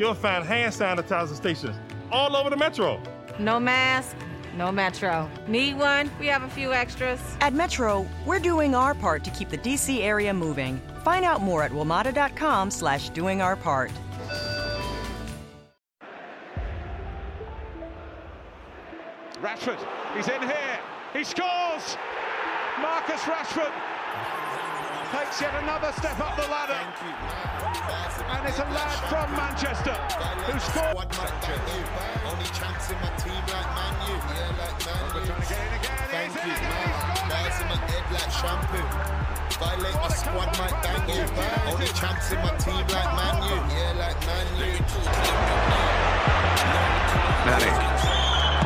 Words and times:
You'll 0.00 0.14
find 0.14 0.46
hand 0.46 0.72
sanitizer 0.72 1.36
stations 1.36 1.76
all 2.10 2.34
over 2.34 2.48
the 2.48 2.56
metro. 2.56 3.02
No 3.38 3.60
mask, 3.60 4.16
no 4.56 4.72
metro. 4.72 5.30
Need 5.46 5.76
one? 5.76 6.10
We 6.18 6.26
have 6.28 6.42
a 6.42 6.48
few 6.48 6.72
extras. 6.72 7.20
At 7.42 7.52
Metro, 7.52 8.06
we're 8.24 8.38
doing 8.38 8.74
our 8.74 8.94
part 8.94 9.24
to 9.24 9.30
keep 9.30 9.50
the 9.50 9.58
DC 9.58 10.00
area 10.00 10.32
moving. 10.32 10.80
Find 11.04 11.22
out 11.22 11.42
more 11.42 11.62
at 11.64 11.72
WMATA.com 11.72 12.70
slash 12.70 13.10
doing 13.10 13.42
our 13.42 13.56
part. 13.56 13.92
Rashford, 19.42 19.86
he's 20.16 20.28
in 20.28 20.40
here. 20.40 20.78
He 21.12 21.24
scores! 21.24 21.98
Marcus 22.80 23.20
Rashford 23.24 23.72
takes 25.10 25.40
yet 25.40 25.54
another 25.62 25.92
step 25.98 26.18
up 26.20 26.36
the 26.36 26.46
ladder. 26.46 26.78
And 28.30 28.46
it's 28.46 28.58
a 28.58 28.68
lad 28.70 28.94
from 29.10 29.26
Manchester 29.34 29.94
who 30.46 30.54
scored. 30.60 31.10
Only 32.30 32.46
chance 32.54 32.90
in 32.90 32.98
my 33.02 33.10
team 33.18 33.42
like 33.50 33.66
Man 33.74 33.94
U. 34.06 34.14
Yeah, 34.14 34.54
like 34.54 34.78
Man 34.86 35.02
U. 35.18 35.26
Trying 35.26 35.42
to 35.42 35.50
get 35.50 35.58
in 35.58 35.74
again. 35.82 35.98
Thank 36.14 36.30
He's 36.30 36.46
you. 36.46 36.54
in 36.54 36.62
again. 36.62 36.94
He's 37.42 37.58
in 37.58 37.66
my 37.66 37.78
head 37.90 38.06
like 38.14 38.30
shampoo. 38.30 38.86
Violate 39.58 39.98
my 39.98 40.08
squad, 40.14 40.54
comeback 40.54 40.72
might 40.72 40.76
bang 40.82 41.02
from 41.26 41.74
Only 41.74 41.90
chance 41.98 42.30
in 42.30 42.38
my 42.38 42.54
team 42.62 42.86
like 42.86 43.10
Man 43.18 43.36
U. 43.50 43.58
Yeah, 43.74 43.98
like 43.98 44.18
Man 44.26 44.46
U. 44.62 44.78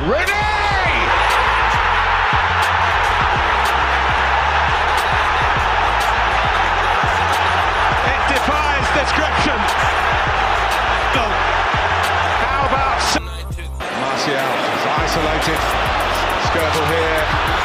It 0.05 0.64
description. 8.95 9.59
No. 11.15 11.25
How 12.47 12.63
about 12.71 13.03
Martial 13.99 14.49
is 14.71 14.83
isolated. 15.03 15.59
Skirtle 16.47 16.87
here. 16.87 17.64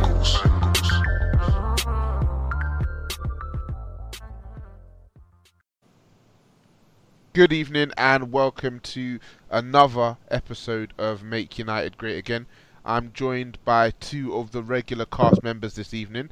Good 7.33 7.53
evening 7.53 7.93
and 7.95 8.33
welcome 8.33 8.81
to 8.81 9.17
another 9.49 10.17
episode 10.29 10.93
of 10.97 11.23
Make 11.23 11.57
United 11.57 11.97
Great 11.97 12.17
Again. 12.17 12.45
I'm 12.83 13.13
joined 13.13 13.57
by 13.63 13.91
two 13.91 14.35
of 14.35 14.51
the 14.51 14.61
regular 14.61 15.05
cast 15.05 15.41
members 15.41 15.75
this 15.75 15.93
evening. 15.93 16.29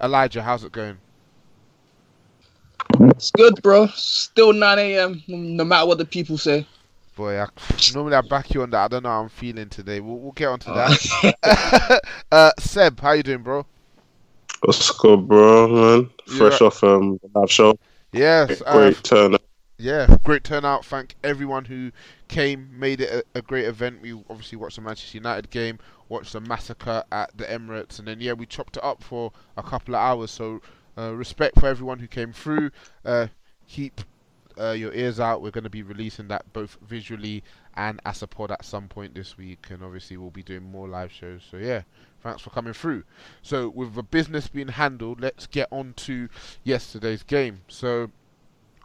Elijah, 0.00 0.40
how's 0.44 0.62
it 0.62 0.70
going? 0.70 0.98
It's 3.00 3.32
good, 3.32 3.60
bro. 3.60 3.88
Still 3.88 4.52
9 4.52 4.78
a.m. 4.78 5.20
No 5.26 5.64
matter 5.64 5.88
what 5.88 5.98
the 5.98 6.04
people 6.04 6.38
say. 6.38 6.64
Boy, 7.16 7.40
I, 7.40 7.48
normally 7.92 8.14
I 8.14 8.20
back 8.20 8.54
you 8.54 8.62
on 8.62 8.70
that. 8.70 8.84
I 8.84 8.86
don't 8.86 9.02
know 9.02 9.08
how 9.08 9.22
I'm 9.22 9.28
feeling 9.28 9.68
today. 9.68 9.98
We'll, 9.98 10.18
we'll 10.18 10.30
get 10.30 10.46
on 10.46 10.60
to 10.60 10.70
that. 10.70 12.02
uh, 12.30 12.52
Seb, 12.56 13.00
how 13.00 13.12
you 13.12 13.24
doing, 13.24 13.42
bro? 13.42 13.66
What's 14.60 14.92
good, 14.92 15.26
bro, 15.26 15.66
man? 15.66 16.10
Fresh 16.38 16.60
Yeah. 16.60 16.66
off 16.68 16.84
um 16.84 17.18
the 17.20 17.40
live 17.40 17.50
show. 17.50 17.76
Yes, 18.12 18.62
uh, 18.64 18.72
Great 18.78 19.02
turnout. 19.02 19.42
Yeah, 19.80 20.14
great 20.24 20.44
turnout. 20.44 20.84
Thank 20.84 21.14
everyone 21.24 21.64
who 21.64 21.90
came, 22.28 22.68
made 22.78 23.00
it 23.00 23.24
a, 23.34 23.38
a 23.38 23.40
great 23.40 23.64
event. 23.64 24.02
We 24.02 24.12
obviously 24.28 24.58
watched 24.58 24.76
the 24.76 24.82
Manchester 24.82 25.16
United 25.16 25.48
game, 25.48 25.78
watched 26.10 26.34
the 26.34 26.40
massacre 26.40 27.02
at 27.10 27.34
the 27.34 27.46
Emirates, 27.46 27.98
and 27.98 28.06
then 28.06 28.20
yeah, 28.20 28.34
we 28.34 28.44
chopped 28.44 28.76
it 28.76 28.84
up 28.84 29.02
for 29.02 29.32
a 29.56 29.62
couple 29.62 29.94
of 29.94 30.00
hours. 30.02 30.30
So 30.30 30.60
uh, 30.98 31.14
respect 31.14 31.58
for 31.58 31.66
everyone 31.66 31.98
who 31.98 32.08
came 32.08 32.34
through. 32.34 32.72
Uh, 33.06 33.28
keep 33.66 34.02
uh, 34.58 34.72
your 34.72 34.92
ears 34.92 35.18
out. 35.18 35.40
We're 35.40 35.50
going 35.50 35.64
to 35.64 35.70
be 35.70 35.82
releasing 35.82 36.28
that 36.28 36.52
both 36.52 36.76
visually 36.86 37.42
and 37.74 38.00
as 38.04 38.22
a 38.22 38.26
pod 38.26 38.50
at 38.50 38.66
some 38.66 38.86
point 38.86 39.14
this 39.14 39.38
week, 39.38 39.68
and 39.70 39.82
obviously 39.82 40.18
we'll 40.18 40.28
be 40.28 40.42
doing 40.42 40.70
more 40.70 40.88
live 40.88 41.10
shows. 41.10 41.40
So 41.50 41.56
yeah, 41.56 41.82
thanks 42.22 42.42
for 42.42 42.50
coming 42.50 42.74
through. 42.74 43.04
So 43.40 43.70
with 43.70 43.94
the 43.94 44.02
business 44.02 44.46
being 44.46 44.68
handled, 44.68 45.22
let's 45.22 45.46
get 45.46 45.68
on 45.72 45.94
to 45.94 46.28
yesterday's 46.64 47.22
game. 47.22 47.62
So 47.68 48.10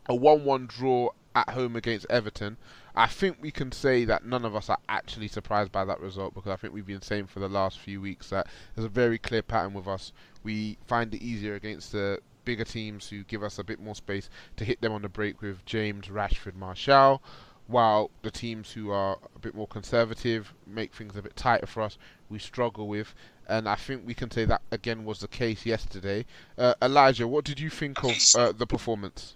a 0.07 0.15
1 0.15 0.43
1 0.43 0.67
draw 0.67 1.09
at 1.35 1.49
home 1.49 1.75
against 1.75 2.05
Everton. 2.09 2.57
I 2.95 3.07
think 3.07 3.37
we 3.41 3.51
can 3.51 3.71
say 3.73 4.05
that 4.05 4.25
none 4.25 4.45
of 4.45 4.55
us 4.55 4.69
are 4.69 4.77
actually 4.87 5.27
surprised 5.27 5.71
by 5.71 5.83
that 5.83 5.99
result 5.99 6.33
because 6.33 6.51
I 6.51 6.55
think 6.55 6.73
we've 6.73 6.85
been 6.85 7.01
saying 7.01 7.27
for 7.27 7.39
the 7.39 7.49
last 7.49 7.79
few 7.79 7.99
weeks 7.99 8.29
that 8.29 8.47
there's 8.73 8.85
a 8.85 8.89
very 8.89 9.17
clear 9.17 9.41
pattern 9.41 9.73
with 9.73 9.87
us. 9.87 10.13
We 10.43 10.77
find 10.87 11.13
it 11.13 11.21
easier 11.21 11.55
against 11.55 11.91
the 11.91 12.19
bigger 12.45 12.63
teams 12.63 13.09
who 13.09 13.23
give 13.23 13.43
us 13.43 13.59
a 13.59 13.63
bit 13.63 13.81
more 13.81 13.95
space 13.95 14.29
to 14.55 14.63
hit 14.63 14.79
them 14.79 14.93
on 14.93 15.01
the 15.01 15.09
break 15.09 15.41
with 15.41 15.65
James, 15.65 16.07
Rashford, 16.07 16.55
Martial, 16.55 17.21
while 17.67 18.11
the 18.21 18.31
teams 18.31 18.71
who 18.71 18.91
are 18.91 19.17
a 19.35 19.39
bit 19.39 19.55
more 19.55 19.67
conservative 19.67 20.53
make 20.65 20.93
things 20.93 21.15
a 21.17 21.21
bit 21.21 21.35
tighter 21.35 21.65
for 21.65 21.81
us, 21.81 21.97
we 22.29 22.39
struggle 22.39 22.87
with. 22.87 23.13
And 23.47 23.67
I 23.67 23.75
think 23.75 24.05
we 24.05 24.13
can 24.13 24.31
say 24.31 24.45
that 24.45 24.61
again 24.71 25.03
was 25.03 25.19
the 25.19 25.27
case 25.27 25.65
yesterday. 25.65 26.25
Uh, 26.57 26.75
Elijah, 26.81 27.27
what 27.27 27.43
did 27.43 27.59
you 27.59 27.69
think 27.69 28.03
of 28.03 28.15
uh, 28.37 28.51
the 28.51 28.67
performance? 28.67 29.35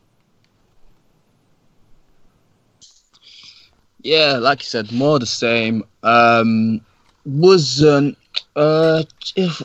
Yeah, 4.02 4.38
like 4.38 4.62
you 4.62 4.66
said, 4.66 4.92
more 4.92 5.20
the 5.20 5.26
same. 5.26 5.84
Um, 6.04 6.82
wasn't 7.26 8.18
uh, 8.56 9.04
if 9.36 9.62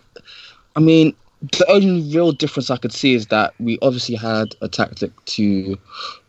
I 0.77 0.81
mean 0.81 1.15
the 1.53 1.71
only 1.71 2.03
real 2.13 2.33
difference 2.33 2.71
I 2.71 2.77
could 2.77 2.93
see 2.93 3.15
is 3.15 3.27
that 3.27 3.55
we 3.61 3.79
obviously 3.83 4.15
had 4.15 4.55
a 4.61 4.69
tactic 4.69 5.13
to 5.27 5.79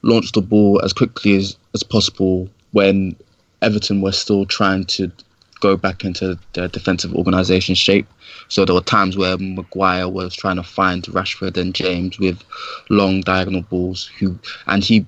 launch 0.01 0.33
the 0.33 0.41
ball 0.41 0.81
as 0.83 0.93
quickly 0.93 1.35
as, 1.37 1.55
as 1.73 1.83
possible 1.83 2.49
when 2.71 3.15
Everton 3.61 4.01
were 4.01 4.11
still 4.11 4.45
trying 4.45 4.85
to 4.85 5.11
go 5.61 5.77
back 5.77 6.03
into 6.03 6.37
their 6.53 6.67
defensive 6.67 7.15
organisation 7.15 7.75
shape. 7.75 8.07
So 8.49 8.65
there 8.65 8.75
were 8.75 8.81
times 8.81 9.17
where 9.17 9.37
Maguire 9.37 10.09
was 10.09 10.35
trying 10.35 10.57
to 10.57 10.63
find 10.63 11.03
Rashford 11.05 11.57
and 11.57 11.73
James 11.73 12.19
with 12.19 12.43
long 12.89 13.21
diagonal 13.21 13.61
balls. 13.61 14.11
Who 14.19 14.37
and 14.67 14.83
he, 14.83 15.05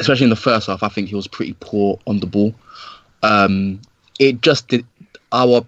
especially 0.00 0.24
in 0.24 0.30
the 0.30 0.36
first 0.36 0.66
half, 0.66 0.82
I 0.82 0.88
think 0.88 1.08
he 1.08 1.14
was 1.14 1.28
pretty 1.28 1.54
poor 1.60 1.98
on 2.06 2.20
the 2.20 2.26
ball. 2.26 2.54
Um, 3.22 3.80
it 4.18 4.40
just 4.40 4.68
did 4.68 4.84
our 5.32 5.64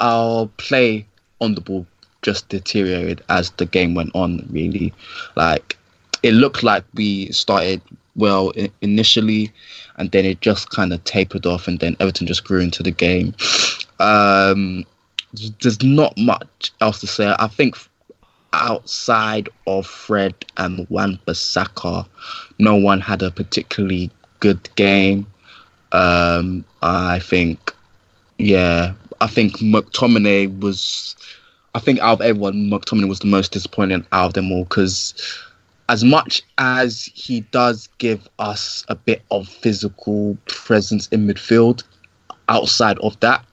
our 0.00 0.46
play 0.56 1.06
on 1.40 1.54
the 1.54 1.60
ball 1.60 1.86
just 2.22 2.48
deteriorated 2.48 3.22
as 3.28 3.50
the 3.52 3.66
game 3.66 3.94
went 3.94 4.10
on. 4.14 4.46
Really, 4.50 4.92
like 5.36 5.76
it 6.22 6.32
looked 6.32 6.62
like 6.62 6.84
we 6.94 7.30
started 7.30 7.80
well 8.16 8.52
initially, 8.80 9.52
and 9.96 10.10
then 10.10 10.24
it 10.24 10.40
just 10.40 10.70
kind 10.70 10.92
of 10.92 11.04
tapered 11.04 11.46
off, 11.46 11.68
and 11.68 11.78
then 11.78 11.96
Everton 12.00 12.26
just 12.26 12.44
grew 12.44 12.60
into 12.60 12.82
the 12.82 12.90
game. 12.90 13.34
Um, 14.00 14.84
there's 15.60 15.82
not 15.82 16.16
much 16.18 16.72
else 16.80 17.00
to 17.00 17.06
say. 17.06 17.34
I 17.38 17.46
think 17.46 17.76
outside 18.52 19.48
of 19.66 19.86
Fred 19.86 20.34
and 20.56 20.86
Wan-Bissaka, 20.90 22.06
no 22.58 22.76
one 22.76 23.00
had 23.00 23.22
a 23.22 23.30
particularly 23.30 24.10
good 24.40 24.68
game. 24.74 25.26
Um, 25.92 26.64
I 26.82 27.18
think, 27.18 27.74
yeah, 28.38 28.94
I 29.20 29.26
think 29.26 29.58
McTominay 29.58 30.60
was. 30.60 31.16
I 31.74 31.78
think 31.78 32.00
out 32.00 32.14
of 32.14 32.20
everyone, 32.22 32.68
McTominay 32.68 33.08
was 33.08 33.20
the 33.20 33.28
most 33.28 33.52
disappointing 33.52 34.04
out 34.10 34.26
of 34.26 34.32
them 34.34 34.50
all 34.50 34.64
because 34.64 35.14
as 35.88 36.02
much 36.02 36.42
as 36.58 37.10
he 37.14 37.40
does 37.52 37.88
give 37.98 38.28
us 38.38 38.84
a 38.88 38.94
bit 38.94 39.22
of 39.30 39.48
physical 39.48 40.36
presence 40.46 41.08
in 41.08 41.26
midfield, 41.26 41.84
outside 42.48 42.98
of 42.98 43.18
that, 43.20 43.44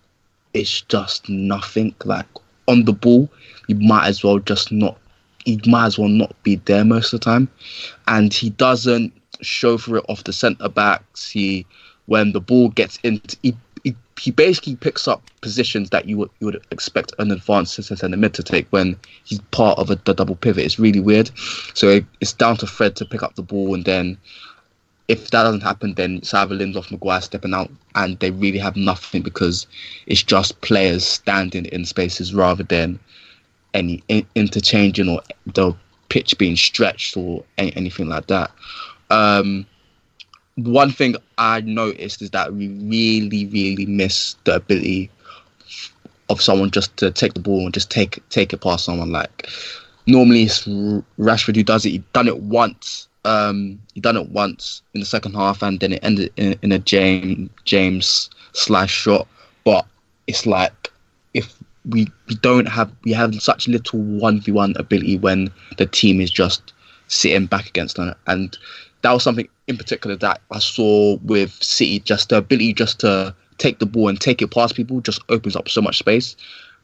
it's 0.54 0.82
just 0.82 1.30
nothing. 1.30 1.94
Like 2.06 2.26
on 2.68 2.86
the 2.86 2.94
ball, 2.94 3.30
you 3.68 3.76
might 3.76 4.08
as 4.08 4.24
well 4.24 4.40
just 4.40 4.72
not. 4.72 4.98
He 5.46 5.62
might 5.66 5.86
as 5.86 5.98
well 5.98 6.10
not 6.10 6.36
be 6.44 6.56
there 6.56 6.84
most 6.84 7.14
of 7.14 7.20
the 7.20 7.26
time, 7.26 7.48
and 8.08 8.34
he 8.34 8.50
doesn't 8.50 9.14
show 9.42 9.78
for 9.78 9.98
it 9.98 10.06
off 10.10 10.24
the 10.24 10.34
centre 10.34 10.70
backs. 10.70 11.30
He 11.30 11.66
when 12.08 12.32
the 12.32 12.42
ball 12.42 12.70
gets 12.70 12.98
into, 13.04 13.38
he, 13.44 13.56
he, 13.84 13.96
he 14.20 14.32
basically 14.32 14.76
picks 14.76 15.08
up 15.08 15.22
positions 15.42 15.90
that 15.92 16.08
you 16.08 16.18
would 16.18 16.30
you 16.40 16.48
would 16.48 16.66
expect 16.72 17.14
an 17.20 17.32
advanced 17.32 17.82
centre 17.82 18.18
mid 18.18 18.34
to 18.34 18.44
take 18.44 18.68
when 18.70 18.98
he's 19.24 19.40
part 19.52 19.78
of 19.78 19.90
a, 19.90 19.96
the 19.96 20.14
double 20.14 20.36
pivot. 20.36 20.66
It's 20.66 20.80
really 20.80 21.00
weird. 21.00 21.30
So 21.74 21.88
it, 21.90 22.06
it's 22.20 22.34
down 22.34 22.58
to 22.58 22.68
Fred 22.68 22.96
to 22.98 23.06
pick 23.06 23.24
up 23.24 23.36
the 23.36 23.44
ball, 23.44 23.74
and 23.74 23.86
then 23.86 24.18
if 25.08 25.32
that 25.32 25.44
doesn't 25.44 25.64
happen, 25.64 25.94
then 25.94 26.22
either 26.34 26.56
Lindelof, 26.56 26.92
Maguire 26.92 27.22
stepping 27.22 27.54
out, 27.54 27.72
and 27.96 28.20
they 28.20 28.32
really 28.32 28.58
have 28.58 28.76
nothing 28.76 29.22
because 29.22 29.68
it's 30.06 30.24
just 30.24 30.60
players 30.62 31.06
standing 31.06 31.66
in 31.66 31.86
spaces 31.86 32.34
rather 32.34 32.64
than 32.64 33.00
any 33.74 34.04
in- 34.08 34.28
interchanging 34.36 35.10
or 35.10 35.22
the 35.46 35.74
pitch 36.10 36.38
being 36.38 36.56
stretched 36.56 37.18
or 37.18 37.44
any, 37.58 37.76
anything 37.76 38.08
like 38.10 38.28
that. 38.28 38.52
Um, 39.10 39.66
one 40.56 40.92
thing 40.92 41.16
I 41.38 41.62
noticed 41.62 42.22
is 42.22 42.32
that 42.32 42.54
we 42.54 42.68
really, 42.68 43.46
really 43.48 43.86
miss 43.86 44.36
the 44.44 44.56
ability 44.56 45.10
of 46.30 46.42
someone 46.42 46.72
just 46.72 46.96
to 46.98 47.12
take 47.12 47.34
the 47.34 47.40
ball 47.40 47.66
and 47.66 47.74
just 47.74 47.90
take 47.90 48.28
take 48.30 48.54
it 48.54 48.62
past 48.62 48.86
someone. 48.86 49.12
Like 49.12 49.48
normally 50.08 50.44
it's 50.44 50.66
Rashford 51.20 51.56
who 51.56 51.64
does 51.64 51.86
it. 51.86 51.92
He 51.92 52.04
done 52.14 52.28
it 52.28 52.40
once. 52.40 53.08
Um, 53.24 53.80
he 53.94 54.02
done 54.02 54.18
it 54.18 54.30
once 54.30 54.82
in 54.94 55.00
the 55.00 55.06
second 55.06 55.34
half, 55.34 55.62
and 55.62 55.80
then 55.80 55.94
it 55.94 56.04
ended 56.04 56.32
in, 56.38 56.58
in 56.62 56.72
a 56.72 56.80
James 56.80 57.50
James 57.66 58.30
slash 58.54 58.92
shot. 58.92 59.28
But 59.64 59.86
it's 60.28 60.46
like 60.46 60.92
we, 61.90 62.08
we 62.28 62.36
don't 62.36 62.68
have 62.68 62.92
we 63.04 63.14
have 63.14 63.34
such 63.42 63.68
little 63.68 64.00
one 64.00 64.40
v 64.42 64.52
one 64.52 64.74
ability 64.78 65.18
when 65.18 65.52
the 65.78 65.86
team 65.86 66.22
is 66.22 66.32
just 66.32 66.74
sitting 67.08 67.46
back 67.46 67.68
against 67.68 67.96
them, 67.96 68.14
and 68.28 68.58
that 69.02 69.12
was 69.12 69.24
something 69.24 69.48
in 69.68 69.78
particular 69.78 70.16
that 70.18 70.42
I 70.52 70.60
saw 70.60 71.18
with 71.18 71.52
City. 71.64 72.00
Just 72.00 72.30
the 72.30 72.38
ability 72.38 72.74
just 72.74 73.00
to 73.02 73.34
take 73.58 73.80
the 73.80 73.86
ball 73.86 74.10
and 74.10 74.20
take 74.20 74.42
it 74.42 74.52
past 74.52 74.76
people 74.76 75.02
just 75.02 75.22
opens 75.30 75.56
up 75.56 75.70
so 75.70 75.82
much 75.82 75.98
space. 75.98 76.36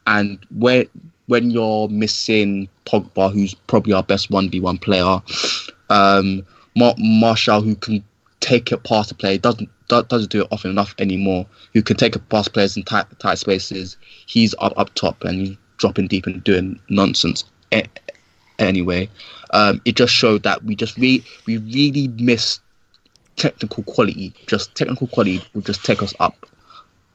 And 0.07 0.39
where 0.57 0.85
when 1.27 1.51
you're 1.51 1.87
missing 1.89 2.67
Pogba, 2.85 3.31
who's 3.31 3.53
probably 3.53 3.93
our 3.93 4.03
best 4.03 4.29
one 4.29 4.49
v 4.49 4.59
one 4.59 4.77
player, 4.77 5.21
um, 5.89 6.45
Mar- 6.75 6.95
Martial, 6.97 7.61
who 7.61 7.75
can 7.75 8.03
take 8.43 8.71
past 8.83 9.09
the 9.09 9.15
player, 9.15 9.37
doesn't 9.37 9.69
doesn't 9.87 10.29
do 10.29 10.41
it 10.41 10.47
often 10.51 10.71
enough 10.71 10.93
anymore. 10.99 11.45
Who 11.73 11.81
can 11.81 11.95
take 11.95 12.15
it 12.15 12.29
past 12.29 12.53
players 12.53 12.75
in 12.75 12.83
tight 12.83 13.05
tight 13.19 13.37
spaces. 13.37 13.97
He's 14.25 14.53
up 14.59 14.73
up 14.77 14.93
top 14.95 15.23
and 15.23 15.47
he's 15.47 15.57
dropping 15.77 16.07
deep 16.07 16.27
and 16.27 16.43
doing 16.43 16.79
nonsense. 16.89 17.45
anyway, 18.59 19.09
um, 19.51 19.81
it 19.85 19.95
just 19.95 20.13
showed 20.13 20.43
that 20.43 20.63
we 20.63 20.75
just 20.75 20.97
re- 20.97 21.23
we 21.45 21.57
really 21.57 22.09
missed 22.19 22.61
technical 23.37 23.83
quality. 23.83 24.33
Just 24.47 24.75
technical 24.75 25.07
quality 25.07 25.41
will 25.53 25.61
just 25.61 25.83
take 25.85 26.03
us 26.03 26.13
up 26.19 26.45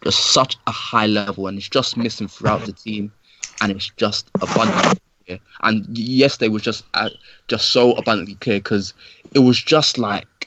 just 0.05 0.33
such 0.33 0.57
a 0.67 0.71
high 0.71 1.07
level, 1.07 1.47
and 1.47 1.59
it's 1.59 1.69
just 1.69 1.97
missing 1.97 2.29
throughout 2.29 2.65
the 2.65 2.73
team, 2.73 3.13
and 3.61 3.73
it's 3.73 3.91
just 3.97 4.31
abundantly 4.41 4.99
clear. 5.27 5.39
And 5.63 5.99
yesterday 5.99 6.49
was 6.49 6.63
just 6.63 6.85
uh, 6.95 7.11
just 7.49 7.71
so 7.71 7.93
abundantly 7.93 8.37
clear 8.37 8.59
because 8.59 8.95
it 9.35 9.41
was 9.41 9.61
just 9.61 9.99
like, 9.99 10.38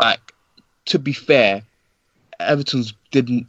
like 0.00 0.34
to 0.86 0.98
be 0.98 1.12
fair, 1.12 1.62
Everton's 2.40 2.92
didn't. 3.10 3.46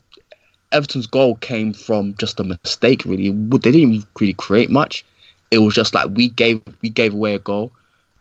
Everton's 0.72 1.08
goal 1.08 1.36
came 1.36 1.74
from 1.74 2.16
just 2.16 2.40
a 2.40 2.44
mistake. 2.44 3.04
Really, 3.06 3.30
they 3.32 3.72
didn't 3.72 4.06
really 4.20 4.34
create 4.34 4.70
much. 4.70 5.06
It 5.50 5.60
was 5.60 5.74
just 5.74 5.94
like 5.94 6.10
we 6.14 6.30
gave 6.30 6.62
we 6.82 6.90
gave 6.90 7.14
away 7.14 7.36
a 7.36 7.40
goal, 7.40 7.72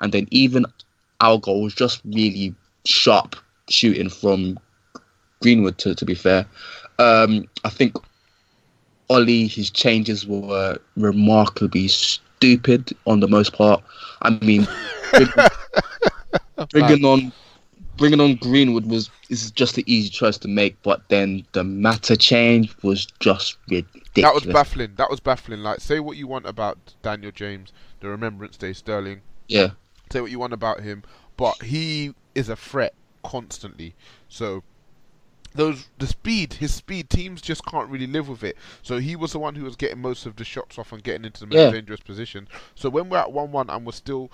and 0.00 0.12
then 0.12 0.26
even 0.30 0.64
our 1.20 1.38
goal 1.38 1.62
was 1.62 1.74
just 1.74 2.00
really 2.04 2.54
sharp 2.84 3.36
shooting 3.68 4.08
from 4.08 4.58
Greenwood. 5.40 5.78
To 5.78 5.94
to 5.94 6.04
be 6.04 6.14
fair, 6.14 6.46
um, 6.98 7.46
I 7.64 7.68
think 7.68 7.96
Ollie, 9.08 9.46
his 9.46 9.70
changes 9.70 10.26
were 10.26 10.78
remarkably 10.96 11.88
stupid 11.88 12.96
on 13.06 13.20
the 13.20 13.28
most 13.28 13.52
part. 13.52 13.82
I 14.22 14.30
mean, 14.30 14.66
bringing, 16.70 17.04
on 17.04 17.32
bringing 18.00 18.18
on 18.18 18.34
Greenwood 18.36 18.86
was 18.86 19.10
is 19.28 19.52
just 19.52 19.76
the 19.76 19.84
easy 19.86 20.08
choice 20.08 20.38
to 20.38 20.48
make, 20.48 20.82
but 20.82 21.08
then 21.08 21.46
the 21.52 21.62
Mata 21.62 22.16
change 22.16 22.74
was 22.82 23.06
just 23.20 23.58
ridiculous. 23.68 24.08
That 24.14 24.34
was 24.34 24.44
baffling. 24.46 24.94
That 24.96 25.10
was 25.10 25.20
baffling. 25.20 25.60
Like, 25.60 25.80
say 25.80 26.00
what 26.00 26.16
you 26.16 26.26
want 26.26 26.46
about 26.46 26.78
Daniel 27.02 27.30
James, 27.30 27.72
the 28.00 28.08
Remembrance 28.08 28.56
Day 28.56 28.72
Sterling. 28.72 29.20
Yeah. 29.46 29.70
Say 30.10 30.20
what 30.22 30.30
you 30.30 30.40
want 30.40 30.54
about 30.54 30.80
him, 30.80 31.04
but 31.36 31.62
he 31.62 32.14
is 32.34 32.48
a 32.48 32.56
threat 32.56 32.94
constantly. 33.22 33.94
So 34.28 34.64
those 35.54 35.88
the 35.98 36.06
speed, 36.06 36.54
his 36.54 36.74
speed, 36.74 37.10
teams 37.10 37.42
just 37.42 37.64
can't 37.66 37.90
really 37.90 38.06
live 38.06 38.28
with 38.28 38.42
it. 38.42 38.56
So 38.82 38.98
he 38.98 39.14
was 39.14 39.32
the 39.32 39.38
one 39.38 39.54
who 39.54 39.64
was 39.64 39.76
getting 39.76 40.00
most 40.00 40.24
of 40.24 40.36
the 40.36 40.44
shots 40.44 40.78
off 40.78 40.92
and 40.92 41.02
getting 41.02 41.26
into 41.26 41.40
the 41.40 41.46
most 41.46 41.56
yeah. 41.56 41.70
dangerous 41.70 42.00
position. 42.00 42.48
So 42.74 42.88
when 42.88 43.10
we're 43.10 43.18
at 43.18 43.30
one-one 43.30 43.68
and 43.68 43.84
we're 43.84 43.92
still 43.92 44.30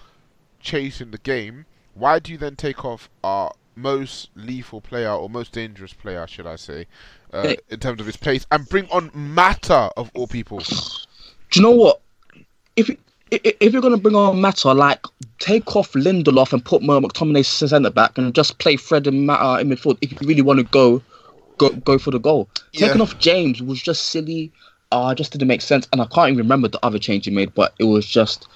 chasing 0.60 1.10
the 1.10 1.18
game, 1.18 1.66
why 1.96 2.18
do 2.18 2.32
you 2.32 2.38
then 2.38 2.56
take 2.56 2.84
off 2.84 3.08
our 3.24 3.52
most 3.74 4.30
lethal 4.34 4.80
player 4.80 5.10
or 5.10 5.28
most 5.28 5.52
dangerous 5.52 5.92
player, 5.92 6.26
should 6.26 6.46
I 6.46 6.56
say, 6.56 6.86
uh, 7.32 7.54
in 7.70 7.80
terms 7.80 8.00
of 8.00 8.06
his 8.06 8.16
pace, 8.16 8.46
and 8.50 8.68
bring 8.68 8.88
on 8.90 9.10
Mata 9.14 9.90
of 9.96 10.10
all 10.14 10.26
people? 10.26 10.58
Do 11.50 11.60
you 11.60 11.62
know 11.62 11.70
what? 11.70 12.00
If 12.74 12.90
if 13.30 13.72
you're 13.72 13.82
gonna 13.82 13.96
bring 13.96 14.14
on 14.14 14.40
Mata, 14.40 14.72
like 14.72 15.00
take 15.38 15.74
off 15.74 15.92
Lindelof 15.92 16.52
and 16.52 16.64
put 16.64 16.82
Mo 16.82 17.00
McTominay 17.00 17.44
centre 17.44 17.90
back 17.90 18.18
and 18.18 18.34
just 18.34 18.58
play 18.58 18.76
Fred 18.76 19.06
and 19.06 19.26
Mata 19.26 19.60
in 19.60 19.68
midfield. 19.68 19.98
If 20.00 20.12
you 20.12 20.28
really 20.28 20.42
want 20.42 20.58
to 20.58 20.64
go, 20.64 21.02
go 21.58 21.70
go 21.70 21.98
for 21.98 22.10
the 22.10 22.18
goal. 22.18 22.48
Yeah. 22.72 22.88
Taking 22.88 23.02
off 23.02 23.18
James 23.18 23.62
was 23.62 23.80
just 23.80 24.06
silly. 24.06 24.52
Uh, 24.92 25.14
just 25.14 25.32
didn't 25.32 25.48
make 25.48 25.62
sense, 25.62 25.88
and 25.92 26.00
I 26.00 26.06
can't 26.06 26.28
even 26.28 26.38
remember 26.38 26.68
the 26.68 26.84
other 26.84 26.98
change 26.98 27.24
he 27.24 27.32
made, 27.32 27.52
but 27.54 27.74
it 27.80 27.84
was 27.84 28.06
just 28.06 28.46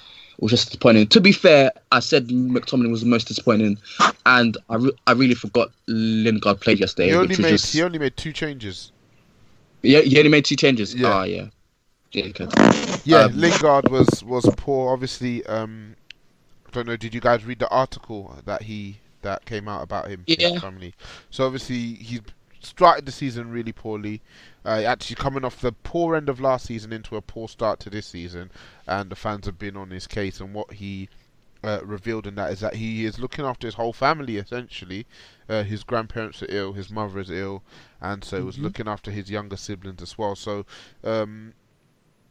was 0.40 0.50
just 0.50 0.66
disappointing. 0.66 1.06
To 1.08 1.20
be 1.20 1.32
fair, 1.32 1.70
I 1.92 2.00
said 2.00 2.28
McTominay 2.28 2.90
was 2.90 3.02
the 3.02 3.06
most 3.06 3.28
disappointing, 3.28 3.78
and 4.26 4.56
I, 4.68 4.76
re- 4.76 4.98
I 5.06 5.12
really 5.12 5.34
forgot 5.34 5.70
Lingard 5.86 6.60
played 6.60 6.80
yesterday. 6.80 7.10
He 7.10 7.14
only 7.14 7.36
made 7.36 7.50
just... 7.50 7.72
he 7.72 7.82
only 7.82 7.98
made 7.98 8.16
two 8.16 8.32
changes. 8.32 8.92
Yeah, 9.82 10.00
he 10.00 10.18
only 10.18 10.30
made 10.30 10.44
two 10.44 10.56
changes. 10.56 10.94
Yeah, 10.94 11.08
ah, 11.08 11.22
yeah. 11.24 11.46
Yeah, 12.12 13.18
um, 13.18 13.36
Lingard 13.36 13.88
was 13.88 14.24
was 14.24 14.48
poor. 14.56 14.92
Obviously, 14.92 15.46
um, 15.46 15.94
I 16.66 16.70
don't 16.72 16.86
know. 16.86 16.96
Did 16.96 17.14
you 17.14 17.20
guys 17.20 17.44
read 17.44 17.60
the 17.60 17.68
article 17.68 18.36
that 18.44 18.62
he 18.62 18.98
that 19.22 19.44
came 19.44 19.68
out 19.68 19.82
about 19.82 20.08
him? 20.08 20.24
Yeah. 20.26 20.58
family. 20.58 20.94
So 21.30 21.46
obviously 21.46 21.94
he's 21.94 22.20
started 22.60 23.06
the 23.06 23.12
season 23.12 23.50
really 23.50 23.72
poorly. 23.72 24.20
Uh, 24.64 24.82
actually, 24.86 25.16
coming 25.16 25.44
off 25.44 25.60
the 25.60 25.72
poor 25.72 26.14
end 26.14 26.28
of 26.28 26.40
last 26.40 26.66
season 26.66 26.92
into 26.92 27.16
a 27.16 27.22
poor 27.22 27.48
start 27.48 27.80
to 27.80 27.90
this 27.90 28.06
season, 28.06 28.50
and 28.86 29.10
the 29.10 29.16
fans 29.16 29.46
have 29.46 29.58
been 29.58 29.76
on 29.76 29.90
his 29.90 30.06
case. 30.06 30.40
And 30.40 30.52
what 30.52 30.74
he 30.74 31.08
uh, 31.62 31.80
revealed 31.82 32.26
in 32.26 32.34
that 32.36 32.52
is 32.52 32.60
that 32.60 32.74
he 32.74 33.04
is 33.04 33.18
looking 33.18 33.44
after 33.44 33.66
his 33.66 33.74
whole 33.74 33.92
family 33.92 34.36
essentially. 34.36 35.06
Uh, 35.48 35.62
his 35.62 35.82
grandparents 35.82 36.42
are 36.42 36.46
ill, 36.48 36.72
his 36.72 36.90
mother 36.90 37.18
is 37.18 37.30
ill, 37.30 37.62
and 38.00 38.24
so 38.24 38.38
mm-hmm. 38.38 38.46
was 38.46 38.58
looking 38.58 38.88
after 38.88 39.10
his 39.10 39.30
younger 39.30 39.56
siblings 39.56 40.00
as 40.02 40.16
well. 40.16 40.36
So, 40.36 40.64
um, 41.04 41.54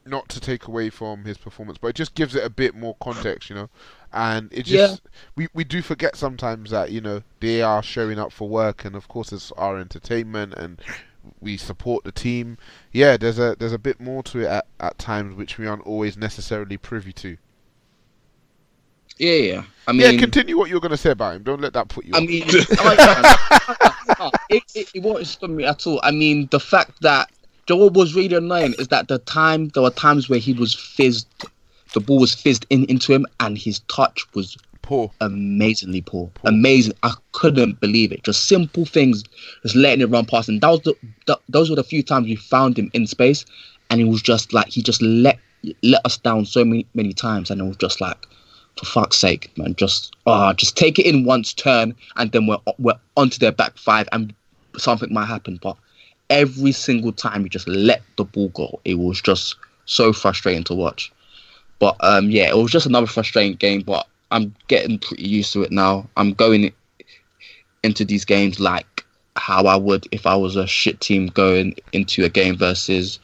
not 0.05 0.29
to 0.29 0.39
take 0.39 0.67
away 0.67 0.89
from 0.89 1.25
his 1.25 1.37
performance, 1.37 1.77
but 1.77 1.89
it 1.89 1.95
just 1.95 2.15
gives 2.15 2.33
it 2.35 2.43
a 2.43 2.49
bit 2.49 2.73
more 2.73 2.95
context, 3.01 3.49
you 3.49 3.55
know. 3.55 3.69
And 4.11 4.51
it 4.51 4.63
just 4.63 5.01
yeah. 5.03 5.11
we 5.35 5.47
we 5.53 5.63
do 5.63 5.81
forget 5.81 6.15
sometimes 6.15 6.71
that 6.71 6.91
you 6.91 7.01
know 7.01 7.21
they 7.41 7.61
are 7.61 7.83
showing 7.83 8.17
up 8.17 8.31
for 8.31 8.47
work, 8.49 8.85
and 8.85 8.95
of 8.95 9.07
course 9.07 9.31
it's 9.31 9.51
our 9.53 9.77
entertainment, 9.77 10.53
and 10.55 10.81
we 11.39 11.57
support 11.57 12.03
the 12.03 12.11
team. 12.11 12.57
Yeah, 12.91 13.17
there's 13.17 13.39
a 13.39 13.55
there's 13.59 13.73
a 13.73 13.79
bit 13.79 13.99
more 13.99 14.23
to 14.23 14.41
it 14.41 14.47
at, 14.47 14.67
at 14.79 14.97
times 14.97 15.35
which 15.35 15.57
we 15.57 15.67
aren't 15.67 15.85
always 15.85 16.17
necessarily 16.17 16.77
privy 16.77 17.13
to. 17.13 17.37
Yeah, 19.17 19.33
yeah. 19.33 19.63
I 19.87 19.91
mean, 19.91 20.13
yeah. 20.13 20.19
Continue 20.19 20.57
what 20.57 20.69
you're 20.69 20.79
going 20.79 20.91
to 20.91 20.97
say 20.97 21.11
about 21.11 21.35
him. 21.35 21.43
Don't 21.43 21.59
let 21.59 21.73
that 21.73 21.89
put 21.89 22.05
you. 22.05 22.13
I 22.15 22.21
mean, 22.21 22.43
it, 24.49 24.63
it, 24.75 24.91
it 24.95 25.03
won't 25.03 25.27
stop 25.27 25.49
me 25.49 25.65
at 25.65 25.85
all. 25.85 25.99
I 26.03 26.11
mean, 26.11 26.47
the 26.51 26.59
fact 26.59 27.01
that 27.01 27.29
what 27.67 27.93
was 27.93 28.15
really 28.15 28.35
annoying 28.35 28.73
is 28.79 28.87
that 28.87 29.07
the 29.07 29.19
time 29.19 29.69
there 29.69 29.83
were 29.83 29.91
times 29.91 30.29
where 30.29 30.39
he 30.39 30.53
was 30.53 30.73
fizzed, 30.73 31.27
the 31.93 31.99
ball 31.99 32.19
was 32.19 32.33
fizzed 32.33 32.65
in 32.69 32.85
into 32.85 33.13
him, 33.13 33.25
and 33.39 33.57
his 33.57 33.79
touch 33.81 34.25
was 34.33 34.57
poor, 34.81 35.11
amazingly 35.21 36.01
poor. 36.01 36.29
poor. 36.33 36.49
amazing. 36.49 36.93
I 37.03 37.13
couldn't 37.31 37.79
believe 37.79 38.11
it. 38.11 38.23
Just 38.23 38.47
simple 38.47 38.85
things, 38.85 39.23
just 39.63 39.75
letting 39.75 40.01
it 40.01 40.09
run 40.09 40.25
past, 40.25 40.49
and 40.49 40.61
that 40.61 40.69
was 40.69 40.81
the, 40.81 40.95
the 41.27 41.39
those 41.49 41.69
were 41.69 41.75
the 41.75 41.83
few 41.83 42.03
times 42.03 42.25
we 42.25 42.35
found 42.35 42.77
him 42.77 42.89
in 42.93 43.07
space, 43.07 43.45
and 43.89 43.99
he 43.99 44.05
was 44.05 44.21
just 44.21 44.53
like 44.53 44.67
he 44.67 44.81
just 44.81 45.01
let 45.01 45.39
let 45.83 46.05
us 46.05 46.17
down 46.17 46.45
so 46.45 46.63
many 46.65 46.85
many 46.93 47.13
times, 47.13 47.49
and 47.49 47.61
it 47.61 47.65
was 47.65 47.77
just 47.77 48.01
like 48.01 48.25
for 48.77 48.85
fuck's 48.85 49.17
sake, 49.17 49.51
man, 49.57 49.75
just 49.75 50.15
ah, 50.25 50.53
just 50.53 50.77
take 50.77 50.97
it 50.99 51.05
in 51.05 51.25
once, 51.25 51.53
turn, 51.53 51.95
and 52.15 52.31
then 52.31 52.47
we're 52.47 52.59
we're 52.77 52.99
onto 53.17 53.37
their 53.39 53.51
back 53.51 53.77
five, 53.77 54.07
and 54.11 54.33
something 54.77 55.13
might 55.13 55.25
happen. 55.25 55.59
But 55.61 55.77
every 56.29 56.71
single 56.71 57.11
time 57.11 57.43
you 57.43 57.49
just 57.49 57.67
let 57.67 58.01
the 58.15 58.23
ball 58.23 58.49
go, 58.49 58.79
it 58.85 58.95
was 58.95 59.21
just 59.21 59.55
so 59.85 60.13
frustrating 60.13 60.63
to 60.65 60.73
watch. 60.73 61.11
But 61.79 61.95
um, 62.01 62.29
yeah, 62.29 62.49
it 62.49 62.57
was 62.57 62.71
just 62.71 62.85
another 62.85 63.07
frustrating 63.07 63.55
game. 63.55 63.81
But 63.81 64.07
I'm 64.31 64.55
getting 64.67 64.99
pretty 64.99 65.27
used 65.27 65.53
to 65.53 65.63
it 65.63 65.71
now. 65.71 66.09
I'm 66.17 66.33
going 66.33 66.73
into 67.83 68.05
these 68.05 68.25
games 68.25 68.59
like 68.59 69.05
how 69.35 69.65
I 69.65 69.75
would 69.75 70.07
if 70.11 70.25
I 70.25 70.35
was 70.35 70.55
a 70.55 70.67
shit 70.67 70.99
team 70.99 71.27
going 71.27 71.75
into 71.93 72.25
a 72.25 72.29
game 72.29 72.57
versus 72.57 73.19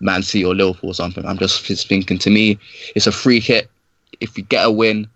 Man 0.00 0.22
City 0.22 0.44
or 0.44 0.54
Liverpool 0.54 0.90
or 0.90 0.94
something. 0.94 1.24
I'm 1.26 1.38
just 1.38 1.66
thinking 1.86 2.18
to 2.18 2.30
me, 2.30 2.58
it's 2.94 3.06
a 3.06 3.12
free 3.12 3.40
hit 3.40 3.70
if 4.20 4.36
we 4.36 4.42
get 4.42 4.66
a 4.66 4.70
win, 4.70 5.08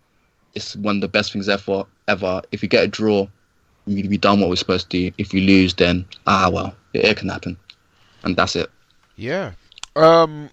it's 0.55 0.75
one 0.77 0.97
of 0.97 1.01
the 1.03 1.09
best 1.09 1.33
things 1.33 1.49
ever. 1.49 1.85
Ever. 2.09 2.43
If 2.53 2.63
we 2.63 2.69
get 2.69 2.85
a 2.85 2.89
draw, 2.89 3.27
we 3.87 4.07
we 4.09 4.17
done 4.17 4.41
what 4.41 4.49
we're 4.49 4.57
supposed 4.57 4.91
to 4.91 5.11
do. 5.11 5.15
If 5.19 5.33
we 5.33 5.41
lose, 5.41 5.75
then 5.75 6.05
ah 6.27 6.51
well, 6.53 6.75
it, 6.93 7.05
it 7.05 7.17
can 7.17 7.29
happen, 7.29 7.57
and 8.25 8.37
that's 8.37 8.57
it. 8.57 8.71
Yeah. 9.17 9.53
Um. 9.97 10.51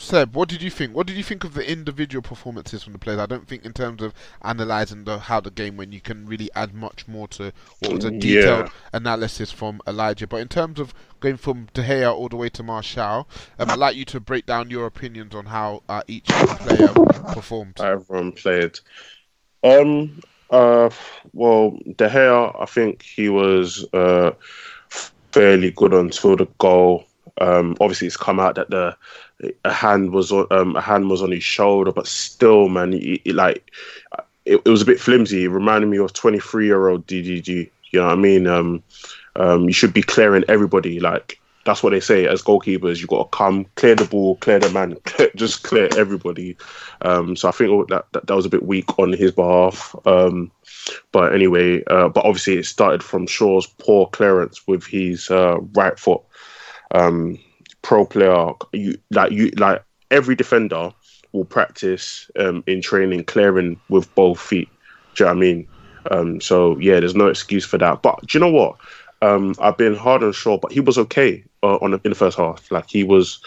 Seb, 0.00 0.34
what 0.34 0.48
did 0.48 0.62
you 0.62 0.70
think? 0.70 0.96
What 0.96 1.06
did 1.06 1.16
you 1.16 1.22
think 1.22 1.44
of 1.44 1.52
the 1.52 1.70
individual 1.70 2.22
performances 2.22 2.82
from 2.82 2.94
the 2.94 2.98
players? 2.98 3.20
I 3.20 3.26
don't 3.26 3.46
think 3.46 3.66
in 3.66 3.74
terms 3.74 4.02
of 4.02 4.14
analysing 4.40 5.04
the, 5.04 5.18
how 5.18 5.40
the 5.40 5.50
game 5.50 5.76
went, 5.76 5.92
you 5.92 6.00
can 6.00 6.26
really 6.26 6.50
add 6.54 6.72
much 6.72 7.06
more 7.06 7.28
to 7.28 7.52
what 7.80 7.92
was 7.92 8.04
a 8.06 8.10
detailed 8.10 8.66
yeah. 8.66 8.70
analysis 8.94 9.52
from 9.52 9.82
Elijah. 9.86 10.26
But 10.26 10.38
in 10.38 10.48
terms 10.48 10.80
of 10.80 10.94
going 11.20 11.36
from 11.36 11.68
De 11.74 11.82
Gea 11.82 12.10
all 12.12 12.30
the 12.30 12.36
way 12.36 12.48
to 12.48 12.62
Martial, 12.62 13.28
um, 13.58 13.70
I'd 13.70 13.78
like 13.78 13.94
you 13.94 14.06
to 14.06 14.20
break 14.20 14.46
down 14.46 14.70
your 14.70 14.86
opinions 14.86 15.34
on 15.34 15.44
how 15.44 15.82
uh, 15.88 16.02
each 16.08 16.26
player 16.26 16.88
performed. 17.34 17.78
Everyone 17.78 18.32
played. 18.32 18.80
Um. 19.62 20.22
Uh. 20.48 20.88
Well, 21.34 21.78
De 21.96 22.08
Gea, 22.08 22.56
I 22.58 22.64
think 22.64 23.02
he 23.02 23.28
was 23.28 23.84
uh 23.92 24.30
fairly 24.88 25.70
good 25.72 25.92
until 25.92 26.36
the 26.36 26.48
goal. 26.58 27.04
Um, 27.40 27.76
obviously, 27.80 28.06
it's 28.06 28.16
come 28.16 28.40
out 28.40 28.56
that 28.56 28.70
the 28.70 28.96
a 29.64 29.72
hand 29.72 30.12
was 30.12 30.32
on 30.32 30.46
um, 30.50 30.76
a 30.76 30.80
hand 30.80 31.08
was 31.08 31.22
on 31.22 31.30
his 31.30 31.44
shoulder, 31.44 31.92
but 31.92 32.06
still, 32.06 32.68
man, 32.68 32.92
it, 32.92 33.22
it 33.24 33.34
like 33.34 33.70
it, 34.44 34.60
it, 34.64 34.68
was 34.68 34.82
a 34.82 34.86
bit 34.86 35.00
flimsy. 35.00 35.44
It 35.44 35.48
reminded 35.48 35.88
me 35.88 35.98
of 35.98 36.12
twenty 36.12 36.40
three 36.40 36.66
year 36.66 36.88
old 36.88 37.06
DDG. 37.06 37.70
You 37.90 38.00
know 38.00 38.06
what 38.06 38.12
I 38.12 38.16
mean? 38.16 38.46
Um, 38.46 38.82
um, 39.36 39.64
you 39.64 39.72
should 39.72 39.92
be 39.92 40.02
clearing 40.02 40.44
everybody. 40.48 41.00
Like 41.00 41.40
that's 41.64 41.82
what 41.82 41.90
they 41.90 42.00
say 42.00 42.26
as 42.26 42.42
goalkeepers. 42.42 43.00
you've 43.00 43.08
got 43.08 43.30
to 43.30 43.36
come 43.36 43.66
clear 43.76 43.94
the 43.94 44.04
ball, 44.04 44.36
clear 44.36 44.58
the 44.58 44.70
man, 44.70 44.96
just 45.36 45.62
clear 45.62 45.88
everybody. 45.96 46.56
Um, 47.02 47.36
so 47.36 47.48
I 47.48 47.52
think 47.52 47.88
that, 47.88 48.06
that, 48.12 48.26
that 48.26 48.34
was 48.34 48.46
a 48.46 48.50
bit 48.50 48.62
weak 48.62 48.98
on 48.98 49.12
his 49.12 49.32
behalf. 49.32 49.94
Um, 50.06 50.50
but 51.12 51.34
anyway, 51.34 51.84
uh, 51.84 52.08
but 52.08 52.24
obviously 52.24 52.56
it 52.56 52.66
started 52.66 53.02
from 53.02 53.26
Shaw's 53.26 53.66
poor 53.66 54.06
clearance 54.08 54.66
with 54.66 54.86
his 54.86 55.30
uh, 55.30 55.58
right 55.74 55.98
foot. 55.98 56.22
Um, 56.92 57.38
pro 57.82 58.04
player, 58.04 58.52
you 58.72 58.98
like 59.10 59.32
you 59.32 59.50
like 59.56 59.82
every 60.10 60.34
defender 60.34 60.92
will 61.32 61.44
practice 61.44 62.30
um, 62.38 62.64
in 62.66 62.82
training 62.82 63.24
clearing 63.24 63.80
with 63.88 64.12
both 64.14 64.40
feet. 64.40 64.68
Do 65.14 65.24
you 65.24 65.26
know 65.26 65.34
what 65.34 65.36
I 65.36 65.40
mean? 65.40 65.68
Um, 66.10 66.40
so 66.40 66.78
yeah, 66.78 67.00
there's 67.00 67.14
no 67.14 67.28
excuse 67.28 67.64
for 67.64 67.78
that. 67.78 68.02
But 68.02 68.20
do 68.26 68.38
you 68.38 68.44
know 68.44 68.50
what? 68.50 68.76
Um, 69.22 69.54
I've 69.60 69.76
been 69.76 69.94
hard 69.94 70.22
on 70.22 70.32
Shaw, 70.32 70.58
but 70.58 70.72
he 70.72 70.80
was 70.80 70.96
okay 70.96 71.44
uh, 71.62 71.76
on 71.76 71.90
the, 71.90 72.00
in 72.04 72.10
the 72.10 72.16
first 72.16 72.38
half. 72.38 72.70
Like 72.70 72.88
he 72.88 73.04
was, 73.04 73.40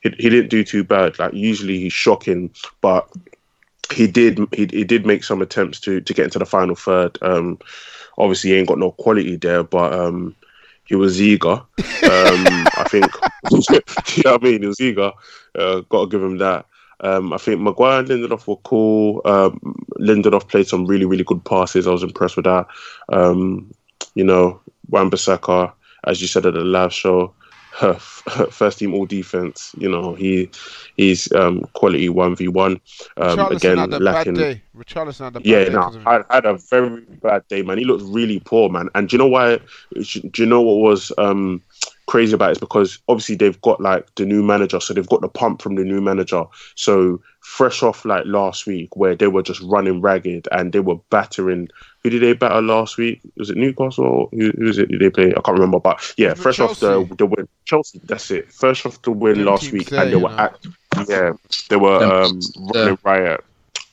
he, 0.00 0.10
he 0.18 0.30
didn't 0.30 0.48
do 0.48 0.64
too 0.64 0.84
bad. 0.84 1.18
Like 1.18 1.34
usually 1.34 1.78
he's 1.78 1.92
shocking, 1.92 2.50
but 2.80 3.08
he 3.92 4.06
did 4.06 4.38
he, 4.52 4.66
he 4.70 4.84
did 4.84 5.06
make 5.06 5.24
some 5.24 5.42
attempts 5.42 5.80
to 5.80 6.00
to 6.00 6.14
get 6.14 6.24
into 6.24 6.38
the 6.38 6.46
final 6.46 6.74
third. 6.74 7.18
Um, 7.22 7.58
obviously 8.16 8.50
he 8.50 8.56
ain't 8.56 8.68
got 8.68 8.78
no 8.78 8.92
quality 8.92 9.36
there, 9.36 9.62
but 9.62 9.92
um, 9.92 10.34
he 10.88 10.96
was 10.96 11.20
eager. 11.20 11.48
Um, 11.50 11.66
I 12.02 12.86
think, 12.88 13.06
you 14.16 14.22
know 14.24 14.32
what 14.32 14.42
I 14.42 14.44
mean? 14.44 14.62
He 14.62 14.68
was 14.68 14.80
eager. 14.80 15.12
Uh, 15.54 15.80
got 15.88 16.04
to 16.04 16.08
give 16.08 16.22
him 16.22 16.38
that. 16.38 16.66
Um, 17.00 17.32
I 17.32 17.38
think 17.38 17.60
Maguire 17.60 18.00
and 18.00 18.08
Lindelof 18.08 18.46
were 18.46 18.56
cool. 18.56 19.20
Um, 19.24 19.60
Lindelof 20.00 20.48
played 20.48 20.66
some 20.66 20.86
really, 20.86 21.04
really 21.04 21.24
good 21.24 21.44
passes. 21.44 21.86
I 21.86 21.92
was 21.92 22.02
impressed 22.02 22.36
with 22.36 22.46
that. 22.46 22.66
Um, 23.10 23.72
you 24.14 24.24
know, 24.24 24.60
Wan-Bissaka, 24.88 25.72
as 26.04 26.20
you 26.20 26.26
said 26.26 26.46
at 26.46 26.54
the 26.54 26.60
live 26.60 26.92
show, 26.92 27.34
first 28.50 28.78
team 28.78 28.94
all 28.94 29.06
defense. 29.06 29.74
You 29.78 29.88
know, 29.88 30.14
he 30.14 30.50
he's 30.96 31.30
um, 31.32 31.62
quality 31.74 32.08
one 32.08 32.34
v 32.34 32.48
one. 32.48 32.80
Um, 33.16 33.38
again, 33.52 33.90
lacking. 33.90 34.36
Richarlison 34.76 35.24
had 35.24 35.36
a 35.36 35.40
bad 35.40 35.46
yeah, 35.46 35.64
day. 35.64 35.70
no, 35.70 36.02
I, 36.06 36.22
I, 36.30 36.34
had 36.36 36.46
a 36.46 36.54
very 36.54 37.02
bad 37.22 37.46
day, 37.48 37.62
man. 37.62 37.78
He 37.78 37.84
looked 37.84 38.04
really 38.04 38.40
poor, 38.40 38.68
man. 38.68 38.88
And 38.94 39.08
do 39.08 39.14
you 39.14 39.18
know 39.18 39.26
why? 39.26 39.58
Do 39.94 40.30
you 40.36 40.46
know 40.46 40.60
what 40.60 40.78
was 40.78 41.12
um, 41.18 41.62
crazy 42.08 42.34
about 42.34 42.50
it? 42.50 42.52
Is 42.52 42.58
because 42.58 42.98
obviously 43.08 43.36
they've 43.36 43.60
got 43.60 43.80
like 43.80 44.12
the 44.16 44.24
new 44.24 44.42
manager, 44.42 44.80
so 44.80 44.92
they've 44.92 45.08
got 45.08 45.20
the 45.20 45.28
pump 45.28 45.62
from 45.62 45.76
the 45.76 45.84
new 45.84 46.00
manager. 46.00 46.44
So 46.74 47.20
fresh 47.40 47.82
off 47.82 48.04
like 48.04 48.24
last 48.26 48.66
week, 48.66 48.96
where 48.96 49.14
they 49.14 49.28
were 49.28 49.42
just 49.42 49.60
running 49.62 50.00
ragged 50.00 50.48
and 50.50 50.72
they 50.72 50.80
were 50.80 50.96
battering 51.10 51.68
who 52.02 52.10
did 52.10 52.22
they 52.22 52.32
batter 52.32 52.62
last 52.62 52.96
week? 52.96 53.20
Was 53.36 53.50
it 53.50 53.56
Newcastle? 53.56 54.28
Who, 54.32 54.52
was 54.58 54.78
it? 54.78 54.88
Did 54.88 55.00
they 55.00 55.10
play? 55.10 55.30
I 55.30 55.40
can't 55.40 55.58
remember. 55.58 55.80
But 55.80 56.14
yeah, 56.16 56.34
fresh 56.34 56.56
Chelsea. 56.56 56.86
off 56.86 57.08
the 57.08 57.14
the 57.16 57.26
win, 57.26 57.48
Chelsea. 57.64 58.00
That's 58.04 58.30
it. 58.30 58.52
Fresh 58.52 58.86
off 58.86 59.02
the 59.02 59.10
win 59.10 59.44
last 59.44 59.72
week, 59.72 59.92
and 59.92 60.12
they 60.12 60.16
were 60.16 60.30
at 60.30 60.56
yeah, 61.08 61.32
they 61.68 61.76
were 61.76 62.02
um, 62.02 62.40
running 62.56 62.98
riot, 63.04 63.44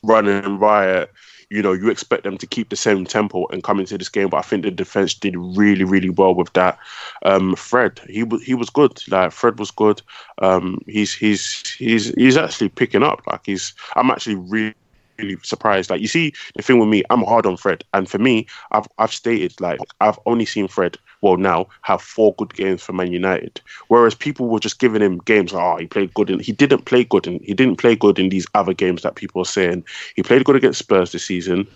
running 0.02 0.58
riot. 0.58 1.10
You 1.50 1.62
know, 1.62 1.72
you 1.72 1.90
expect 1.90 2.24
them 2.24 2.38
to 2.38 2.46
keep 2.46 2.70
the 2.70 2.76
same 2.76 3.04
tempo 3.04 3.46
and 3.52 3.62
come 3.62 3.78
into 3.78 3.96
this 3.96 4.08
game, 4.08 4.28
but 4.28 4.38
I 4.38 4.42
think 4.42 4.64
the 4.64 4.70
defense 4.72 5.14
did 5.14 5.36
really, 5.36 5.84
really 5.84 6.10
well 6.10 6.34
with 6.34 6.52
that. 6.54 6.76
Um, 7.24 7.54
Fred, 7.54 8.00
he 8.08 8.24
was 8.24 8.42
he 8.42 8.54
was 8.54 8.68
good. 8.68 9.00
Like 9.08 9.30
Fred 9.30 9.58
was 9.58 9.70
good. 9.70 10.02
Um, 10.42 10.80
he's 10.86 11.14
he's 11.14 11.62
he's 11.76 12.08
he's 12.14 12.36
actually 12.36 12.70
picking 12.70 13.04
up. 13.04 13.20
Like 13.26 13.42
he's, 13.44 13.74
I'm 13.94 14.10
actually 14.10 14.36
really 14.36 14.74
really 15.18 15.36
surprised. 15.42 15.90
Like 15.90 16.00
you 16.00 16.08
see, 16.08 16.32
the 16.56 16.62
thing 16.62 16.78
with 16.78 16.88
me, 16.88 17.02
I'm 17.10 17.22
hard 17.22 17.46
on 17.46 17.56
Fred, 17.56 17.84
and 17.94 18.08
for 18.08 18.18
me, 18.18 18.46
I've 18.72 18.86
I've 18.98 19.12
stated 19.12 19.60
like 19.60 19.78
I've 20.00 20.18
only 20.26 20.46
seen 20.46 20.68
Fred 20.68 20.98
well 21.22 21.36
now 21.36 21.66
have 21.82 22.02
four 22.02 22.34
good 22.34 22.54
games 22.54 22.82
for 22.82 22.92
Man 22.92 23.12
United, 23.12 23.60
whereas 23.88 24.14
people 24.14 24.48
were 24.48 24.60
just 24.60 24.78
giving 24.78 25.02
him 25.02 25.18
games 25.18 25.52
like 25.52 25.62
oh 25.62 25.76
he 25.78 25.86
played 25.86 26.12
good 26.14 26.30
and 26.30 26.40
he 26.40 26.52
didn't 26.52 26.84
play 26.84 27.04
good 27.04 27.26
and 27.26 27.40
he 27.42 27.54
didn't 27.54 27.76
play 27.76 27.96
good 27.96 28.18
in 28.18 28.28
these 28.28 28.46
other 28.54 28.74
games 28.74 29.02
that 29.02 29.16
people 29.16 29.42
are 29.42 29.46
saying 29.46 29.84
he 30.14 30.22
played 30.22 30.44
good 30.44 30.56
against 30.56 30.78
Spurs 30.78 31.12
this 31.12 31.24
season. 31.24 31.66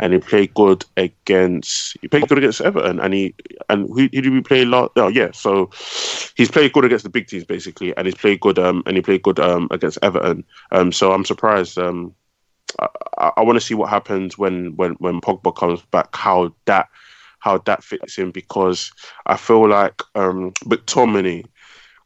And 0.00 0.12
he 0.12 0.20
played 0.20 0.54
good 0.54 0.84
against 0.96 1.96
he 2.00 2.06
played 2.06 2.28
good 2.28 2.38
against 2.38 2.60
Everton 2.60 3.00
and 3.00 3.12
he 3.12 3.34
and 3.68 3.88
who, 3.88 4.08
did 4.08 4.30
we 4.30 4.40
play? 4.40 4.64
Oh 4.64 5.08
yeah, 5.08 5.32
so 5.32 5.70
he's 6.36 6.50
played 6.50 6.72
good 6.72 6.84
against 6.84 7.02
the 7.02 7.10
big 7.10 7.26
teams 7.26 7.44
basically, 7.44 7.96
and 7.96 8.06
he's 8.06 8.14
played 8.14 8.40
good 8.40 8.60
um 8.60 8.84
and 8.86 8.96
he 8.96 9.02
played 9.02 9.22
good 9.22 9.40
um 9.40 9.66
against 9.72 9.98
Everton. 10.02 10.44
Um 10.70 10.92
so 10.92 11.12
I'm 11.12 11.24
surprised 11.24 11.78
um 11.78 12.14
I, 12.78 13.32
I 13.38 13.42
want 13.42 13.56
to 13.56 13.64
see 13.64 13.74
what 13.74 13.90
happens 13.90 14.38
when 14.38 14.76
when 14.76 14.92
when 15.00 15.20
Pogba 15.20 15.54
comes 15.56 15.82
back. 15.82 16.14
How 16.14 16.54
that 16.66 16.88
how 17.40 17.58
that 17.58 17.84
fits 17.84 18.18
in 18.18 18.30
because 18.30 18.90
I 19.26 19.36
feel 19.36 19.68
like 19.68 20.02
um, 20.14 20.52
McTominay, 20.64 21.44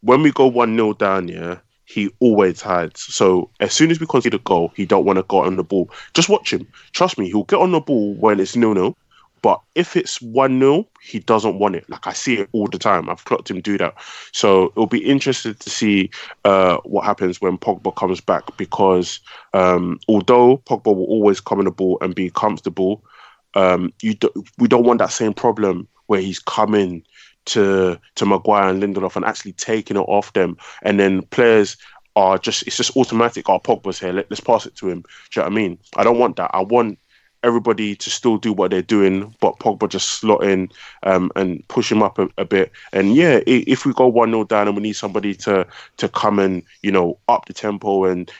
when 0.00 0.22
we 0.22 0.32
go 0.32 0.46
one 0.46 0.76
0 0.76 0.94
down, 0.94 1.28
yeah, 1.28 1.58
he 1.84 2.10
always 2.20 2.60
hides. 2.60 3.02
So 3.02 3.50
as 3.60 3.72
soon 3.72 3.90
as 3.90 4.00
we 4.00 4.06
concede 4.06 4.34
a 4.34 4.38
goal, 4.38 4.72
he 4.76 4.86
don't 4.86 5.04
want 5.04 5.18
to 5.18 5.24
go 5.24 5.44
on 5.44 5.56
the 5.56 5.64
ball. 5.64 5.90
Just 6.14 6.28
watch 6.28 6.52
him. 6.52 6.66
Trust 6.92 7.18
me, 7.18 7.26
he'll 7.26 7.44
get 7.44 7.60
on 7.60 7.72
the 7.72 7.80
ball 7.80 8.14
when 8.14 8.40
it's 8.40 8.56
nil 8.56 8.74
nil. 8.74 8.96
But 9.42 9.60
if 9.74 9.96
it's 9.96 10.22
1 10.22 10.60
0, 10.60 10.86
he 11.02 11.18
doesn't 11.18 11.58
want 11.58 11.74
it. 11.74 11.88
Like 11.90 12.06
I 12.06 12.12
see 12.12 12.38
it 12.38 12.48
all 12.52 12.68
the 12.68 12.78
time. 12.78 13.10
I've 13.10 13.24
clocked 13.24 13.50
him 13.50 13.60
do 13.60 13.76
that. 13.78 13.94
So 14.30 14.66
it'll 14.66 14.86
be 14.86 15.04
interesting 15.04 15.54
to 15.54 15.70
see 15.70 16.10
uh, 16.44 16.76
what 16.84 17.04
happens 17.04 17.40
when 17.40 17.58
Pogba 17.58 17.94
comes 17.96 18.20
back 18.20 18.56
because 18.56 19.18
um, 19.52 19.98
although 20.08 20.58
Pogba 20.58 20.94
will 20.94 21.06
always 21.06 21.40
come 21.40 21.58
in 21.58 21.64
the 21.64 21.72
ball 21.72 21.98
and 22.00 22.14
be 22.14 22.30
comfortable, 22.30 23.04
um, 23.54 23.92
you 24.02 24.14
do, 24.14 24.30
we 24.58 24.68
don't 24.68 24.84
want 24.84 24.98
that 24.98 25.12
same 25.12 25.34
problem 25.34 25.88
where 26.06 26.20
he's 26.20 26.38
coming 26.38 27.04
to 27.44 27.98
to 28.14 28.26
Maguire 28.26 28.68
and 28.68 28.82
Lindelof 28.82 29.16
and 29.16 29.24
actually 29.24 29.52
taking 29.52 29.96
it 29.96 30.00
off 30.00 30.32
them, 30.32 30.56
and 30.82 30.98
then 30.98 31.22
players 31.22 31.76
are 32.16 32.38
just 32.38 32.66
it's 32.66 32.76
just 32.76 32.96
automatic. 32.96 33.48
Our 33.48 33.56
oh, 33.56 33.60
Pogba's 33.60 33.98
here. 33.98 34.12
Let, 34.12 34.30
us 34.30 34.40
pass 34.40 34.66
it 34.66 34.76
to 34.76 34.88
him. 34.88 35.00
Do 35.30 35.40
you 35.40 35.42
know 35.42 35.44
what 35.44 35.52
I 35.52 35.54
mean? 35.54 35.78
I 35.96 36.04
don't 36.04 36.18
want 36.18 36.36
that. 36.36 36.50
I 36.52 36.62
want 36.62 36.98
everybody 37.44 37.96
to 37.96 38.10
still 38.10 38.36
do 38.36 38.52
what 38.52 38.70
they're 38.70 38.82
doing, 38.82 39.34
but 39.40 39.58
Pogba 39.58 39.88
just 39.88 40.10
slot 40.10 40.44
in 40.44 40.70
um, 41.02 41.32
and 41.34 41.66
push 41.68 41.90
him 41.90 42.02
up 42.02 42.18
a, 42.18 42.28
a, 42.38 42.44
bit. 42.44 42.70
And 42.92 43.16
yeah, 43.16 43.40
if 43.46 43.84
we 43.84 43.92
go 43.92 44.06
one 44.06 44.30
0 44.30 44.44
down 44.44 44.68
and 44.68 44.76
we 44.76 44.82
need 44.82 44.92
somebody 44.92 45.34
to 45.36 45.66
to 45.96 46.08
come 46.08 46.38
and 46.38 46.62
you 46.82 46.92
know 46.92 47.18
up 47.28 47.46
the 47.46 47.52
tempo 47.52 48.04
and 48.04 48.30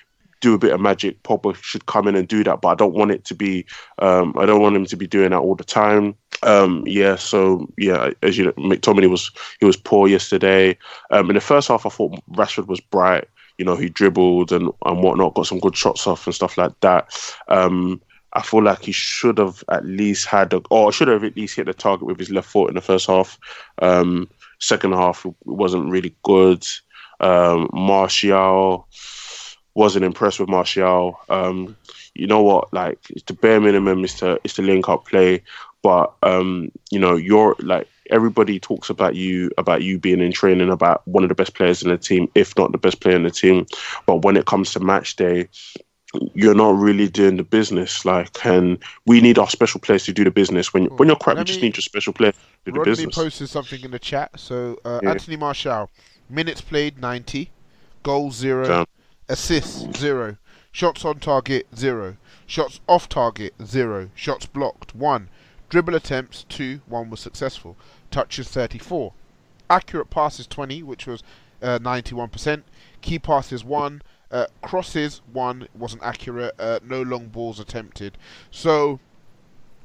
do 0.43 0.53
a 0.55 0.59
bit 0.59 0.73
of 0.73 0.81
magic, 0.81 1.23
Pogba 1.23 1.55
should 1.55 1.87
come 1.87 2.07
in 2.07 2.17
and 2.17 2.29
do 2.29 2.45
that. 2.45 2.61
But 2.61 2.69
I 2.69 2.75
don't 2.75 2.95
want 2.95 3.13
it 3.13 3.25
to 3.27 3.35
be. 3.35 3.65
Um, 4.01 4.35
I 4.37 4.45
don't 4.45 4.61
want 4.61 4.77
him 4.77 4.85
to 4.85 4.97
be 4.97 5.07
doing 5.07 5.31
that 5.31 5.39
all 5.39 5.55
the 5.55 5.65
time. 5.65 6.15
Um, 6.43 6.83
yeah, 6.87 7.17
so 7.17 7.67
yeah, 7.79 8.11
as 8.23 8.37
you 8.37 8.45
know, 8.45 8.53
McTominay 8.53 9.09
was 9.09 9.31
he 9.61 9.65
was 9.65 9.77
poor 9.77 10.09
yesterday. 10.09 10.77
Um, 11.11 11.31
in 11.31 11.35
the 11.35 11.41
first 11.41 11.69
half, 11.69 11.87
I 11.87 11.89
thought 11.89 12.21
Rashford 12.33 12.67
was 12.67 12.81
bright. 12.81 13.29
You 13.59 13.65
know, 13.65 13.77
he 13.77 13.89
dribbled 13.89 14.51
and, 14.51 14.71
and 14.85 15.03
whatnot, 15.03 15.35
got 15.35 15.47
some 15.47 15.61
good 15.61 15.77
shots 15.77 16.07
off 16.07 16.27
and 16.27 16.35
stuff 16.35 16.59
like 16.59 16.79
that. 16.81 17.17
Um, 17.49 18.01
I 18.33 18.43
feel 18.43 18.63
like 18.63 18.83
he 18.83 18.93
should 18.93 19.39
have 19.39 19.63
at 19.69 19.85
least 19.85 20.27
had, 20.27 20.55
a, 20.55 20.63
or 20.71 20.91
should 20.91 21.09
have 21.09 21.23
at 21.23 21.37
least 21.37 21.57
hit 21.57 21.67
the 21.67 21.75
target 21.75 22.07
with 22.07 22.19
his 22.19 22.31
left 22.31 22.49
foot 22.49 22.71
in 22.71 22.75
the 22.75 22.81
first 22.81 23.07
half. 23.07 23.39
Um, 23.81 24.29
second 24.59 24.93
half 24.93 25.27
wasn't 25.45 25.91
really 25.91 26.15
good. 26.23 26.67
Um, 27.21 27.69
Martial 27.73 28.89
wasn't 29.75 30.05
impressed 30.05 30.41
with 30.41 30.49
Martial. 30.49 31.19
Um, 31.29 31.77
you 32.15 32.27
know 32.27 32.43
what? 32.43 32.73
Like 32.73 32.99
the 33.27 33.33
bare 33.33 33.61
minimum 33.61 34.05
is 34.05 34.15
to 34.17 34.41
is 34.45 34.55
to 34.55 34.63
link 34.63 34.89
up 34.89 35.07
play, 35.07 35.43
but 35.83 36.13
um, 36.23 36.71
you 36.91 36.99
know 36.99 37.17
you're 37.17 37.57
like 37.61 37.89
everybody 38.11 38.61
talks 38.61 38.91
about 38.91 39.15
you 39.15 39.51
about 39.59 39.83
you 39.83 39.99
being 39.99 40.21
in 40.21 40.33
training 40.33 40.71
about 40.71 41.07
one 41.09 41.23
of 41.23 41.29
the 41.29 41.35
best 41.35 41.55
players 41.55 41.83
in 41.83 41.89
the 41.89 41.99
team, 41.99 42.31
if 42.35 42.57
not 42.57 42.73
the 42.73 42.79
best 42.79 43.01
player 43.01 43.17
in 43.17 43.23
the 43.23 43.31
team. 43.31 43.67
But 44.07 44.23
when 44.23 44.37
it 44.37 44.47
comes 44.47 44.73
to 44.73 44.81
match 44.81 45.17
day, 45.17 45.49
you're 46.35 46.55
not 46.55 46.77
really 46.77 47.09
doing 47.09 47.37
the 47.37 47.43
business. 47.43 48.05
Like, 48.05 48.45
and 48.45 48.79
we 49.07 49.21
need 49.21 49.39
our 49.39 49.49
special 49.49 49.81
players 49.81 50.05
to 50.05 50.13
do 50.13 50.25
the 50.25 50.31
business. 50.31 50.75
When 50.75 50.85
when 50.97 51.09
you're 51.09 51.17
crap, 51.17 51.37
Let 51.37 51.49
you 51.49 51.53
just 51.53 51.63
need 51.63 51.77
your 51.77 51.83
special 51.83 52.13
player 52.13 52.33
to 52.33 52.39
do 52.39 52.73
Rodney 52.73 52.85
the 52.85 52.91
business. 52.91 53.15
Somebody 53.15 53.31
posted 53.31 53.49
something 53.49 53.81
in 53.83 53.91
the 53.91 53.99
chat. 53.99 54.39
So 54.39 54.79
uh, 54.85 55.01
yeah. 55.03 55.11
Anthony 55.11 55.37
Martial, 55.37 55.91
minutes 56.29 56.61
played 56.61 57.01
ninety, 57.01 57.51
goals 58.03 58.37
zero, 58.37 58.67
Damn. 58.67 58.87
Assists 59.29 59.99
zero, 59.99 60.37
shots 60.71 61.05
on 61.05 61.19
target 61.19 61.67
zero, 61.75 62.17
shots 62.47 62.81
off 62.89 63.09
target 63.09 63.55
zero, 63.65 64.11
shots 64.15 64.47
blocked 64.47 64.95
one, 64.95 65.29
dribble 65.69 65.95
attempts 65.95 66.45
two, 66.49 66.81
one 66.87 67.11
was 67.11 67.21
successful, 67.21 67.77
touches 68.11 68.49
thirty 68.49 68.79
four, 68.79 69.13
accurate 69.69 70.11
passes 70.11 70.47
twenty, 70.47 70.83
which 70.83 71.07
was 71.07 71.23
ninety 71.63 72.15
one 72.15 72.29
percent, 72.29 72.65
key 73.01 73.19
passes 73.19 73.65
one. 73.65 74.03
Uh, 74.31 74.47
crosses 74.63 75.21
one. 75.31 75.69
Wasn't 75.75 76.03
accurate. 76.03 76.55
Uh, 76.59 76.79
no 76.83 77.03
long 77.03 77.27
balls 77.27 77.61
attempted. 77.61 78.17
So 78.51 78.99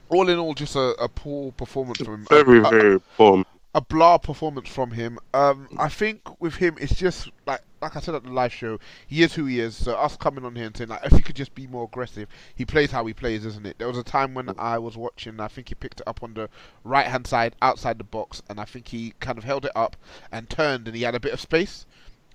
all 0.07 0.29
in 0.29 0.39
all, 0.39 0.53
just 0.53 0.77
a, 0.77 0.95
a 1.01 1.09
poor 1.09 1.51
performance 1.51 1.97
from 1.97 2.13
him. 2.13 2.27
Very, 2.29 2.59
a, 2.59 2.61
very 2.61 2.99
poor. 3.17 3.43
A 3.77 3.81
blah 3.81 4.17
performance 4.17 4.67
from 4.67 4.89
him. 4.89 5.19
Um, 5.35 5.67
I 5.77 5.87
think 5.87 6.41
with 6.41 6.55
him, 6.55 6.77
it's 6.81 6.95
just 6.95 7.29
like 7.45 7.61
like 7.79 7.95
I 7.95 7.99
said 7.99 8.15
at 8.15 8.23
the 8.23 8.31
live 8.31 8.51
show, 8.51 8.79
he 9.05 9.21
is 9.21 9.35
who 9.35 9.45
he 9.45 9.59
is. 9.59 9.75
So 9.75 9.93
us 9.93 10.17
coming 10.17 10.43
on 10.45 10.55
here 10.55 10.65
and 10.65 10.75
saying 10.75 10.89
like, 10.89 11.05
if 11.05 11.11
he 11.11 11.21
could 11.21 11.35
just 11.35 11.53
be 11.53 11.67
more 11.67 11.83
aggressive, 11.83 12.27
he 12.55 12.65
plays 12.65 12.89
how 12.89 13.05
he 13.05 13.13
plays, 13.13 13.45
isn't 13.45 13.67
it? 13.67 13.77
There 13.77 13.87
was 13.87 13.99
a 13.99 14.03
time 14.03 14.33
when 14.33 14.49
I 14.57 14.79
was 14.79 14.97
watching, 14.97 15.39
I 15.39 15.47
think 15.47 15.69
he 15.69 15.75
picked 15.75 16.01
it 16.01 16.07
up 16.07 16.23
on 16.23 16.33
the 16.33 16.49
right 16.83 17.05
hand 17.05 17.27
side 17.27 17.55
outside 17.61 17.99
the 17.99 18.03
box, 18.03 18.41
and 18.49 18.59
I 18.59 18.65
think 18.65 18.87
he 18.87 19.13
kind 19.19 19.37
of 19.37 19.43
held 19.43 19.63
it 19.63 19.71
up 19.75 19.95
and 20.31 20.49
turned, 20.49 20.87
and 20.87 20.97
he 20.97 21.03
had 21.03 21.13
a 21.13 21.19
bit 21.19 21.33
of 21.33 21.39
space. 21.39 21.85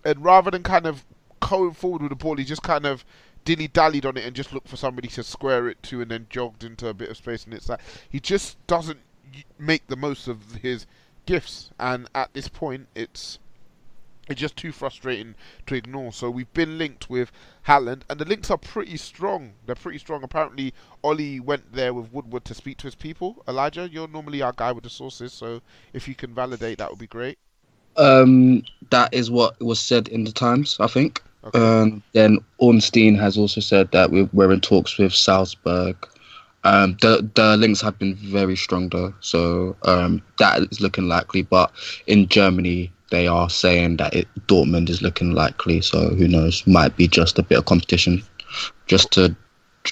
And 0.04 0.24
rather 0.24 0.52
than 0.52 0.62
kind 0.62 0.86
of 0.86 1.04
going 1.40 1.72
forward 1.72 2.02
with 2.02 2.10
the 2.10 2.16
ball, 2.16 2.36
he 2.36 2.44
just 2.44 2.62
kind 2.62 2.86
of 2.86 3.04
dilly 3.44 3.66
dallied 3.66 4.06
on 4.06 4.16
it 4.16 4.24
and 4.24 4.36
just 4.36 4.52
looked 4.52 4.68
for 4.68 4.76
somebody 4.76 5.08
to 5.08 5.24
square 5.24 5.68
it 5.68 5.82
to, 5.84 6.02
and 6.02 6.10
then 6.12 6.28
jogged 6.30 6.62
into 6.62 6.86
a 6.86 6.94
bit 6.94 7.10
of 7.10 7.16
space. 7.16 7.44
And 7.44 7.52
it's 7.52 7.68
like 7.68 7.80
he 8.08 8.20
just 8.20 8.64
doesn't 8.68 9.00
make 9.58 9.88
the 9.88 9.96
most 9.96 10.28
of 10.28 10.56
his 10.62 10.86
gifts, 11.26 11.70
and 11.78 12.08
at 12.14 12.32
this 12.34 12.48
point, 12.48 12.88
it's 12.94 13.38
it's 14.28 14.40
just 14.40 14.56
too 14.56 14.72
frustrating 14.72 15.34
to 15.66 15.74
ignore. 15.74 16.12
So 16.12 16.30
we've 16.30 16.52
been 16.52 16.78
linked 16.78 17.10
with 17.10 17.32
Haaland, 17.66 18.02
and 18.08 18.18
the 18.18 18.24
links 18.24 18.50
are 18.50 18.58
pretty 18.58 18.96
strong. 18.96 19.54
They're 19.66 19.74
pretty 19.74 19.98
strong. 19.98 20.22
Apparently, 20.22 20.72
Ollie 21.02 21.40
went 21.40 21.72
there 21.72 21.92
with 21.92 22.12
Woodward 22.12 22.44
to 22.46 22.54
speak 22.54 22.78
to 22.78 22.86
his 22.86 22.94
people. 22.94 23.42
Elijah, 23.48 23.88
you're 23.88 24.08
normally 24.08 24.40
our 24.40 24.52
guy 24.52 24.72
with 24.72 24.84
the 24.84 24.90
sources, 24.90 25.32
so 25.32 25.60
if 25.92 26.06
you 26.06 26.14
can 26.14 26.34
validate, 26.34 26.78
that 26.78 26.88
would 26.88 27.00
be 27.00 27.06
great. 27.06 27.38
Um, 27.96 28.62
that 28.90 29.12
is 29.12 29.30
what 29.30 29.60
was 29.60 29.80
said 29.80 30.08
in 30.08 30.24
the 30.24 30.32
Times, 30.32 30.76
I 30.80 30.86
think. 30.86 31.22
Okay. 31.44 31.58
Um, 31.58 32.02
then 32.12 32.38
Ornstein 32.58 33.16
has 33.16 33.36
also 33.36 33.60
said 33.60 33.90
that 33.90 34.10
we're, 34.10 34.30
we're 34.32 34.52
in 34.52 34.60
talks 34.60 34.96
with 34.96 35.12
Salzburg. 35.12 35.96
Um, 36.64 36.96
the 37.00 37.28
the 37.34 37.56
links 37.56 37.80
have 37.80 37.98
been 37.98 38.14
very 38.14 38.56
strong 38.56 38.88
though, 38.88 39.12
so 39.20 39.76
um, 39.82 40.22
that 40.38 40.60
is 40.70 40.80
looking 40.80 41.08
likely. 41.08 41.42
But 41.42 41.72
in 42.06 42.28
Germany, 42.28 42.92
they 43.10 43.26
are 43.26 43.50
saying 43.50 43.96
that 43.96 44.14
it, 44.14 44.28
Dortmund 44.46 44.88
is 44.88 45.02
looking 45.02 45.32
likely. 45.32 45.80
So 45.80 46.10
who 46.10 46.28
knows? 46.28 46.66
Might 46.66 46.96
be 46.96 47.08
just 47.08 47.38
a 47.38 47.42
bit 47.42 47.58
of 47.58 47.64
competition, 47.64 48.22
just 48.86 49.10
to 49.12 49.34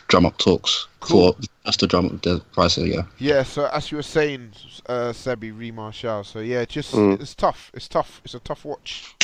drum 0.07 0.27
up 0.27 0.39
talks 0.39 0.87
cool. 1.01 1.33
for 1.33 1.41
just 1.67 1.81
to 1.81 1.87
drum 1.87 2.07
up 2.07 2.23
the 2.23 2.41
price. 2.53 2.79
Yeah. 2.79 3.03
Yeah. 3.19 3.43
So 3.43 3.67
as 3.67 3.91
you 3.91 3.97
were 3.97 4.03
saying, 4.03 4.53
uh, 4.87 5.13
Sebi 5.13 5.53
Remarshall. 5.53 6.25
So 6.25 6.41
yeah, 6.41 6.65
just 6.65 6.95
mm. 6.95 7.21
it's 7.21 7.35
tough. 7.35 7.71
It's 7.75 7.89
tough. 7.89 8.21
It's 8.25 8.35
a 8.35 8.41
tough 8.41 8.65
watch. 8.65 9.15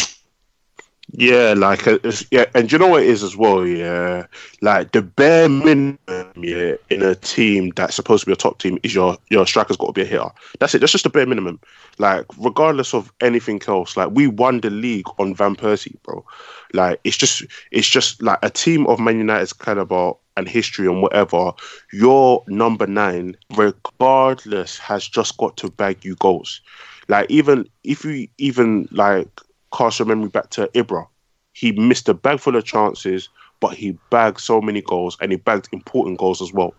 Yeah, 1.13 1.55
like 1.57 1.87
uh, 1.87 1.99
yeah, 2.33 2.47
and 2.55 2.71
you 2.71 2.79
know 2.79 2.89
what 2.89 3.03
it 3.05 3.09
is 3.09 3.23
as 3.23 3.37
well. 3.37 3.65
Yeah, 3.65 4.27
like 4.61 4.91
the 4.93 5.03
bare 5.03 5.49
minimum. 5.49 5.99
Yeah, 6.37 6.75
in 6.91 7.03
a 7.03 7.15
team 7.15 7.71
that's 7.77 7.95
supposed 7.95 8.23
to 8.23 8.27
be 8.27 8.33
a 8.33 8.37
top 8.37 8.59
team 8.59 8.79
is 8.83 8.95
your 8.95 9.17
your 9.31 9.47
striker's 9.47 9.77
got 9.77 9.87
to 9.87 9.93
be 9.93 10.03
a 10.03 10.05
hitter. 10.05 10.29
That's 10.59 10.75
it. 10.75 10.81
That's 10.81 10.93
just 10.93 11.05
the 11.05 11.11
bare 11.11 11.25
minimum. 11.25 11.61
Like 11.99 12.27
regardless 12.39 12.93
of 12.93 13.13
anything 13.21 13.63
else, 13.69 13.97
like 13.97 14.11
we 14.13 14.27
won 14.27 14.61
the 14.61 14.71
league 14.71 15.07
on 15.19 15.33
Van 15.35 15.55
Persie, 15.55 15.95
bro. 16.03 16.25
Like 16.75 17.01
it's 17.05 17.17
just 17.17 17.45
it's 17.71 17.89
just 17.89 18.21
like 18.21 18.41
a 18.43 18.51
team 18.51 18.87
of 18.89 18.99
Man 18.99 19.19
United's 19.19 19.53
caliber 19.53 20.13
and 20.37 20.49
history 20.49 20.87
and 20.89 21.03
whatever. 21.03 21.53
Your 21.93 22.43
number 22.49 22.87
nine, 22.87 23.37
regardless, 23.57 24.77
has 24.79 25.07
just 25.07 25.37
got 25.37 25.57
to 25.59 25.71
bag 25.71 26.05
you 26.05 26.17
goals. 26.17 26.61
Like 27.09 27.31
even 27.31 27.69
if 27.85 28.05
you 28.05 28.27
even 28.39 28.89
like 28.91 29.29
cast 29.77 29.99
your 29.99 30.07
memory 30.07 30.29
back 30.29 30.51
to 30.51 30.69
Ibra. 30.69 31.07
He 31.53 31.73
missed 31.73 32.09
a 32.09 32.15
bag 32.15 32.41
full 32.41 32.57
of 32.57 32.65
chances, 32.65 33.29
but 33.61 33.75
he 33.75 33.99
bagged 34.11 34.41
so 34.41 34.61
many 34.61 34.83
goals 34.83 35.17
and 35.21 35.33
he 35.33 35.39
bagged 35.39 35.69
important 35.73 36.19
goals 36.19 36.43
as 36.43 36.53
well. 36.53 36.75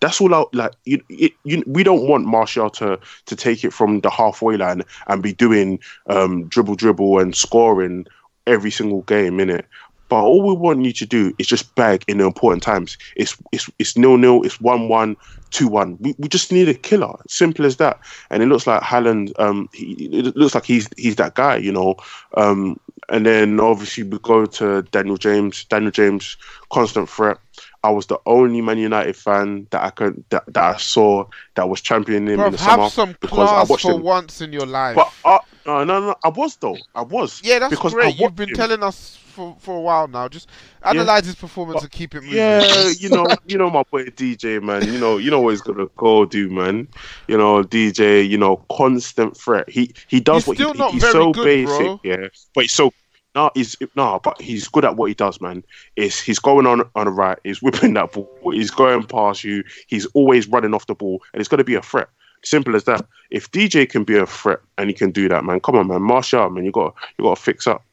That's 0.00 0.20
all 0.20 0.34
out. 0.34 0.54
Like 0.54 0.72
you, 0.84 1.02
it, 1.08 1.32
you, 1.44 1.62
we 1.66 1.82
don't 1.82 2.06
want 2.06 2.26
Martial 2.26 2.70
to 2.70 2.98
to 3.26 3.36
take 3.36 3.64
it 3.64 3.72
from 3.72 4.00
the 4.00 4.10
halfway 4.10 4.56
line 4.56 4.82
and 5.08 5.22
be 5.22 5.32
doing 5.32 5.80
um, 6.06 6.46
dribble, 6.48 6.76
dribble, 6.76 7.18
and 7.18 7.34
scoring 7.34 8.06
every 8.46 8.70
single 8.70 9.02
game 9.02 9.40
in 9.40 9.50
it. 9.50 9.66
But 10.10 10.24
all 10.24 10.42
we 10.42 10.54
want 10.54 10.84
you 10.84 10.92
to 10.92 11.06
do 11.06 11.32
is 11.38 11.46
just 11.46 11.74
bag 11.76 12.04
in 12.08 12.18
the 12.18 12.26
important 12.26 12.62
times. 12.64 12.98
It's 13.16 13.36
it's 13.52 13.70
it's 13.78 13.96
nil 13.96 14.18
nil. 14.18 14.42
It's 14.42 14.60
one 14.60 14.88
one, 14.88 15.16
two 15.50 15.68
one. 15.68 15.96
We, 16.00 16.14
we 16.18 16.28
just 16.28 16.50
need 16.50 16.68
a 16.68 16.74
killer. 16.74 17.14
Simple 17.28 17.64
as 17.64 17.76
that. 17.76 18.00
And 18.28 18.42
it 18.42 18.46
looks 18.46 18.66
like 18.66 18.82
Haaland. 18.82 19.32
Um, 19.38 19.68
he, 19.72 20.10
it 20.12 20.36
looks 20.36 20.54
like 20.54 20.64
he's 20.64 20.88
he's 20.98 21.16
that 21.16 21.34
guy. 21.34 21.56
You 21.56 21.72
know. 21.72 21.94
Um, 22.36 22.78
and 23.08 23.24
then 23.24 23.60
obviously 23.60 24.02
we 24.02 24.18
go 24.18 24.46
to 24.46 24.82
Daniel 24.82 25.16
James. 25.16 25.64
Daniel 25.64 25.92
James, 25.92 26.36
constant 26.70 27.08
threat. 27.08 27.38
I 27.82 27.90
was 27.90 28.06
the 28.06 28.18
only 28.26 28.60
Man 28.60 28.78
United 28.78 29.16
fan 29.16 29.66
that 29.70 29.82
I 29.82 29.90
could 29.90 30.22
that, 30.30 30.44
that 30.48 30.74
I 30.74 30.76
saw 30.76 31.26
that 31.54 31.68
was 31.68 31.80
championing 31.80 32.34
him 32.34 32.40
in 32.40 32.52
the 32.52 32.58
have 32.58 32.90
summer. 32.90 32.90
Some 32.90 33.14
class 33.14 33.68
for 33.68 33.92
him. 33.92 34.02
once 34.02 34.40
in 34.40 34.52
your 34.52 34.66
life. 34.66 34.96
But 34.96 35.12
uh, 35.24 35.38
No, 35.64 35.84
no, 35.84 36.00
no. 36.00 36.14
I 36.22 36.28
was 36.28 36.56
though. 36.56 36.76
I 36.94 37.02
was. 37.02 37.40
Yeah, 37.42 37.58
that's 37.58 37.70
because 37.70 37.92
I 37.94 37.96
great. 37.96 38.18
You've 38.18 38.36
been 38.36 38.50
him. 38.50 38.56
telling 38.56 38.82
us 38.82 39.16
for, 39.16 39.56
for 39.60 39.76
a 39.76 39.80
while 39.80 40.08
now. 40.08 40.28
Just 40.28 40.48
analyze 40.82 41.24
his 41.24 41.34
performance 41.34 41.82
and 41.82 41.90
keep 41.90 42.14
it 42.14 42.22
moving. 42.22 42.36
Yeah, 42.36 42.90
you 42.98 43.08
know, 43.08 43.26
you 43.46 43.56
know 43.56 43.70
my 43.70 43.82
boy 43.90 44.04
DJ, 44.06 44.62
man. 44.62 44.86
You 44.86 44.98
know, 44.98 45.16
you 45.16 45.30
know 45.30 45.40
what 45.40 45.50
he's 45.50 45.62
gonna 45.62 45.86
go 45.96 46.24
do, 46.26 46.50
man. 46.50 46.88
You 47.28 47.38
know, 47.38 47.62
DJ. 47.62 48.28
You 48.28 48.36
know, 48.36 48.56
constant 48.70 49.36
threat. 49.36 49.68
He 49.68 49.94
he 50.08 50.20
does 50.20 50.42
He's 50.42 50.48
what 50.48 50.56
still 50.56 50.72
he, 50.74 50.78
not 50.78 50.92
he's 50.92 51.10
so 51.10 51.32
good, 51.32 51.44
basic, 51.44 51.78
bro. 51.78 52.00
yeah. 52.04 52.28
But 52.54 52.64
he's 52.64 52.72
so 52.72 52.92
no, 53.34 53.50
he's 53.54 53.76
no, 53.94 54.20
but 54.22 54.40
he's 54.40 54.66
good 54.68 54.84
at 54.84 54.96
what 54.96 55.06
he 55.06 55.14
does, 55.14 55.40
man. 55.40 55.62
Is 55.96 56.20
he's 56.20 56.38
going 56.38 56.66
on 56.66 56.82
on 56.94 57.06
the 57.06 57.12
right, 57.12 57.38
he's 57.44 57.62
whipping 57.62 57.94
that 57.94 58.12
ball, 58.12 58.28
he's 58.52 58.70
going 58.70 59.04
past 59.04 59.44
you, 59.44 59.62
he's 59.86 60.06
always 60.06 60.48
running 60.48 60.74
off 60.74 60.86
the 60.86 60.94
ball, 60.94 61.22
and 61.32 61.40
it's 61.40 61.48
gonna 61.48 61.64
be 61.64 61.74
a 61.76 61.82
threat. 61.82 62.08
Simple 62.42 62.74
as 62.74 62.84
that. 62.84 63.04
If 63.30 63.50
DJ 63.52 63.88
can 63.88 64.02
be 64.04 64.16
a 64.16 64.26
threat 64.26 64.60
and 64.78 64.88
he 64.88 64.94
can 64.94 65.10
do 65.10 65.28
that, 65.28 65.44
man, 65.44 65.60
come 65.60 65.76
on, 65.76 65.88
man, 65.88 66.02
Martial, 66.02 66.48
man, 66.50 66.64
you 66.64 66.72
got 66.72 66.94
you 67.18 67.24
got 67.24 67.36
to 67.36 67.42
fix 67.42 67.66
up. 67.66 67.84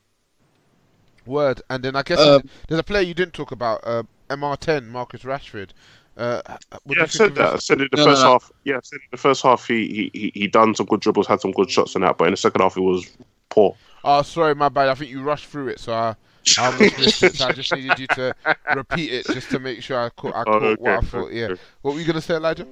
Word. 1.25 1.61
And 1.69 1.83
then 1.83 1.95
I 1.95 2.03
guess 2.03 2.19
Um, 2.19 2.41
there's 2.67 2.79
a 2.79 2.83
player 2.83 3.01
you 3.01 3.13
didn't 3.13 3.33
talk 3.33 3.51
about, 3.51 3.81
uh, 3.83 4.03
MR10, 4.29 4.87
Marcus 4.87 5.23
Rashford. 5.23 5.71
Uh, 6.15 6.41
Yeah, 6.85 7.03
I 7.03 7.05
said 7.07 7.35
that. 7.35 7.45
I 7.47 7.51
his- 7.55 7.65
said 7.65 7.81
in 7.81 7.89
the 7.91 7.97
No, 7.97 8.05
no, 8.05 8.11
first 8.11 8.23
no. 8.23 8.31
half. 8.31 8.51
Yeah, 8.63 8.77
I 8.77 8.79
said 8.83 8.95
in 8.97 9.07
the 9.11 9.17
first 9.17 9.43
half 9.43 9.67
he, 9.67 10.09
he 10.13 10.19
he 10.19 10.31
he 10.33 10.47
done 10.47 10.73
some 10.73 10.85
good 10.85 11.01
dribbles, 11.01 11.27
had 11.27 11.41
some 11.41 11.51
good 11.51 11.69
shots 11.69 11.93
and 11.95 12.03
that, 12.03 12.17
but 12.17 12.25
in 12.25 12.31
the 12.31 12.37
second 12.37 12.61
half 12.61 12.77
it 12.77 12.81
was 12.81 13.05
poor. 13.49 13.75
Oh, 14.03 14.21
sorry, 14.21 14.55
my 14.55 14.69
bad. 14.69 14.89
I 14.89 14.95
think 14.95 15.11
you 15.11 15.21
rushed 15.21 15.47
through 15.47 15.69
it, 15.69 15.79
so 15.79 15.93
I, 15.93 16.15
I 16.57 16.79
missed 16.79 17.23
it. 17.23 17.35
So 17.35 17.45
I 17.47 17.51
just 17.51 17.73
needed 17.73 17.99
you 17.99 18.07
to 18.07 18.33
repeat 18.75 19.11
it 19.11 19.25
just 19.27 19.49
to 19.51 19.59
make 19.59 19.81
sure 19.81 19.99
I 19.99 20.09
caught, 20.09 20.35
I 20.35 20.43
Oh, 20.47 20.53
okay, 20.53 20.81
what 20.81 20.91
I 20.91 21.01
thought. 21.01 21.25
okay. 21.25 21.39
Yeah. 21.39 21.55
What 21.81 21.93
were 21.93 21.99
you 21.99 22.05
gonna 22.07 22.21
say, 22.21 22.35
Elijah? 22.35 22.67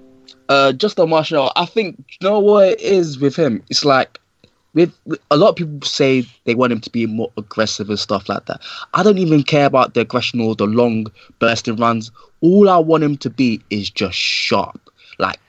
Uh, 0.49 0.71
just 0.73 0.99
on 0.99 1.09
Martial, 1.09 1.51
I 1.55 1.65
think 1.65 1.97
you 2.19 2.27
know 2.27 2.39
what 2.39 2.69
it 2.69 2.79
is 2.81 3.19
with 3.19 3.35
him. 3.35 3.63
It's 3.69 3.83
like 3.85 4.19
with, 4.73 4.93
with 5.05 5.19
a 5.31 5.37
lot 5.37 5.49
of 5.49 5.55
people 5.55 5.81
say 5.87 6.25
they 6.45 6.55
want 6.55 6.71
him 6.71 6.81
to 6.81 6.89
be 6.89 7.05
more 7.05 7.31
aggressive 7.37 7.89
and 7.89 7.99
stuff 7.99 8.27
like 8.29 8.45
that. 8.45 8.61
I 8.93 9.03
don't 9.03 9.17
even 9.19 9.43
care 9.43 9.65
about 9.65 9.93
the 9.93 10.01
aggression 10.01 10.39
or 10.41 10.55
the 10.55 10.65
long 10.67 11.07
bursting 11.39 11.75
runs. 11.77 12.11
All 12.41 12.69
I 12.69 12.77
want 12.77 13.03
him 13.03 13.17
to 13.17 13.29
be 13.29 13.61
is 13.69 13.89
just 13.89 14.17
sharp. 14.17 14.79
Like 15.19 15.39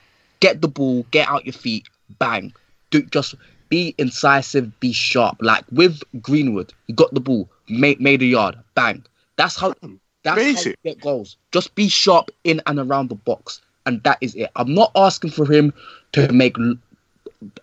get 0.40 0.60
the 0.62 0.68
ball, 0.68 1.06
get 1.10 1.28
out 1.28 1.44
your 1.46 1.52
feet, 1.52 1.88
bang. 2.18 2.52
Do 2.90 3.02
just 3.02 3.34
be 3.68 3.94
incisive, 3.98 4.78
be 4.80 4.92
sharp. 4.92 5.36
Like 5.40 5.64
with 5.72 6.00
Greenwood, 6.20 6.72
he 6.86 6.92
got 6.92 7.12
the 7.12 7.20
ball, 7.20 7.48
made 7.68 8.00
made 8.00 8.22
a 8.22 8.26
yard, 8.26 8.56
bang. 8.74 9.04
That's 9.36 9.56
how 9.56 9.74
that's 10.22 10.40
how 10.40 10.46
you 10.46 10.54
Basic. 10.54 10.82
get 10.82 11.00
goals. 11.00 11.36
Just 11.52 11.74
be 11.74 11.88
sharp 11.88 12.30
in 12.44 12.60
and 12.66 12.78
around 12.78 13.08
the 13.08 13.14
box, 13.14 13.60
and 13.86 14.02
that 14.02 14.18
is 14.20 14.34
it. 14.34 14.50
I'm 14.56 14.74
not 14.74 14.90
asking 14.96 15.30
for 15.30 15.50
him 15.50 15.72
to 16.12 16.32
make 16.32 16.56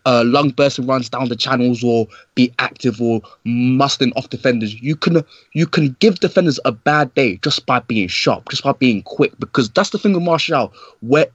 uh, 0.06 0.24
long 0.26 0.50
bursting 0.50 0.86
runs 0.88 1.10
down 1.10 1.30
the 1.30 1.36
channels 1.36 1.84
or 1.84 2.08
be 2.36 2.54
active 2.60 3.02
or 3.02 3.22
muscling 3.46 4.12
off 4.16 4.30
defenders. 4.30 4.74
You 4.82 4.96
can 4.96 5.24
you 5.54 5.68
can 5.68 5.96
give 6.00 6.20
defenders 6.20 6.60
a 6.66 6.72
bad 6.72 7.14
day 7.16 7.38
just 7.38 7.66
by 7.66 7.80
being 7.80 8.08
sharp, 8.08 8.50
just 8.50 8.64
by 8.64 8.74
being 8.74 9.04
quick. 9.04 9.34
Because 9.40 9.70
that's 9.70 9.90
the 9.90 9.98
thing 9.98 10.14
with 10.14 10.24
Martial, 10.24 10.72
where 11.02 11.28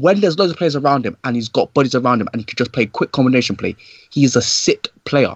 when 0.00 0.20
there's 0.20 0.38
loads 0.38 0.52
of 0.52 0.58
players 0.58 0.76
around 0.76 1.04
him 1.06 1.16
and 1.24 1.36
he's 1.36 1.48
got 1.48 1.72
bodies 1.74 1.94
around 1.94 2.20
him 2.20 2.28
and 2.32 2.40
he 2.40 2.44
can 2.44 2.56
just 2.56 2.72
play 2.72 2.86
quick 2.86 3.12
combination 3.12 3.56
play, 3.56 3.74
he's 4.10 4.36
a 4.36 4.42
sit 4.42 4.88
player. 5.04 5.34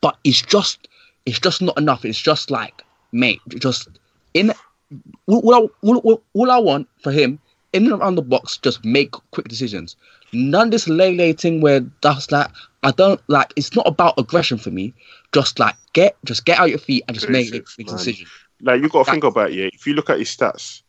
But 0.00 0.16
it's 0.24 0.42
just 0.42 0.88
it's 1.26 1.38
just 1.38 1.62
not 1.62 1.76
enough. 1.78 2.04
It's 2.04 2.20
just 2.20 2.50
like 2.50 2.82
mate, 3.12 3.40
just 3.58 3.88
in 4.34 4.52
all, 5.26 5.40
all, 5.40 5.54
I- 5.54 5.86
all, 5.88 6.22
all 6.34 6.50
I 6.50 6.58
want 6.58 6.88
for 7.02 7.10
him 7.12 7.38
in 7.72 7.84
and 7.84 7.92
around 8.00 8.14
the 8.14 8.22
box, 8.22 8.56
just 8.58 8.84
make 8.84 9.12
quick 9.32 9.48
decisions. 9.48 9.96
None 10.32 10.66
of 10.66 10.70
this 10.72 10.88
lay 10.88 11.32
thing 11.32 11.60
where 11.60 11.80
that's 12.02 12.30
like 12.30 12.48
I 12.82 12.90
don't 12.90 13.20
like. 13.28 13.52
It's 13.56 13.74
not 13.74 13.86
about 13.86 14.14
aggression 14.18 14.58
for 14.58 14.70
me. 14.70 14.92
Just 15.32 15.58
like 15.58 15.74
get, 15.94 16.16
just 16.24 16.44
get 16.44 16.58
out 16.60 16.68
your 16.68 16.78
feet 16.78 17.02
and 17.08 17.14
just 17.14 17.28
make 17.28 17.50
Basics, 17.50 17.78
make 17.78 17.88
a 17.88 17.90
man. 17.90 17.96
decision. 17.98 18.26
Like 18.60 18.82
you 18.82 18.88
got 18.88 19.06
to 19.06 19.10
think 19.10 19.24
about 19.24 19.50
it. 19.50 19.54
Yeah, 19.54 19.68
if 19.72 19.86
you 19.86 19.94
look 19.94 20.10
at 20.10 20.18
his 20.18 20.28
stats, 20.28 20.82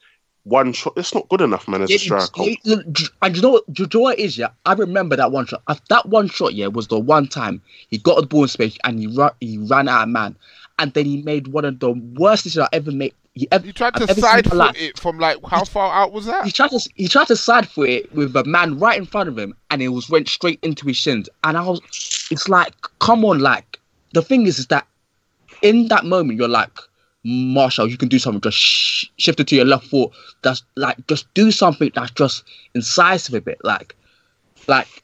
one 0.45 0.71
shot 0.73 0.93
It's 0.95 1.13
not 1.13 1.27
good 1.29 1.41
enough, 1.41 1.67
man. 1.67 1.81
As 1.81 1.89
a 1.91 1.97
striker, 1.97 2.43
you- 2.43 2.57
you- 2.63 3.07
and 3.21 3.35
you 3.35 3.41
know 3.41 3.49
what? 3.49 3.73
Do 3.73 3.83
you 3.83 3.89
know 3.93 3.99
what 4.01 4.19
it 4.19 4.21
is? 4.23 4.37
Yeah, 4.37 4.49
I 4.65 4.73
remember 4.73 5.15
that 5.15 5.31
one 5.31 5.45
shot. 5.47 5.61
That 5.89 6.05
one 6.07 6.29
shot, 6.29 6.53
yeah, 6.53 6.67
was 6.67 6.87
the 6.87 6.99
one 6.99 7.27
time 7.27 7.61
he 7.89 7.97
got 7.97 8.21
the 8.21 8.27
ball 8.27 8.43
in 8.43 8.47
space 8.49 8.77
and 8.83 8.99
he 8.99 9.07
ran, 9.07 9.31
he 9.41 9.57
ran 9.57 9.89
out 9.89 10.03
of 10.03 10.09
man, 10.09 10.35
and 10.79 10.93
then 10.93 11.05
he 11.05 11.21
made 11.23 11.47
one 11.49 11.65
of 11.65 11.79
the 11.79 11.91
worst 11.91 12.43
decisions 12.43 12.67
I 12.71 12.75
ever 12.77 12.91
made. 12.91 13.13
He, 13.33 13.47
ever, 13.51 13.65
You 13.65 13.73
tried 13.73 13.95
to 13.95 14.03
I've 14.03 14.09
ever 14.11 14.21
seen 14.21 14.29
in 14.29 14.43
side 14.43 14.47
foot 14.49 14.57
life. 14.57 14.75
it 14.79 14.97
from 14.97 15.19
like 15.19 15.37
how 15.45 15.65
far 15.65 15.91
out 15.93 16.13
was 16.13 16.25
that? 16.27 16.45
He 16.45 16.51
tried 16.51 16.69
to 16.69 16.79
he 16.95 17.07
tried 17.09 17.27
to 17.27 17.35
side 17.35 17.67
foot 17.67 17.89
it 17.89 18.13
with 18.15 18.33
a 18.35 18.45
man 18.45 18.79
right 18.79 18.97
in 18.97 19.05
front 19.05 19.27
of 19.27 19.37
him, 19.37 19.53
and 19.71 19.81
it 19.81 19.89
was 19.89 20.09
went 20.09 20.29
straight 20.29 20.59
into 20.61 20.87
his 20.87 20.95
shins. 20.95 21.27
And 21.43 21.57
I 21.57 21.61
was, 21.65 21.81
it's 22.31 22.47
like, 22.47 22.73
come 22.99 23.25
on, 23.25 23.39
like 23.39 23.79
the 24.13 24.21
thing 24.21 24.45
is, 24.47 24.59
is 24.59 24.67
that 24.67 24.87
in 25.61 25.87
that 25.89 26.05
moment 26.05 26.37
you're 26.39 26.47
like, 26.47 26.71
Martial, 27.25 27.89
you 27.89 27.97
can 27.97 28.07
do 28.07 28.19
something. 28.19 28.39
Just 28.39 28.57
sh- 28.57 29.05
shift 29.17 29.39
it 29.39 29.47
to 29.47 29.55
your 29.55 29.65
left 29.65 29.87
foot. 29.87 30.11
That's 30.43 30.63
like 30.75 31.05
just 31.07 31.33
do 31.33 31.51
something 31.51 31.91
that's 31.95 32.11
just 32.11 32.43
incisive 32.75 33.33
a 33.33 33.41
bit, 33.41 33.57
like, 33.63 33.95
like 34.67 35.03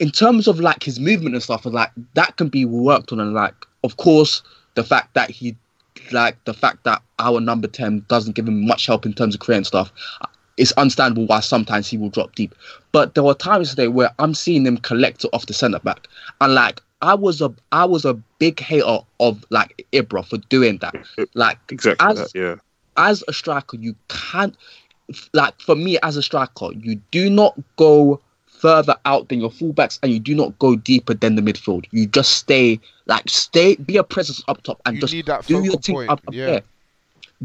in 0.00 0.10
terms 0.10 0.48
of 0.48 0.58
like 0.58 0.82
his 0.82 0.98
movement 0.98 1.36
and 1.36 1.42
stuff, 1.42 1.64
like 1.64 1.90
that 2.14 2.36
can 2.36 2.48
be 2.48 2.64
worked 2.64 3.12
on. 3.12 3.20
And 3.20 3.34
like, 3.34 3.54
of 3.84 3.96
course, 3.98 4.42
the 4.74 4.82
fact 4.82 5.14
that 5.14 5.30
he, 5.30 5.56
like 6.10 6.44
the 6.44 6.54
fact 6.54 6.82
that 6.84 7.02
our 7.20 7.40
number 7.40 7.68
ten 7.68 8.04
doesn't 8.08 8.34
give 8.34 8.48
him 8.48 8.66
much 8.66 8.86
help 8.86 9.06
in 9.06 9.12
terms 9.12 9.34
of 9.34 9.40
creating 9.40 9.64
stuff, 9.64 9.92
it's 10.56 10.72
understandable 10.72 11.26
why 11.26 11.40
sometimes 11.40 11.88
he 11.88 11.96
will 11.96 12.10
drop 12.10 12.34
deep. 12.34 12.54
But 12.92 13.14
there 13.14 13.24
were 13.24 13.34
times 13.34 13.70
today 13.70 13.88
where 13.88 14.10
I'm 14.18 14.34
seeing 14.34 14.66
him 14.66 14.76
collect 14.78 15.24
it 15.24 15.30
off 15.32 15.46
the 15.46 15.54
centre 15.54 15.78
back, 15.80 16.08
and 16.40 16.54
like 16.54 16.82
I 17.02 17.14
was 17.14 17.40
a 17.40 17.52
I 17.72 17.84
was 17.84 18.04
a 18.04 18.14
big 18.38 18.60
hater 18.60 18.98
of 19.20 19.44
like 19.50 19.86
Ibra 19.92 20.26
for 20.26 20.38
doing 20.48 20.78
that. 20.78 20.94
Like 21.34 21.58
exactly 21.70 22.06
as, 22.06 22.18
that. 22.18 22.38
Yeah, 22.38 22.56
as 22.96 23.24
a 23.28 23.32
striker, 23.32 23.76
you 23.76 23.94
can't 24.08 24.56
like 25.32 25.58
for 25.60 25.74
me 25.74 25.98
as 26.02 26.16
a 26.16 26.22
striker, 26.22 26.70
you 26.72 26.96
do 27.10 27.30
not 27.30 27.58
go 27.76 28.20
further 28.46 28.94
out 29.06 29.28
than 29.30 29.40
your 29.40 29.50
fullbacks 29.50 29.98
and 30.02 30.12
you 30.12 30.20
do 30.20 30.34
not 30.34 30.56
go 30.58 30.76
deeper 30.76 31.14
than 31.14 31.34
the 31.34 31.42
midfield. 31.42 31.86
You 31.90 32.06
just 32.06 32.32
stay 32.32 32.78
like 33.06 33.28
stay 33.28 33.76
be 33.76 33.96
a 33.96 34.04
presence 34.04 34.42
up 34.48 34.62
top 34.62 34.80
and 34.84 34.96
You 34.96 35.22
just 35.22 35.48
do 35.48 35.62
your 35.62 35.76
thing 35.78 35.94
point, 35.94 36.10
up, 36.10 36.20
up 36.26 36.34
yeah. 36.34 36.46
there. 36.46 36.62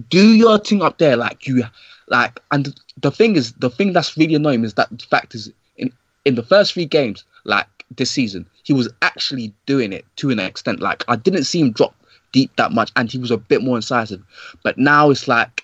Do 0.10 0.34
your 0.34 0.60
thing 0.60 0.82
up 0.82 0.98
there 0.98 1.15
like 1.15 1.48
you 1.48 1.63
like 2.08 2.39
and 2.52 2.74
the 3.02 3.12
thing 3.12 3.36
is 3.36 3.54
the 3.54 3.70
thing 3.70 3.94
that's 3.94 4.18
really 4.18 4.36
annoying 4.36 4.63
is 4.63 4.76
that 4.76 4.89
the 4.91 5.06
fact 5.06 5.36
is 5.36 5.52
in 5.78 5.91
in 6.26 6.36
the 6.36 6.44
first 6.44 6.74
three 6.74 6.86
games 6.86 7.24
like 7.44 7.68
this 7.96 8.12
season 8.12 8.46
he 8.65 8.74
was 8.74 8.89
actually 9.04 9.54
doing 9.68 9.94
it 9.94 10.06
to 10.18 10.32
an 10.32 10.39
extent. 10.39 10.80
Like 10.80 11.06
I 11.08 11.15
didn't 11.15 11.44
see 11.44 11.62
him 11.62 11.72
drop 11.72 11.96
deep 12.32 12.54
that 12.58 12.72
much 12.72 12.91
and 12.96 13.10
he 13.10 13.20
was 13.20 13.32
a 13.32 13.38
bit 13.38 13.62
more 13.62 13.78
incisive. 13.78 14.22
But 14.63 14.78
now 14.78 15.12
it's 15.12 15.28
like 15.28 15.63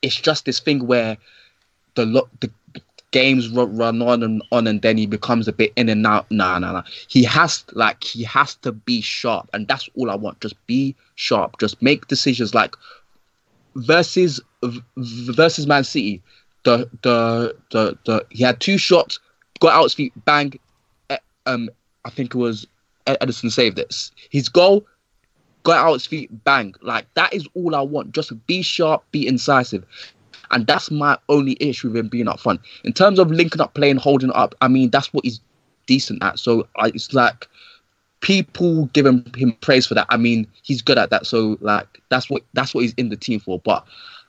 it's 0.00 0.16
just 0.16 0.46
this 0.46 0.58
thing 0.58 0.86
where 0.86 1.18
the 1.94 2.06
lo- 2.06 2.28
the 2.40 2.50
games 3.10 3.48
run 3.50 4.02
on 4.02 4.22
and 4.22 4.42
on 4.50 4.66
and 4.66 4.80
then 4.80 4.96
he 4.96 5.06
becomes 5.06 5.46
a 5.46 5.52
bit 5.52 5.74
in 5.76 5.90
and 5.90 6.06
out. 6.06 6.30
Nah 6.30 6.58
nah 6.58 6.72
nah. 6.72 6.82
He 7.08 7.22
has 7.24 7.64
like 7.72 8.02
he 8.02 8.24
has 8.24 8.54
to 8.56 8.72
be 8.72 9.02
sharp 9.02 9.50
and 9.52 9.68
that's 9.68 9.88
all 9.94 10.10
i 10.10 10.14
want. 10.14 10.40
Just 10.40 10.54
be 10.66 10.96
sharp. 11.16 11.58
Just 11.58 11.82
make 11.82 12.08
decisions 12.08 12.54
like 12.54 12.74
versus 13.76 14.40
versus 14.96 15.66
man 15.66 15.84
city 15.84 16.22
the 16.64 16.88
the 17.02 17.54
the, 17.70 17.98
the 18.04 18.26
he 18.30 18.42
had 18.42 18.58
two 18.60 18.78
shots 18.78 19.20
got 19.60 19.74
out 19.74 19.84
his 19.84 19.94
feet 19.94 20.12
bang 20.24 20.52
eh, 21.10 21.18
um 21.46 21.68
i 22.04 22.10
think 22.10 22.34
it 22.34 22.38
was 22.38 22.66
Ederson 23.06 23.50
saved 23.50 23.76
this 23.76 24.10
his 24.30 24.48
goal 24.48 24.84
got 25.62 25.78
out 25.78 25.94
his 25.94 26.06
feet 26.06 26.28
bang 26.44 26.74
like 26.82 27.06
that 27.14 27.32
is 27.32 27.46
all 27.54 27.74
i 27.74 27.80
want 27.80 28.12
just 28.12 28.32
be 28.46 28.62
sharp 28.62 29.04
be 29.12 29.26
incisive 29.26 29.84
and 30.50 30.66
that's 30.66 30.90
my 30.90 31.18
only 31.28 31.56
issue 31.60 31.88
with 31.88 31.96
him 31.96 32.08
being 32.08 32.28
up 32.28 32.40
front. 32.40 32.60
In 32.84 32.92
terms 32.92 33.18
of 33.18 33.30
linking 33.30 33.60
up, 33.60 33.74
playing, 33.74 33.96
holding 33.96 34.32
up, 34.32 34.54
I 34.60 34.68
mean 34.68 34.90
that's 34.90 35.12
what 35.12 35.24
he's 35.24 35.40
decent 35.86 36.22
at. 36.22 36.38
So 36.38 36.68
I, 36.76 36.88
it's 36.88 37.12
like 37.12 37.48
people 38.20 38.86
give 38.86 39.06
him, 39.06 39.24
him 39.36 39.52
praise 39.60 39.86
for 39.86 39.94
that. 39.94 40.06
I 40.08 40.16
mean 40.16 40.46
he's 40.62 40.82
good 40.82 40.98
at 40.98 41.10
that. 41.10 41.26
So 41.26 41.58
like 41.60 41.86
that's 42.08 42.28
what 42.30 42.42
that's 42.52 42.74
what 42.74 42.82
he's 42.82 42.94
in 42.94 43.08
the 43.08 43.16
team 43.16 43.40
for. 43.40 43.58
But 43.60 43.84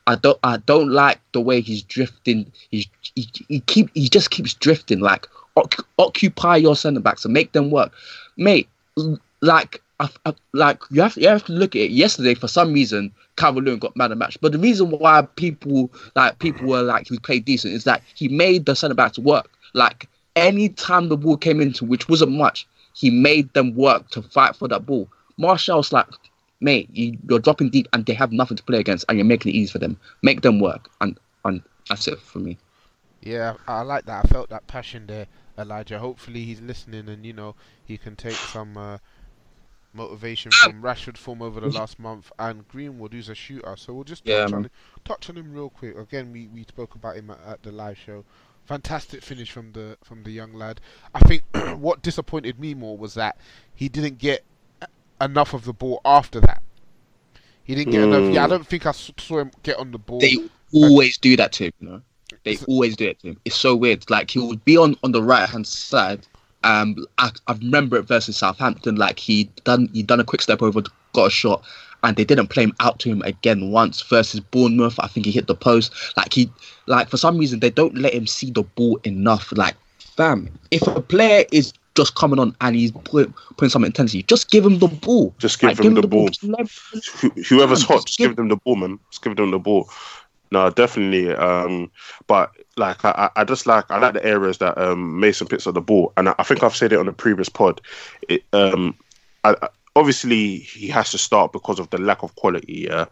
I 0.08 0.16
don't 0.16 0.40
I 0.44 0.58
don't 0.58 0.90
like 0.90 1.20
the 1.34 1.42
way 1.42 1.62
he's 1.62 1.84
drifting. 1.84 2.52
He's 2.72 2.88
he, 3.16 3.28
he 3.48 3.60
keep 3.62 3.90
he 3.94 4.10
just 4.10 4.32
keeps 4.32 4.54
drifting. 4.54 5.00
Like 5.00 5.28
oc- 5.56 5.88
occupy 5.98 6.58
your 6.58 6.76
centre 6.76 7.00
backs 7.00 7.26
and 7.26 7.34
make 7.34 7.52
them 7.52 7.72
work, 7.72 7.92
mate. 8.38 8.68
Like 9.42 9.82
I, 10.00 10.10
I, 10.26 10.34
like 10.54 10.82
you 10.90 11.02
have 11.02 11.16
you 11.18 11.28
have 11.28 11.46
to 11.46 11.52
look 11.52 11.76
at 11.76 11.84
it. 11.84 11.92
Yesterday, 11.92 12.34
for 12.34 12.48
some 12.48 12.74
reason, 12.74 13.12
Lewin 13.42 13.80
got 13.80 13.96
man 13.96 14.12
of 14.12 14.18
match. 14.18 14.38
But 14.42 14.52
the 14.52 14.60
reason 14.60 14.92
why 14.92 15.28
people 15.36 15.92
like 16.16 16.40
people 16.40 16.68
were 16.68 16.82
like 16.82 17.08
he 17.08 17.20
played 17.20 17.46
decent 17.46 17.74
is 17.74 17.84
that 17.84 18.02
he 18.16 18.28
made 18.30 18.66
the 18.66 18.76
centre 18.76 18.96
backs 18.96 19.20
work. 19.20 19.50
Like 19.74 20.08
any 20.36 20.70
time 20.70 21.10
the 21.10 21.18
ball 21.18 21.38
came 21.38 21.62
into, 21.62 21.86
which 21.86 22.08
wasn't 22.08 22.32
much, 22.32 22.68
he 23.00 23.10
made 23.10 23.54
them 23.54 23.76
work 23.76 24.10
to 24.12 24.22
fight 24.22 24.56
for 24.56 24.68
that 24.68 24.86
ball. 24.86 25.10
Martial's 25.38 25.94
like, 25.94 26.08
mate, 26.60 26.90
you, 26.92 27.18
you're 27.30 27.40
dropping 27.40 27.70
deep 27.70 27.88
and 27.94 28.06
they 28.06 28.14
have 28.14 28.32
nothing 28.34 28.58
to 28.58 28.64
play 28.64 28.80
against, 28.80 29.06
and 29.08 29.18
you're 29.18 29.26
making 29.26 29.52
it 29.54 29.56
easy 29.56 29.72
for 29.72 29.80
them. 29.80 29.98
Make 30.22 30.42
them 30.42 30.60
work, 30.60 30.90
and 31.02 31.18
and 31.46 31.64
that's 31.90 32.08
it 32.08 32.20
for 32.20 32.40
me. 32.40 32.58
Yeah, 33.22 33.56
I 33.68 33.82
like 33.82 34.06
that. 34.06 34.26
I 34.26 34.28
felt 34.28 34.50
that 34.50 34.68
passion 34.68 35.08
there, 35.08 35.28
Elijah. 35.58 36.00
Hopefully 36.00 36.44
he's 36.46 36.62
listening 36.62 37.08
and 37.10 37.26
you 37.26 37.34
know 37.34 37.56
he 37.84 37.98
can 37.98 38.16
take 38.16 38.46
some 38.46 38.78
uh, 38.78 38.98
motivation 39.94 40.56
from 40.56 40.82
Rashford 40.82 41.18
form 41.18 41.42
over 41.42 41.60
the 41.60 41.70
last 41.70 42.00
month, 42.00 42.32
and 42.40 42.68
Greenwood, 42.68 43.14
who's 43.14 43.30
a 43.30 43.36
shooter. 43.36 43.76
So 43.78 43.94
we'll 43.94 44.04
just 44.04 44.26
Yeah, 44.26 44.48
touch, 44.48 44.54
on, 44.54 44.66
him, 44.66 44.72
touch 45.06 45.30
on 45.30 45.38
him 45.38 45.54
real 45.54 45.70
quick. 45.70 45.98
Again, 45.98 46.32
we, 46.32 46.48
we 46.48 46.64
spoke 46.64 46.96
about 46.96 47.16
him 47.18 47.30
at, 47.32 47.40
at 47.46 47.64
the 47.64 47.72
live 47.72 47.98
show. 47.98 48.26
Fantastic 48.66 49.24
finish 49.24 49.52
from 49.52 49.72
the 49.72 49.98
from 50.04 50.24
the 50.24 50.32
young 50.32 50.54
lad. 50.54 50.80
I 51.16 51.20
think 51.22 51.44
what 51.78 52.02
disappointed 52.02 52.60
me 52.60 52.74
more 52.76 52.98
was 52.98 53.16
that 53.16 53.38
he 53.74 53.90
didn't 53.90 54.20
get 54.20 54.44
enough 55.20 55.54
of 55.54 55.66
the 55.66 55.74
ball 55.74 56.02
after 56.06 56.40
that. 56.42 56.62
He 57.64 57.76
didn't 57.76 57.92
get 57.92 58.04
enough. 58.04 58.34
Yeah, 58.34 58.44
I 58.44 58.48
Mm. 58.48 58.50
don't 58.50 58.68
think 58.68 58.86
I 58.86 58.92
saw 58.92 59.40
him 59.40 59.52
get 59.64 59.78
on 59.78 59.92
the 59.92 59.98
ball. 59.98 60.20
They 60.20 60.38
always 60.74 61.18
do 61.18 61.36
that 61.36 61.52
to 61.54 61.66
him, 61.66 61.72
you 61.80 61.90
know. 61.90 62.02
They 62.44 62.58
always 62.68 62.96
do 62.96 63.08
it 63.08 63.20
to 63.20 63.30
him. 63.30 63.42
It's 63.46 63.56
so 63.56 63.76
weird. 63.76 64.10
Like 64.10 64.32
he 64.32 64.40
would 64.40 64.64
be 64.66 64.78
on, 64.78 64.96
on 65.04 65.12
the 65.12 65.22
right 65.22 65.48
hand 65.50 65.68
side. 65.68 66.26
Um, 66.64 67.06
I, 67.18 67.32
I 67.48 67.54
remember 67.54 67.98
it 67.98 68.04
versus 68.04 68.38
Southampton. 68.38 68.96
Like 68.96 69.18
he 69.20 69.46
done 69.64 69.90
he 69.94 70.04
done 70.04 70.20
a 70.20 70.24
quick 70.24 70.42
step 70.42 70.62
over, 70.62 70.82
got 71.14 71.28
a 71.28 71.30
shot, 71.30 71.64
and 72.04 72.16
they 72.16 72.24
didn't 72.24 72.48
play 72.48 72.64
him 72.64 72.74
out 72.80 73.00
to 73.00 73.10
him 73.10 73.22
again 73.24 73.72
once 73.72 74.02
versus 74.02 74.40
Bournemouth. 74.40 75.00
I 75.00 75.08
think 75.08 75.26
he 75.26 75.32
hit 75.32 75.48
the 75.48 75.56
post. 75.56 75.94
Like 76.18 76.34
he 76.34 76.50
like 76.88 77.10
for 77.10 77.18
some 77.18 77.38
reason 77.38 77.60
they 77.60 77.70
don't 77.70 77.98
let 77.98 78.14
him 78.14 78.28
see 78.28 78.52
the 78.52 78.64
ball 78.64 79.00
enough. 79.04 79.52
Like 79.56 79.76
fam, 80.16 80.50
if 80.72 80.86
a 80.88 81.02
player 81.02 81.46
is 81.52 81.74
just 81.96 82.16
coming 82.16 82.40
on 82.40 82.56
and 82.62 82.76
he's 82.76 82.92
put, 82.92 83.34
putting 83.58 83.70
some 83.70 83.84
intensity, 83.84 84.24
just 84.24 84.50
give 84.52 84.66
him 84.66 84.80
the 84.80 84.88
ball. 84.88 85.34
Just 85.38 85.60
give 85.60 85.70
Like, 85.78 85.80
him 85.86 85.96
the 85.96 86.08
ball. 86.08 86.30
Just 86.30 86.44
let- 86.44 87.46
Whoever's 87.48 87.84
hot, 87.84 88.06
just 88.06 88.18
give 88.18 88.36
them 88.36 88.48
the 88.48 88.56
ball, 88.58 88.76
man. 88.78 89.00
Just 89.12 89.22
give 89.24 89.36
them 89.36 89.52
the 89.52 89.60
ball. 89.60 89.90
No, 90.52 90.70
definitely. 90.70 91.34
Um, 91.36 91.92
but 92.28 92.52
like 92.78 93.04
I, 93.06 93.30
I 93.36 93.44
just 93.44 93.68
like 93.68 93.90
I 93.92 94.00
like 94.00 94.14
the 94.14 94.26
areas 94.26 94.58
that 94.60 94.78
um, 94.78 95.20
Mason 95.20 95.46
picks 95.48 95.68
up 95.68 95.74
the 95.76 95.82
ball, 95.82 96.12
and 96.18 96.30
I, 96.30 96.36
I 96.40 96.44
think 96.44 96.64
I've 96.64 96.76
said 96.76 96.92
it 96.92 97.00
on 97.00 97.06
the 97.06 97.14
previous 97.14 97.50
pod. 97.50 97.82
It, 98.30 98.44
um, 98.54 98.96
I- 99.44 99.70
obviously 99.96 100.58
he 100.58 100.88
has 100.88 101.12
to 101.12 101.18
start 101.18 101.52
because 101.52 101.80
of 101.80 101.90
the 101.90 101.98
lack 101.98 102.24
of 102.24 102.36
quality, 102.36 102.88
yeah. 102.90 103.06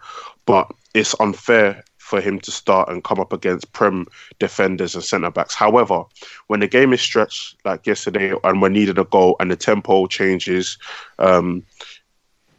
But 0.46 0.72
it's 0.94 1.16
unfair 1.20 1.84
for 1.98 2.22
him 2.22 2.40
to 2.40 2.52
start 2.52 2.88
and 2.88 3.04
come 3.04 3.20
up 3.20 3.34
against 3.34 3.72
prem 3.74 4.08
defenders 4.40 4.96
and 4.96 5.04
centre 5.04 5.30
backs. 5.30 5.54
However, 5.54 6.04
when 6.48 6.62
the 6.62 6.68
game 6.68 6.94
is 6.94 7.02
stretched 7.02 7.58
like 7.66 7.86
yesterday, 7.86 8.34
and 8.44 8.62
we're 8.62 8.70
needed 8.70 8.98
a 8.98 9.04
goal, 9.04 9.36
and 9.40 9.52
the 9.52 9.58
tempo 9.58 10.08
changes, 10.08 10.78
um, 11.20 11.64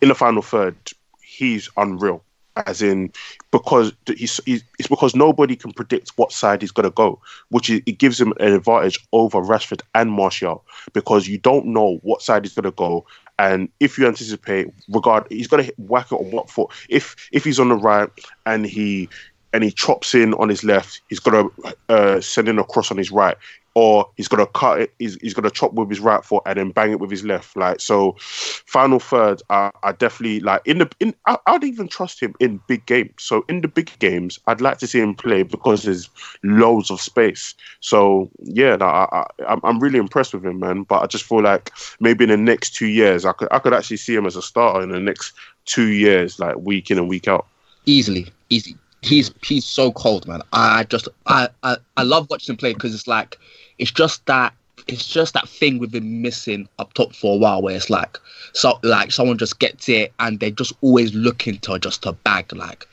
in 0.03 0.09
the 0.09 0.15
final 0.15 0.43
third, 0.43 0.77
he's 1.23 1.71
unreal. 1.77 2.23
As 2.67 2.83
in, 2.83 3.13
because 3.51 3.93
he's, 4.07 4.41
he's 4.45 4.65
it's 4.79 4.89
because 4.89 5.15
nobody 5.15 5.55
can 5.55 5.73
predict 5.73 6.13
what 6.17 6.33
side 6.33 6.61
he's 6.61 6.73
going 6.73 6.85
to 6.85 6.91
go, 6.91 7.21
which 7.51 7.71
is, 7.71 7.83
it 7.87 7.99
gives 7.99 8.21
him 8.21 8.33
an 8.41 8.53
advantage 8.53 8.99
over 9.13 9.41
Rashford 9.41 9.83
and 9.95 10.11
Martial 10.11 10.65
because 10.93 11.29
you 11.29 11.39
don't 11.39 11.67
know 11.67 11.99
what 12.03 12.23
side 12.23 12.45
he's 12.45 12.55
going 12.55 12.65
to 12.65 12.71
go, 12.73 13.07
and 13.39 13.69
if 13.81 13.99
you 13.99 14.07
anticipate, 14.07 14.69
regard 14.89 15.27
he's 15.31 15.47
going 15.47 15.65
to 15.65 15.75
whack 15.79 16.11
it 16.11 16.17
on 16.17 16.31
what 16.31 16.51
foot. 16.51 16.71
If 16.89 17.15
if 17.33 17.45
he's 17.45 17.61
on 17.61 17.69
the 17.69 17.77
right 17.77 18.11
and 18.47 18.67
he 18.67 19.09
and 19.53 19.63
he 19.65 19.71
chops 19.71 20.15
in 20.15 20.35
on 20.35 20.49
his 20.49 20.65
left, 20.65 21.01
he's 21.09 21.21
going 21.21 21.49
to 21.49 21.75
uh, 21.89 22.21
send 22.21 22.49
in 22.49 22.59
a 22.59 22.65
cross 22.65 22.91
on 22.91 22.99
his 22.99 23.11
right, 23.11 23.37
or 23.79 24.11
he's 24.17 24.27
to 24.29 24.47
cut 24.47 24.81
it. 24.81 24.93
He's, 24.99 25.15
he's 25.21 25.35
to 25.35 25.51
chop 25.51 25.73
with 25.73 25.89
his 25.89 26.01
right 26.01 26.25
foot 26.25 26.43
and 26.47 26.59
then 26.59 26.71
bang 26.73 26.91
it 26.91 26.99
with 26.99 27.13
his 27.13 27.25
left. 27.25 27.57
Like 27.57 27.79
so, 27.81 28.17
final 28.19 28.99
third, 28.99 29.41
I, 29.51 29.71
I 29.85 29.93
definitely 29.93 30.41
like 30.41 30.63
in 30.67 30.79
the 30.79 30.91
in. 30.99 31.15
I, 31.27 31.39
I'd 31.47 31.63
even 31.63 31.87
trust 31.87 32.21
him 32.21 32.35
in 32.41 32.61
big 32.67 32.85
games. 32.87 33.13
So 33.19 33.45
in 33.49 33.61
the 33.61 33.69
big 33.69 33.97
games, 34.01 34.41
I'd 34.49 34.61
like 34.61 34.79
to 34.79 34.89
see 34.89 34.99
him 34.99 35.15
play 35.15 35.45
because 35.45 35.85
there's 35.85 36.11
loads 36.43 36.91
of 36.91 37.01
space. 37.01 37.55
So 37.79 38.29
yeah, 38.43 38.75
no, 38.75 38.87
I, 38.87 39.07
I, 39.13 39.43
I'm- 39.45 39.61
I'm 39.63 39.79
really 39.79 39.99
impressed 40.01 40.35
with 40.35 40.45
him, 40.45 40.59
man. 40.59 40.83
But 40.83 41.03
I 41.05 41.07
just 41.07 41.25
feel 41.25 41.43
like 41.43 41.71
maybe 42.01 42.25
in 42.25 42.31
the 42.31 42.37
next 42.37 42.75
two 42.75 42.89
years, 42.89 43.25
I 43.25 43.33
could 43.33 43.49
I 43.53 43.61
could 43.61 43.75
actually 43.75 43.99
see 43.99 44.15
him 44.17 44.27
as 44.27 44.35
a 44.35 44.43
starter 44.43 44.83
in 44.83 44.91
the 44.91 44.99
next 44.99 45.35
two 45.67 45.87
years, 45.89 46.41
like 46.41 46.57
week 46.57 46.91
in 46.91 46.99
and 46.99 47.09
week 47.09 47.29
out. 47.29 47.47
easily, 47.87 48.27
easy. 48.51 48.77
He's 49.03 49.31
he's 49.45 49.65
so 49.65 49.93
cold, 49.93 50.27
man. 50.27 50.43
I 50.53 50.85
just 50.85 51.09
I 51.27 51.49
I, 51.63 51.77
I 51.97 52.03
love 52.03 52.29
watching 52.31 52.53
him 52.53 52.57
play 52.57 52.75
because 52.75 52.95
it's 52.95 53.07
like 53.07 53.39
it's 53.79 53.91
just 53.93 54.27
that 54.27 54.53
it's 54.87 55.07
just 55.07 55.35
that 55.35 55.49
thing 55.49 55.79
we've 55.79 55.91
been 55.91 56.23
missing 56.23 56.69
up 56.79 56.93
top 56.95 57.15
for 57.15 57.35
a 57.35 57.39
while, 57.39 57.63
where 57.63 57.77
it's 57.77 57.91
like 57.91 58.19
so 58.55 58.79
like 58.83 59.13
someone 59.13 59.39
just 59.39 59.59
gets 59.59 59.89
it 59.89 60.13
and 60.19 60.41
they're 60.41 60.51
just 60.51 60.73
always 60.81 61.15
looking 61.15 61.59
to 61.59 61.79
just 61.79 62.03
to 62.03 62.13
bag 62.13 62.53
like 62.55 62.87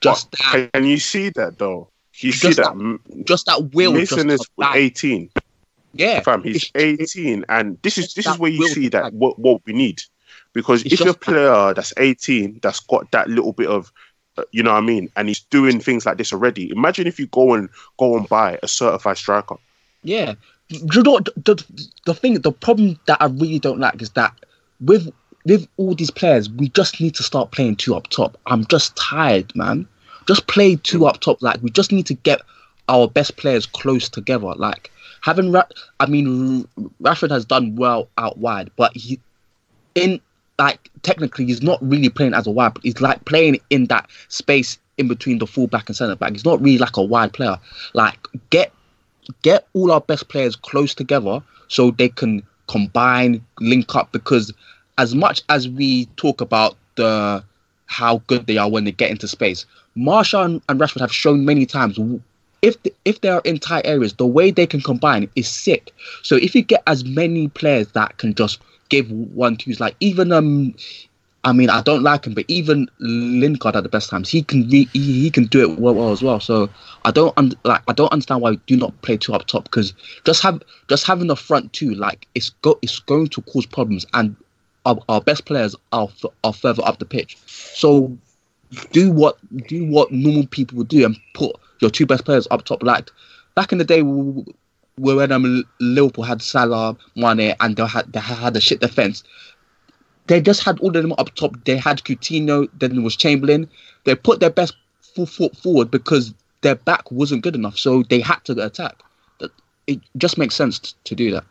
just 0.00 0.30
that 0.32 0.70
Can 0.72 0.84
you 0.84 0.98
see 0.98 1.28
that 1.30 1.58
though? 1.58 1.88
You 2.16 2.32
see 2.32 2.48
Just 2.48 2.58
that? 2.58 2.74
that- 2.76 3.24
just 3.26 3.46
that 3.46 3.74
will 3.74 3.92
Mason 3.92 4.28
just 4.28 4.48
is 4.58 4.66
18. 4.74 5.30
Yeah, 5.92 6.20
fam, 6.20 6.42
he's 6.42 6.70
18, 6.74 7.44
and 7.48 7.76
this 7.82 7.98
is 7.98 8.14
this 8.14 8.26
is 8.26 8.38
where 8.38 8.50
you 8.50 8.68
see 8.68 8.88
that 8.88 9.12
what 9.12 9.38
what 9.38 9.60
we 9.66 9.72
need, 9.72 10.00
because 10.52 10.82
It's 10.84 10.94
if 10.94 11.00
you're 11.00 11.10
a 11.10 11.14
player 11.14 11.74
that's 11.74 11.92
18 11.96 12.60
that's 12.62 12.78
got 12.80 13.10
that 13.10 13.28
little 13.28 13.52
bit 13.52 13.66
of, 13.68 13.92
Uh, 14.36 14.44
you 14.52 14.62
know 14.62 14.70
what 14.72 14.78
I 14.78 14.86
mean, 14.86 15.10
and 15.16 15.28
he's 15.28 15.40
doing 15.40 15.80
things 15.80 16.06
like 16.06 16.16
this 16.16 16.32
already. 16.32 16.70
Imagine 16.70 17.06
if 17.06 17.18
you 17.18 17.26
go 17.26 17.54
and 17.54 17.68
go 17.98 18.16
and 18.16 18.28
buy 18.28 18.58
a 18.62 18.68
certified 18.68 19.18
striker. 19.18 19.56
Yeah. 20.02 20.34
You 20.68 21.02
know, 21.02 21.18
the, 21.18 21.64
the, 22.06 22.14
thing, 22.14 22.40
the 22.40 22.52
problem 22.52 22.98
that 23.06 23.20
I 23.20 23.26
really 23.26 23.58
don't 23.58 23.80
like 23.80 24.00
is 24.00 24.10
that 24.10 24.32
with 24.80 25.12
with 25.44 25.66
all 25.78 25.94
these 25.94 26.10
players, 26.10 26.50
we 26.50 26.68
just 26.68 27.00
need 27.00 27.14
to 27.14 27.22
start 27.22 27.50
playing 27.50 27.76
two 27.76 27.94
up 27.94 28.08
top. 28.08 28.38
I'm 28.46 28.66
just 28.66 28.94
tired, 28.96 29.54
man. 29.56 29.88
Just 30.28 30.46
play 30.46 30.76
two 30.76 31.06
up 31.06 31.20
top. 31.20 31.42
Like 31.42 31.62
we 31.62 31.70
just 31.70 31.92
need 31.92 32.06
to 32.06 32.14
get 32.14 32.40
our 32.88 33.08
best 33.08 33.36
players 33.36 33.66
close 33.66 34.08
together. 34.08 34.54
Like 34.54 34.90
having, 35.22 35.50
Ra- 35.50 35.64
I 35.98 36.06
mean, 36.06 36.68
Rashford 37.02 37.30
has 37.30 37.44
done 37.44 37.76
well 37.76 38.08
out 38.18 38.38
wide, 38.38 38.70
but 38.76 38.94
he 38.94 39.18
in 39.94 40.20
like 40.60 40.90
technically 41.02 41.46
he's 41.46 41.62
not 41.62 41.78
really 41.82 42.10
playing 42.10 42.34
as 42.34 42.46
a 42.46 42.50
wide. 42.50 42.74
But 42.74 42.82
he's 42.82 43.00
like 43.00 43.24
playing 43.24 43.58
in 43.70 43.86
that 43.86 44.08
space 44.28 44.78
in 44.98 45.08
between 45.08 45.38
the 45.38 45.46
full 45.46 45.66
back 45.66 45.88
and 45.88 45.96
centre 45.96 46.14
back. 46.14 46.32
He's 46.32 46.44
not 46.44 46.60
really 46.60 46.78
like 46.78 46.98
a 46.98 47.02
wide 47.02 47.32
player. 47.32 47.58
Like 47.94 48.18
get 48.50 48.70
get 49.42 49.66
all 49.72 49.90
our 49.90 50.02
best 50.02 50.28
players 50.28 50.54
close 50.54 50.94
together 50.94 51.42
so 51.68 51.90
they 51.92 52.10
can 52.10 52.42
combine, 52.68 53.44
link 53.60 53.96
up. 53.96 54.12
Because 54.12 54.52
as 54.98 55.14
much 55.14 55.42
as 55.48 55.66
we 55.68 56.04
talk 56.16 56.42
about 56.42 56.76
the 56.96 57.42
how 57.86 58.18
good 58.26 58.46
they 58.46 58.58
are 58.58 58.70
when 58.70 58.84
they 58.84 58.92
get 58.92 59.10
into 59.10 59.26
space, 59.26 59.64
Martial 59.94 60.42
and, 60.42 60.62
and 60.68 60.78
Rashford 60.78 61.00
have 61.00 61.12
shown 61.12 61.44
many 61.46 61.64
times 61.64 61.98
if 62.62 62.76
if 63.06 63.22
they 63.22 63.30
are 63.30 63.40
in 63.46 63.58
tight 63.58 63.86
areas, 63.86 64.12
the 64.14 64.26
way 64.26 64.50
they 64.50 64.66
can 64.66 64.82
combine 64.82 65.30
is 65.36 65.48
sick. 65.48 65.92
So 66.22 66.36
if 66.36 66.54
you 66.54 66.60
get 66.60 66.82
as 66.86 67.02
many 67.04 67.48
players 67.48 67.88
that 67.92 68.18
can 68.18 68.34
just 68.34 68.60
give 68.90 69.10
one 69.10 69.56
twos, 69.56 69.80
like 69.80 69.96
even 70.00 70.32
um. 70.32 70.74
I 71.42 71.54
mean, 71.54 71.70
I 71.70 71.80
don't 71.80 72.02
like 72.02 72.26
him, 72.26 72.34
but 72.34 72.44
even 72.48 72.86
Lingard 72.98 73.74
at 73.74 73.82
the 73.82 73.88
best 73.88 74.10
times, 74.10 74.28
he 74.28 74.42
can 74.42 74.68
re- 74.68 74.90
he, 74.92 75.22
he 75.22 75.30
can 75.30 75.46
do 75.46 75.62
it 75.62 75.78
well, 75.78 75.94
well 75.94 76.12
as 76.12 76.22
well. 76.22 76.38
So 76.38 76.68
I 77.06 77.10
don't 77.10 77.32
un- 77.38 77.54
like 77.64 77.80
I 77.88 77.94
don't 77.94 78.12
understand 78.12 78.42
why 78.42 78.50
we 78.50 78.56
do 78.66 78.76
not 78.76 79.00
play 79.00 79.16
two 79.16 79.32
up 79.32 79.46
top 79.46 79.64
because 79.64 79.94
just 80.26 80.42
have 80.42 80.62
just 80.90 81.06
having 81.06 81.28
the 81.28 81.36
front 81.36 81.72
two 81.72 81.94
like 81.94 82.28
it's 82.34 82.50
go 82.60 82.78
it's 82.82 82.98
going 82.98 83.28
to 83.28 83.40
cause 83.40 83.64
problems, 83.64 84.04
and 84.12 84.36
our, 84.84 84.98
our 85.08 85.22
best 85.22 85.46
players 85.46 85.74
are 85.92 86.08
f- 86.08 86.30
are 86.44 86.52
further 86.52 86.82
up 86.84 86.98
the 86.98 87.06
pitch. 87.06 87.38
So 87.46 88.18
do 88.92 89.10
what 89.10 89.38
do 89.66 89.86
what 89.86 90.12
normal 90.12 90.46
people 90.46 90.76
would 90.78 90.88
do 90.88 91.06
and 91.06 91.16
put 91.32 91.56
your 91.80 91.90
two 91.90 92.04
best 92.04 92.26
players 92.26 92.46
up 92.50 92.64
top. 92.64 92.82
Like 92.82 93.10
back 93.54 93.72
in 93.72 93.78
the 93.78 93.84
day, 93.84 94.02
when 95.00 95.32
um, 95.32 95.64
Liverpool 95.80 96.24
had 96.24 96.42
Salah, 96.42 96.96
Mane, 97.16 97.54
and 97.60 97.76
they 97.76 97.86
had 97.86 98.12
they 98.12 98.20
had 98.20 98.56
a 98.56 98.60
shit 98.60 98.80
defense 98.80 99.24
they 100.30 100.40
just 100.40 100.62
had 100.62 100.78
all 100.78 100.96
of 100.96 101.02
them 101.02 101.12
up 101.18 101.34
top. 101.34 101.56
They 101.64 101.76
had 101.76 102.04
Coutinho, 102.04 102.68
then 102.78 102.94
there 102.94 103.02
was 103.02 103.16
Chamberlain. 103.16 103.68
They 104.04 104.14
put 104.14 104.38
their 104.38 104.50
best 104.50 104.74
foot 105.02 105.56
forward 105.56 105.90
because 105.90 106.32
their 106.60 106.76
back 106.76 107.10
wasn't 107.10 107.42
good 107.42 107.56
enough, 107.56 107.76
so 107.76 108.04
they 108.04 108.20
had 108.20 108.44
to 108.44 108.52
attack. 108.64 109.02
It 109.88 110.00
just 110.16 110.38
makes 110.38 110.54
sense 110.54 110.94
to 111.02 111.14
do 111.16 111.32
that. 111.32 111.44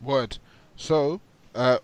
Word. 0.00 0.38
So, 0.76 1.20
uh, 1.54 1.78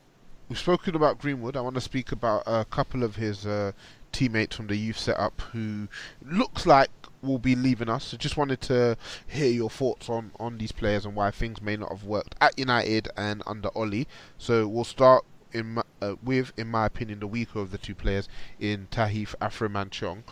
we've 0.48 0.58
spoken 0.58 0.96
about 0.96 1.18
Greenwood. 1.18 1.54
I 1.54 1.60
want 1.60 1.74
to 1.74 1.82
speak 1.82 2.10
about 2.10 2.44
a 2.46 2.64
couple 2.64 3.02
of 3.02 3.16
his 3.16 3.44
uh, 3.44 3.72
teammates 4.12 4.56
from 4.56 4.66
the 4.66 4.76
youth 4.76 4.98
setup 4.98 5.40
who 5.52 5.88
looks 6.24 6.66
like 6.66 6.90
will 7.22 7.38
be 7.38 7.54
leaving 7.54 7.88
us. 7.88 8.06
So, 8.06 8.16
just 8.16 8.36
wanted 8.36 8.60
to 8.62 8.96
hear 9.26 9.50
your 9.50 9.70
thoughts 9.70 10.08
on, 10.08 10.32
on 10.38 10.58
these 10.58 10.72
players 10.72 11.04
and 11.04 11.14
why 11.14 11.30
things 11.30 11.60
may 11.60 11.76
not 11.76 11.90
have 11.90 12.04
worked 12.04 12.34
at 12.40 12.58
United 12.58 13.08
and 13.16 13.42
under 13.46 13.68
Ollie. 13.76 14.08
So, 14.38 14.66
we'll 14.66 14.84
start 14.84 15.24
in 15.52 15.74
my, 15.74 15.82
uh, 16.00 16.14
with, 16.22 16.52
in 16.56 16.68
my 16.68 16.86
opinion, 16.86 17.20
the 17.20 17.26
weaker 17.26 17.58
of 17.58 17.70
the 17.70 17.78
two 17.78 17.94
players 17.94 18.28
in 18.58 18.88
Tahith 18.90 19.34
Afromanchong. 19.40 20.22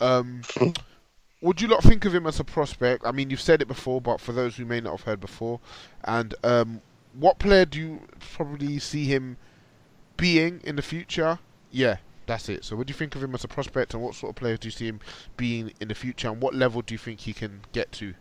Um, 0.00 0.42
would 1.40 1.60
you 1.60 1.68
not 1.68 1.82
think 1.82 2.04
of 2.04 2.14
him 2.14 2.26
as 2.26 2.40
a 2.40 2.44
prospect? 2.44 3.04
I 3.06 3.12
mean, 3.12 3.30
you've 3.30 3.40
said 3.40 3.62
it 3.62 3.68
before, 3.68 4.00
but 4.00 4.20
for 4.20 4.32
those 4.32 4.56
who 4.56 4.64
may 4.64 4.80
not 4.80 4.92
have 4.92 5.02
heard 5.02 5.20
before, 5.20 5.60
and 6.04 6.34
um, 6.44 6.80
what 7.14 7.38
player 7.38 7.64
do 7.64 7.78
you 7.78 8.00
probably 8.34 8.78
see 8.78 9.04
him 9.04 9.36
being 10.16 10.60
in 10.64 10.76
the 10.76 10.82
future? 10.82 11.38
Yeah, 11.70 11.96
that's 12.26 12.48
it. 12.48 12.64
So, 12.64 12.76
what 12.76 12.86
do 12.86 12.90
you 12.90 12.96
think 12.96 13.14
of 13.14 13.22
him 13.22 13.34
as 13.34 13.44
a 13.44 13.48
prospect, 13.48 13.94
and 13.94 14.02
what 14.02 14.14
sort 14.14 14.30
of 14.30 14.36
players 14.36 14.58
do 14.58 14.68
you 14.68 14.72
see 14.72 14.86
him 14.86 15.00
being 15.36 15.72
in 15.80 15.88
the 15.88 15.94
future, 15.94 16.28
and 16.28 16.40
what 16.40 16.54
level 16.54 16.82
do 16.82 16.94
you 16.94 16.98
think 16.98 17.20
he 17.20 17.32
can 17.32 17.60
get 17.72 17.92
to? 17.92 18.14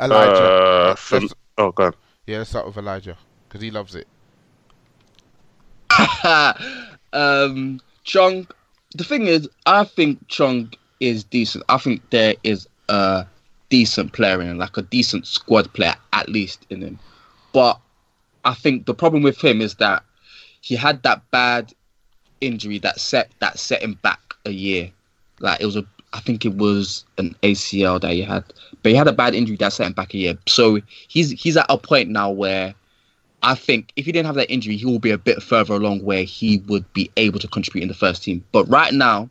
Elijah, 0.00 0.42
Uh, 0.42 0.94
from- 0.94 1.22
let's- 1.24 1.34
oh, 1.58 1.70
God. 1.72 1.94
Yeah, 2.26 2.38
let's 2.38 2.50
start 2.50 2.66
with 2.66 2.76
Elijah 2.76 3.16
because 3.48 3.60
he 3.60 3.70
loves 3.70 3.94
it. 3.94 4.06
um, 7.12 7.80
Chong. 8.04 8.46
The 8.94 9.04
thing 9.04 9.26
is, 9.26 9.48
I 9.66 9.84
think 9.84 10.26
Chong 10.28 10.72
is 11.00 11.24
decent. 11.24 11.64
I 11.68 11.78
think 11.78 12.08
there 12.10 12.34
is 12.44 12.66
a 12.88 13.26
decent 13.68 14.12
player 14.12 14.40
in 14.40 14.48
him, 14.48 14.58
like 14.58 14.76
a 14.76 14.82
decent 14.82 15.26
squad 15.26 15.72
player 15.72 15.94
at 16.12 16.28
least 16.28 16.66
in 16.70 16.82
him. 16.82 16.98
But 17.52 17.78
I 18.44 18.54
think 18.54 18.86
the 18.86 18.94
problem 18.94 19.22
with 19.22 19.42
him 19.42 19.60
is 19.60 19.74
that 19.76 20.02
he 20.62 20.76
had 20.76 21.02
that 21.02 21.30
bad 21.30 21.74
injury 22.40 22.78
that 22.78 22.98
set 22.98 23.30
that 23.40 23.58
set 23.58 23.82
him 23.82 23.98
back 24.02 24.20
a 24.46 24.50
year. 24.50 24.90
Like 25.40 25.60
it 25.60 25.66
was 25.66 25.76
a, 25.76 25.84
I 26.12 26.20
think 26.20 26.46
it 26.46 26.54
was 26.54 27.04
an 27.18 27.34
ACL 27.42 28.00
that 28.00 28.12
he 28.12 28.22
had, 28.22 28.44
but 28.82 28.90
he 28.90 28.96
had 28.96 29.08
a 29.08 29.12
bad 29.12 29.34
injury 29.34 29.56
that 29.56 29.72
set 29.72 29.86
him 29.88 29.92
back 29.92 30.14
a 30.14 30.18
year. 30.18 30.38
So 30.46 30.80
he's 31.08 31.30
he's 31.32 31.56
at 31.56 31.66
a 31.68 31.76
point 31.76 32.08
now 32.08 32.30
where 32.30 32.74
I 33.42 33.56
think 33.56 33.92
if 33.96 34.06
he 34.06 34.12
didn't 34.12 34.26
have 34.26 34.36
that 34.36 34.50
injury, 34.50 34.76
he 34.76 34.86
will 34.86 35.00
be 35.00 35.10
a 35.10 35.18
bit 35.18 35.42
further 35.42 35.74
along 35.74 36.04
where 36.04 36.22
he 36.22 36.58
would 36.68 36.90
be 36.92 37.10
able 37.16 37.40
to 37.40 37.48
contribute 37.48 37.82
in 37.82 37.88
the 37.88 37.94
first 37.94 38.22
team. 38.22 38.44
But 38.52 38.68
right 38.68 38.94
now, 38.94 39.28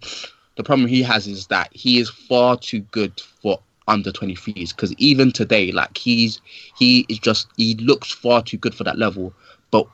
the 0.57 0.63
problem 0.63 0.87
he 0.87 1.01
has 1.01 1.27
is 1.27 1.47
that 1.47 1.69
he 1.71 1.97
is 1.97 2.09
far 2.09 2.57
too 2.57 2.81
good 2.91 3.19
for 3.41 3.59
under 3.87 4.11
23s 4.11 4.75
because 4.75 4.93
even 4.93 5.31
today 5.31 5.71
like 5.71 5.97
he's 5.97 6.39
he 6.77 7.05
is 7.09 7.17
just 7.17 7.47
he 7.57 7.73
looks 7.75 8.11
far 8.11 8.41
too 8.41 8.55
good 8.55 8.75
for 8.75 8.83
that 8.83 8.97
level 8.97 9.33
but 9.71 9.87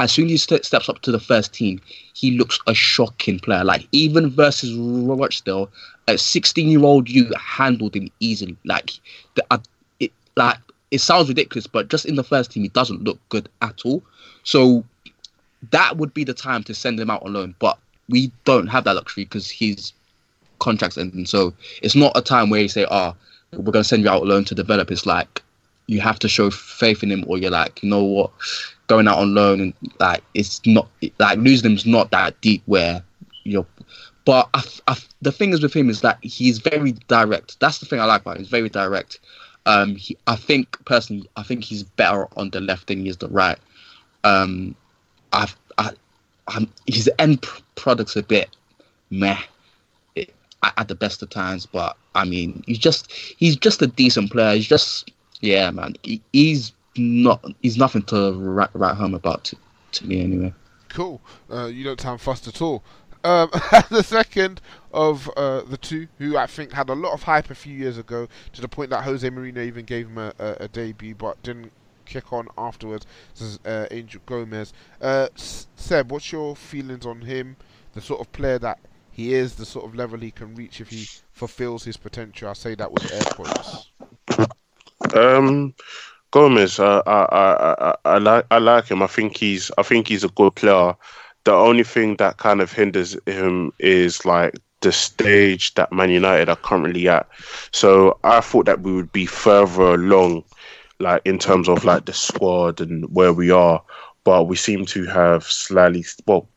as 0.00 0.10
soon 0.10 0.24
as 0.24 0.30
he 0.30 0.36
st- 0.38 0.64
steps 0.64 0.88
up 0.88 1.00
to 1.02 1.12
the 1.12 1.20
first 1.20 1.52
team 1.52 1.80
he 2.14 2.32
looks 2.32 2.58
a 2.66 2.74
shocking 2.74 3.38
player. 3.38 3.64
Like 3.64 3.86
even 3.92 4.30
versus 4.30 4.74
Rochdale 4.74 5.70
a 6.08 6.18
16 6.18 6.68
year 6.68 6.82
old 6.82 7.08
you 7.08 7.30
handled 7.38 7.94
him 7.94 8.10
easily. 8.18 8.56
Like 8.64 8.92
the, 9.34 9.44
uh, 9.50 9.58
it 10.00 10.12
like 10.36 10.58
it 10.90 11.00
sounds 11.00 11.28
ridiculous 11.28 11.66
but 11.66 11.88
just 11.88 12.06
in 12.06 12.16
the 12.16 12.24
first 12.24 12.50
team 12.50 12.64
he 12.64 12.68
doesn't 12.70 13.04
look 13.04 13.18
good 13.28 13.48
at 13.62 13.82
all. 13.84 14.02
So 14.42 14.84
that 15.70 15.98
would 15.98 16.14
be 16.14 16.24
the 16.24 16.34
time 16.34 16.64
to 16.64 16.74
send 16.74 16.98
him 16.98 17.10
out 17.10 17.22
alone 17.22 17.54
but 17.58 17.78
we 18.08 18.32
don't 18.44 18.66
have 18.66 18.84
that 18.84 18.96
luxury 18.96 19.24
because 19.24 19.50
his 19.50 19.92
contract's 20.58 20.98
ending. 20.98 21.26
So 21.26 21.52
it's 21.82 21.94
not 21.94 22.16
a 22.16 22.22
time 22.22 22.50
where 22.50 22.62
you 22.62 22.68
say 22.68 22.86
oh 22.90 23.14
we're 23.52 23.72
going 23.72 23.82
to 23.82 23.88
send 23.88 24.04
you 24.04 24.08
out 24.08 24.22
alone 24.22 24.44
to 24.44 24.54
develop. 24.54 24.90
It's 24.90 25.06
like 25.06 25.42
you 25.86 26.00
have 26.00 26.20
to 26.20 26.28
show 26.28 26.50
faith 26.50 27.02
in 27.02 27.10
him, 27.10 27.24
or 27.26 27.36
you're 27.36 27.50
like, 27.50 27.82
you 27.82 27.90
know 27.90 28.04
what, 28.04 28.30
going 28.90 29.06
out 29.06 29.18
on 29.18 29.34
loan 29.34 29.60
and 29.60 29.74
like 30.00 30.20
it's 30.34 30.60
not 30.66 30.88
like 31.20 31.38
losing 31.38 31.70
him's 31.70 31.86
not 31.86 32.10
that 32.10 32.38
deep 32.40 32.60
where 32.66 33.00
you're. 33.44 33.64
But 34.24 34.48
I, 34.52 34.64
I, 34.88 34.96
the 35.22 35.30
thing 35.30 35.52
is 35.52 35.62
with 35.62 35.72
him 35.72 35.88
is 35.88 36.00
that 36.00 36.18
he's 36.22 36.58
very 36.58 36.92
direct. 37.06 37.58
That's 37.60 37.78
the 37.78 37.86
thing 37.86 38.00
I 38.00 38.04
like 38.04 38.22
about 38.22 38.36
him. 38.36 38.42
He's 38.42 38.50
very 38.50 38.68
direct. 38.68 39.20
Um, 39.64 39.94
he, 39.94 40.16
I 40.26 40.34
think 40.34 40.76
personally, 40.84 41.30
I 41.36 41.44
think 41.44 41.62
he's 41.62 41.84
better 41.84 42.26
on 42.36 42.50
the 42.50 42.60
left 42.60 42.88
than 42.88 43.04
he 43.04 43.08
is 43.08 43.16
the 43.18 43.28
right. 43.28 43.58
Um, 44.24 44.74
I've, 45.32 45.56
I, 45.78 45.92
I'm, 46.48 46.68
his 46.86 47.08
end 47.20 47.46
product's 47.76 48.16
a 48.16 48.24
bit 48.24 48.50
meh 49.10 49.38
at 50.62 50.88
the 50.88 50.96
best 50.96 51.22
of 51.22 51.30
times. 51.30 51.64
But 51.64 51.96
I 52.16 52.24
mean, 52.24 52.64
he's 52.66 52.78
just 52.78 53.12
he's 53.12 53.56
just 53.56 53.82
a 53.82 53.86
decent 53.86 54.32
player. 54.32 54.56
He's 54.56 54.66
just 54.66 55.12
yeah, 55.40 55.70
man. 55.70 55.94
He, 56.02 56.20
he's 56.32 56.72
not 56.96 57.44
he's 57.62 57.76
nothing 57.76 58.02
to 58.02 58.32
write, 58.32 58.70
write 58.74 58.96
home 58.96 59.14
about 59.14 59.44
to, 59.44 59.56
to 59.92 60.06
me 60.06 60.22
anyway. 60.22 60.52
Cool. 60.88 61.20
Uh, 61.50 61.66
you 61.66 61.84
don't 61.84 62.00
sound 62.00 62.20
fussed 62.20 62.48
at 62.48 62.60
all. 62.60 62.82
Um, 63.22 63.50
the 63.90 64.02
second 64.02 64.60
of 64.92 65.30
uh, 65.36 65.62
the 65.62 65.76
two, 65.76 66.08
who 66.18 66.36
I 66.36 66.46
think 66.46 66.72
had 66.72 66.88
a 66.88 66.94
lot 66.94 67.12
of 67.12 67.22
hype 67.22 67.50
a 67.50 67.54
few 67.54 67.74
years 67.74 67.98
ago, 67.98 68.28
to 68.52 68.60
the 68.60 68.68
point 68.68 68.90
that 68.90 69.04
Jose 69.04 69.28
Mourinho 69.28 69.64
even 69.64 69.84
gave 69.84 70.08
him 70.08 70.18
a, 70.18 70.32
a, 70.38 70.56
a 70.60 70.68
debut, 70.68 71.14
but 71.14 71.40
didn't 71.42 71.72
kick 72.06 72.32
on 72.32 72.48
afterwards. 72.58 73.06
This 73.34 73.42
is 73.42 73.60
uh, 73.64 73.86
Angel 73.90 74.20
Gomes. 74.26 74.72
Uh, 75.00 75.28
Seb, 75.36 76.10
what's 76.10 76.32
your 76.32 76.56
feelings 76.56 77.06
on 77.06 77.20
him? 77.22 77.56
The 77.92 78.00
sort 78.00 78.20
of 78.20 78.32
player 78.32 78.58
that 78.58 78.78
he 79.10 79.34
is 79.34 79.54
the 79.54 79.66
sort 79.66 79.84
of 79.84 79.94
level 79.94 80.18
he 80.18 80.30
can 80.30 80.54
reach 80.54 80.80
if 80.80 80.88
he 80.88 81.06
fulfills 81.32 81.84
his 81.84 81.96
potential. 81.96 82.48
I 82.48 82.54
say 82.54 82.74
that 82.76 82.90
with 82.90 83.12
air 83.12 83.22
quotes. 83.32 83.90
Um, 85.14 85.74
Gomes, 86.30 86.78
I, 86.78 87.02
I, 87.06 87.24
I, 87.32 87.94
I, 88.04 88.18
like 88.18 88.46
I 88.50 88.58
like 88.58 88.88
him. 88.90 89.02
I 89.02 89.06
think 89.08 89.36
he's 89.36 89.70
I 89.78 89.82
think 89.82 90.08
he's 90.08 90.24
a 90.24 90.28
good 90.28 90.54
player. 90.54 90.94
The 91.44 91.52
only 91.52 91.82
thing 91.84 92.16
that 92.16 92.36
kind 92.36 92.60
of 92.60 92.72
hinders 92.72 93.16
him 93.26 93.72
is 93.78 94.24
like 94.24 94.54
the 94.80 94.92
stage 94.92 95.74
that 95.74 95.92
Man 95.92 96.10
United 96.10 96.48
are 96.48 96.56
currently 96.56 97.08
at. 97.08 97.28
So 97.72 98.18
I 98.24 98.40
thought 98.40 98.66
that 98.66 98.82
we 98.82 98.92
would 98.92 99.12
be 99.12 99.26
further 99.26 99.94
along, 99.94 100.44
like 101.00 101.22
in 101.24 101.38
terms 101.38 101.68
of 101.68 101.84
like 101.84 102.04
the 102.06 102.12
squad 102.12 102.80
and 102.80 103.04
where 103.14 103.32
we 103.32 103.50
are, 103.50 103.82
but 104.24 104.44
we 104.44 104.56
seem 104.56 104.86
to 104.86 105.06
have 105.06 105.44
slightly 105.44 106.04
well 106.26 106.48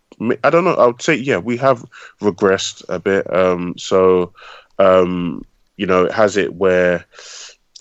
I 0.44 0.50
don't 0.52 0.64
know. 0.66 0.76
I 0.76 0.86
would 0.88 1.02
say 1.02 1.16
yeah, 1.16 1.38
we 1.38 1.58
have 1.58 1.84
regressed 2.22 2.84
a 2.90 3.00
bit. 3.00 3.32
Um, 3.34 3.74
so 3.78 4.34
um, 4.78 5.44
you 5.78 5.86
know, 5.88 6.06
it 6.06 6.12
has 6.12 6.38
it 6.38 6.54
where 6.56 7.06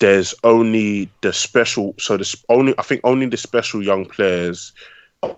there's 0.03 0.35
only 0.43 1.09
the 1.21 1.31
special. 1.31 1.95
So 1.97 2.17
the 2.17 2.35
only 2.49 2.75
I 2.77 2.81
think 2.81 2.99
only 3.05 3.25
the 3.25 3.37
special 3.37 3.81
young 3.81 4.03
players 4.03 4.73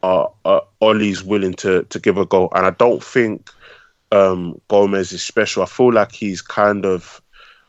are, 0.02 0.32
are 0.44 0.64
Ollie's 0.82 1.24
willing 1.24 1.54
to 1.56 1.84
to 1.84 2.00
give 2.00 2.18
a 2.18 2.26
go, 2.26 2.50
and 2.56 2.66
I 2.66 2.72
don't 2.72 3.04
think 3.04 3.52
um, 4.12 4.60
Gomes 4.68 5.12
is 5.12 5.24
special. 5.24 5.62
I 5.62 5.68
feel 5.68 5.94
like 5.94 6.12
he's 6.12 6.42
kind 6.42 6.84
of 6.84 7.22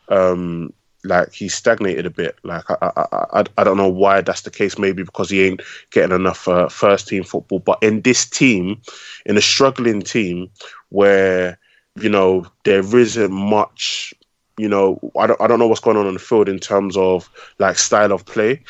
um, 0.09 0.73
like 1.03 1.31
he's 1.33 1.53
stagnated 1.53 2.07
a 2.07 2.09
bit. 2.09 2.39
Like 2.43 2.63
I, 2.67 2.77
I, 2.81 3.15
I, 3.41 3.43
I 3.59 3.63
don't 3.63 3.77
know 3.77 3.89
why 3.89 4.21
that's 4.21 4.41
the 4.41 4.49
case. 4.49 4.79
Maybe 4.79 5.03
because 5.03 5.29
he 5.29 5.45
ain't 5.45 5.61
getting 5.91 6.15
enough 6.15 6.47
uh, 6.47 6.67
first 6.67 7.07
team 7.07 7.23
football. 7.23 7.59
But 7.59 7.77
in 7.83 8.01
this 8.01 8.25
team, 8.25 8.81
in 9.27 9.37
a 9.37 9.41
struggling 9.41 10.01
team 10.01 10.49
where 10.89 11.59
you 12.01 12.09
know 12.09 12.47
there 12.63 12.79
isn't 12.97 13.31
much, 13.31 14.15
you 14.57 14.67
know, 14.67 14.99
I 15.17 15.27
don't, 15.27 15.39
I 15.41 15.47
don't 15.47 15.59
know 15.59 15.67
what's 15.67 15.81
going 15.81 15.97
on 15.97 16.07
on 16.07 16.13
the 16.13 16.19
field 16.19 16.49
in 16.49 16.59
terms 16.59 16.97
of 16.97 17.29
like 17.59 17.77
style 17.77 18.11
of 18.11 18.25
play. 18.25 18.61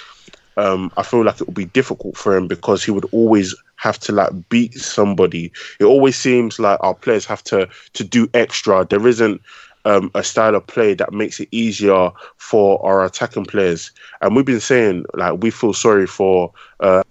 Um, 0.57 0.91
I 0.97 1.03
feel 1.03 1.23
like 1.23 1.39
it 1.39 1.47
would 1.47 1.55
be 1.55 1.65
difficult 1.65 2.17
for 2.17 2.35
him 2.35 2.47
because 2.47 2.83
he 2.83 2.91
would 2.91 3.05
always 3.11 3.55
have 3.75 3.99
to 3.99 4.11
like 4.11 4.31
beat 4.49 4.73
somebody. 4.73 5.51
It 5.79 5.85
always 5.85 6.15
seems 6.15 6.59
like 6.59 6.79
our 6.81 6.95
players 6.95 7.25
have 7.25 7.43
to 7.45 7.69
to 7.93 8.03
do 8.03 8.27
extra. 8.33 8.85
There 8.85 9.07
isn't 9.07 9.41
um, 9.85 10.11
a 10.15 10.23
style 10.23 10.55
of 10.55 10.67
play 10.67 10.93
that 10.95 11.13
makes 11.13 11.39
it 11.39 11.47
easier 11.51 12.11
for 12.37 12.83
our 12.85 13.05
attacking 13.05 13.45
players. 13.45 13.91
And 14.21 14.35
we've 14.35 14.45
been 14.45 14.59
saying 14.59 15.05
like 15.13 15.41
we 15.41 15.51
feel 15.51 15.73
sorry 15.73 16.07
for 16.07 16.51
uh, 16.79 17.03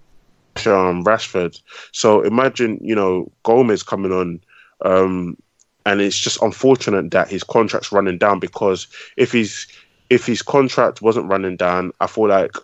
Rashford. 0.56 1.60
So 1.92 2.22
imagine 2.22 2.78
you 2.82 2.94
know 2.94 3.30
Gomes 3.44 3.82
coming 3.82 4.12
on. 4.12 4.40
Um, 4.84 5.38
and 5.86 6.00
it's 6.00 6.18
just 6.18 6.42
unfortunate 6.42 7.12
that 7.12 7.30
his 7.30 7.44
contract's 7.44 7.92
running 7.92 8.18
down 8.18 8.40
because 8.40 8.88
if 9.16 9.32
he's 9.32 9.66
if 10.10 10.26
his 10.26 10.42
contract 10.42 11.00
wasn't 11.00 11.30
running 11.30 11.56
down, 11.56 11.92
I 12.00 12.06
feel 12.06 12.28
like 12.28 12.54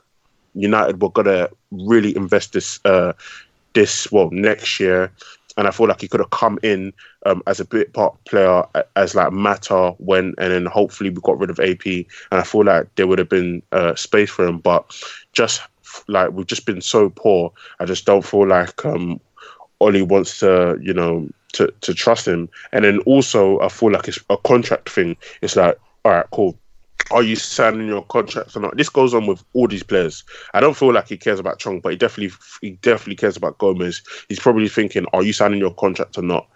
United 0.54 1.00
were 1.00 1.11
gonna 1.11 1.48
really 1.70 2.14
invest 2.14 2.52
this 2.52 2.80
uh, 2.85 3.14
this 3.72 4.11
well 4.12 4.28
next 4.30 4.78
year. 4.78 5.11
And 5.56 5.68
I 5.68 5.70
feel 5.70 5.87
like 5.87 6.00
he 6.00 6.08
could 6.08 6.20
have 6.20 6.30
come 6.30 6.58
in 6.62 6.94
um, 7.26 7.42
as 7.46 7.61
a 7.61 7.66
bit 7.66 7.92
part 7.92 8.16
player 8.24 8.64
as 8.96 9.14
like 9.14 9.32
Mata 9.32 9.94
when, 9.98 10.35
and 10.38 10.50
then 10.50 10.64
hopefully 10.64 11.11
we 11.11 11.20
got 11.22 11.38
rid 11.38 11.50
of 11.50 11.61
AP, 11.61 11.85
and 11.85 12.06
I 12.30 12.42
feel 12.42 12.64
like 12.64 12.92
there 12.94 13.06
would 13.06 13.18
have 13.18 13.28
been 13.28 13.62
uh, 13.70 13.94
space 13.94 14.30
for 14.30 14.46
him. 14.46 14.58
But 14.58 14.98
just 15.35 15.61
like 16.08 16.30
we've 16.32 16.46
just 16.46 16.64
been 16.64 16.80
so 16.80 17.11
poor, 17.11 17.52
I 17.80 17.85
just 17.85 18.06
don't 18.06 18.24
feel 18.24 18.48
like 18.48 18.82
um, 18.87 19.20
Ollie 19.78 20.00
wants 20.00 20.38
to, 20.38 20.78
you 20.80 20.94
know, 20.94 21.28
to 21.52 21.72
to 21.82 21.94
trust 21.94 22.26
him. 22.26 22.48
And 22.72 22.84
then 22.84 22.98
also 23.00 23.60
I 23.60 23.68
feel 23.68 23.90
like 23.90 24.08
it's 24.08 24.20
a 24.30 24.36
contract 24.36 24.90
thing. 24.90 25.16
It's 25.40 25.56
like, 25.56 25.78
all 26.04 26.12
right, 26.12 26.26
cool 26.32 26.58
are 27.10 27.22
you 27.22 27.36
signing 27.36 27.86
your 27.86 28.04
contracts 28.04 28.56
or 28.56 28.60
not? 28.60 28.76
This 28.76 28.88
goes 28.88 29.12
on 29.12 29.26
with 29.26 29.44
all 29.52 29.68
these 29.68 29.82
players. 29.82 30.24
I 30.54 30.60
don't 30.60 30.76
feel 30.76 30.92
like 30.92 31.08
he 31.08 31.16
cares 31.16 31.38
about 31.38 31.58
Chong, 31.58 31.80
but 31.80 31.92
he 31.92 31.98
definitely 31.98 32.34
he 32.60 32.70
definitely 32.82 33.16
cares 33.16 33.36
about 33.36 33.58
Gomes. 33.58 34.02
He's 34.28 34.40
probably 34.40 34.68
thinking, 34.68 35.06
are 35.12 35.22
you 35.22 35.32
signing 35.32 35.58
your 35.58 35.74
contract 35.74 36.16
or 36.16 36.22
not? 36.22 36.48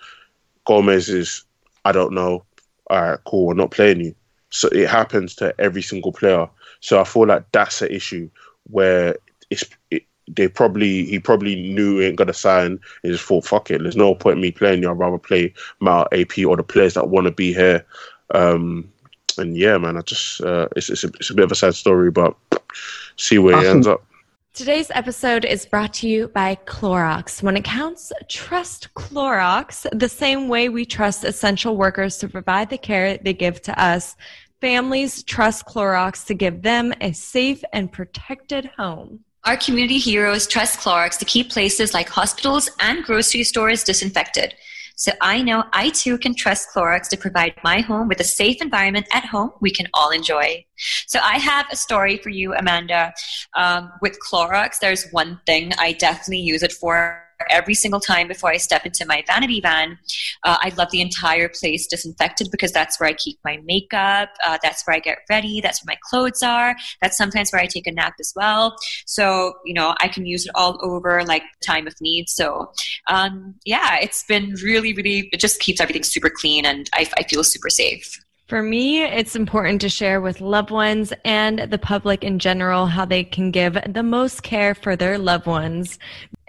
Gomes 0.65 1.09
is, 1.09 1.45
I 1.85 1.93
don't 1.93 2.13
know. 2.13 2.45
All 2.89 3.03
right, 3.03 3.19
cool. 3.27 3.47
We're 3.47 3.55
not 3.55 3.71
playing 3.71 4.01
you. 4.01 4.15
So 4.51 4.69
it 4.69 4.89
happens 4.89 5.35
to 5.37 5.55
every 5.61 5.83
single 5.83 6.13
player. 6.13 6.49
So 6.81 7.01
I 7.01 7.05
feel 7.05 7.27
like 7.27 7.45
that's 7.53 7.83
an 7.83 7.91
issue 7.91 8.31
where 8.65 9.17
it's 9.51 9.65
it, 9.91 10.05
they 10.29 10.49
probably 10.49 11.05
he 11.05 11.19
probably 11.19 11.55
knew 11.55 11.99
he 11.99 12.07
ain't 12.07 12.17
gonna 12.17 12.33
sign. 12.33 12.81
He 13.03 13.11
just 13.11 13.25
thought, 13.25 13.47
fuck 13.47 13.71
it. 13.71 13.83
There's 13.83 13.97
no 13.97 14.15
point 14.15 14.37
in 14.37 14.43
me 14.43 14.51
playing 14.51 14.83
you. 14.83 14.91
I'd 14.91 14.99
rather 14.99 15.19
play 15.19 15.55
my 15.81 16.07
AP 16.13 16.39
or 16.47 16.57
the 16.57 16.65
players 16.65 16.95
that 16.95 17.09
want 17.09 17.27
to 17.27 17.31
be 17.31 17.53
here. 17.53 17.87
Um, 18.35 18.93
and 19.39 19.57
yeah, 19.57 19.79
man, 19.79 19.97
I 19.97 20.01
just 20.03 20.41
uh, 20.41 20.69
it's 20.77 20.91
it's 20.91 21.05
a, 21.05 21.09
it's 21.09 21.31
a 21.31 21.35
bit 21.35 21.45
of 21.45 21.53
a 21.53 21.57
sad 21.57 21.75
story, 21.75 22.11
but 22.11 22.35
see 23.17 23.39
where 23.39 23.61
he 23.61 23.67
ends 23.67 23.87
up. 23.87 24.05
Today's 24.57 24.91
episode 24.95 25.45
is 25.45 25.67
brought 25.67 25.93
to 25.95 26.09
you 26.09 26.29
by 26.29 26.57
Clorox. 26.65 27.43
When 27.43 27.59
it 27.59 27.65
counts, 27.65 28.11
trust 28.29 28.89
Clorox 28.95 29.87
the 29.93 30.09
same 30.09 30.49
way 30.49 30.71
we 30.71 30.87
trust 30.87 31.25
essential 31.25 31.77
workers 31.77 32.17
to 32.19 32.29
provide 32.29 32.71
the 32.71 32.79
care 32.79 33.19
they 33.19 33.35
give 33.35 33.61
to 33.63 33.79
us. 33.79 34.17
Families 34.63 35.23
trust 35.23 35.67
Clorox 35.67 36.25
to 36.27 36.35
give 36.35 36.63
them 36.63 36.95
a 37.03 37.13
safe 37.13 37.63
and 37.75 37.93
protected 37.93 38.71
home. 38.79 39.21
Our 39.47 39.57
community 39.57 39.99
heroes 39.99 40.49
trust 40.49 40.81
Clorox 40.81 41.17
to 41.19 41.25
keep 41.25 41.53
places 41.53 41.95
like 41.95 42.09
hospitals 42.09 42.69
and 42.81 43.05
grocery 43.05 43.45
stores 43.45 43.85
disinfected. 43.85 44.57
So 44.97 45.13
I 45.21 45.41
know 45.41 45.63
I 45.73 45.91
too 45.91 46.19
can 46.19 46.35
trust 46.35 46.71
Clorox 46.75 47.09
to 47.11 47.17
provide 47.17 47.55
my 47.63 47.81
home 47.81 48.09
with 48.09 48.19
a 48.19 48.25
safe 48.25 48.61
environment 48.61 49.07
at 49.13 49.25
home 49.25 49.53
we 49.61 49.71
can 49.71 49.87
all 49.95 50.11
enjoy. 50.11 50.65
So 51.07 51.21
I 51.23 51.39
have 51.39 51.67
a 51.71 51.77
story 51.77 52.17
for 52.17 52.31
you, 52.31 52.55
Amanda. 52.55 53.15
Um, 53.55 53.93
with 54.03 54.19
Clorox, 54.29 54.81
there's 54.81 55.09
one 55.13 55.39
thing 55.47 55.71
I 55.79 55.93
definitely 55.93 56.41
use 56.41 56.65
it 56.65 56.73
for 56.73 57.26
every 57.51 57.75
single 57.75 58.01
time 58.01 58.29
before 58.29 58.51
I 58.51 58.57
step 58.57 58.87
into 58.87 59.05
my 59.07 59.23
vanity 59.27 59.61
van. 59.61 59.99
Uh, 60.45 60.57
I 60.61 60.73
love 60.77 60.91
the 60.91 61.01
entire 61.01 61.49
place 61.49 61.87
disinfected 61.87 62.49
because 62.51 62.73
that's 62.73 62.99
where 62.99 63.09
I 63.09 63.13
keep 63.15 63.39
my 63.45 63.59
makeup. 63.65 64.31
Uh, 64.47 64.59
that's 64.63 64.87
where 64.87 64.97
I 64.97 65.01
get 65.01 65.19
ready. 65.29 65.61
That's 65.61 65.85
where 65.85 65.95
my 65.95 65.99
clothes 66.09 66.43
are. 66.43 66.77
That's 67.01 67.17
sometimes 67.17 67.53
where 67.53 67.63
I 67.63 67.67
take 67.67 67.87
a 67.87 67.93
nap 67.93 68.15
as 68.21 68.33
well. 68.37 68.77
So, 69.07 69.55
you 69.65 69.75
know, 69.75 69.95
I 70.01 70.09
can 70.09 70.27
use 70.27 70.47
it 70.47 70.53
all 70.55 70.79
over 70.83 71.25
like 71.25 71.43
time 71.65 71.87
of 71.87 71.95
need. 72.01 72.29
So, 72.29 72.73
um, 73.09 73.55
yeah, 73.65 73.99
it's 74.01 74.25
been 74.25 74.55
really, 74.63 74.93
really, 74.93 75.29
it 75.33 75.41
just 75.41 75.61
keeps 75.61 75.81
everything 75.81 76.03
super 76.03 76.31
clean 76.31 76.65
and 76.65 76.89
I, 76.95 77.09
I 77.17 77.23
feel 77.25 77.45
super 77.45 77.71
safe. 77.71 78.19
For 78.49 78.63
me, 78.63 79.03
it's 79.03 79.35
important 79.35 79.81
to 79.81 79.89
share 79.89 80.21
with 80.21 80.41
loved 80.41 80.71
ones 80.71 81.13
and 81.25 81.59
the 81.59 81.79
public 81.79 82.23
in 82.23 82.39
general 82.39 82.87
how 82.87 83.05
they 83.05 83.25
can 83.25 83.51
give 83.51 83.77
the 83.89 84.05
most 84.05 84.45
care 84.45 84.73
for 84.73 84.95
their 84.95 85.19
loved 85.19 85.47
ones, 85.47 85.99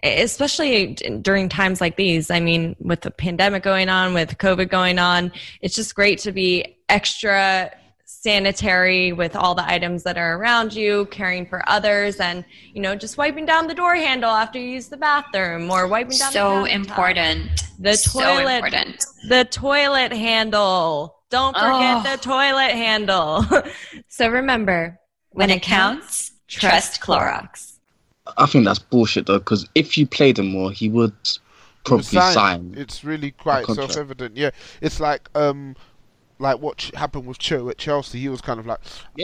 especially 0.04 0.94
during 1.22 1.50
times 1.50 1.82
like 1.82 1.96
these. 1.98 2.30
I 2.30 2.40
mean, 2.40 2.76
with 2.80 3.02
the 3.02 3.12
pandemic 3.12 3.64
going 3.64 3.90
on, 3.90 4.14
with 4.14 4.38
COVID 4.38 4.70
going 4.70 5.00
on, 5.00 5.32
it's 5.62 5.76
just 5.76 5.96
great 5.96 6.20
to 6.20 6.32
be 6.32 6.78
extra 6.90 7.72
sanitary 8.06 9.12
with 9.12 9.36
all 9.36 9.54
the 9.54 9.70
items 9.70 10.04
that 10.04 10.18
are 10.18 10.38
around 10.38 10.74
you, 10.74 11.06
caring 11.12 11.46
for 11.46 11.68
others, 11.70 12.18
and 12.18 12.44
you 12.74 12.82
know, 12.82 12.96
just 12.96 13.18
wiping 13.18 13.46
down 13.46 13.68
the 13.68 13.74
door 13.74 13.96
handle 13.96 14.30
after 14.32 14.60
you 14.60 14.70
use 14.70 14.88
the 14.88 14.98
bathroom 14.98 15.70
or 15.70 15.88
wiping 15.88 16.18
down. 16.18 16.32
So 16.32 16.66
important. 16.66 17.50
The 17.80 17.96
So 17.96 18.20
toilet. 18.22 18.56
important. 18.56 19.06
The 19.30 19.46
toilet 19.46 20.12
handle. 20.14 21.16
Don't 21.30 21.54
forget 21.56 22.06
Oh. 22.06 22.16
the 22.16 22.18
toilet 22.22 22.72
handle. 22.72 23.46
so 24.08 24.30
remember, 24.30 25.00
When 25.32 25.50
it 25.50 25.62
counts, 25.62 26.32
trust 26.48 27.02
Clorox. 27.02 27.77
I 28.38 28.46
think 28.46 28.66
that's 28.66 28.80
bullshit 28.80 29.26
though, 29.26 29.40
because 29.40 29.68
if 29.76 29.98
you 29.98 30.08
played 30.08 30.40
him 30.40 30.48
more, 30.48 30.72
he 30.72 30.90
would 30.90 31.14
probably 31.84 32.04
Sign. 32.04 32.34
sign. 32.34 32.74
It's 32.78 33.04
really 33.04 33.32
quite 33.32 33.66
self-evident. 33.66 34.36
Yeah, 34.38 34.52
it's 34.82 35.00
like 35.00 35.30
um, 35.36 35.76
like 36.40 36.60
what 36.60 36.78
ch- 36.78 36.92
happened 36.96 37.26
with 37.26 37.40
Cho 37.40 37.70
at 37.70 37.78
Chelsea. 37.78 38.20
He 38.20 38.30
was 38.30 38.42
kind 38.42 38.60
of 38.60 38.66
like, 38.66 38.80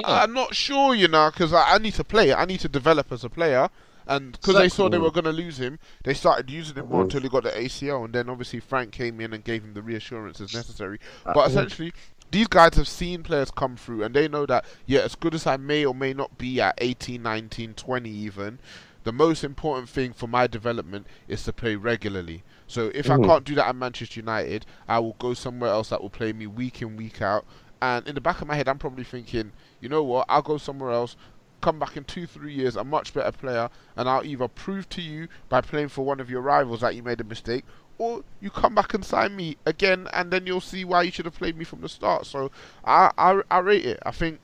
I'm 0.06 0.34
not 0.34 0.56
sure, 0.56 0.95
you 0.95 1.08
know, 1.08 1.30
because 1.32 1.54
I, 1.54 1.76
I 1.76 1.78
need 1.78 1.93
to 1.95 2.04
play. 2.04 2.34
I 2.34 2.45
need 2.45 2.60
to 2.62 2.70
develop 2.70 3.12
as 3.12 3.24
a 3.24 3.30
player. 3.30 3.70
And 4.06 4.34
because 4.34 4.56
they 4.56 4.68
saw 4.68 4.89
they 4.89 4.97
were 4.97 5.12
going 5.12 5.24
to 5.24 5.32
lose 5.32 5.58
him, 5.58 5.80
they 6.04 6.14
started 6.14 6.49
using 6.49 6.76
him 6.76 6.89
more 6.89 7.04
until 7.04 7.22
he 7.22 7.30
got 7.30 7.43
the 7.43 7.51
ACL, 7.51 8.04
and 8.04 8.14
then 8.14 8.30
obviously 8.30 8.60
Frank 8.60 8.91
came 8.91 9.22
in 9.22 9.32
and 9.32 9.43
gave 9.45 9.64
him 9.64 9.74
the 9.74 9.82
reassurances 9.82 10.54
necessary. 10.54 10.99
But 11.24 11.38
Uh, 11.38 11.43
essentially, 11.43 11.93
these 12.30 12.47
guys 12.47 12.74
have 12.76 12.89
seen 12.89 13.24
players 13.24 13.49
come 13.49 13.78
through, 13.78 14.04
and 14.04 14.14
they 14.14 14.28
know 14.28 14.45
that 14.45 14.66
yeah, 14.86 15.01
as 15.01 15.16
good 15.16 15.34
as 15.34 15.47
I 15.47 15.56
may 15.56 15.86
or 15.86 15.95
may 15.95 16.14
not 16.14 16.38
be 16.38 16.60
at 16.60 16.74
18, 16.80 17.24
19, 17.24 17.76
20 17.76 18.10
even, 18.10 18.60
the 19.04 19.12
most 19.12 19.43
important 19.43 19.89
thing 19.89 20.14
for 20.14 20.28
my 20.28 20.47
development 20.47 21.08
is 21.28 21.43
to 21.43 21.54
play 21.54 21.76
regularly. 21.76 22.43
So 22.68 22.91
if 22.95 23.10
I 23.10 23.18
Mhm. 23.18 23.26
can't 23.26 23.43
do 23.43 23.56
that 23.56 23.68
at 23.68 23.76
Manchester 23.76 24.20
United, 24.20 24.66
I 24.88 24.99
will 24.99 25.16
go 25.20 25.34
somewhere 25.34 25.70
else 25.70 25.89
that 25.89 26.01
will 26.01 26.10
play 26.10 26.34
me 26.34 26.47
week 26.47 26.82
in 26.82 26.95
week 26.95 27.22
out. 27.22 27.45
And 27.82 28.08
in 28.08 28.16
the 28.16 28.22
back 28.22 28.41
of 28.41 28.47
my 28.47 28.56
head, 28.56 28.70
I'm 28.70 28.80
probably 28.80 29.04
thinking, 29.04 29.51
you 29.82 29.89
know 29.89 30.04
what? 30.04 30.26
I'll 30.30 30.41
go 30.41 30.58
somewhere 30.58 30.91
else. 30.91 31.18
Come 31.60 31.80
back 31.80 31.97
in 31.97 32.06
two, 32.06 32.26
three 32.26 32.54
years, 32.54 32.76
a 32.76 32.84
much 32.84 33.14
better 33.14 33.32
player, 33.32 33.70
and 33.95 34.10
I'll 34.10 34.26
either 34.26 34.47
prove 34.47 34.88
to 34.89 35.01
you 35.01 35.28
by 35.49 35.62
playing 35.62 35.89
for 35.89 36.06
one 36.06 36.20
of 36.20 36.30
your 36.30 36.41
rivals 36.41 36.82
that 36.82 36.95
you 36.95 37.04
made 37.04 37.20
a 37.22 37.26
mistake, 37.26 37.66
or 37.97 38.24
you 38.41 38.49
come 38.49 38.76
back 38.76 38.93
and 38.93 39.04
sign 39.06 39.36
me 39.36 39.58
again, 39.66 40.08
and 40.14 40.32
then 40.32 40.47
you'll 40.47 40.62
see 40.62 40.84
why 40.84 41.04
you 41.04 41.12
should 41.12 41.26
have 41.26 41.36
played 41.36 41.58
me 41.58 41.64
from 41.64 41.82
the 41.82 41.89
start. 41.89 42.26
So 42.26 42.51
I, 42.84 43.12
I, 43.18 43.41
I 43.51 43.60
rate 43.60 43.86
it. 43.86 43.99
I 44.06 44.12
think 44.12 44.39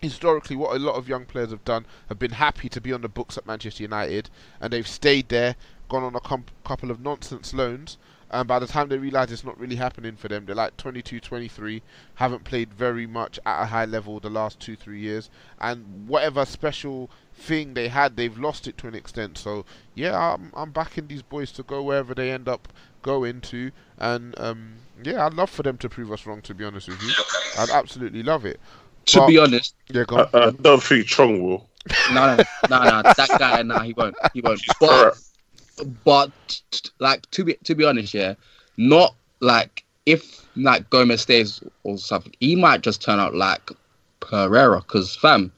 historically 0.00 0.56
what 0.56 0.76
a 0.76 0.78
lot 0.78 0.94
of 0.94 1.08
young 1.08 1.24
players 1.24 1.50
have 1.50 1.64
done 1.64 1.84
have 2.08 2.18
been 2.18 2.32
happy 2.32 2.68
to 2.68 2.80
be 2.80 2.92
on 2.92 3.02
the 3.02 3.08
books 3.08 3.36
at 3.36 3.46
Manchester 3.46 3.82
United 3.82 4.30
and 4.60 4.72
they've 4.72 4.86
stayed 4.86 5.28
there, 5.28 5.56
gone 5.88 6.02
on 6.02 6.14
a 6.14 6.20
com- 6.20 6.44
couple 6.64 6.90
of 6.90 7.00
nonsense 7.00 7.52
loans. 7.52 7.98
And 8.30 8.46
by 8.46 8.58
the 8.58 8.66
time 8.66 8.88
they 8.88 8.98
realise 8.98 9.30
it's 9.30 9.44
not 9.44 9.58
really 9.58 9.76
happening 9.76 10.14
for 10.14 10.28
them, 10.28 10.44
they're 10.44 10.54
like 10.54 10.76
22, 10.76 11.18
23, 11.18 11.82
haven't 12.16 12.44
played 12.44 12.74
very 12.74 13.06
much 13.06 13.38
at 13.46 13.62
a 13.62 13.66
high 13.66 13.86
level 13.86 14.20
the 14.20 14.28
last 14.28 14.60
two, 14.60 14.76
three 14.76 15.00
years. 15.00 15.30
And 15.58 16.06
whatever 16.06 16.44
special 16.44 17.08
thing 17.32 17.72
they 17.72 17.88
had, 17.88 18.16
they've 18.16 18.36
lost 18.38 18.68
it 18.68 18.76
to 18.78 18.86
an 18.86 18.94
extent. 18.94 19.38
So, 19.38 19.64
yeah, 19.94 20.34
I'm, 20.34 20.52
I'm 20.54 20.72
backing 20.72 21.06
these 21.06 21.22
boys 21.22 21.52
to 21.52 21.62
go 21.62 21.82
wherever 21.82 22.14
they 22.14 22.30
end 22.30 22.48
up 22.48 22.68
going 23.00 23.40
to. 23.40 23.70
And, 23.96 24.38
um, 24.38 24.74
yeah, 25.02 25.24
I'd 25.24 25.32
love 25.32 25.48
for 25.48 25.62
them 25.62 25.78
to 25.78 25.88
prove 25.88 26.12
us 26.12 26.26
wrong, 26.26 26.42
to 26.42 26.54
be 26.54 26.64
honest 26.64 26.88
with 26.88 27.02
you. 27.02 27.12
I'd 27.58 27.70
absolutely 27.70 28.22
love 28.22 28.44
it. 28.44 28.60
To 29.08 29.20
But- 29.20 29.26
be 29.28 29.38
honest, 29.38 29.74
yeah, 29.88 30.04
go 30.06 30.16
I, 30.16 30.22
on. 30.22 30.28
I 30.34 30.50
don't 30.62 30.82
think 30.82 31.06
Chong 31.06 31.42
will. 31.42 31.68
no, 32.12 32.36
no, 32.36 32.44
no, 32.68 32.84
no, 32.84 33.02
that 33.02 33.30
guy, 33.38 33.62
no, 33.62 33.78
he 33.78 33.92
won't, 33.94 34.14
he 34.34 34.40
won't. 34.42 34.60
But, 34.80 35.16
but 36.04 36.30
like 36.98 37.28
to 37.30 37.44
be 37.44 37.54
to 37.64 37.74
be 37.74 37.84
honest, 37.84 38.12
yeah, 38.14 38.34
not 38.76 39.14
like 39.40 39.84
if 40.06 40.46
like 40.56 40.90
Gomes 40.90 41.20
stays 41.22 41.62
or 41.84 41.96
something, 41.98 42.32
he 42.40 42.54
might 42.56 42.82
just 42.82 43.02
turn 43.02 43.18
out 43.18 43.34
like 43.34 43.70
Pereira, 44.20 44.80
because 44.80 45.16
fam, 45.16 45.52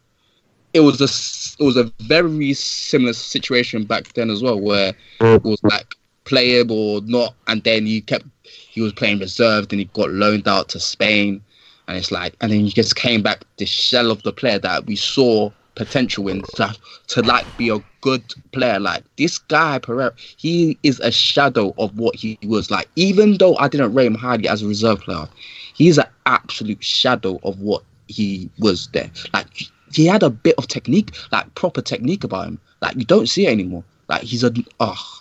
it 0.74 0.80
was 0.80 1.01
a 1.01 1.05
s- 1.05 1.57
it 1.59 1.64
was 1.64 1.76
a 1.76 1.90
very 2.03 2.53
similar 2.55 3.12
situation 3.14 3.84
back 3.84 4.12
then 4.12 4.30
as 4.30 4.42
well, 4.42 4.61
where 4.61 4.94
it 5.20 5.42
was 5.42 5.59
like 5.64 5.94
playable 6.24 6.96
or 6.96 7.01
not, 7.03 7.34
and 7.48 7.64
then 7.64 7.86
he 7.86 8.01
kept 8.01 8.26
he 8.44 8.80
was 8.80 8.92
playing 8.92 9.18
reserved, 9.18 9.72
and 9.72 9.80
he 9.80 9.86
got 9.86 10.11
loaned 10.11 10.46
out 10.46 10.68
to 10.68 10.78
Spain, 10.78 11.40
and 11.88 11.96
it's 11.96 12.12
like, 12.12 12.36
and 12.40 12.52
then 12.52 12.60
he 12.60 12.70
just 12.70 12.96
came 12.96 13.22
back 13.22 13.44
the 13.56 13.66
shell 13.66 14.10
of 14.10 14.22
the 14.22 14.32
player 14.32 14.58
that 14.58 14.86
we 14.86 14.96
saw 14.96 15.50
potential 15.74 16.28
in 16.28 16.42
to, 16.56 16.74
to 17.08 17.22
like 17.22 17.46
be 17.56 17.68
a 17.68 17.80
good 18.00 18.22
player. 18.52 18.78
Like 18.78 19.02
this 19.16 19.38
guy 19.38 19.78
Pereira, 19.78 20.12
he 20.36 20.78
is 20.82 21.00
a 21.00 21.10
shadow 21.10 21.74
of 21.78 21.98
what 21.98 22.14
he 22.16 22.38
was. 22.44 22.70
Like 22.70 22.88
even 22.96 23.38
though 23.38 23.56
I 23.56 23.68
didn't 23.68 23.94
rate 23.94 24.06
him 24.06 24.14
highly 24.14 24.48
as 24.48 24.62
a 24.62 24.66
reserve 24.68 25.00
player, 25.00 25.26
he's 25.74 25.98
an 25.98 26.06
absolute 26.26 26.82
shadow 26.82 27.40
of 27.44 27.60
what 27.60 27.82
he 28.08 28.50
was 28.58 28.88
there. 28.88 29.10
Like 29.32 29.46
he 29.92 30.06
had 30.06 30.22
a 30.22 30.30
bit 30.30 30.54
of 30.58 30.68
technique, 30.68 31.16
like 31.32 31.52
proper 31.54 31.82
technique 31.82 32.24
about 32.24 32.48
him. 32.48 32.60
Like 32.82 32.96
you 32.96 33.04
don't 33.04 33.28
see 33.28 33.46
it 33.46 33.50
anymore. 33.50 33.84
Like 34.08 34.22
he's 34.22 34.44
a 34.44 34.52
oh, 34.80 35.20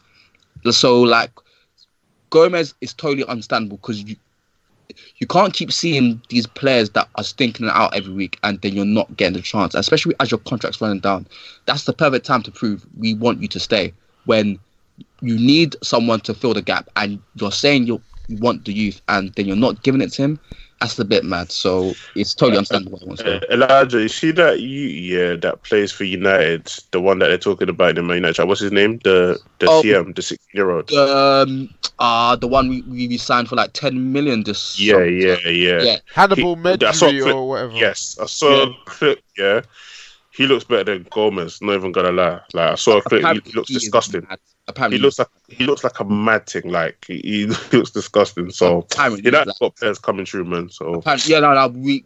so 0.72 1.02
like 1.02 1.32
Gomes 2.32 2.74
is 2.82 2.94
totally 2.94 3.26
understandable 3.26 3.78
because 3.78 4.04
you 5.18 5.28
can't 5.28 5.54
keep 5.54 5.72
seeing 5.72 6.22
these 6.30 6.48
players 6.48 6.90
that 6.92 7.08
are 7.16 7.24
stinking 7.24 7.70
out 7.70 7.96
every 7.96 8.14
week 8.14 8.40
and 8.44 8.62
then 8.62 8.74
you're 8.74 8.86
not 8.86 9.16
getting 9.18 9.34
the 9.34 9.42
chance, 9.42 9.76
especially 9.76 10.16
as 10.20 10.32
your 10.32 10.40
contract's 10.40 10.82
running 10.82 11.00
down. 11.00 11.28
That's 11.66 11.86
the 11.86 11.94
perfect 11.94 12.26
time 12.26 12.44
to 12.44 12.52
prove 12.52 12.86
we 12.98 13.14
want 13.14 13.42
you 13.42 13.48
to 13.50 13.60
stay 13.60 13.94
when 14.26 14.60
you 15.22 15.36
need 15.36 15.76
someone 15.84 16.20
to 16.22 16.34
fill 16.34 16.54
the 16.54 16.62
gap 16.62 16.90
and 16.96 17.20
you're 17.36 17.52
saying 17.52 17.88
you 17.88 18.02
want 18.30 18.66
the 18.66 18.74
youth 18.74 19.02
and 19.08 19.34
then 19.36 19.46
you're 19.46 19.56
not 19.56 19.84
giving 19.84 20.02
it 20.02 20.12
to 20.14 20.22
him. 20.22 20.40
That's 20.82 20.98
a 20.98 21.04
bit 21.06 21.26
mad. 21.26 21.52
So 21.52 21.94
it's 22.16 22.34
totally 22.34 22.58
understandable. 22.58 23.00
why 23.00 23.02
he 23.02 23.08
wants 23.08 23.24
to 23.24 23.52
Uh. 23.52 23.54
Elijah, 23.54 24.02
you 24.02 24.08
see 24.08 24.32
that 24.32 24.62
you 24.62 24.88
yeah 24.88 25.36
that 25.36 25.62
plays 25.64 25.92
for 25.92 26.06
United, 26.06 26.72
the 26.92 27.02
one 27.02 27.20
that 27.20 27.28
they're 27.28 27.38
talking 27.38 27.68
about 27.68 27.98
in 27.98 28.08
Man 28.08 28.16
United. 28.18 28.46
What's 28.46 28.62
his 28.62 28.72
name? 28.72 29.00
The 29.04 29.38
the 29.60 29.68
Oh. 29.70 29.82
CM, 29.84 30.16
the 30.16 30.22
six 30.22 30.46
year 30.54 30.72
old. 30.72 30.90
Um, 30.94 31.70
uh, 32.00 32.38
the 32.38 32.48
one 32.48 32.70
we, 32.70 32.82
we 32.84 33.08
we 33.10 33.18
signed 33.18 33.50
for 33.50 33.58
like 33.58 33.74
10 33.74 34.14
million 34.14 34.44
this 34.44 34.80
Yeah, 34.80 34.94
summer. 34.94 35.06
yeah, 35.06 35.36
yeah. 35.50 35.82
Yeah. 35.82 35.98
Hannibal 36.14 36.56
He- 36.56 36.86
I 36.86 36.92
saw 36.94 37.08
a 37.08 37.12
Mejbri 37.12 37.22
clip- 37.24 37.36
or 37.36 37.50
whatever. 37.50 37.74
Yes, 37.74 38.18
I 38.22 38.26
saw 38.26 38.64
a 38.70 38.74
clip. 38.86 39.20
Yeah, 39.38 39.62
he 40.40 40.48
looks 40.48 40.64
better 40.64 40.86
than 40.86 41.06
Gomes. 41.12 41.62
Not 41.62 41.76
even 41.76 41.92
gonna 41.92 42.14
lie. 42.14 42.40
Like 42.54 42.72
I 42.72 42.76
saw 42.76 43.00
a 43.00 43.02
clip. 43.02 43.26
He 43.44 43.52
looks 43.52 43.68
he 43.68 43.74
disgusting. 43.74 44.26
Apparently 44.70 44.98
He 44.98 45.02
looks 45.04 45.20
like 45.20 45.28
he 45.50 45.66
looks 45.66 45.84
like 45.84 46.00
a 46.00 46.06
mad 46.06 46.48
thing. 46.48 46.72
Like 46.72 47.04
he, 47.06 47.20
he 47.20 47.46
looks 47.76 47.92
disgusting. 47.92 48.50
So 48.50 48.78
Apparently 48.90 49.22
you 49.22 49.32
know, 49.32 49.44
he's 49.44 49.60
got 49.60 49.76
players 49.76 50.00
coming 50.00 50.26
through, 50.26 50.46
man. 50.46 50.70
So 50.70 50.94
Apparently, 50.94 51.30
yeah, 51.30 51.42
no, 51.42 51.54
no, 51.54 51.68
we, 51.68 52.06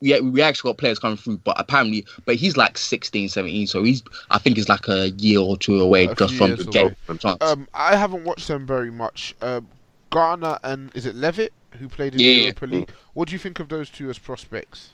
we 0.00 0.18
we 0.18 0.40
actually 0.40 0.70
got 0.70 0.78
players 0.78 0.98
coming 0.98 1.18
through, 1.18 1.36
but 1.44 1.60
apparently, 1.60 2.06
but 2.24 2.36
he's 2.36 2.56
like 2.56 2.78
16, 2.78 3.28
17, 3.28 3.66
so 3.66 3.82
he's 3.82 4.02
I 4.30 4.38
think 4.38 4.56
he's 4.56 4.70
like 4.70 4.88
a 4.88 5.10
year 5.10 5.40
or 5.40 5.58
two 5.58 5.78
away 5.78 6.06
A 6.06 6.14
just 6.14 6.36
from 6.36 6.56
the 6.56 6.64
game. 6.64 6.96
Um, 7.42 7.68
I 7.74 7.96
haven't 7.96 8.24
watched 8.24 8.48
them 8.48 8.66
very 8.66 8.90
much. 8.90 9.34
Um, 9.42 9.68
Garner 10.08 10.58
and 10.64 10.90
is 10.96 11.04
it 11.04 11.16
Levitt 11.16 11.52
who 11.78 11.90
played 11.90 12.14
in 12.14 12.20
Yeah, 12.20 12.28
the 12.28 12.32
yeah. 12.32 12.42
Europa 12.44 12.64
League? 12.64 12.90
What 13.12 13.28
do 13.28 13.32
you 13.34 13.38
think 13.38 13.60
of 13.60 13.68
those 13.68 13.90
two 13.90 14.08
as 14.08 14.18
prospects? 14.18 14.88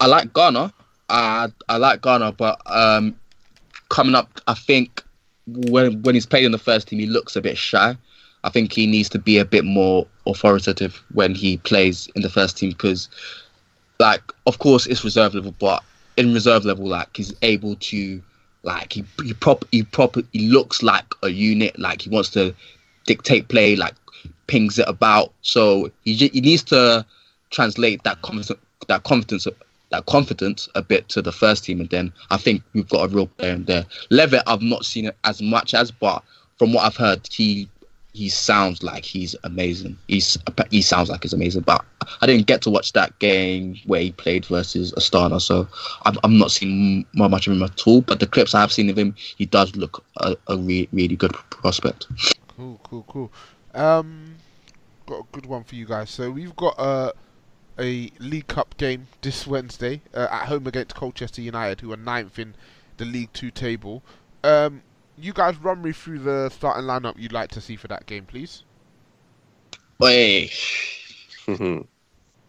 I 0.00 0.06
like 0.06 0.30
Garner. 0.34 0.70
I 1.08 1.48
I 1.68 1.76
like 1.76 2.00
Garner, 2.00 2.32
but 2.32 2.60
um, 2.66 3.16
coming 3.88 4.14
up, 4.14 4.40
I 4.46 4.54
think 4.54 5.02
when 5.46 6.02
when 6.02 6.14
he's 6.14 6.26
played 6.26 6.44
in 6.44 6.52
the 6.52 6.58
first 6.58 6.88
team, 6.88 6.98
he 6.98 7.06
looks 7.06 7.36
a 7.36 7.40
bit 7.40 7.58
shy. 7.58 7.96
I 8.44 8.50
think 8.50 8.72
he 8.72 8.86
needs 8.86 9.08
to 9.10 9.18
be 9.18 9.38
a 9.38 9.44
bit 9.44 9.64
more 9.64 10.06
authoritative 10.26 11.02
when 11.14 11.34
he 11.34 11.56
plays 11.58 12.08
in 12.14 12.22
the 12.22 12.28
first 12.28 12.58
team 12.58 12.70
because, 12.70 13.08
like, 13.98 14.22
of 14.46 14.58
course, 14.58 14.86
it's 14.86 15.02
reserve 15.02 15.34
level, 15.34 15.54
but 15.58 15.82
in 16.18 16.34
reserve 16.34 16.64
level, 16.66 16.86
like, 16.86 17.16
he's 17.16 17.34
able 17.42 17.76
to 17.76 18.22
Like 18.64 18.92
he 18.94 19.04
he 19.22 19.34
prop 19.34 19.64
he 19.70 19.82
proper 19.82 20.22
he 20.32 20.48
looks 20.48 20.82
like 20.82 21.04
a 21.22 21.28
unit. 21.28 21.78
Like 21.78 22.02
he 22.02 22.10
wants 22.10 22.30
to 22.30 22.54
dictate 23.06 23.48
play. 23.48 23.76
Like 23.76 23.94
pings 24.46 24.78
it 24.78 24.88
about. 24.88 25.32
So 25.42 25.90
he 26.04 26.14
he 26.14 26.40
needs 26.40 26.62
to 26.64 27.04
translate 27.50 28.02
that 28.04 28.22
confidence 28.22 28.60
that 28.88 29.04
confidence 29.04 29.46
that 29.94 30.06
confidence 30.06 30.68
a 30.74 30.82
bit 30.82 31.08
to 31.10 31.22
the 31.22 31.32
first 31.32 31.64
team, 31.64 31.80
and 31.80 31.88
then 31.90 32.12
I 32.30 32.36
think 32.36 32.62
we've 32.72 32.88
got 32.88 33.04
a 33.04 33.14
real 33.14 33.28
player 33.28 33.52
in 33.52 33.64
there. 33.64 33.86
Levitt, 34.10 34.42
I've 34.46 34.62
not 34.62 34.84
seen 34.84 35.06
it 35.06 35.16
as 35.24 35.40
much 35.40 35.72
as, 35.72 35.90
but 35.90 36.22
from 36.58 36.72
what 36.72 36.84
I've 36.84 36.96
heard, 36.96 37.26
he 37.30 37.68
he 38.12 38.28
sounds 38.28 38.82
like 38.82 39.04
he's 39.04 39.34
amazing. 39.42 39.98
He's 40.08 40.38
he 40.70 40.82
sounds 40.82 41.10
like 41.10 41.22
he's 41.22 41.32
amazing, 41.32 41.62
but 41.62 41.84
I 42.20 42.26
didn't 42.26 42.46
get 42.46 42.62
to 42.62 42.70
watch 42.70 42.92
that 42.92 43.16
game 43.18 43.76
where 43.86 44.00
he 44.00 44.12
played 44.12 44.46
versus 44.46 44.92
Astana, 44.92 45.40
so 45.40 45.68
I'm, 46.04 46.16
I'm 46.24 46.38
not 46.38 46.50
seeing 46.50 47.04
much 47.14 47.46
of 47.46 47.52
him 47.52 47.62
at 47.62 47.86
all. 47.86 48.02
But 48.02 48.20
the 48.20 48.26
clips 48.26 48.54
I 48.54 48.60
have 48.60 48.72
seen 48.72 48.88
of 48.90 48.98
him, 48.98 49.14
he 49.36 49.46
does 49.46 49.74
look 49.76 50.04
a, 50.18 50.36
a 50.48 50.56
re- 50.56 50.88
really 50.92 51.16
good 51.16 51.32
prospect. 51.50 52.06
Cool, 52.56 52.80
cool, 52.84 53.04
cool. 53.08 53.32
Um, 53.74 54.36
got 55.06 55.20
a 55.20 55.24
good 55.32 55.46
one 55.46 55.64
for 55.64 55.74
you 55.74 55.86
guys. 55.86 56.10
So 56.10 56.30
we've 56.30 56.54
got 56.56 56.78
uh, 56.78 57.12
a 57.78 58.10
League 58.18 58.48
Cup 58.48 58.76
game 58.76 59.06
this 59.22 59.46
Wednesday 59.46 60.00
uh, 60.14 60.28
at 60.30 60.46
home 60.46 60.66
against 60.66 60.94
Colchester 60.94 61.42
United, 61.42 61.80
who 61.80 61.92
are 61.92 61.96
ninth 61.96 62.38
in 62.38 62.54
the 62.96 63.04
League 63.04 63.32
Two 63.32 63.50
table. 63.50 64.02
Um, 64.42 64.82
you 65.16 65.32
guys 65.32 65.56
run 65.58 65.82
me 65.82 65.92
through 65.92 66.20
the 66.20 66.50
starting 66.50 66.84
lineup 66.84 67.14
you'd 67.18 67.32
like 67.32 67.50
to 67.52 67.60
see 67.60 67.76
for 67.76 67.88
that 67.88 68.06
game, 68.06 68.26
please. 68.26 68.64
Oi. 70.02 70.50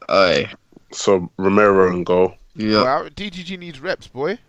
Oi. 0.09 0.49
So 0.91 1.31
Romero 1.37 1.91
and 1.91 2.05
goal. 2.05 2.35
Yeah. 2.55 2.83
Well, 2.83 3.09
DDG 3.09 3.59
needs 3.59 3.79
reps, 3.79 4.07
boy. 4.07 4.39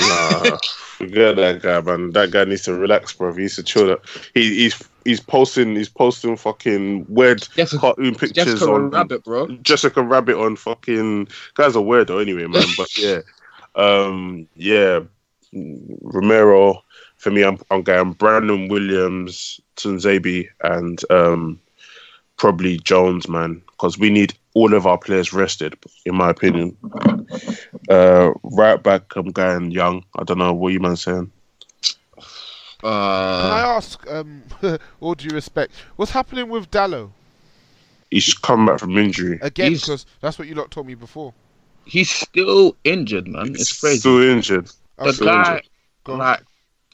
Nah, 0.00 0.56
forget 0.72 1.36
that 1.36 1.62
guy, 1.62 1.80
man. 1.80 2.10
That 2.12 2.30
guy 2.30 2.44
needs 2.44 2.62
to 2.62 2.74
relax, 2.74 3.12
bro. 3.12 3.32
He 3.32 3.42
needs 3.42 3.56
to 3.56 3.62
chill. 3.62 3.86
That 3.88 4.00
he, 4.34 4.54
he's 4.54 4.82
he's 5.06 5.20
posting 5.20 5.76
he's 5.76 5.88
posting 5.88 6.36
fucking 6.36 7.06
weird 7.08 7.46
Jessica, 7.54 7.80
cartoon 7.80 8.14
pictures 8.14 8.44
Jessica 8.44 8.72
on 8.72 8.90
Rabbit, 8.90 9.24
bro. 9.24 9.46
Jessica 9.62 10.02
Rabbit 10.02 10.36
on 10.36 10.56
fucking 10.56 11.28
guys 11.54 11.76
are 11.76 11.82
weirdo 11.82 12.20
anyway, 12.20 12.46
man. 12.46 12.64
but 12.76 12.98
yeah, 12.98 13.20
um, 13.76 14.46
yeah, 14.56 15.00
Romero 16.02 16.82
for 17.16 17.30
me. 17.30 17.44
I'm 17.44 17.58
I'm 17.70 17.82
going 17.82 18.12
Brandon 18.12 18.68
Williams, 18.68 19.60
Tuanzebe, 19.76 20.48
and 20.62 21.00
um, 21.10 21.60
probably 22.36 22.78
Jones, 22.78 23.28
man, 23.28 23.62
because 23.70 23.98
we 23.98 24.10
need 24.10 24.34
all 24.54 24.74
of 24.74 24.86
our 24.86 24.98
players 24.98 25.32
rested, 25.32 25.76
in 26.04 26.16
my 26.16 26.30
opinion. 26.30 26.76
Uh, 27.88 28.32
right 28.42 28.82
back, 28.82 29.14
I'm 29.14 29.30
going 29.30 29.70
Young. 29.70 30.04
I 30.16 30.24
don't 30.24 30.38
know 30.38 30.52
what 30.52 30.72
you 30.72 30.80
man 30.80 30.96
saying. 30.96 31.30
Can 32.86 33.52
I 33.52 33.60
ask, 33.76 34.06
um, 34.10 34.42
all 35.00 35.14
due 35.14 35.34
respect, 35.34 35.72
what's 35.96 36.12
happening 36.12 36.48
with 36.48 36.70
Dalot 36.70 37.10
He's 38.10 38.32
come 38.34 38.66
back 38.66 38.78
from 38.78 38.96
injury. 38.96 39.38
again? 39.42 39.70
He's- 39.70 39.80
Because 39.82 40.06
that's 40.20 40.38
what 40.38 40.48
you 40.48 40.54
lot 40.54 40.70
told 40.70 40.86
me 40.86 40.94
before. 40.94 41.34
He's 41.84 42.10
still 42.10 42.76
injured, 42.84 43.28
man. 43.28 43.54
It's 43.54 43.80
crazy. 43.80 44.00
Still 44.00 44.20
injured. 44.20 44.70
the 44.98 45.12
Still 45.12 45.26
guy, 45.26 45.48
injured. 45.56 45.68
Go 46.04 46.12
on. 46.14 46.18
like, 46.18 46.40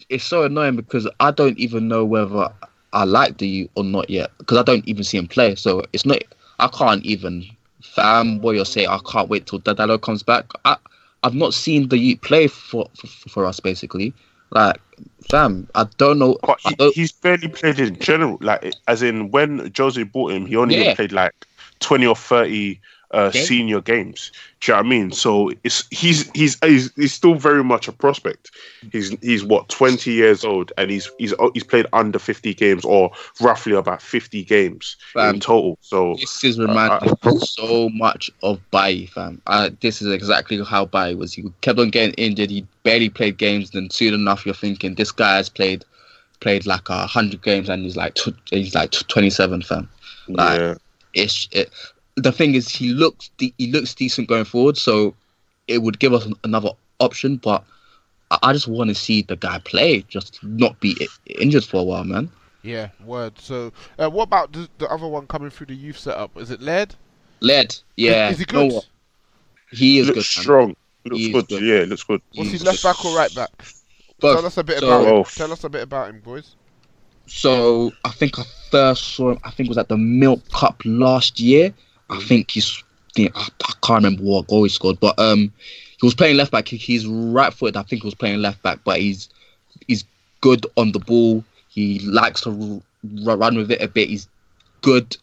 it's 0.08 0.24
so 0.24 0.42
annoying 0.44 0.76
because 0.76 1.08
I 1.20 1.30
don't 1.30 1.58
even 1.58 1.88
know 1.88 2.04
whether 2.04 2.50
I 2.92 3.04
like 3.04 3.38
the 3.38 3.70
or 3.74 3.84
not 3.84 4.10
yet 4.10 4.30
because 4.38 4.58
I 4.58 4.62
don't 4.62 4.86
even 4.86 5.02
see 5.04 5.16
him 5.18 5.28
play. 5.28 5.54
So 5.54 5.82
it's 5.92 6.04
not. 6.04 6.18
I 6.58 6.68
can't 6.68 7.02
even 7.04 7.44
fanboy 7.82 8.60
or 8.60 8.64
say 8.66 8.86
I 8.86 8.98
can't 9.10 9.28
wait 9.30 9.46
till 9.46 9.60
Dadalo 9.60 10.00
comes 10.00 10.22
back. 10.22 10.50
I 10.64 10.76
I've 11.22 11.34
not 11.34 11.54
seen 11.54 11.88
the 11.88 11.96
youth 11.98 12.20
play 12.20 12.46
for 12.48 12.88
for, 12.96 13.06
for 13.06 13.46
us 13.46 13.60
basically. 13.60 14.12
Like, 14.52 14.80
fam, 15.30 15.68
I 15.74 15.86
don't 15.96 16.18
know. 16.18 16.36
But 16.42 16.60
I 16.64 16.72
don't- 16.72 16.94
he's 16.94 17.10
barely 17.12 17.48
played 17.48 17.78
in 17.80 17.98
general. 17.98 18.38
Like, 18.40 18.72
as 18.86 19.02
in 19.02 19.30
when 19.30 19.72
Jose 19.76 20.02
bought 20.02 20.32
him, 20.32 20.46
he 20.46 20.56
only 20.56 20.76
Yeah. 20.76 20.94
played 20.94 21.12
like 21.12 21.34
twenty 21.80 22.06
or 22.06 22.14
thirty 22.16 22.80
uh, 23.12 23.30
Game- 23.30 23.44
senior 23.44 23.80
games. 23.80 24.32
Do 24.60 24.72
you 24.72 24.76
know 24.76 24.78
what 24.80 24.86
I 24.86 24.88
mean? 24.88 25.12
So 25.12 25.50
it's 25.64 25.84
he's 25.90 26.30
he's 26.30 26.56
he's, 26.62 26.92
he's 26.94 27.12
still 27.12 27.34
very 27.34 27.64
much 27.64 27.88
a 27.88 27.92
prospect. 27.92 28.52
He's 28.92 29.10
he's 29.20 29.44
what 29.44 29.68
twenty 29.68 30.12
years 30.12 30.44
old, 30.44 30.72
and 30.78 30.90
he's 30.90 31.10
he's 31.18 31.34
he's 31.52 31.64
played 31.64 31.86
under 31.92 32.18
fifty 32.18 32.54
games 32.54 32.84
or 32.84 33.10
roughly 33.40 33.74
about 33.74 34.00
fifty 34.00 34.44
games 34.44 34.96
Fam, 35.12 35.34
in 35.34 35.40
total. 35.40 35.78
So 35.80 36.14
This 36.14 36.44
is 36.44 36.58
reminding 36.58 37.10
me 37.24 37.38
so 37.40 37.88
much 37.90 38.30
of 38.42 38.60
Bailly, 38.70 39.06
fam. 39.06 39.42
Uh, 39.46 39.70
this 39.80 40.00
is 40.00 40.12
exactly 40.12 40.62
how 40.64 40.84
Bailly 40.84 41.16
was. 41.16 41.34
He 41.34 41.44
kept 41.60 41.78
on 41.78 41.90
getting 41.90 42.14
injured. 42.14 42.50
He 42.50 42.66
barely 42.84 43.08
played 43.08 43.38
games. 43.38 43.70
Then 43.70 43.90
soon 43.90 44.14
enough, 44.14 44.46
you're 44.46 44.54
thinking 44.54 44.94
this 44.94 45.12
guy 45.12 45.36
has 45.36 45.48
played 45.48 45.84
played 46.40 46.66
like 46.66 46.88
a 46.88 47.06
hundred 47.06 47.42
games, 47.42 47.68
and 47.68 47.82
he's 47.82 47.96
like 47.96 48.14
tw- 48.14 48.38
he's 48.50 48.74
like 48.74 48.92
twenty 48.92 49.30
seven, 49.30 49.62
fam. 49.62 49.88
Like 50.28 50.60
yeah, 50.60 50.74
it's 51.14 51.48
it. 51.52 51.70
The 52.16 52.32
thing 52.32 52.54
is, 52.54 52.68
he 52.68 52.92
looks 52.92 53.30
de- 53.38 53.54
he 53.58 53.70
looks 53.72 53.94
decent 53.94 54.28
going 54.28 54.44
forward, 54.44 54.76
so 54.76 55.14
it 55.68 55.82
would 55.82 55.98
give 55.98 56.12
us 56.12 56.26
another 56.44 56.70
option. 57.00 57.36
But 57.36 57.64
I, 58.30 58.38
I 58.42 58.52
just 58.52 58.68
want 58.68 58.88
to 58.88 58.94
see 58.94 59.22
the 59.22 59.36
guy 59.36 59.58
play, 59.60 60.02
just 60.08 60.42
not 60.42 60.78
be 60.80 60.96
i- 61.00 61.30
injured 61.40 61.64
for 61.64 61.80
a 61.80 61.84
while, 61.84 62.04
man. 62.04 62.30
Yeah, 62.62 62.88
word. 63.04 63.38
So, 63.38 63.72
uh, 63.98 64.08
what 64.10 64.24
about 64.24 64.52
the, 64.52 64.68
the 64.78 64.88
other 64.88 65.06
one 65.08 65.26
coming 65.26 65.50
through 65.50 65.66
the 65.66 65.74
youth 65.74 65.98
setup? 65.98 66.36
Is 66.36 66.50
it 66.50 66.60
Led? 66.60 66.94
Led, 67.40 67.74
yeah, 67.96 68.28
Is, 68.28 68.34
is 68.34 68.38
he 68.40 68.46
you 68.50 68.58
know 68.62 68.68
good? 68.68 68.74
what? 68.74 68.86
He 69.72 69.98
is 69.98 70.06
looks 70.06 70.16
good. 70.16 70.38
man. 70.38 70.42
strong. 70.44 70.76
Looks 71.06 71.18
He 71.18 71.32
good. 71.32 71.48
good. 71.48 71.62
Yeah, 71.62 71.84
looks 71.88 72.04
good. 72.04 72.20
What's 72.34 72.50
he 72.52 72.58
left 72.58 72.82
back 72.84 73.04
or 73.04 73.16
right 73.16 73.34
back? 73.34 73.50
Both. 74.20 74.36
Tell 74.36 74.46
us 74.46 74.58
a 74.58 74.62
bit 74.64 74.78
So- 74.78 74.86
about 74.86 75.16
him. 75.16 75.24
Tell 75.34 75.52
us 75.52 75.64
a 75.64 75.68
bit 75.68 75.82
about 75.82 76.10
him, 76.10 76.20
boys. 76.20 76.54
So 77.26 77.90
I 78.04 78.10
think 78.10 78.38
I 78.38 78.42
first 78.70 79.14
saw 79.14 79.30
him. 79.32 79.38
I 79.44 79.50
think 79.50 79.66
it 79.66 79.70
was 79.70 79.78
at 79.78 79.88
the 79.88 79.96
Milk 79.96 80.40
Cup 80.50 80.82
last 80.84 81.40
year. 81.40 81.72
I 82.10 82.18
think 82.20 82.50
he's. 82.50 82.82
I 83.18 83.28
I 83.34 83.72
can't 83.82 84.04
remember 84.04 84.22
what 84.22 84.46
goal 84.46 84.62
he 84.62 84.68
scored, 84.68 84.98
but 85.00 85.18
um, 85.18 85.52
he 86.00 86.06
was 86.06 86.14
playing 86.14 86.36
left 86.36 86.50
back. 86.50 86.68
He's 86.68 87.06
right 87.06 87.52
footed. 87.52 87.76
I 87.76 87.82
think 87.82 88.02
he 88.02 88.06
was 88.06 88.14
playing 88.14 88.40
left 88.40 88.62
back, 88.62 88.80
but 88.84 89.00
he's 89.00 89.28
he's 89.86 90.04
good 90.40 90.66
on 90.76 90.92
the 90.92 90.98
ball. 90.98 91.44
He 91.68 92.00
likes 92.00 92.42
to 92.42 92.82
r- 93.26 93.36
run 93.36 93.56
with 93.56 93.70
it 93.70 93.82
a 93.82 93.88
bit. 93.88 94.08
He's 94.08 94.28
good 94.80 95.16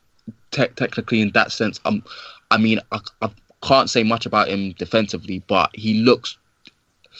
te- 0.52 0.68
technically 0.76 1.22
in 1.22 1.32
that 1.32 1.52
sense. 1.52 1.80
Um, 1.86 2.04
I 2.52 2.58
mean, 2.58 2.80
I, 2.92 3.00
I 3.22 3.30
can't 3.62 3.90
say 3.90 4.04
much 4.04 4.26
about 4.26 4.48
him 4.48 4.72
defensively, 4.74 5.44
but 5.48 5.70
he 5.74 5.96
looks. 5.96 6.38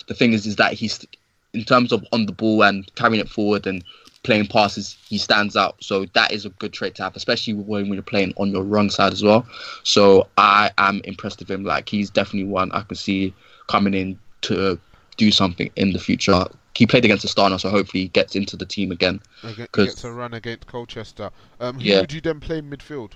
The 0.08 0.14
thing 0.14 0.34
is, 0.34 0.46
is 0.46 0.56
that 0.56 0.74
he's 0.74 1.06
in 1.54 1.64
terms 1.64 1.92
of 1.92 2.06
on 2.12 2.26
the 2.26 2.32
ball 2.32 2.64
and 2.64 2.90
carrying 2.96 3.20
it 3.20 3.30
forward 3.30 3.68
and 3.68 3.84
playing 4.24 4.48
passes, 4.48 4.98
he 5.08 5.18
stands 5.18 5.56
out. 5.56 5.82
So 5.84 6.06
that 6.14 6.32
is 6.32 6.46
a 6.46 6.50
good 6.50 6.74
trait 6.74 6.96
to 6.96 7.04
have, 7.04 7.16
especially 7.16 7.54
when 7.54 7.86
you're 7.94 8.02
playing 8.04 8.34
on 8.38 8.50
your 8.52 8.64
wrong 8.64 8.90
side 8.90 9.14
as 9.14 9.24
well. 9.24 9.48
So 9.84 10.28
I 10.38 10.72
am 10.78 11.02
impressed 11.06 11.40
with 11.40 11.50
him. 11.50 11.64
Like 11.64 11.88
he's 11.90 12.10
definitely 12.10 12.50
one 12.52 12.72
I 12.72 12.82
can 12.82 12.96
see 12.96 13.34
coming 13.68 13.94
in 13.94 14.20
to 14.42 14.80
do 15.18 15.32
something 15.32 15.70
in 15.76 15.92
the 15.94 16.00
future. 16.00 16.46
He 16.76 16.86
played 16.86 17.04
against 17.04 17.26
Astana, 17.26 17.60
so 17.60 17.70
hopefully 17.70 18.04
he 18.04 18.08
gets 18.10 18.36
into 18.36 18.56
the 18.56 18.66
team 18.66 18.92
again. 18.92 19.20
Again, 19.44 19.68
'Cause- 19.72 19.88
gets 19.88 20.04
a 20.06 20.12
run 20.12 20.34
against 20.34 20.68
Colchester. 20.68 21.30
Um, 21.60 21.76
who 21.80 21.86
Yeah. 21.90 22.02
would 22.02 22.14
you 22.14 22.22
then 22.22 22.40
play 22.40 22.60
in 22.60 22.70
midfield? 22.70 23.14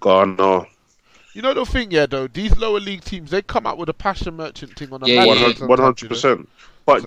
God 0.00 0.38
no. 0.38 0.66
You 1.34 1.42
know 1.42 1.54
the 1.54 1.66
thing, 1.66 1.90
yeah, 1.90 2.06
though 2.06 2.26
these 2.26 2.56
lower 2.56 2.80
league 2.80 3.04
teams 3.04 3.30
they 3.30 3.42
come 3.42 3.66
out 3.66 3.78
with 3.78 3.88
a 3.88 3.94
passion 3.94 4.34
merchant 4.36 4.76
thing 4.76 4.92
on 4.92 5.02
a 5.02 5.06
Yeah, 5.06 5.14
mad 5.16 5.26
yeah, 5.26 5.34
thing 5.34 5.42
yeah. 5.42 5.48
sometimes, 5.48 5.68
One 5.68 5.78
you 5.78 5.84
hundred 5.84 6.02
know? 6.04 6.08
percent. 6.08 6.48
But 6.88 7.04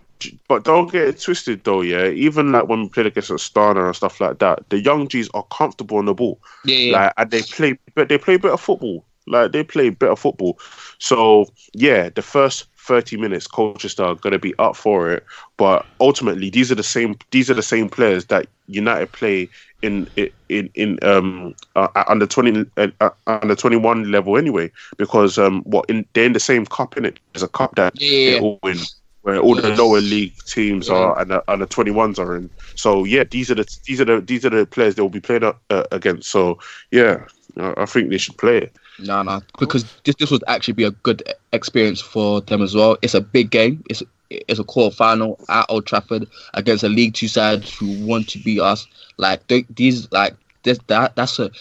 but 0.47 0.63
don't 0.63 0.91
get 0.91 1.07
it 1.07 1.19
twisted 1.19 1.63
though, 1.63 1.81
yeah. 1.81 2.07
Even 2.09 2.51
like 2.51 2.67
when 2.67 2.83
we 2.83 2.89
played 2.89 3.07
against 3.07 3.31
Astana 3.31 3.87
and 3.87 3.95
stuff 3.95 4.21
like 4.21 4.37
that, 4.37 4.69
the 4.69 4.79
young 4.79 5.07
G's 5.07 5.27
are 5.33 5.43
comfortable 5.51 5.97
on 5.97 6.05
the 6.05 6.13
ball. 6.13 6.39
Yeah, 6.65 6.75
yeah. 6.77 6.93
Like 6.93 7.13
and 7.17 7.31
they 7.31 7.41
play 7.41 7.79
but 7.95 8.07
they 8.07 8.19
play 8.19 8.37
better 8.37 8.57
football. 8.57 9.03
Like 9.25 9.51
they 9.51 9.63
play 9.63 9.89
better 9.89 10.15
football. 10.15 10.59
So 10.99 11.47
yeah, 11.73 12.09
the 12.09 12.21
first 12.21 12.67
thirty 12.77 13.17
minutes 13.17 13.47
Colchester 13.47 14.03
are 14.03 14.15
gonna 14.15 14.37
be 14.37 14.53
up 14.59 14.75
for 14.75 15.11
it. 15.11 15.25
But 15.57 15.87
ultimately 15.99 16.51
these 16.51 16.71
are 16.71 16.75
the 16.75 16.83
same 16.83 17.15
these 17.31 17.49
are 17.49 17.55
the 17.55 17.63
same 17.63 17.89
players 17.89 18.25
that 18.25 18.47
United 18.67 19.11
play 19.13 19.49
in 19.81 20.07
in 20.49 20.69
in 20.75 20.99
um 21.01 21.55
uh, 21.75 21.87
under 22.07 22.27
twenty 22.27 22.65
uh, 22.77 22.87
uh, 22.99 23.09
under 23.25 23.55
twenty 23.55 23.77
one 23.77 24.11
level 24.11 24.37
anyway 24.37 24.71
because 24.97 25.39
um 25.39 25.63
what 25.63 25.89
in 25.89 26.05
they're 26.13 26.25
in 26.25 26.33
the 26.33 26.39
same 26.39 26.67
cup 26.67 26.97
in 26.97 27.05
it. 27.05 27.19
There's 27.33 27.41
a 27.43 27.47
cup 27.47 27.75
that 27.77 27.99
Yeah. 27.99 28.35
they 28.35 28.39
all 28.39 28.59
win 28.61 28.77
where 29.23 29.39
all 29.39 29.55
the 29.55 29.69
lower 29.75 30.01
league 30.01 30.33
teams 30.45 30.87
Yeah. 30.87 30.95
are 30.95 31.19
and 31.19 31.31
the, 31.31 31.43
and 31.47 31.61
the 31.61 31.67
21s 31.67 32.19
are 32.19 32.35
in. 32.35 32.49
So 32.75 33.03
yeah, 33.03 33.23
these 33.23 33.51
are 33.51 33.55
the 33.55 33.67
these 33.85 34.01
are 34.01 34.05
the 34.05 34.21
these 34.21 34.45
are 34.45 34.49
the 34.49 34.65
players 34.65 34.95
they 34.95 35.01
will 35.01 35.09
be 35.09 35.19
playing 35.19 35.43
uh, 35.43 35.83
against. 35.91 36.29
So 36.29 36.59
yeah, 36.91 37.25
I 37.57 37.85
think 37.85 38.09
they 38.09 38.17
should 38.17 38.37
play 38.37 38.57
it. 38.57 38.75
No, 38.99 39.23
no, 39.23 39.41
because 39.59 39.85
this 40.03 40.15
this 40.15 40.31
would 40.31 40.43
actually 40.47 40.73
be 40.73 40.83
a 40.83 40.91
good 40.91 41.23
experience 41.53 42.01
for 42.01 42.41
them 42.41 42.61
as 42.61 42.75
well. 42.75 42.97
It's 43.01 43.13
a 43.13 43.21
big 43.21 43.49
game. 43.49 43.83
It's 43.89 44.03
it's 44.29 44.59
a 44.59 44.63
quarter 44.63 44.95
final 44.95 45.39
at 45.49 45.65
Old 45.69 45.85
Trafford 45.85 46.27
against 46.53 46.83
a 46.83 46.89
League 46.89 47.13
Two 47.13 47.27
side 47.27 47.67
who 47.67 47.87
want 48.05 48.27
to 48.29 48.39
beat 48.39 48.59
us. 48.61 48.87
Like 49.17 49.47
they, 49.47 49.65
these, 49.69 50.11
like 50.11 50.35
this, 50.63 50.79
that 50.87 51.15
that's 51.15 51.39
a 51.39 51.51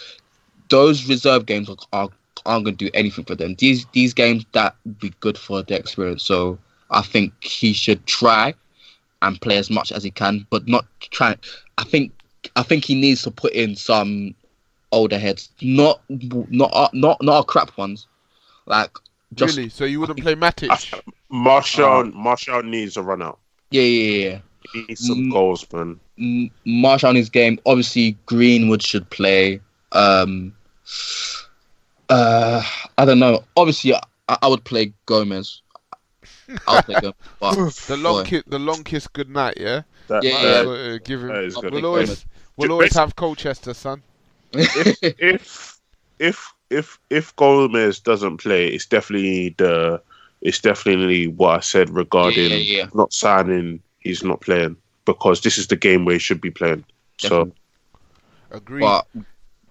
those 0.69 1.09
reserve 1.09 1.47
games 1.47 1.69
are, 1.69 1.77
are 1.93 2.09
aren't 2.47 2.65
going 2.65 2.77
to 2.77 2.85
do 2.87 2.91
anything 2.95 3.25
for 3.25 3.35
them. 3.35 3.55
These 3.59 3.87
these 3.93 4.15
games 4.15 4.45
that 4.53 4.75
would 4.85 4.99
be 4.99 5.13
good 5.21 5.37
for 5.39 5.63
the 5.63 5.75
experience. 5.77 6.23
So 6.23 6.59
I 6.91 7.03
think 7.03 7.33
he 7.43 7.73
should 7.73 8.05
try 8.07 8.55
and 9.23 9.41
play 9.41 9.57
as 9.59 9.71
much 9.71 9.93
as 9.93 10.03
he 10.03 10.11
can, 10.11 10.47
but 10.51 10.67
not 10.67 10.87
try. 11.01 11.37
I 11.79 11.85
think 11.85 12.13
I 12.57 12.63
think 12.63 12.85
he 12.85 12.95
needs 12.95 13.23
to 13.23 13.31
put 13.31 13.53
in 13.53 13.77
some 13.77 14.35
older 14.93 15.19
heads, 15.19 15.51
not 15.61 16.01
not 16.09 16.93
not 16.95 17.23
not 17.23 17.47
crap 17.47 17.77
ones. 17.77 18.07
Like 18.67 18.91
just 19.35 19.57
really? 19.57 19.69
So 19.69 19.85
you 19.85 20.01
wouldn't 20.01 20.21
play 20.21 20.35
Matic? 20.35 21.03
Martial 21.29 22.05
Marshall 22.13 22.63
needs 22.63 22.97
a 22.97 23.03
run 23.03 23.23
out. 23.23 23.39
yeah 23.71 23.83
yeah 23.83 24.29
yeah. 24.29 24.39
He 24.73 24.85
needs 24.87 25.07
some 25.07 25.31
goals, 25.31 25.67
man. 25.73 25.99
M- 26.19 26.51
Martial 26.67 27.09
on 27.09 27.15
his 27.15 27.31
game. 27.31 27.59
Obviously, 27.67 28.17
Greenwood 28.27 28.83
should 28.83 29.09
play. 29.11 29.61
Um, 29.93 30.55
uh, 32.09 32.63
I 32.99 33.05
don't 33.05 33.19
know. 33.19 33.43
Obviously, 33.57 33.95
I, 33.95 34.01
I 34.29 34.47
would 34.47 34.63
play 34.65 34.93
Gomes. 35.07 35.63
I 36.67 36.75
would 36.77 36.85
play 36.85 37.01
Gomes. 37.01 37.15
But 37.41 37.55
the 37.89 37.97
long 37.97 38.23
boy, 38.23 38.29
kiss, 38.29 38.43
the 38.47 38.59
long 38.59 38.85
kiss, 38.85 39.07
good 39.07 39.31
night. 39.31 39.55
Yeah. 39.59 39.83
That- 40.09 40.23
Yeah, 40.25 40.43
yeah. 40.63 40.69
uh, 40.71 40.99
give 41.05 41.21
him. 41.23 41.29
That 41.29 41.45
is. 41.45 41.57
We'll 41.57 41.87
always, 41.87 42.27
we'll 42.57 42.73
always 42.73 42.95
have 42.95 43.17
Colchester, 43.17 43.75
son. 43.75 44.03
if 44.53 45.79
if 46.19 46.53
if 46.71 46.99
if 47.11 47.35
Gomes 47.37 48.01
doesn't 48.01 48.39
play, 48.39 48.69
it's 48.69 48.87
definitely 48.87 49.55
the 49.59 50.03
it's 50.41 50.59
definitely 50.61 51.27
what 51.29 51.57
I 51.59 51.61
said 51.61 51.91
regarding 51.91 52.51
Yeah, 52.51 52.57
yeah, 52.57 52.77
yeah. 52.79 52.87
not 52.95 53.13
signing. 53.13 53.81
He's 54.01 54.25
not 54.25 54.41
playing 54.41 54.77
because 55.05 55.43
this 55.43 55.59
is 55.59 55.67
the 55.67 55.77
game 55.77 56.05
where 56.05 56.15
he 56.15 56.19
should 56.19 56.41
be 56.41 56.51
playing. 56.51 56.85
So 57.19 57.53
agree. 58.51 58.81
but 58.81 59.07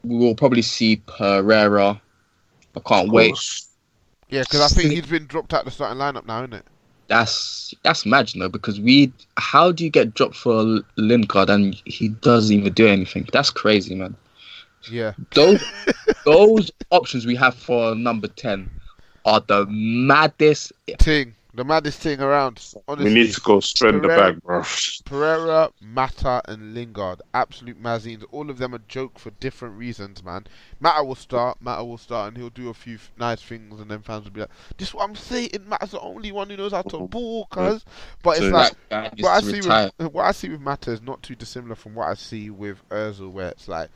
we 0.03 0.17
will 0.17 0.35
probably 0.35 0.61
see 0.61 0.97
Pereira. 1.07 1.99
I 2.75 2.79
can't 2.81 3.11
wait. 3.11 3.35
Yeah, 4.29 4.43
because 4.43 4.61
I 4.61 4.67
think 4.67 4.91
he's 4.91 5.05
been 5.05 5.25
dropped 5.25 5.53
out 5.53 5.61
of 5.61 5.65
the 5.65 5.71
starting 5.71 5.97
lineup 5.97 6.25
now, 6.25 6.39
isn't 6.39 6.53
it? 6.53 6.65
That's 7.07 7.73
that's 7.83 8.05
mad, 8.05 8.33
you 8.33 8.39
know, 8.39 8.49
because 8.49 8.79
we. 8.79 9.11
How 9.37 9.71
do 9.71 9.83
you 9.83 9.89
get 9.89 10.13
dropped 10.13 10.35
for 10.35 10.81
Lingard 10.95 11.49
and 11.49 11.73
he 11.85 12.09
doesn't 12.09 12.55
even 12.55 12.73
do 12.73 12.87
anything? 12.87 13.27
That's 13.33 13.49
crazy, 13.49 13.95
man. 13.95 14.15
Yeah. 14.91 15.13
Those 15.33 15.63
those 16.25 16.71
options 16.91 17.25
we 17.25 17.35
have 17.35 17.55
for 17.55 17.95
number 17.95 18.27
ten 18.27 18.69
are 19.25 19.41
the 19.47 19.65
maddest. 19.67 20.71
Thing, 20.99 21.33
the 21.59 21.65
maddest 21.65 21.99
thing 21.99 22.21
around. 22.21 22.73
Honestly, 22.87 23.13
we 23.13 23.13
need 23.13 23.33
to 23.33 23.41
go 23.41 23.59
the 23.59 23.99
Pereira- 24.01 24.07
bag, 24.07 24.41
bro. 24.41 24.63
Pereira, 25.05 25.69
Mata, 25.81 26.41
and 26.45 26.73
Lingard, 26.73 27.21
absolute 27.33 27.83
mazines. 27.83 28.23
All 28.31 28.49
of 28.49 28.59
them 28.59 28.73
a 28.73 28.79
joke 28.87 29.19
for 29.19 29.31
different 29.31 29.77
reasons, 29.77 30.23
man. 30.23 30.47
Mata 30.79 31.03
will 31.03 31.15
start, 31.15 31.57
Mata 31.61 31.83
will 31.83 31.97
start, 31.97 32.29
and 32.29 32.37
he'll 32.37 32.49
do 32.49 32.69
a 32.69 32.73
few 32.73 32.95
f- 32.95 33.11
nice 33.19 33.41
things, 33.41 33.81
and 33.81 33.91
then 33.91 34.01
fans 34.01 34.23
will 34.23 34.31
be 34.31 34.39
like, 34.39 34.49
"This 34.77 34.87
is 34.87 34.93
what 34.93 35.03
I'm 35.03 35.15
saying. 35.17 35.49
Mata's 35.67 35.91
the 35.91 35.99
only 35.99 36.31
one 36.31 36.49
who 36.49 36.55
knows 36.55 36.71
how 36.71 36.81
to 36.83 36.95
mm-hmm. 36.95 37.05
ball, 37.07 37.45
cuz." 37.47 37.83
But 38.23 38.37
it's 38.37 38.39
So 38.39 38.51
like 38.51 38.73
guy 38.89 39.09
needs 39.13 39.21
what 39.21 39.31
I 39.31 39.41
see 39.41 39.57
retire. 39.57 39.91
with 39.97 40.13
what 40.13 40.25
I 40.25 40.31
see 40.31 40.47
with 40.47 40.61
Mata 40.61 40.91
is 40.91 41.01
not 41.01 41.21
too 41.21 41.35
dissimilar 41.35 41.75
from 41.75 41.93
what 41.93 42.07
I 42.07 42.13
see 42.13 42.49
with 42.49 42.87
Özil, 42.87 43.31
where 43.31 43.49
it's 43.49 43.67
like 43.67 43.89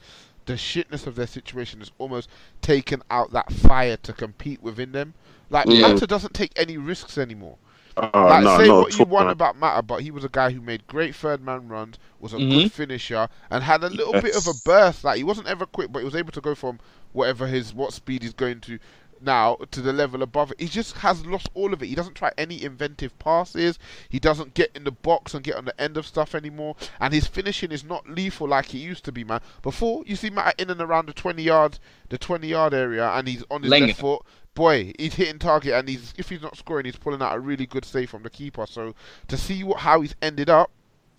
the 0.48 0.54
shitness 0.56 1.08
of 1.08 1.16
their 1.16 1.28
situation 1.28 1.80
has 1.80 1.92
almost 1.98 2.30
taken 2.62 3.02
out 3.10 3.32
that 3.32 3.54
fire 3.54 3.96
to 4.04 4.12
compete 4.12 4.62
within 4.62 4.92
them. 4.92 5.14
Like 5.54 5.68
Yeah. 5.70 5.94
Mata 5.94 6.08
doesn't 6.08 6.34
take 6.34 6.52
any 6.58 6.78
risks 6.78 7.18
anymore. 7.18 7.58
Uh, 7.96 8.10
like 8.14 8.44
no, 8.44 8.58
say 8.58 8.68
not 8.68 8.82
what 8.82 8.98
you 8.98 9.06
want 9.06 9.28
man. 9.28 9.34
about 9.34 9.56
Mata, 9.60 9.84
but 9.84 10.02
he 10.02 10.10
was 10.10 10.24
a 10.24 10.30
guy 10.30 10.50
who 10.50 10.60
made 10.60 10.88
great 10.88 11.14
third 11.16 11.42
man 11.42 11.68
runs, 11.68 12.00
was 12.20 12.34
a 12.34 12.38
Mhm. 12.38 12.50
good 12.50 12.72
finisher, 12.72 13.30
and 13.52 13.64
had 13.64 13.84
a 13.84 13.90
little 13.90 14.14
bit 14.14 14.36
of 14.36 14.48
a 14.48 14.54
burst. 14.66 15.04
Like 15.04 15.18
he 15.18 15.24
wasn't 15.24 15.48
ever 15.48 15.68
quick, 15.68 15.92
but 15.92 16.00
he 16.00 16.06
was 16.06 16.16
able 16.16 16.32
to 16.32 16.42
go 16.42 16.56
from 16.56 16.80
whatever 17.12 17.46
his 17.46 17.72
what 17.72 17.94
speed 17.94 18.24
he's 18.24 18.34
going 18.34 18.62
to 18.62 18.80
now 19.24 19.58
to 19.72 19.82
the 19.82 19.94
level 19.94 20.22
above 20.22 20.52
it. 20.52 20.60
He 20.60 20.68
just 20.68 20.98
has 20.98 21.26
lost 21.26 21.50
all 21.54 21.74
of 21.74 21.82
it. 21.82 21.88
He 21.88 21.96
doesn't 21.96 22.16
try 22.16 22.32
any 22.38 22.64
inventive 22.64 23.18
passes. 23.20 23.80
He 24.10 24.20
doesn't 24.20 24.54
get 24.54 24.72
in 24.76 24.84
the 24.84 24.92
box 24.92 25.34
and 25.34 25.44
get 25.44 25.56
on 25.56 25.66
the 25.66 25.80
end 25.82 25.98
of 25.98 26.06
stuff 26.06 26.36
anymore. 26.36 26.76
And 27.00 27.14
his 27.14 27.28
finishing 27.28 27.72
is 27.72 27.84
not 27.84 28.10
lethal 28.10 28.48
like 28.48 28.68
he 28.68 28.80
used 28.80 29.06
to 29.06 29.12
be, 29.12 29.24
man. 29.24 29.42
Before 29.62 30.04
you 30.06 30.16
see 30.16 30.30
Mata 30.30 30.54
in 30.62 30.70
and 30.70 30.82
around 30.82 31.08
the 31.08 31.14
twenty 31.14 31.44
yard, 31.44 31.80
the 32.10 32.18
twenty 32.18 32.48
yard 32.48 32.74
area, 32.74 33.10
and 33.12 33.28
he's 33.28 33.44
on 33.50 33.64
his 33.64 33.72
Laying 33.72 33.88
left 33.88 34.00
foot. 34.00 34.22
Boy, 34.56 34.94
he's 35.00 35.16
hitting 35.16 35.40
target, 35.40 35.74
and 35.74 35.90
he's 35.90 36.14
if 36.18 36.30
he's 36.30 36.42
not 36.42 36.56
scoring, 36.58 36.86
he's 36.86 36.96
pulling 36.96 37.22
out 37.22 37.36
a 37.36 37.40
really 37.40 37.66
good 37.66 37.86
save 37.86 38.10
from 38.12 38.22
the 38.24 38.30
keeper. 38.30 38.66
So 38.68 38.94
to 39.28 39.38
see 39.38 39.64
what 39.64 39.80
how 39.80 40.02
he's 40.02 40.16
ended 40.22 40.50
up, 40.50 40.70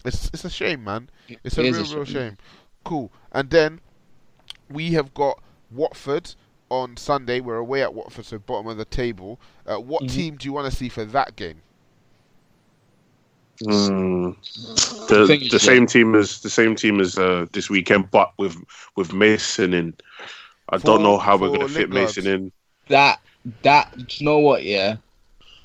it's 0.04 0.30
it's 0.32 0.44
a 0.44 0.50
shame, 0.50 0.84
man. 0.84 1.10
It's 1.42 1.58
a 1.58 1.62
It 1.62 1.72
real, 1.72 1.80
a 1.80 1.96
real 1.96 2.04
shame. 2.04 2.14
Mm. 2.14 2.26
shame. 2.28 2.36
Cool. 2.84 3.12
And 3.32 3.50
then 3.50 3.80
we 4.70 4.92
have 4.92 5.14
got 5.14 5.42
Watford 5.70 6.34
on 6.82 6.96
Sunday. 6.96 7.40
We're 7.40 7.56
away 7.56 7.82
at 7.82 7.94
Watford, 7.94 8.24
so 8.24 8.38
bottom 8.38 8.66
of 8.66 8.76
the 8.76 8.84
table. 8.84 9.38
Uh, 9.66 9.76
what 9.76 10.02
Mhm. 10.04 10.10
team 10.10 10.36
do 10.36 10.46
you 10.46 10.52
want 10.52 10.70
to 10.70 10.76
see 10.76 10.88
for 10.88 11.04
that 11.04 11.36
game? 11.36 11.60
Mm. 13.62 14.36
The, 15.08 15.26
the 15.26 15.32
it's- 15.34 15.62
same 15.62 15.86
team 15.86 16.14
as 16.14 16.40
the 16.40 16.50
same 16.50 16.74
team 16.74 17.00
as 17.00 17.16
uh, 17.16 17.46
this 17.52 17.70
weekend, 17.70 18.10
but 18.10 18.32
with 18.38 18.56
with 18.96 19.12
Mason 19.12 19.72
in. 19.72 19.94
I 20.70 20.78
For- 20.78 20.86
don't 20.86 21.02
know 21.02 21.18
how 21.18 21.36
we're 21.36 21.50
gonna 21.50 21.68
fit 21.68 21.90
Lingard. 21.90 21.94
Mason 22.16 22.26
in. 22.26 22.52
That 22.88 23.20
that 23.62 23.92
you 24.18 24.24
know 24.26 24.38
what? 24.40 24.64
Yeah, 24.64 24.96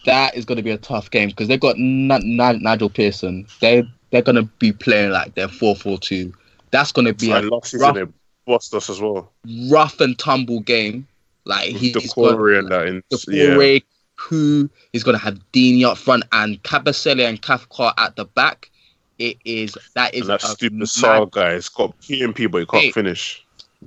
that 0.05 0.35
is 0.35 0.45
going 0.45 0.57
to 0.57 0.63
be 0.63 0.69
a 0.71 0.77
tough 0.77 1.09
game 1.09 1.29
because 1.29 1.47
they've 1.47 1.59
got 1.59 1.77
N- 1.77 2.11
N- 2.11 2.59
Nigel 2.61 2.89
Pearson. 2.89 3.47
They 3.59 3.83
they're 4.11 4.21
going 4.21 4.35
to 4.35 4.43
be 4.59 4.71
playing 4.71 5.11
like 5.11 5.33
their 5.35 5.47
four 5.47 5.75
four 5.75 5.97
two. 5.97 6.31
That's 6.71 6.91
going 6.91 7.05
to 7.05 7.13
be 7.13 7.31
And 7.31 7.47
a 7.47 7.55
last 7.55 7.71
season 7.71 7.95
rough, 7.95 8.09
they 8.49 8.77
us 8.77 8.89
as 8.89 8.99
well. 8.99 9.31
rough 9.69 9.99
and 9.99 10.17
tumble 10.17 10.61
game. 10.61 11.07
Like 11.45 11.73
With 11.73 11.81
he's 11.81 11.93
the 11.93 12.13
got 12.15 12.39
and 12.39 12.69
that. 12.69 12.87
In, 12.87 13.03
the 13.09 13.25
yeah. 13.29 13.79
Is 14.91 15.03
going 15.03 15.17
to 15.17 15.23
have 15.23 15.39
Deeney 15.53 15.85
up 15.85 15.97
front 15.97 16.23
and 16.33 16.61
Kabasele 16.63 17.27
and 17.27 17.41
Cathcart 17.41 17.93
at 17.97 18.15
the 18.15 18.25
back. 18.25 18.69
It 19.17 19.37
is 19.45 19.77
that 19.95 20.13
is 20.13 20.21
And 20.21 20.29
that 20.31 20.43
a 20.43 20.47
stupid 20.47 20.81
Sarr 20.81 21.29
guy, 21.31 21.51
it's 21.53 21.69
got 21.69 21.97
PMP, 22.01 22.51
but 22.51 22.59
he 22.59 22.65
can't 22.65 22.83
Hey. 22.83 22.91
finish. 22.91 23.45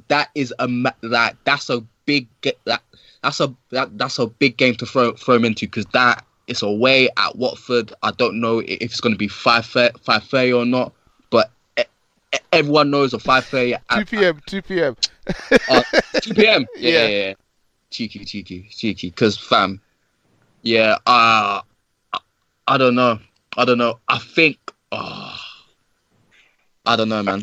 that 0.09 0.31
is 0.35 0.55
a 0.59 0.69
ma- 0.69 0.91
that 1.03 1.37
that's 1.45 1.69
a 1.69 1.85
big 2.07 2.27
that 2.65 2.83
that's 3.23 3.41
a 3.41 3.55
that, 3.71 3.97
that's 3.99 4.19
a 4.19 4.27
big 4.27 4.57
game 4.57 4.75
to 4.77 4.87
throw 4.87 5.13
throw 5.13 5.37
him 5.37 5.45
into 5.45 5.67
because 5.67 5.87
that 5.93 6.25
is 6.47 6.63
away 6.63 7.09
at 7.17 7.37
Watford. 7.37 7.93
I 8.03 8.11
don't 8.13 8.41
know 8.41 8.61
if 8.61 8.81
it's 8.81 9.01
going 9.01 9.15
to 9.15 9.19
be 9.19 9.29
five 9.29 9.67
five 9.67 10.25
fair 10.25 10.55
or 10.55 10.65
not, 10.65 10.93
everyone 12.53 12.91
knows 12.91 13.13
a 13.13 13.19
five 13.19 13.45
fair 13.45 13.79
Two 13.89 14.01
at 14.01 14.07
p.m. 14.09 14.41
Two 14.47 14.63
p.m. 14.63 14.97
uh, 15.69 15.83
two 16.21 16.35
p.m. 16.35 16.67
Yeah, 16.77 16.91
Yeah. 16.91 17.07
yeah, 17.07 17.27
yeah. 17.29 17.35
cheeky, 17.91 18.25
cheeky, 18.25 18.69
cheeky. 18.71 19.11
Because 19.11 19.37
fam, 19.39 19.81
yeah, 20.63 20.97
uh, 21.07 21.61
I, 22.13 22.19
I 22.69 22.79
don't 22.79 22.95
know, 22.95 23.19
I 23.57 23.65
don't 23.65 23.79
know. 23.79 23.99
I 24.09 24.19
think, 24.19 24.59
oh, 24.93 25.39
I 26.87 26.97
don't 26.97 27.09
know, 27.09 27.23
man. 27.23 27.43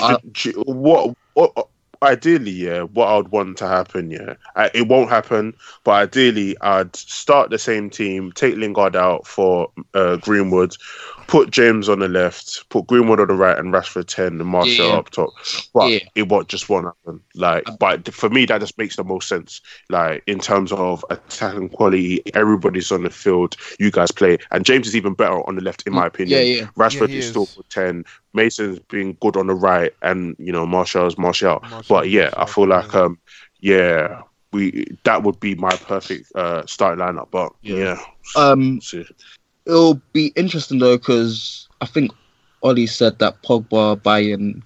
I- 0.00 0.16
Ch- 0.32 0.32
ch- 0.48 0.56
what, 0.66 1.14
what 1.34 1.68
ideally 2.02 2.50
yeah 2.50 2.82
what 2.82 3.06
i 3.06 3.16
would 3.16 3.28
want 3.28 3.56
to 3.56 3.66
happen 3.66 4.10
yeah 4.10 4.34
I, 4.54 4.70
it 4.74 4.86
won't 4.86 5.08
happen 5.08 5.54
but 5.82 5.92
ideally 5.92 6.54
i'd 6.60 6.94
start 6.94 7.48
the 7.50 7.58
same 7.58 7.88
team 7.88 8.32
take 8.32 8.56
lingard 8.56 8.94
out 8.96 9.26
for 9.26 9.70
uh, 9.94 10.16
greenwood 10.16 10.76
put 11.28 11.50
james 11.50 11.88
on 11.88 11.98
the 11.98 12.08
left 12.08 12.68
put 12.70 12.86
greenwood 12.86 13.20
on 13.20 13.28
the 13.28 13.34
right 13.34 13.58
and 13.58 13.72
rashford 13.72 14.06
10 14.06 14.26
and 14.40 14.46
Martial 14.46 14.88
Yeah. 14.88 14.94
up 14.96 15.10
top 15.10 15.30
but 15.74 15.90
Yeah. 15.90 15.98
it 16.14 16.28
won't 16.28 16.48
just 16.48 16.68
won't 16.68 16.86
happen 16.86 17.20
like 17.34 17.64
but 17.80 18.12
for 18.14 18.28
me 18.30 18.46
that 18.46 18.60
just 18.60 18.78
makes 18.78 18.96
the 18.96 19.04
most 19.04 19.28
sense 19.28 19.60
like 19.90 20.22
in 20.26 20.38
terms 20.38 20.72
of 20.72 21.04
attacking 21.10 21.68
quality 21.70 22.22
everybody's 22.34 22.92
on 22.92 23.02
the 23.02 23.10
field 23.10 23.56
you 23.78 23.90
guys 23.90 24.10
play 24.12 24.38
and 24.52 24.64
james 24.64 24.86
is 24.86 24.96
even 24.96 25.14
better 25.14 25.46
on 25.48 25.56
the 25.56 25.62
left 25.62 25.86
in 25.86 25.92
my 25.92 26.06
opinion 26.06 26.46
Yeah, 26.46 26.54
yeah. 26.60 26.66
rashford 26.76 27.08
Yeah, 27.08 27.14
he 27.14 27.18
is 27.18 27.28
still 27.28 27.42
is. 27.44 27.58
10 27.70 28.04
mason's 28.32 28.78
been 28.78 29.14
good 29.14 29.36
on 29.36 29.46
the 29.48 29.54
right 29.54 29.92
and 30.02 30.36
you 30.38 30.52
know 30.52 30.66
Martial's 30.66 31.18
marshall 31.18 31.60
Martial, 31.70 31.82
but 31.88 32.08
yeah, 32.10 32.30
I 32.36 32.46
feel 32.46 32.66
like 32.68 32.92
yeah. 32.92 33.00
um, 33.00 33.18
yeah, 33.60 34.22
we 34.52 34.84
that 35.04 35.22
would 35.22 35.40
be 35.40 35.54
my 35.54 35.70
perfect 35.70 36.30
uh 36.34 36.64
starting 36.66 37.04
lineup. 37.04 37.30
But 37.30 37.52
Yeah. 37.62 37.76
yeah, 37.76 37.98
Um, 38.36 38.80
see. 38.80 39.04
It'll 39.66 40.00
be 40.12 40.28
interesting 40.36 40.78
though 40.78 40.96
because 40.96 41.68
I 41.80 41.86
think 41.86 42.12
Ollie 42.62 42.86
said 42.86 43.18
that 43.18 43.42
Pogba, 43.42 43.96
Bayern, 44.00 44.62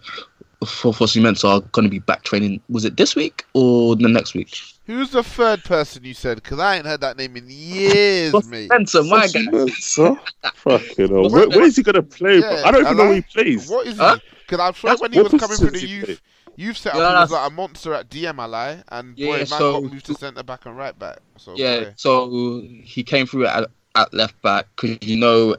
for 0.67 0.93
for 0.95 1.09
Cements 1.09 1.43
are 1.45 1.61
going 1.73 1.85
to 1.85 1.91
be 1.91 1.99
back 1.99 2.23
training. 2.23 2.61
Was 2.69 2.85
it 2.85 2.97
this 2.97 3.17
week 3.17 3.45
or 3.55 3.97
the 3.97 4.09
next 4.09 4.35
week? 4.35 4.57
Who's 4.87 5.11
the 5.11 5.23
third 5.23 5.63
person 5.65 6.05
you 6.05 6.15
said? 6.15 6.43
Because 6.43 6.59
I 6.59 6.77
ain't 6.77 6.87
heard 6.87 7.01
that 7.03 7.17
name 7.17 7.37
in 7.37 7.45
years, 7.49 8.33
mate. 8.49 8.67
Spencer, 8.67 9.03
my 9.05 9.27
guy. 9.29 9.43
Spencer? 9.45 10.15
Fucking 10.55 11.09
hell. 11.09 11.31
Where, 11.31 11.49
where 11.49 11.63
is 11.63 11.77
he 11.77 11.83
gonna 11.83 12.03
play? 12.03 12.39
Yeah, 12.41 12.63
I 12.65 12.71
don't 12.71 12.83
even 12.83 12.97
know 12.97 13.05
where 13.05 13.15
he 13.15 13.21
plays. 13.23 13.69
What 13.69 13.87
is 13.87 13.99
Huh? 13.99 14.17
he? 14.17 14.23
Because 14.41 14.61
I'm 14.61 14.73
sure 14.75 14.91
That's- 14.91 15.01
when 15.01 15.13
he 15.13 15.21
was 15.21 15.31
coming 15.31 15.57
through 15.57 15.67
the 15.71 15.73
position 15.73 16.01
does 16.01 16.09
youth, 16.09 16.21
youth 16.57 16.77
setup, 16.77 16.99
Yeah, 16.99 17.09
he 17.17 17.21
was 17.21 17.31
like 17.31 17.51
a 17.51 17.55
monster 17.55 17.95
at 17.95 18.11
DM, 18.11 18.39
I 18.41 18.45
lie, 18.47 18.83
and 18.89 19.15
boy, 19.15 19.23
Yeah, 19.23 19.37
man 19.37 19.47
so- 19.47 19.81
got 19.81 19.93
moved 19.93 20.07
to 20.07 20.15
centre 20.15 20.43
back 20.43 20.67
and 20.67 20.77
right 20.77 20.99
back. 20.99 21.19
So 21.37 21.55
Yeah, 21.57 21.81
boy. 21.81 21.93
so 21.97 22.61
he 22.83 23.03
came 23.05 23.27
through 23.27 23.47
at, 23.47 23.71
at 23.95 24.13
left 24.15 24.41
back 24.43 24.67
because 24.77 24.97
you 25.07 25.17
know 25.17 25.57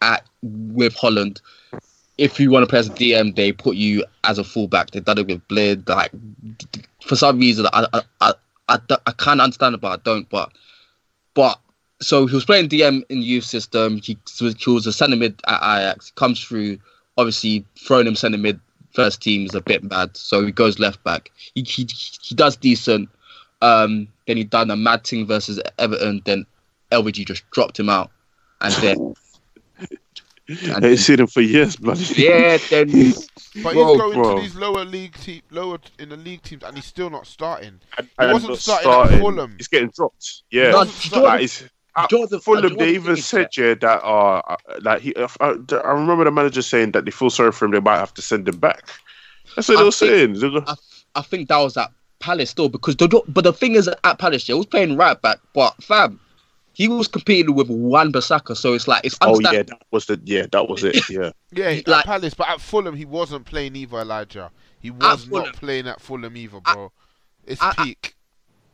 at 0.00 0.24
with 0.42 0.94
Holland, 0.94 1.40
if 2.18 2.38
you 2.38 2.50
want 2.50 2.64
to 2.64 2.66
play 2.66 2.80
as 2.80 2.88
a 2.88 2.92
DM, 2.92 3.34
they 3.34 3.52
put 3.52 3.76
you 3.76 4.04
as 4.24 4.38
a 4.38 4.44
fullback. 4.44 4.90
They've 4.90 5.04
done 5.04 5.18
it 5.18 5.26
with 5.26 5.46
Blind. 5.48 5.88
Like 5.88 6.12
for 7.02 7.16
some 7.16 7.38
reason, 7.38 7.66
I 7.72 7.86
I 7.92 8.02
I, 8.20 8.32
I, 8.68 8.78
I 9.06 9.12
can't 9.12 9.40
understand 9.40 9.74
it, 9.74 9.80
but 9.80 9.92
I 9.92 10.02
don't. 10.02 10.28
But 10.28 10.52
but 11.34 11.58
so 12.00 12.26
he 12.26 12.34
was 12.34 12.44
playing 12.44 12.68
DM 12.68 13.02
in 13.08 13.22
youth 13.22 13.44
system. 13.44 13.98
He, 13.98 14.18
he 14.38 14.70
was 14.70 14.86
a 14.86 14.92
centre 14.92 15.16
mid 15.16 15.40
at 15.46 15.62
Ajax. 15.62 16.10
Comes 16.12 16.42
through, 16.42 16.78
obviously 17.16 17.64
throwing 17.78 18.06
him 18.06 18.16
centre 18.16 18.38
mid 18.38 18.60
first 18.92 19.22
team 19.22 19.46
is 19.46 19.54
a 19.54 19.60
bit 19.60 19.88
bad. 19.88 20.16
So 20.16 20.44
he 20.44 20.52
goes 20.52 20.78
left 20.78 21.02
back. 21.04 21.30
He 21.54 21.62
he, 21.62 21.88
he 22.20 22.34
does 22.34 22.56
decent. 22.56 23.08
Um, 23.62 24.08
then 24.26 24.36
he 24.36 24.44
done 24.44 24.70
a 24.70 24.76
mad 24.76 25.04
thing 25.04 25.26
versus 25.26 25.60
Everton. 25.78 26.22
Then 26.24 26.46
LVG 26.92 27.26
just 27.26 27.48
dropped 27.50 27.78
him 27.80 27.88
out, 27.88 28.10
and 28.60 28.74
then. 28.74 29.14
I 30.50 30.86
ain't 30.86 30.98
seen 30.98 31.20
him 31.20 31.28
for 31.28 31.40
years, 31.40 31.76
bloody. 31.76 32.04
Yeah, 32.16 32.58
then. 32.70 33.14
But 33.62 33.74
Bro, 33.74 33.86
he's 33.92 34.00
going 34.00 34.14
bro. 34.22 34.36
to 34.36 34.40
these 34.42 34.54
lower 34.56 34.82
league 34.84 35.14
team, 35.18 35.42
lower 35.50 35.76
t- 35.76 35.90
in 35.98 36.08
the 36.08 36.16
league 36.16 36.40
teams, 36.42 36.62
and 36.62 36.74
he's 36.74 36.86
still 36.86 37.10
not 37.10 37.26
starting. 37.26 37.80
He 37.98 38.06
And 38.18 38.32
wasn't 38.32 38.52
not 38.52 38.58
starting, 38.60 39.14
at. 39.16 39.20
Fulham. 39.20 39.54
He's 39.58 39.68
getting 39.68 39.90
dropped. 39.94 40.42
Yeah, 40.50 40.70
No, 40.70 40.78
like, 40.78 40.88
do 40.88 40.94
you 41.10 41.22
know 41.22 41.36
do 42.08 42.16
you 42.18 42.26
the- 42.28 42.40
Fulham, 42.40 42.62
do 42.62 42.68
you 42.70 42.76
they 42.78 42.88
even 42.94 43.02
thing 43.04 43.18
is, 43.18 43.26
said 43.26 43.48
yeah 43.58 43.74
that 43.74 44.02
uh 44.02 44.56
like 44.80 45.02
he 45.02 45.14
uh, 45.14 45.28
I 45.40 45.90
remember 45.92 46.24
the 46.24 46.30
manager 46.30 46.62
saying 46.62 46.92
that 46.92 47.04
they 47.04 47.10
feel 47.10 47.28
sorry 47.28 47.52
for 47.52 47.66
him. 47.66 47.72
They 47.72 47.80
might 47.80 47.98
have 47.98 48.14
to 48.14 48.22
send 48.22 48.48
him 48.48 48.56
back. 48.58 48.88
That's 49.54 49.68
what 49.68 49.76
I 49.76 49.80
they 49.80 49.84
were 49.84 49.92
think- 49.92 50.36
saying. 50.38 50.64
I, 50.66 50.74
I 51.16 51.20
think 51.22 51.48
that 51.50 51.58
was 51.58 51.76
at 51.76 51.92
Palace 52.20 52.48
still 52.48 52.70
because 52.70 52.96
the 52.96 53.22
but 53.28 53.44
the 53.44 53.52
thing 53.52 53.74
is 53.74 53.86
at 53.88 54.18
Palace, 54.18 54.48
yeah, 54.48 54.54
he 54.54 54.58
was 54.60 54.66
playing 54.66 54.96
right 54.96 55.20
back, 55.20 55.40
but 55.52 55.74
fam, 55.82 56.18
he 56.74 56.88
was 56.88 57.06
competing 57.08 57.54
with 57.54 57.68
Wan 57.68 58.12
Bissaka, 58.12 58.56
so 58.56 58.72
it's 58.74 58.88
like 58.88 59.04
it's 59.04 59.16
Oh 59.20 59.38
yeah, 59.40 59.62
that 59.62 59.82
was 59.90 60.06
the 60.06 60.20
yeah 60.24 60.46
that 60.52 60.68
was 60.68 60.84
it. 60.84 61.08
Yeah, 61.10 61.30
Yeah, 61.52 61.66
at 61.66 61.88
Like- 61.88 62.04
Palace, 62.04 62.34
but 62.34 62.48
at 62.48 62.60
Fulham 62.60 62.94
he 62.96 63.04
wasn't 63.04 63.44
playing 63.44 63.76
either. 63.76 63.98
Elijah, 63.98 64.50
he 64.80 64.90
was 64.90 65.24
Fulham. 65.24 65.44
not 65.46 65.54
playing 65.56 65.86
at 65.88 66.00
Fulham 66.00 66.36
either, 66.36 66.60
bro. 66.60 66.90
it's 67.46 67.60
I- 67.62 67.74
I- 67.76 67.84
peak. 67.84 68.14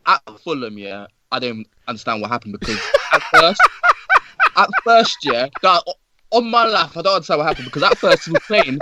at 0.06 0.22
Fulham, 0.44 0.78
yeah, 0.78 1.06
I 1.32 1.38
didn't 1.38 1.66
understand 1.86 2.20
what 2.22 2.30
happened 2.30 2.56
because 2.60 2.78
at 3.12 3.22
first, 3.34 3.60
at 4.56 4.68
first, 4.84 5.16
yeah, 5.24 5.48
that, 5.62 5.82
on 6.30 6.50
my 6.50 6.64
life, 6.66 6.96
I 6.96 7.02
don't 7.02 7.14
understand 7.14 7.38
what 7.38 7.46
happened 7.48 7.66
because 7.66 7.82
at 7.82 7.98
first 7.98 8.24
he 8.26 8.30
was 8.32 8.42
playing, 8.46 8.78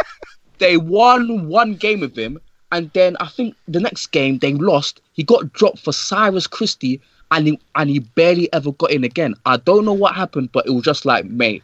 they 0.58 0.76
won 0.76 1.48
one 1.48 1.74
game 1.74 2.00
with 2.00 2.16
him, 2.16 2.38
and 2.72 2.90
then 2.94 3.16
I 3.20 3.28
think 3.28 3.54
the 3.68 3.80
next 3.80 4.08
game 4.08 4.38
they 4.38 4.52
lost. 4.54 5.00
He 5.12 5.22
got 5.22 5.52
dropped 5.52 5.78
for 5.80 5.92
Cyrus 5.92 6.46
Christie, 6.46 7.00
and 7.30 7.46
he 7.46 7.60
and 7.74 7.90
he 7.90 7.98
barely 8.00 8.52
ever 8.52 8.72
got 8.72 8.90
in 8.90 9.04
again. 9.04 9.34
I 9.44 9.56
don't 9.58 9.84
know 9.84 9.92
what 9.92 10.14
happened, 10.14 10.50
but 10.52 10.66
it 10.66 10.70
was 10.70 10.84
just 10.84 11.04
like, 11.04 11.24
mate, 11.24 11.62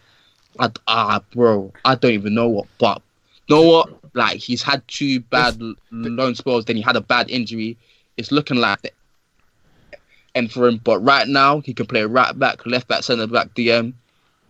I, 0.58 0.70
ah, 0.88 1.22
bro, 1.32 1.72
I 1.84 1.94
don't 1.94 2.12
even 2.12 2.34
know 2.34 2.48
what, 2.48 2.66
but 2.78 3.02
you 3.46 3.56
know 3.56 3.62
what? 3.62 3.90
Like 4.14 4.38
he's 4.38 4.62
had 4.62 4.86
two 4.88 5.20
bad 5.20 5.60
loan 5.90 6.34
spells, 6.34 6.64
then 6.64 6.76
he 6.76 6.82
had 6.82 6.96
a 6.96 7.00
bad 7.00 7.30
injury. 7.30 7.76
It's 8.16 8.30
looking 8.30 8.58
like 8.58 8.82
the 8.82 8.90
end 10.34 10.52
for 10.52 10.68
him. 10.68 10.80
But 10.82 11.00
right 11.00 11.26
now, 11.26 11.60
he 11.60 11.72
can 11.72 11.86
play 11.86 12.02
right 12.02 12.38
back, 12.38 12.64
left 12.66 12.88
back, 12.88 13.02
centre 13.02 13.26
back, 13.26 13.48
DM. 13.54 13.94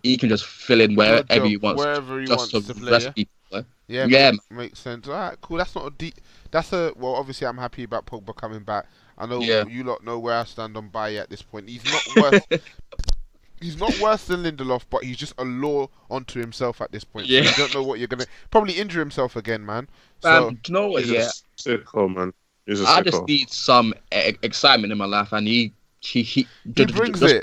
He 0.01 0.17
can 0.17 0.29
just 0.29 0.45
fill 0.45 0.81
in 0.81 0.95
wherever 0.95 1.45
he 1.45 1.55
wants, 1.57 1.81
wherever 1.81 2.19
he 2.19 2.25
just 2.25 2.53
wants 2.53 2.67
to 2.67 2.73
to 2.73 2.79
play, 2.79 3.03
yeah? 3.03 3.11
people. 3.11 3.33
eh? 3.53 3.61
Yeah, 3.87 4.05
yeah, 4.09 4.31
makes, 4.31 4.51
makes 4.51 4.79
sense. 4.79 5.07
All 5.07 5.13
right, 5.13 5.39
cool. 5.41 5.57
That's 5.57 5.75
not 5.75 5.87
a 5.87 5.91
deep. 5.91 6.15
That's 6.51 6.73
a 6.73 6.91
well. 6.97 7.15
Obviously, 7.15 7.47
I'm 7.47 7.57
happy 7.57 7.83
about 7.83 8.05
Pogba 8.05 8.35
coming 8.35 8.63
back. 8.63 8.85
I 9.23 9.27
know 9.27 9.41
Yeah. 9.41 9.65
you 9.65 9.83
lot 9.83 10.03
know 10.03 10.19
where 10.19 10.37
I 10.37 10.43
stand 10.43 10.75
on 10.77 10.89
Bailly 10.89 11.17
at 11.19 11.29
this 11.29 11.41
point. 11.41 11.69
He's 11.69 11.83
not 11.85 12.03
worse. 12.33 12.61
he's 13.61 13.79
not 13.79 13.97
worse 13.99 14.25
than 14.25 14.43
Lindelof, 14.43 14.83
but 14.89 15.03
he's 15.03 15.17
just 15.17 15.33
a 15.37 15.43
law 15.45 15.87
onto 16.11 16.39
himself 16.39 16.81
at 16.81 16.91
this 16.91 17.03
point. 17.03 17.27
So 17.27 17.33
Yeah. 17.33 17.41
you 17.43 17.51
don't 17.55 17.73
know 17.73 17.83
what 17.83 17.99
you're 17.99 18.07
gonna 18.09 18.25
probably 18.51 18.73
injure 18.73 18.99
himself 18.99 19.35
again, 19.35 19.65
man. 19.65 19.87
So 20.21 20.47
Um, 20.49 20.59
do 20.61 20.71
you 20.71 20.73
know 20.73 20.87
what? 20.89 21.05
Yeah, 21.05 21.29
a 21.29 21.61
sicko 21.61 22.13
man. 22.13 22.33
He's 22.65 22.81
a 22.81 22.85
I 22.87 23.01
sicko. 23.01 23.05
just 23.05 23.23
need 23.27 23.49
some 23.49 23.93
e- 24.13 24.37
excitement 24.43 24.91
in 24.91 24.97
my 24.97 25.05
life, 25.05 25.31
and 25.31 25.47
he 25.47 25.73
he 26.01 26.21
he, 26.23 26.47
He 26.75 26.85
brings 26.85 27.19
just, 27.21 27.35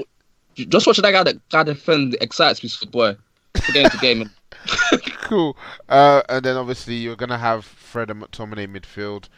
it. 0.56 0.68
Just 0.68 0.86
watching 0.86 1.02
that 1.02 1.12
guy 1.12 1.22
that 1.22 1.48
guy 1.48 1.62
defend 1.62 2.16
excites 2.20 2.62
me, 2.62 2.68
so 2.68 2.86
boy. 2.86 3.16
Game 3.72 3.88
to 3.90 3.96
game, 3.98 4.30
cool. 5.22 5.56
Uh, 5.88 6.22
and 6.28 6.44
then 6.44 6.56
obviously 6.56 6.94
you're 6.94 7.16
gonna 7.16 7.38
have 7.38 7.64
Fred 7.64 8.10
and 8.10 8.22
McTominay 8.22 8.66
midfield. 8.68 9.28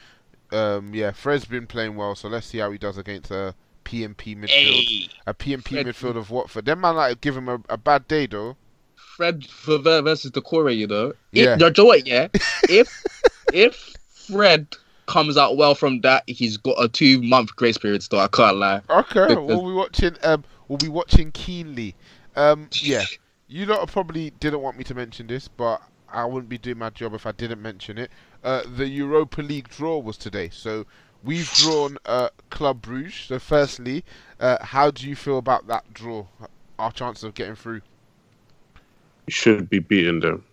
Um, 0.52 0.94
yeah, 0.94 1.10
Fred's 1.12 1.44
been 1.44 1.66
playing 1.66 1.96
well, 1.96 2.14
so 2.14 2.28
let's 2.28 2.46
see 2.46 2.58
how 2.58 2.70
he 2.70 2.78
does 2.78 2.98
against 2.98 3.30
a 3.30 3.54
PMP 3.84 4.36
midfield. 4.36 4.48
Hey, 4.48 5.08
a 5.26 5.34
PMP 5.34 5.68
Fred- 5.68 5.86
midfield 5.86 6.16
of 6.16 6.30
Watford. 6.30 6.64
Them 6.66 6.80
man 6.80 6.96
like 6.96 7.20
give 7.20 7.36
him 7.36 7.48
a, 7.48 7.60
a 7.68 7.76
bad 7.76 8.06
day 8.08 8.26
though. 8.26 8.56
Fred 8.96 9.44
versus 9.46 10.30
the 10.32 10.40
Core, 10.40 10.70
you 10.70 10.86
know. 10.86 11.08
If, 11.08 11.16
Yeah. 11.32 11.56
you 11.58 11.72
know 11.76 11.84
what? 11.84 12.06
Yeah, 12.06 12.28
if 12.68 13.02
if 13.52 13.94
Fred 14.08 14.66
comes 15.06 15.36
out 15.36 15.56
well 15.56 15.74
from 15.74 16.00
that, 16.02 16.22
he's 16.26 16.56
got 16.56 16.76
a 16.82 16.88
two 16.88 17.20
month 17.22 17.54
grace 17.56 17.76
period. 17.78 18.02
Still, 18.02 18.20
I 18.20 18.28
can't 18.28 18.56
lie. 18.56 18.80
Okay, 18.88 19.26
Because- 19.28 19.36
we'll 19.46 19.66
be 19.66 19.72
watching. 19.74 20.16
Um, 20.22 20.44
we'll 20.68 20.78
be 20.78 20.88
watching 20.88 21.32
keenly. 21.32 21.94
Um, 22.36 22.68
yeah, 22.80 23.04
you 23.48 23.66
lot 23.66 23.86
probably 23.90 24.30
didn't 24.40 24.60
want 24.60 24.78
me 24.78 24.84
to 24.84 24.94
mention 24.94 25.26
this, 25.26 25.48
but 25.48 25.82
I 26.10 26.24
wouldn't 26.24 26.48
be 26.48 26.58
doing 26.58 26.78
my 26.78 26.90
job 26.90 27.14
if 27.14 27.26
I 27.26 27.32
didn't 27.32 27.60
mention 27.60 27.98
it. 27.98 28.10
Uh, 28.42 28.62
the 28.76 28.88
Europa 28.88 29.42
League 29.42 29.68
draw 29.68 29.98
was 29.98 30.16
today, 30.16 30.48
so 30.52 30.84
we've 31.22 31.50
drawn 31.54 31.98
uh, 32.06 32.28
Club 32.50 32.82
Bruges. 32.82 33.14
So, 33.14 33.38
firstly, 33.38 34.04
uh, 34.40 34.64
how 34.64 34.90
do 34.90 35.08
you 35.08 35.16
feel 35.16 35.38
about 35.38 35.66
that 35.68 35.92
draw? 35.94 36.26
Our 36.78 36.90
chances 36.90 37.22
of 37.22 37.34
getting 37.34 37.54
through. 37.54 37.82
You 39.26 39.32
should 39.32 39.70
be 39.70 39.78
beating 39.78 40.20
them. 40.20 40.44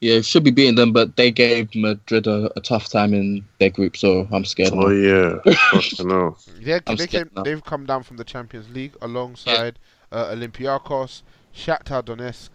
Yeah, 0.00 0.20
should 0.22 0.44
be 0.44 0.50
beating 0.50 0.74
them, 0.74 0.92
but 0.92 1.16
they 1.16 1.30
gave 1.30 1.74
Madrid 1.74 2.26
a, 2.26 2.50
a 2.56 2.60
tough 2.60 2.88
time 2.88 3.12
in 3.12 3.44
their 3.58 3.70
group, 3.70 3.96
so 3.96 4.26
I'm 4.32 4.44
scared. 4.44 4.72
Oh 4.72 4.88
now. 4.88 5.40
yeah, 5.44 5.54
Fucking 5.70 6.10
hell. 6.10 6.38
Yeah, 6.58 6.80
they 6.86 7.06
came, 7.06 7.30
they've 7.44 7.64
come 7.64 7.84
down 7.84 8.02
from 8.02 8.16
the 8.16 8.24
Champions 8.24 8.70
League 8.70 8.94
alongside 9.02 9.78
uh, 10.12 10.26
Olympiacos, 10.26 11.22
Shakhtar 11.54 12.02
Donetsk, 12.02 12.50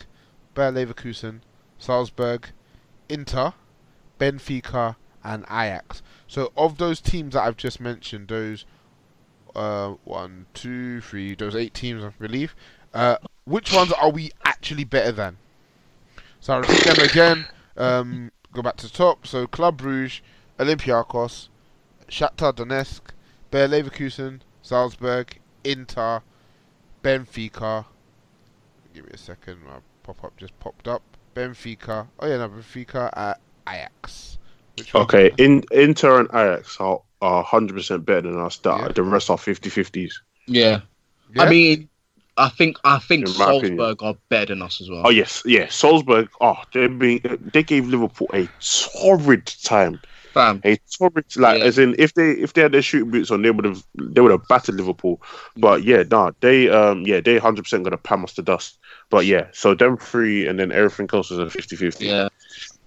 Bayer 0.53 0.71
Leverkusen, 0.71 1.41
Salzburg, 1.77 2.49
Inter, 3.07 3.53
Benfica, 4.19 4.95
and 5.23 5.43
Ajax. 5.45 6.01
So 6.27 6.51
of 6.55 6.77
those 6.77 7.01
teams 7.01 7.33
that 7.33 7.43
I've 7.43 7.57
just 7.57 7.79
mentioned, 7.79 8.27
those 8.27 8.65
uh, 9.55 9.95
one, 10.03 10.45
two, 10.53 11.01
three, 11.01 11.35
those 11.35 11.55
eight 11.55 11.73
teams, 11.73 12.03
I 12.03 12.09
believe. 12.19 12.55
Uh, 12.93 13.17
which 13.45 13.73
ones 13.73 13.91
are 13.93 14.11
we 14.11 14.31
actually 14.45 14.83
better 14.83 15.11
than? 15.11 15.37
So 16.39 16.53
I'll 16.53 16.61
repeat 16.61 16.83
them 16.83 17.05
again. 17.05 17.45
Um, 17.75 18.31
go 18.53 18.61
back 18.61 18.77
to 18.77 18.87
the 18.87 18.93
top. 18.93 19.25
So 19.25 19.47
Club 19.47 19.77
Bruges, 19.77 20.21
Olympiacos, 20.57 21.49
Shakhtar 22.07 22.53
Donetsk, 22.53 23.01
Bayer 23.51 23.67
Leverkusen, 23.67 24.41
Salzburg, 24.61 25.39
Inter, 25.63 26.21
Benfica. 27.03 27.85
Give 28.93 29.05
me 29.05 29.11
a 29.13 29.17
second. 29.17 29.63
My 29.65 29.79
pop 30.03 30.23
up 30.23 30.37
just 30.37 30.57
popped 30.59 30.87
up. 30.87 31.01
Benfica. 31.35 32.07
Oh 32.19 32.27
yeah, 32.27 32.37
no, 32.37 32.49
Benfica 32.49 33.09
at 33.17 33.39
Ajax. 33.67 34.37
Okay, 34.95 35.31
in 35.37 35.63
Inter 35.71 36.19
and 36.21 36.29
Ajax 36.29 36.77
are 36.79 37.01
are 37.21 37.43
hundred 37.43 37.73
percent 37.73 38.05
better 38.05 38.21
than 38.31 38.39
us. 38.39 38.57
The, 38.57 38.91
the 38.95 39.03
rest 39.03 39.29
are 39.29 39.37
50-50s. 39.37 40.13
Yeah. 40.47 40.81
Yeah? 41.35 41.43
I 41.43 41.49
mean, 41.49 41.89
I 42.37 42.47
think 42.49 42.77
I 42.85 42.99
think 42.99 43.27
In 43.27 43.35
opinion. 43.35 43.77
Salzburg 43.77 44.03
are 44.03 44.15
better 44.29 44.53
than 44.53 44.61
us 44.61 44.79
as 44.81 44.89
well. 44.89 45.03
Oh 45.05 45.09
yes, 45.09 45.43
yeah. 45.45 45.67
Salzburg. 45.69 46.29
Oh, 46.39 46.55
they 46.73 46.87
been 46.87 47.49
they 47.53 47.63
gave 47.63 47.87
Liverpool 47.87 48.27
a 48.33 48.47
torrid 48.61 49.45
time. 49.63 49.99
Fam. 50.33 50.61
A 50.63 50.77
torrid 50.97 51.25
like 51.35 51.59
Yeah. 51.59 51.65
as 51.65 51.77
in 51.77 51.95
if 51.99 52.13
they 52.13 52.31
if 52.31 52.53
they 52.53 52.61
had 52.61 52.71
their 52.71 52.81
shooting 52.81 53.11
boots 53.11 53.29
on, 53.29 53.41
they 53.41 53.51
would 53.51 53.65
have 53.65 53.83
they 53.99 54.21
would 54.21 54.31
have 54.31 54.47
battered 54.47 54.75
Liverpool. 54.75 55.21
But 55.57 55.83
yeah, 55.83 56.03
nah, 56.09 56.31
they 56.39 56.69
um 56.69 57.01
yeah 57.05 57.19
they 57.19 57.37
hundred 57.37 57.63
percent 57.63 57.83
gonna 57.83 57.97
pam 57.97 58.23
us 58.23 58.33
to 58.35 58.41
dust. 58.41 58.77
But 59.09 59.25
yeah, 59.25 59.47
so 59.51 59.73
them 59.75 59.97
three 59.97 60.47
and 60.47 60.57
then 60.57 60.71
everything 60.71 61.09
else 61.11 61.31
is 61.31 61.39
a 61.39 61.45
50-50. 61.45 62.01
Yeah. 62.01 62.29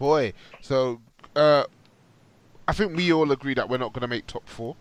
Boy, 0.03 0.33
so 0.61 1.01
uh, 1.37 1.63
I 2.67 2.73
think 2.73 2.97
we 2.97 3.13
all 3.13 3.31
agree 3.31 3.55
that 3.55 3.69
we're 3.69 3.79
not 3.79 3.93
going 3.93 4.01
to 4.01 4.09
make 4.09 4.27
top 4.27 4.49
four. 4.49 4.75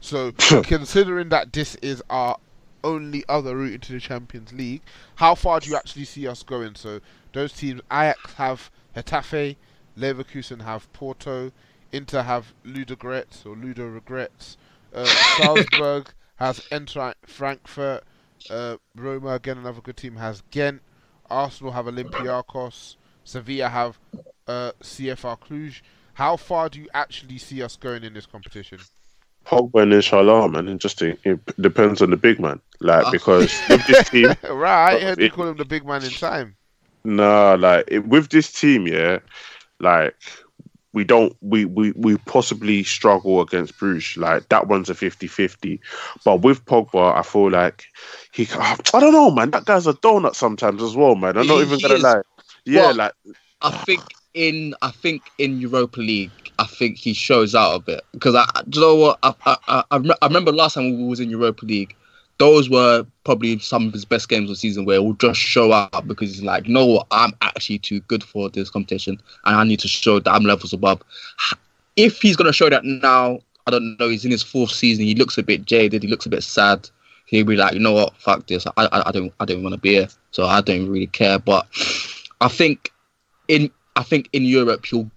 So 0.00 0.32
considering 0.62 1.28
that 1.28 1.52
this 1.52 1.74
is 1.82 2.02
our 2.08 2.38
only 2.82 3.22
other 3.28 3.54
route 3.54 3.74
into 3.74 3.92
the 3.92 4.00
Champions 4.00 4.50
League, 4.54 4.80
how 5.16 5.34
far 5.34 5.60
do 5.60 5.68
you 5.68 5.76
actually 5.76 6.06
see 6.06 6.26
us 6.26 6.42
going? 6.42 6.74
So 6.74 7.00
those 7.34 7.52
teams, 7.52 7.82
Ajax 7.92 8.32
have 8.36 8.70
Getafe, 8.96 9.56
Leverkusen 9.94 10.62
have 10.62 10.90
Porto, 10.94 11.52
Inter 11.92 12.22
have 12.22 12.54
Ludogorets 12.64 13.44
or 13.44 13.54
Ludo 13.54 13.86
Regrets, 13.86 14.56
uh, 14.94 15.04
Salzburg 15.36 16.14
has 16.36 16.60
Eintracht 16.70 17.16
Frankfurt, 17.26 18.04
uh, 18.48 18.78
Roma 18.96 19.34
again 19.34 19.58
another 19.58 19.82
good 19.82 19.98
team 19.98 20.16
has 20.16 20.42
Ghent, 20.50 20.80
Arsenal 21.28 21.72
have 21.72 21.84
Olympiacos, 21.84 22.96
Sevilla 23.22 23.68
have 23.68 23.98
uh, 24.46 24.72
CFR 24.82 25.38
Cluj. 25.38 25.82
How 26.14 26.36
far 26.36 26.68
do 26.68 26.78
you 26.80 26.88
actually 26.92 27.38
see 27.38 27.62
us 27.62 27.76
going 27.76 28.04
in 28.04 28.12
this 28.14 28.26
competition? 28.26 28.78
Pogba 29.46 29.82
and 29.82 29.92
Inshallah, 29.92 30.48
man, 30.48 30.68
it 30.68 30.78
just 30.78 31.02
it 31.02 31.40
depends 31.60 32.00
on 32.02 32.10
the 32.10 32.16
big 32.16 32.38
man. 32.38 32.60
Like 32.80 33.06
Ah. 33.06 33.10
because 33.10 33.52
with 33.68 33.86
this 33.86 34.08
team, 34.10 34.26
right, 34.50 34.96
I 34.96 35.00
heard 35.00 35.18
you 35.20 35.30
call 35.30 35.48
him 35.48 35.56
the 35.56 35.64
big 35.64 35.84
man 35.86 36.04
in 36.04 36.10
time. 36.10 36.56
Nah, 37.04 37.56
like 37.58 37.84
it, 37.88 38.06
with 38.06 38.28
this 38.28 38.52
team, 38.52 38.86
yeah, 38.86 39.18
like 39.80 40.14
we 40.92 41.04
don't 41.04 41.34
we, 41.40 41.64
we 41.64 41.92
we 41.92 42.16
possibly 42.18 42.84
struggle 42.84 43.40
against 43.40 43.78
Bruges. 43.78 44.16
Like 44.16 44.48
that 44.50 44.68
one's 44.68 44.90
a 44.90 44.94
50-50. 44.94 45.80
But 46.24 46.42
with 46.42 46.64
Pogba, 46.64 47.16
I 47.16 47.22
feel 47.22 47.50
like 47.50 47.86
he 48.32 48.46
I 48.54 48.76
don't 49.00 49.12
know, 49.12 49.30
man. 49.30 49.50
That 49.50 49.64
guy's 49.64 49.86
a 49.86 49.94
donut 49.94 50.34
sometimes 50.34 50.82
as 50.82 50.94
well, 50.94 51.14
man. 51.16 51.36
I'm 51.36 51.46
not 51.46 51.56
He 51.56 51.62
even 51.62 51.80
gonna 51.80 51.98
lie. 51.98 52.22
Yeah, 52.64 52.82
Well, 52.82 52.94
like 52.96 53.12
I 53.62 53.70
think 53.70 54.02
in 54.34 54.74
I 54.82 54.90
think 54.90 55.22
in 55.38 55.60
Europa 55.60 56.00
League, 56.00 56.30
I 56.58 56.64
think 56.64 56.96
he 56.96 57.12
shows 57.12 57.54
out 57.54 57.74
a 57.74 57.78
bit 57.80 58.02
because 58.12 58.34
I, 58.34 58.46
do 58.68 58.80
you 58.80 58.86
know 58.86 58.94
what 58.96 59.18
I 59.22 59.34
I, 59.46 59.56
I, 59.68 59.84
I 59.90 60.14
I 60.22 60.26
remember 60.26 60.52
last 60.52 60.74
time 60.74 60.96
we 60.98 61.04
was 61.04 61.20
in 61.20 61.30
Europa 61.30 61.64
League, 61.64 61.94
those 62.38 62.70
were 62.70 63.04
probably 63.24 63.58
some 63.58 63.88
of 63.88 63.92
his 63.92 64.04
best 64.04 64.28
games 64.28 64.44
of 64.44 64.56
the 64.56 64.56
season 64.56 64.84
where 64.84 65.00
he'll 65.00 65.12
just 65.14 65.40
show 65.40 65.72
out 65.72 66.06
because 66.06 66.30
he's 66.30 66.42
like, 66.42 66.66
you 66.66 66.74
know 66.74 66.86
what, 66.86 67.06
I'm 67.10 67.32
actually 67.42 67.78
too 67.78 68.00
good 68.00 68.24
for 68.24 68.48
this 68.48 68.70
competition 68.70 69.20
and 69.44 69.56
I 69.56 69.64
need 69.64 69.80
to 69.80 69.88
show 69.88 70.18
that 70.18 70.32
I'm 70.32 70.44
levels 70.44 70.72
above. 70.72 71.02
If 71.96 72.22
he's 72.22 72.36
gonna 72.36 72.52
show 72.52 72.70
that 72.70 72.84
now, 72.84 73.40
I 73.66 73.70
don't 73.70 73.96
know. 73.98 74.08
He's 74.08 74.24
in 74.24 74.30
his 74.30 74.42
fourth 74.42 74.70
season. 74.70 75.04
He 75.04 75.14
looks 75.14 75.38
a 75.38 75.42
bit 75.42 75.64
jaded. 75.64 76.02
He 76.02 76.08
looks 76.08 76.26
a 76.26 76.30
bit 76.30 76.42
sad. 76.42 76.88
He'll 77.26 77.44
be 77.44 77.56
like, 77.56 77.74
you 77.74 77.80
know 77.80 77.92
what, 77.92 78.16
fuck 78.16 78.46
this. 78.46 78.66
I 78.66 78.72
I, 78.76 79.08
I 79.08 79.12
don't 79.12 79.32
I 79.40 79.44
don't 79.44 79.62
want 79.62 79.74
to 79.74 79.80
be 79.80 79.94
here, 79.94 80.08
so 80.30 80.46
I 80.46 80.60
don't 80.62 80.88
really 80.88 81.06
care. 81.06 81.38
But 81.38 81.66
I 82.40 82.48
think 82.48 82.90
in 83.48 83.70
I 83.96 84.02
think 84.02 84.28
in 84.32 84.44
Europe 84.44 84.90
you'll 84.90 85.10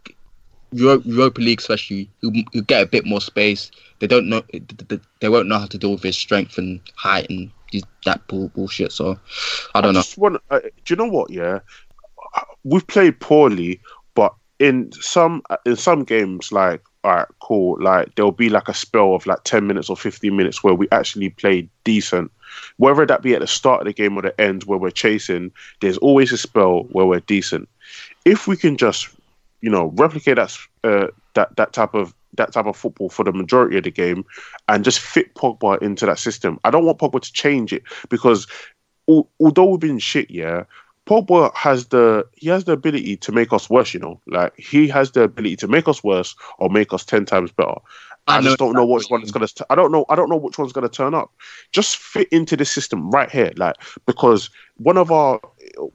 Euro, 0.72 1.02
Europa 1.06 1.42
League 1.42 1.60
especially 1.60 2.10
he'll, 2.22 2.32
he'll 2.52 2.64
get 2.64 2.84
a 2.84 2.86
bit 2.86 3.06
more 3.06 3.22
space. 3.22 3.72
They 4.00 4.08
don't 4.08 4.28
know 4.28 4.44
they 5.20 5.30
won't 5.30 5.48
know 5.48 5.60
how 5.60 5.68
to 5.68 5.78
deal 5.78 5.92
with 5.92 6.04
his 6.04 6.18
strength 6.18 6.58
and 6.58 6.82
height 6.96 7.30
and 7.30 7.52
that 8.06 8.26
bull, 8.28 8.50
bullshit. 8.50 8.92
So 8.92 9.18
I 9.74 9.82
don't 9.82 9.94
know. 9.94 10.02
just 10.02 10.18
want, 10.18 10.42
uh, 10.50 10.60
do 10.60 10.94
you 10.94 10.96
know 10.96 11.08
what? 11.08 11.30
Yeah, 11.30 11.60
we've 12.64 12.86
played 12.88 13.20
poorly, 13.20 13.82
but 14.14 14.34
in 14.60 14.92
some 14.94 15.42
in 15.66 15.76
some 15.76 16.04
games, 16.04 16.52
like 16.52 16.82
all 17.04 17.16
right, 17.16 17.28
cool. 17.40 17.82
Like 17.82 18.16
there'll 18.16 18.32
be 18.32 18.50
like 18.50 18.68
a 18.68 18.74
spell 18.74 19.16
of 19.16 19.26
like 19.26 19.44
ten 19.44 19.68
minutes 19.68 19.90
or 19.90 19.98
fifteen 19.98 20.36
minutes 20.36 20.64
where 20.64 20.74
we 20.74 20.88
actually 20.92 21.30
play 21.30 21.70
decent. 21.84 22.32
Whether 22.78 23.06
that 23.06 23.22
be 23.22 23.34
at 23.34 23.42
the 23.42 23.48
start 23.48 23.82
of 23.82 23.88
the 23.88 23.94
game 23.94 24.18
or 24.18 24.22
the 24.22 24.40
end 24.40 24.64
where 24.64 24.80
we're 24.80 24.90
chasing, 24.90 25.52
there's 25.82 25.98
always 25.98 26.32
a 26.32 26.38
spell 26.38 26.84
where 26.92 27.06
we're 27.06 27.20
decent. 27.22 27.68
If 28.26 28.48
we 28.48 28.58
can 28.58 28.78
just, 28.78 29.10
you 29.62 29.70
know, 29.70 29.94
replicate 29.96 30.36
that 30.36 30.58
uh, 30.84 31.08
that 31.36 31.56
that 31.58 31.74
type 31.74 31.94
of 31.94 32.14
that 32.38 32.52
type 32.52 32.66
of 32.66 32.76
football 32.76 33.10
for 33.10 33.24
the 33.24 33.32
majority 33.32 33.78
of 33.78 33.84
the 33.84 33.92
game 33.92 34.26
and 34.68 34.84
just 34.84 35.00
fit 35.00 35.34
Pogba 35.36 35.82
into 35.82 36.06
that 36.06 36.20
system. 36.20 36.60
I 36.64 36.72
don't 36.72 36.86
want 36.86 37.00
Pogba 37.00 37.22
to 37.22 37.34
change 37.34 37.72
it 37.72 37.84
because 38.10 38.48
al- 39.10 39.30
although 39.40 39.66
we've 39.66 39.80
been 39.80 40.00
shit, 40.00 40.30
yeah, 40.30 40.64
Pogba 41.06 41.54
has 41.56 41.88
the 41.88 42.26
he 42.34 42.50
has 42.50 42.64
the 42.64 42.74
ability 42.74 43.18
to 43.18 43.32
make 43.32 43.54
us 43.54 43.70
worse. 43.70 43.94
You 43.94 44.00
know, 44.00 44.22
like 44.28 44.58
he 44.58 44.88
has 44.88 45.12
the 45.12 45.24
ability 45.24 45.56
to 45.58 45.68
make 45.68 45.88
us 45.88 46.04
worse 46.04 46.36
or 46.58 46.70
make 46.70 46.94
us 46.94 47.06
ten 47.06 47.26
times 47.26 47.52
better. 47.52 47.76
I, 48.28 48.38
I 48.38 48.42
just 48.42 48.58
don't 48.58 48.74
know 48.74 48.86
which 48.86 49.06
one 49.08 49.22
is 49.22 49.32
gonna. 49.32 49.48
I 49.70 49.76
don't 49.76 49.92
know. 49.92 50.06
I 50.10 50.16
don't 50.16 50.30
know 50.30 50.38
which 50.38 50.58
one's 50.58 50.74
gonna 50.74 50.90
turn 50.90 51.14
up. 51.14 51.32
Just 51.72 51.98
fit 51.98 52.28
into 52.30 52.58
the 52.58 52.66
system 52.66 53.12
right 53.12 53.30
here, 53.30 53.52
like 53.56 53.76
because 54.08 54.50
one 54.78 54.98
of 54.98 55.12
our 55.12 55.40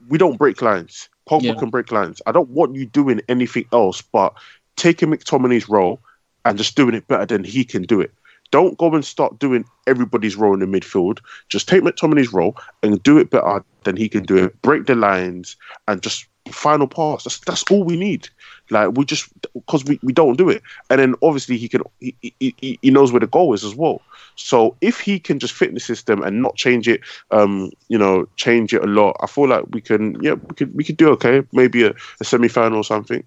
we 0.07 0.17
don't 0.17 0.37
break 0.37 0.61
lines. 0.61 1.09
Pogba 1.29 1.43
Yeah. 1.43 1.53
can 1.55 1.69
break 1.69 1.91
lines. 1.91 2.21
I 2.25 2.31
don't 2.31 2.49
want 2.49 2.75
you 2.75 2.85
doing 2.85 3.21
anything 3.29 3.65
else 3.71 4.01
but 4.01 4.33
taking 4.75 5.09
McTominay's 5.09 5.69
role 5.69 5.99
and 6.45 6.57
just 6.57 6.75
doing 6.75 6.95
it 6.95 7.07
better 7.07 7.25
than 7.25 7.43
he 7.43 7.63
can 7.63 7.83
do 7.83 8.01
it. 8.01 8.11
Don't 8.51 8.77
go 8.77 8.93
and 8.93 9.05
start 9.05 9.39
doing 9.39 9.63
everybody's 9.87 10.35
role 10.35 10.53
in 10.53 10.59
the 10.59 10.65
midfield. 10.65 11.19
Just 11.47 11.69
take 11.69 11.83
McTominay's 11.83 12.33
role 12.33 12.57
and 12.83 13.01
do 13.03 13.17
it 13.17 13.29
better 13.29 13.63
than 13.83 13.95
he 13.95 14.09
can 14.09 14.23
do 14.23 14.37
it. 14.37 14.61
Break 14.61 14.87
the 14.87 14.95
lines 14.95 15.55
and 15.87 16.01
just 16.01 16.25
final 16.49 16.87
pass. 16.87 17.23
That's 17.23 17.39
that's 17.39 17.63
all 17.69 17.83
we 17.83 17.97
need. 17.97 18.29
Like 18.69 18.97
we 18.97 19.05
just 19.05 19.29
because 19.53 19.83
we, 19.85 19.99
we 20.01 20.13
don't 20.13 20.37
do 20.37 20.49
it. 20.49 20.61
And 20.89 20.99
then 20.99 21.15
obviously 21.21 21.57
he 21.57 21.67
can 21.67 21.81
he, 21.99 22.15
he, 22.39 22.79
he- 22.81 22.91
knows 22.91 23.11
where 23.11 23.19
the 23.19 23.27
goal 23.27 23.53
is 23.53 23.63
as 23.63 23.75
well. 23.75 24.01
So 24.35 24.75
if 24.81 24.99
he 25.01 25.19
can 25.19 25.39
just 25.39 25.53
fit 25.53 25.69
in 25.69 25.73
the 25.75 25.79
system 25.79 26.21
and 26.21 26.41
not 26.41 26.55
change 26.55 26.87
it, 26.87 27.01
um, 27.31 27.71
you 27.87 27.97
know, 27.97 28.27
change 28.35 28.73
it 28.73 28.83
a 28.83 28.87
lot, 28.87 29.15
I 29.21 29.27
feel 29.27 29.47
like 29.47 29.65
we 29.71 29.81
can 29.81 30.17
yeah 30.21 30.33
we 30.33 30.55
could 30.55 30.75
we 30.75 30.83
could 30.83 30.97
do 30.97 31.09
okay. 31.11 31.43
Maybe 31.53 31.83
a, 31.83 31.93
a 32.19 32.23
semi 32.23 32.47
final 32.47 32.77
or 32.79 32.83
something. 32.83 33.23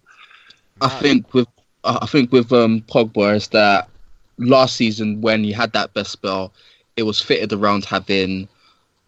I 0.80 0.88
think 0.88 1.32
with 1.32 1.48
I 1.84 2.06
think 2.06 2.32
with 2.32 2.52
um 2.52 2.82
Pogba 2.82 3.36
is 3.36 3.48
that 3.48 3.88
last 4.38 4.76
season 4.76 5.20
when 5.20 5.44
he 5.44 5.52
had 5.52 5.72
that 5.72 5.94
best 5.94 6.10
spell, 6.12 6.52
it 6.96 7.02
was 7.04 7.20
fitted 7.20 7.52
around 7.52 7.86
having 7.86 8.48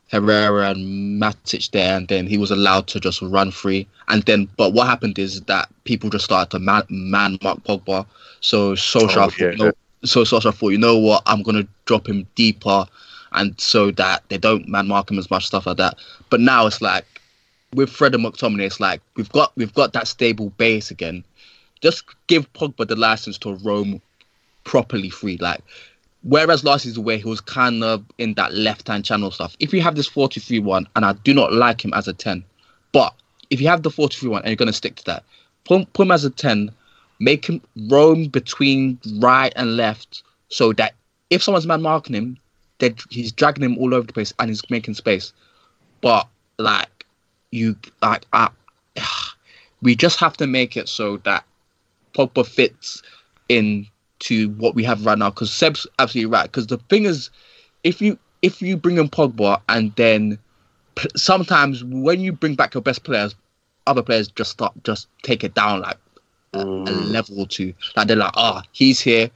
Herrera 0.08 0.70
and 0.70 1.20
Matic 1.20 1.70
there, 1.72 1.96
and 1.96 2.06
then 2.08 2.26
he 2.26 2.38
was 2.38 2.50
allowed 2.50 2.86
to 2.88 3.00
just 3.00 3.20
run 3.22 3.50
free. 3.50 3.86
And 4.08 4.22
then, 4.22 4.48
but 4.56 4.72
what 4.72 4.86
happened 4.86 5.18
is 5.18 5.40
that 5.42 5.68
people 5.84 6.10
just 6.10 6.24
started 6.24 6.50
to 6.52 6.58
man, 6.58 6.84
man 6.88 7.38
mark 7.42 7.62
Pogba. 7.64 8.06
So 8.40 8.74
Solskjaer, 8.74 9.02
Oh, 9.02 9.08
thought, 9.08 9.38
yeah, 9.38 9.50
you 9.50 9.56
know, 9.56 9.72
so 10.04 10.22
Solskjaer 10.22 10.54
thought, 10.54 10.68
you 10.70 10.78
know 10.78 10.96
what, 10.96 11.22
I'm 11.26 11.42
gonna 11.42 11.66
drop 11.86 12.08
him 12.08 12.26
deeper, 12.36 12.86
and 13.32 13.60
so 13.60 13.90
that 13.92 14.22
they 14.28 14.38
don't 14.38 14.68
man 14.68 14.86
mark 14.86 15.10
him 15.10 15.18
as 15.18 15.30
much 15.30 15.46
stuff 15.46 15.66
like 15.66 15.78
that. 15.78 15.96
But 16.30 16.40
now 16.40 16.66
it's 16.66 16.80
like 16.80 17.04
with 17.74 17.90
Fred 17.90 18.14
and 18.14 18.24
McTominay, 18.24 18.66
it's 18.66 18.80
like 18.80 19.00
we've 19.16 19.30
got 19.30 19.52
we've 19.56 19.74
got 19.74 19.92
that 19.94 20.06
stable 20.06 20.50
base 20.50 20.90
again. 20.90 21.24
Just 21.82 22.04
give 22.28 22.50
Pogba 22.52 22.86
the 22.86 22.96
license 22.96 23.38
to 23.38 23.54
roam 23.56 24.00
properly 24.64 25.10
free. 25.10 25.36
Like 25.38 25.60
whereas 26.26 26.64
last 26.64 26.82
season 26.82 27.04
where 27.04 27.18
he 27.18 27.24
was 27.24 27.40
kind 27.40 27.84
of 27.84 28.04
in 28.18 28.34
that 28.34 28.52
left 28.52 28.88
hand 28.88 29.04
channel 29.04 29.30
stuff. 29.30 29.56
If 29.60 29.72
you 29.72 29.80
have 29.80 29.94
this 29.94 30.08
43 30.08 30.58
one, 30.58 30.86
and 30.96 31.04
I 31.04 31.12
do 31.12 31.32
not 31.32 31.52
like 31.52 31.84
him 31.84 31.94
as 31.94 32.08
a 32.08 32.12
10, 32.12 32.44
but 32.92 33.14
if 33.50 33.60
you 33.60 33.68
have 33.68 33.82
the 33.82 33.90
43 33.90 34.28
one 34.28 34.42
and 34.42 34.48
you're 34.48 34.56
gonna 34.56 34.72
stick 34.72 34.96
to 34.96 35.04
that, 35.04 35.22
put, 35.64 35.80
him- 35.80 35.86
put 35.92 36.06
him 36.06 36.10
as 36.10 36.24
a 36.24 36.30
10, 36.30 36.70
make 37.20 37.46
him 37.46 37.60
roam 37.88 38.26
between 38.26 38.98
right 39.18 39.52
and 39.56 39.76
left 39.76 40.24
so 40.48 40.72
that 40.72 40.94
if 41.30 41.42
someone's 41.42 41.66
man 41.66 41.82
marking 41.82 42.14
him, 42.14 42.38
then 42.78 42.96
he's 43.10 43.32
dragging 43.32 43.64
him 43.64 43.78
all 43.78 43.94
over 43.94 44.06
the 44.06 44.12
place 44.12 44.34
and 44.38 44.50
he's 44.50 44.68
making 44.68 44.94
space. 44.94 45.32
But 46.00 46.26
like 46.58 47.06
you 47.52 47.76
like 48.02 48.26
I, 48.32 48.50
we 49.82 49.94
just 49.94 50.18
have 50.18 50.36
to 50.38 50.46
make 50.46 50.76
it 50.76 50.88
so 50.88 51.18
that 51.18 51.44
Pogba 52.14 52.44
fits 52.46 53.02
into 54.20 54.50
what 54.54 54.74
we 54.74 54.84
have 54.84 55.04
right 55.06 55.18
now. 55.18 55.30
Because 55.30 55.52
Seb's 55.52 55.86
absolutely 55.98 56.30
right. 56.30 56.44
Because 56.44 56.66
the 56.66 56.78
thing 56.88 57.04
is, 57.04 57.30
if 57.84 58.00
you 58.00 58.18
if 58.42 58.60
you 58.62 58.76
bring 58.76 58.98
in 58.98 59.08
Pogba 59.08 59.60
and 59.68 59.94
then 59.96 60.38
p- 60.94 61.08
sometimes 61.16 61.84
when 61.84 62.20
you 62.20 62.32
bring 62.32 62.54
back 62.54 62.74
your 62.74 62.82
best 62.82 63.04
players, 63.04 63.34
other 63.86 64.02
players 64.02 64.28
just 64.28 64.50
start 64.50 64.72
just 64.84 65.08
take 65.22 65.44
it 65.44 65.54
down 65.54 65.80
like 65.80 65.98
a, 66.54 66.66
a 66.86 66.92
level 66.94 67.40
or 67.40 67.46
two. 67.46 67.72
Like 67.96 68.08
they're 68.08 68.16
like, 68.16 68.32
ah, 68.34 68.62
he's 68.72 69.00
here, 69.00 69.30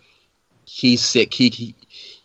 he's 0.66 1.02
sick, 1.02 1.32
he 1.34 1.50
he 1.50 1.74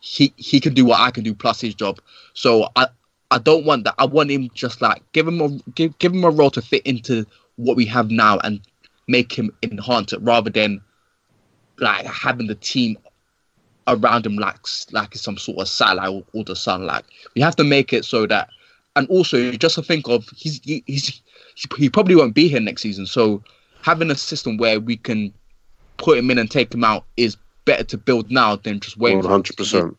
he 0.02 0.34
he 0.38 0.60
can 0.60 0.74
do 0.74 0.86
what 0.86 1.00
I 1.00 1.12
can 1.12 1.24
do 1.24 1.34
plus 1.34 1.62
his 1.62 1.76
job. 1.76 2.00
So 2.34 2.70
I 2.76 2.88
I 3.32 3.38
don't 3.40 3.66
want 3.66 3.84
that. 3.86 3.96
I 3.98 4.06
want 4.06 4.32
him 4.32 4.50
just 4.54 4.82
like 4.82 5.02
give 5.14 5.28
him 5.28 5.42
a 5.42 5.50
give 5.72 5.98
give 6.00 6.14
him 6.14 6.24
a 6.24 6.30
role 6.30 6.52
to 6.52 6.62
fit 6.62 6.86
into 6.86 7.26
what 7.58 7.78
we 7.78 7.86
have 7.86 8.12
now 8.12 8.38
and 8.40 8.60
make 9.08 9.32
him 9.32 9.52
enhance 9.64 10.14
it 10.14 10.22
rather 10.22 10.50
than 10.50 10.82
like 11.80 12.06
having 12.06 12.48
the 12.48 12.56
team 12.56 12.98
around 13.88 14.26
him 14.26 14.36
like 14.36 14.58
like 14.92 15.14
it's 15.14 15.22
some 15.22 15.38
sort 15.38 15.60
of 15.60 15.68
satellite 15.68 16.10
or, 16.10 16.24
all 16.34 16.44
the 16.44 16.56
sun. 16.56 16.86
Like 16.86 17.06
we 17.36 17.42
have 17.42 17.56
to 17.58 17.64
make 17.64 17.94
it 17.94 18.06
so 18.06 18.26
that, 18.28 18.50
and 18.96 19.08
also 19.10 19.52
just 19.52 19.76
to 19.76 19.84
think 19.84 20.08
of 20.08 20.28
he's 20.36 20.62
he, 20.64 20.84
he's 20.88 21.22
he 21.78 21.90
probably 21.90 22.16
won't 22.16 22.34
be 22.34 22.48
here 22.48 22.60
next 22.60 22.82
season. 22.82 23.06
So 23.06 23.44
having 23.82 24.12
a 24.12 24.16
system 24.16 24.58
where 24.58 24.80
we 24.80 24.98
can 24.98 25.34
put 25.98 26.18
him 26.18 26.32
in 26.32 26.38
and 26.38 26.50
take 26.50 26.74
him 26.74 26.84
out 26.84 27.06
is 27.18 27.38
better 27.66 27.84
to 27.84 27.98
build 27.98 28.32
now 28.32 28.56
than 28.56 28.80
just 28.80 28.98
wait. 28.98 29.16
One 29.16 29.26
hundred 29.26 29.58
percent. 29.58 29.98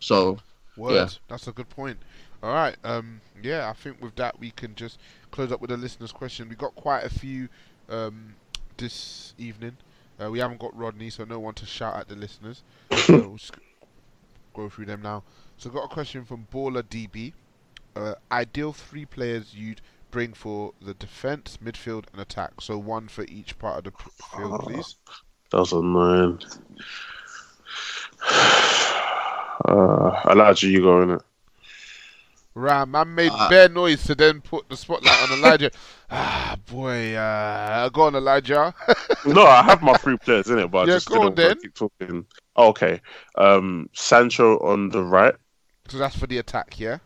So 0.00 0.38
Word. 0.76 0.94
yeah. 0.94 1.08
That's 1.28 1.48
a 1.48 1.52
good 1.52 1.68
point. 1.68 1.98
All 2.42 2.52
right. 2.52 2.76
Um. 2.84 3.20
Yeah. 3.42 3.68
I 3.68 3.72
think 3.72 4.00
with 4.02 4.16
that 4.16 4.38
we 4.38 4.50
can 4.50 4.74
just 4.74 4.98
close 5.30 5.52
up 5.52 5.60
with 5.60 5.70
a 5.70 5.76
listener's 5.76 6.12
question. 6.12 6.48
We 6.48 6.56
got 6.56 6.74
quite 6.74 7.04
a 7.04 7.10
few 7.10 7.48
um 7.88 8.34
this 8.76 9.34
evening. 9.38 9.76
Uh, 10.22 10.30
we 10.30 10.38
haven't 10.38 10.60
got 10.60 10.76
Rodney, 10.76 11.10
so 11.10 11.24
no 11.24 11.38
one 11.38 11.54
to 11.54 11.66
shout 11.66 11.96
at 11.96 12.08
the 12.08 12.14
listeners. 12.14 12.62
so 12.96 13.18
we'll 13.18 13.38
go 14.54 14.68
through 14.68 14.86
them 14.86 15.02
now. 15.02 15.22
So 15.56 15.70
got 15.70 15.84
a 15.84 15.88
question 15.88 16.24
from 16.24 16.46
Baller 16.52 16.82
DB. 16.82 17.32
Uh, 17.96 18.14
ideal 18.30 18.72
three 18.72 19.04
players 19.04 19.54
you'd 19.54 19.80
bring 20.10 20.32
for 20.32 20.72
the 20.80 20.94
defense, 20.94 21.58
midfield, 21.64 22.04
and 22.12 22.20
attack. 22.20 22.60
So 22.60 22.78
one 22.78 23.08
for 23.08 23.24
each 23.24 23.58
part 23.58 23.78
of 23.78 23.84
the 23.84 23.92
field, 24.36 24.60
please. 24.60 24.96
That 25.50 25.58
was 25.58 25.72
annoying. 25.72 26.40
Uh, 29.64 30.20
Elijah, 30.28 30.66
you 30.66 30.80
go 30.80 31.02
in 31.02 31.10
it. 31.10 31.22
Right, 32.54 32.84
man 32.86 33.14
made 33.14 33.32
Uh, 33.32 33.48
bare 33.48 33.68
noise 33.70 34.04
to 34.04 34.14
then 34.14 34.42
put 34.42 34.68
the 34.68 34.76
spotlight 34.76 35.22
on 35.22 35.38
Elijah. 35.38 35.70
ah, 36.10 36.56
boy, 36.70 37.14
uh, 37.14 37.88
go 37.88 38.02
on, 38.02 38.14
Elijah. 38.14 38.74
no, 39.26 39.44
I 39.46 39.62
have 39.62 39.80
my 39.82 39.94
three 39.94 40.18
players 40.18 40.48
in 40.50 40.58
it, 40.58 40.70
but 40.70 40.86
Yeah, 40.86 40.94
I 40.94 40.96
just 40.96 41.08
go 41.08 41.22
on 41.22 41.34
didn't 41.34 41.48
want 41.48 41.60
to 41.60 41.68
keep 41.68 41.74
talking. 41.74 42.26
Oh, 42.56 42.68
okay, 42.68 43.00
um, 43.38 43.88
Sancho 43.94 44.58
on 44.58 44.90
the 44.90 45.02
right. 45.02 45.34
so 45.88 45.96
that's 45.96 46.14
for 46.16 46.26
the 46.26 46.38
attack, 46.38 46.78
yeah. 46.78 46.98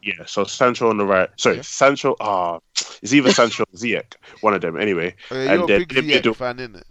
Yeah, 0.00 0.24
so 0.26 0.44
Sancho 0.44 0.90
on 0.90 0.98
the 0.98 1.06
right. 1.06 1.28
Sorry, 1.38 1.64
Sancho. 1.64 2.14
Ah, 2.20 2.60
it's 3.02 3.12
either 3.12 3.32
Sancho 3.40 3.62
or 3.64 3.76
Ziyech, 3.76 4.14
one 4.42 4.54
of 4.54 4.60
them. 4.60 4.76
Anyway, 4.78 5.16
Uh, 5.32 5.34
you're 5.36 5.64
a 5.64 5.66
then 5.66 5.78
big 5.80 5.92
in 5.92 5.96
the 5.96 6.02
Ziyech 6.12 6.14
middle- 6.14 6.34
fan, 6.34 6.58
innit? 6.58 6.82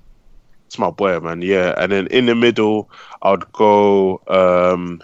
That's 0.65 0.79
my 0.79 0.89
boy, 0.89 1.19
man. 1.19 1.41
Yeah, 1.43 1.73
and 1.77 1.91
then 1.91 2.07
in 2.07 2.25
the 2.25 2.33
middle, 2.35 2.89
I'd 3.21 3.49
go 3.53 4.19
um, 4.27 5.01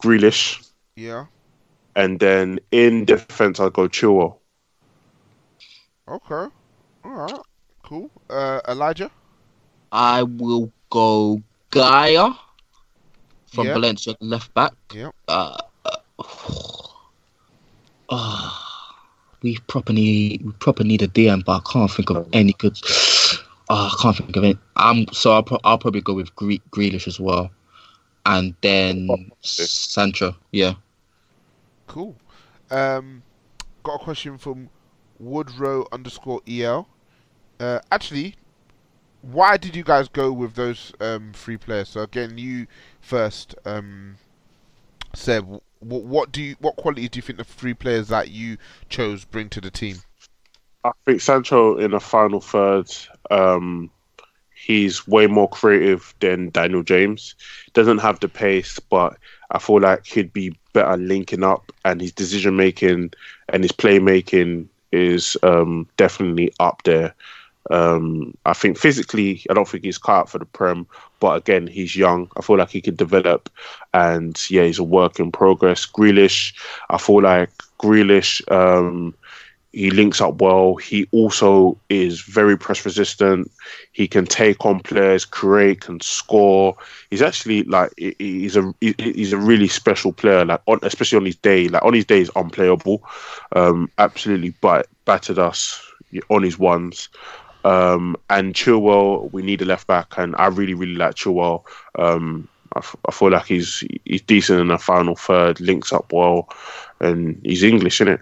Grealish, 0.00 0.68
Yeah. 0.96 1.26
And 1.98 2.20
then 2.20 2.60
in 2.70 3.04
defense, 3.06 3.58
I'll 3.58 3.70
go 3.70 3.88
Chilwell. 3.88 4.38
Okay. 6.06 6.46
All 7.04 7.10
right. 7.12 7.40
Cool. 7.82 8.08
Uh, 8.30 8.60
Elijah. 8.68 9.10
I 9.90 10.22
will 10.22 10.70
go 10.90 11.42
Gayà 11.72 12.38
from 13.52 13.66
Yeah. 13.66 13.74
Valencia, 13.74 14.14
left 14.20 14.54
back. 14.54 14.74
Yep. 14.94 15.12
Uh, 15.26 15.58
uh, 18.10 18.50
we 19.42 19.58
properly 19.66 20.40
we 20.44 20.52
proper 20.60 20.84
need 20.84 21.02
a 21.02 21.08
DM, 21.08 21.44
but 21.44 21.62
I 21.66 21.72
can't 21.72 21.90
think 21.90 22.10
of 22.10 22.28
any 22.32 22.52
good. 22.52 22.78
Uh, 23.70 23.90
I 23.92 24.02
can't 24.02 24.16
think 24.16 24.34
of 24.34 24.44
it. 24.44 24.56
Um, 24.76 25.04
so 25.12 25.32
I'll 25.32 25.42
pro- 25.42 25.60
I'll 25.62 25.76
probably 25.76 26.00
go 26.00 26.14
with 26.14 26.34
Gre- 26.34 26.64
Grealish 26.70 27.06
as 27.06 27.20
well, 27.20 27.50
and 28.24 28.54
then 28.62 29.30
Sancho. 29.42 30.34
Yeah. 30.52 30.72
Cool. 31.88 32.14
Um, 32.70 33.22
got 33.82 33.96
a 33.96 34.04
question 34.04 34.38
from 34.38 34.68
Woodrow 35.18 35.86
underscore 35.90 36.40
el. 36.46 36.88
Uh, 37.58 37.80
actually, 37.90 38.36
why 39.22 39.56
did 39.56 39.74
you 39.74 39.82
guys 39.82 40.08
go 40.08 40.30
with 40.32 40.54
those 40.54 40.92
um 41.00 41.32
three 41.34 41.56
players? 41.56 41.88
So 41.88 42.02
again, 42.02 42.38
you 42.38 42.66
first. 43.00 43.54
Um, 43.64 44.16
Seb, 45.14 45.48
what, 45.80 46.02
what 46.02 46.32
do 46.32 46.42
you 46.42 46.56
what 46.60 46.76
qualities 46.76 47.10
do 47.10 47.18
you 47.18 47.22
think 47.22 47.38
the 47.38 47.44
three 47.44 47.74
players 47.74 48.08
that 48.08 48.30
you 48.30 48.58
chose 48.88 49.24
bring 49.24 49.48
to 49.50 49.60
the 49.60 49.70
team? 49.70 49.96
I 50.84 50.92
think 51.04 51.20
Sancho 51.20 51.78
in 51.78 51.90
the 51.90 52.00
final 52.00 52.40
third, 52.40 52.90
um, 53.30 53.90
he's 54.54 55.08
way 55.08 55.26
more 55.26 55.48
creative 55.48 56.14
than 56.20 56.50
Daniel 56.50 56.82
James. 56.82 57.34
Doesn't 57.72 57.98
have 57.98 58.20
the 58.20 58.28
pace, 58.28 58.78
but 58.78 59.16
I 59.50 59.58
feel 59.58 59.80
like 59.80 60.06
he'd 60.06 60.32
be 60.32 60.56
better 60.78 60.96
linking 60.96 61.42
up, 61.42 61.72
and 61.84 62.00
his 62.00 62.12
decision 62.12 62.56
making 62.56 63.12
and 63.48 63.64
his 63.64 63.72
playmaking 63.72 64.66
is 64.92 65.36
um, 65.42 65.86
definitely 65.96 66.52
up 66.60 66.82
there. 66.84 67.14
Um, 67.70 68.34
I 68.46 68.54
think 68.54 68.78
physically, 68.78 69.44
I 69.50 69.54
don't 69.54 69.68
think 69.68 69.84
he's 69.84 69.98
cut 69.98 70.12
out 70.12 70.30
for 70.30 70.38
the 70.38 70.46
Prem, 70.46 70.86
but 71.20 71.36
again, 71.36 71.66
he's 71.66 71.96
young. 71.96 72.30
I 72.36 72.42
feel 72.42 72.56
like 72.56 72.70
he 72.70 72.80
could 72.80 72.96
develop, 72.96 73.50
and 73.92 74.38
yeah, 74.48 74.64
he's 74.64 74.78
a 74.78 74.84
work 74.84 75.18
in 75.20 75.32
progress. 75.32 75.84
Grealish, 75.84 76.54
I 76.88 76.98
feel 76.98 77.22
like 77.22 77.50
Grealish, 77.78 78.40
um, 78.50 79.14
he 79.78 79.92
links 79.92 80.20
up 80.20 80.40
well. 80.40 80.74
He 80.74 81.06
also 81.12 81.78
is 81.88 82.20
very 82.22 82.58
press 82.58 82.84
resistant. 82.84 83.48
He 83.92 84.08
can 84.08 84.26
take 84.26 84.66
on 84.66 84.80
players, 84.80 85.24
create, 85.24 85.82
can 85.82 86.00
score. 86.00 86.76
He's 87.10 87.22
actually 87.22 87.62
like 87.62 87.92
he's 87.96 88.56
a 88.56 88.74
he's 88.80 89.32
a 89.32 89.38
really 89.38 89.68
special 89.68 90.12
player. 90.12 90.44
Like 90.44 90.62
on, 90.66 90.80
especially 90.82 91.18
on 91.18 91.26
his 91.26 91.36
day, 91.36 91.68
like 91.68 91.84
on 91.84 91.94
his 91.94 92.04
day, 92.06 92.20
is 92.20 92.30
unplayable. 92.34 93.04
Um, 93.54 93.88
absolutely, 93.98 94.52
but 94.60 94.88
battered 95.04 95.38
us 95.38 95.80
on 96.28 96.42
his 96.42 96.58
ones. 96.58 97.08
Um, 97.64 98.16
and 98.30 98.54
Chilwell, 98.54 99.32
we 99.32 99.42
need 99.42 99.62
a 99.62 99.64
left 99.64 99.86
back, 99.86 100.18
and 100.18 100.34
I 100.38 100.48
really, 100.48 100.74
really 100.74 100.96
like 100.96 101.14
Chilwell. 101.14 101.62
Um, 101.96 102.48
I, 102.74 102.78
f- 102.80 102.96
I 103.08 103.12
feel 103.12 103.30
like 103.30 103.46
he's 103.46 103.84
he's 104.04 104.22
decent 104.22 104.60
in 104.60 104.68
the 104.68 104.78
final 104.78 105.14
third, 105.14 105.60
links 105.60 105.92
up 105.92 106.12
well, 106.12 106.48
and 106.98 107.40
he's 107.44 107.62
English, 107.62 108.00
isn't 108.00 108.14
it? 108.14 108.20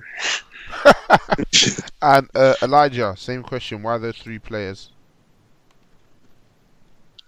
And 2.03 2.29
uh, 2.35 2.55
Elijah, 2.63 3.15
same 3.17 3.43
question. 3.43 3.83
Why 3.83 3.99
those 3.99 4.17
three 4.17 4.39
players? 4.39 4.91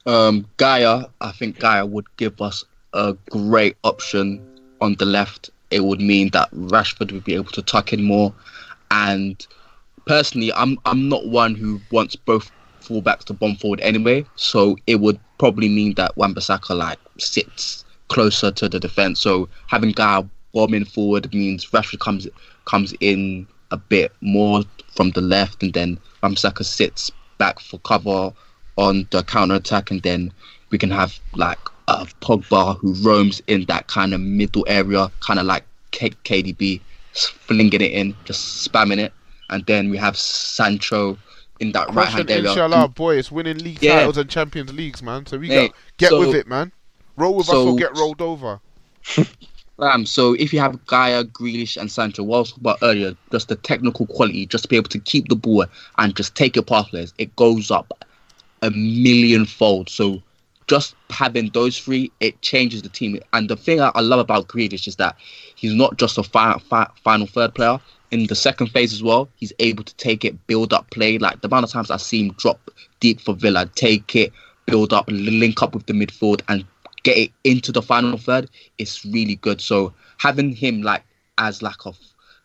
Um, 0.07 0.47
Gayà, 0.57 1.11
I 1.20 1.32
think 1.32 1.59
Gayà 1.59 1.89
would 1.89 2.07
give 2.16 2.41
us 2.41 2.64
a 2.93 3.14
great 3.30 3.76
option 3.84 4.43
on 4.80 4.95
the 4.95 5.05
left. 5.05 5.51
It 5.70 5.84
would 5.84 6.01
mean 6.01 6.30
that 6.30 6.51
Rashford 6.53 7.12
would 7.12 7.24
be 7.24 7.34
able 7.34 7.53
to 7.53 7.62
tuck 7.62 7.93
in 7.93 8.05
more. 8.05 8.32
And 8.91 9.47
personally, 10.07 10.53
I'm 10.55 10.78
I'm 10.86 11.09
not 11.09 11.26
one 11.26 11.55
who 11.55 11.80
wants 11.91 12.16
both 12.16 12.51
fullbacks 12.80 13.24
to 13.24 13.34
bomb 13.34 13.57
forward 13.57 13.80
anyway. 13.80 14.24
So 14.36 14.76
it 14.86 14.97
would 15.01 15.20
probably 15.39 15.68
mean 15.68 15.95
that 15.95 16.16
Wan-Bissaka 16.16 16.74
like 16.76 16.99
sits 17.18 17.84
closer 18.09 18.51
to 18.51 18.68
the 18.68 18.80
defense. 18.80 19.20
So 19.20 19.49
having 19.66 19.93
Gayà 19.93 20.28
bombing 20.59 20.84
forward 20.84 21.32
means 21.32 21.66
Rashford 21.70 22.00
comes 22.00 22.26
comes 22.64 22.92
in 22.98 23.46
a 23.70 23.76
bit 23.76 24.11
more 24.20 24.62
from 24.96 25.11
the 25.12 25.20
left, 25.20 25.62
and 25.62 25.72
then 25.72 25.98
Wan-Bissaka 26.20 26.64
sits 26.64 27.12
back 27.38 27.61
for 27.61 27.78
cover 27.80 28.32
on 28.76 29.06
the 29.12 29.22
counter 29.22 29.54
attack, 29.54 29.92
and 29.92 30.02
then 30.02 30.32
we 30.70 30.78
can 30.78 30.90
have 30.90 31.16
like 31.36 31.61
uh, 31.86 32.04
Pogba 32.20 32.76
who 32.78 32.92
roams 33.09 33.40
in 33.46 33.66
that 33.66 33.86
kind 33.86 34.12
of 34.14 34.20
middle 34.20 34.64
area, 34.68 35.09
kind 35.20 35.38
of 35.38 35.46
like 35.46 35.64
K- 35.92 36.11
KDB, 36.24 36.80
flinging 37.46 37.80
it 37.80 37.92
in, 37.92 38.16
just 38.24 38.68
spamming 38.68 38.98
it, 38.98 39.12
and 39.50 39.64
then 39.66 39.90
we 39.90 39.96
have 39.96 40.16
Sancho 40.16 41.16
in 41.61 41.70
that 41.72 41.88
right 41.94 42.09
hand 42.09 42.28
area. 42.32 42.48
inshallah, 42.50 42.88
boy, 42.88 43.16
it's 43.16 43.30
winning 43.30 43.59
league 43.59 43.80
Yeah. 43.80 44.00
titles 44.00 44.16
and 44.18 44.28
Champions 44.28 44.72
Leagues, 44.72 45.02
man. 45.04 45.24
So 45.26 45.38
we 45.38 45.48
Mate, 45.48 45.68
got 45.68 45.76
get 45.98 46.11
so- 46.11 46.18
with 46.20 46.34
it, 46.34 46.48
man. 46.48 46.72
Roll 47.16 47.36
with 47.36 47.48
us 47.48 47.54
or 47.54 47.76
get 47.76 47.96
rolled 47.96 48.20
over. 48.22 48.61
Um, 49.81 50.07
so 50.07 50.35
if 50.35 50.53
you 50.53 50.59
have 50.59 50.85
Gayà, 50.87 51.24
Grealish, 51.24 51.76
and 51.76 51.91
Sancho, 51.91 52.24
what 52.24 52.37
I 52.37 52.41
was 52.41 52.57
about 52.57 52.79
earlier, 52.83 53.14
just 53.31 53.49
the 53.49 53.57
technical 53.57 54.07
quality, 54.07 54.47
just 54.47 54.64
to 54.64 54.68
be 54.68 54.76
able 54.76 54.89
to 54.89 54.99
keep 54.99 55.29
the 55.29 55.37
ball 55.37 55.66
and 55.99 56.16
just 56.16 56.35
take 56.35 56.57
it 56.57 56.66
past 56.66 56.91
players, 56.91 57.14
it 57.18 57.35
goes 57.37 57.70
up 57.70 58.05
a 58.62 58.70
million 58.70 59.47
fold. 59.47 59.89
So 59.89 60.20
just 60.66 60.97
having 61.11 61.51
those 61.51 61.79
three, 61.79 62.11
it 62.18 62.41
changes 62.43 62.83
the 62.83 62.89
team. 62.89 63.20
And 63.33 63.49
the 63.49 63.57
thing 63.57 63.81
I 63.81 64.01
love 64.01 64.18
about 64.18 64.49
Grealish 64.49 64.89
is 64.89 64.97
that 64.97 65.16
he's 65.55 65.74
not 65.74 65.97
just 65.97 66.18
a 66.18 66.24
fi- 66.24 66.59
fi- 66.59 66.91
final 67.05 67.26
third 67.26 67.55
player. 67.55 67.79
In 68.11 68.26
the 68.26 68.35
second 68.35 68.68
phase 68.68 68.93
as 68.93 69.03
well, 69.03 69.29
he's 69.37 69.53
able 69.61 69.85
to 69.85 69.95
take 69.97 70.24
it, 70.24 70.47
build 70.47 70.72
up 70.72 70.91
play. 70.91 71.18
Like 71.18 71.41
the 71.41 71.49
amount 71.49 71.64
of 71.64 71.70
times 71.70 71.91
I 71.91 71.99
see 71.99 72.26
him 72.26 72.35
drop 72.39 72.70
deep 73.01 73.20
for 73.20 73.35
Villa, 73.35 73.66
take 73.74 74.16
it, 74.16 74.33
build 74.66 74.93
up, 74.93 75.05
link 75.09 75.62
up 75.62 75.74
with 75.74 75.87
the 75.87 75.93
midfield, 75.93 76.43
and 76.49 76.64
get 77.03 77.16
it 77.16 77.32
into 77.44 77.72
the 77.72 77.82
final 77.82 78.18
third, 78.18 78.51
it's 78.78 79.05
really 79.05 79.36
good. 79.36 79.61
So 79.61 79.92
having 80.18 80.55
him 80.55 80.82
like 80.82 81.05
as 81.38 81.62
like 81.62 81.84
a 81.84 81.92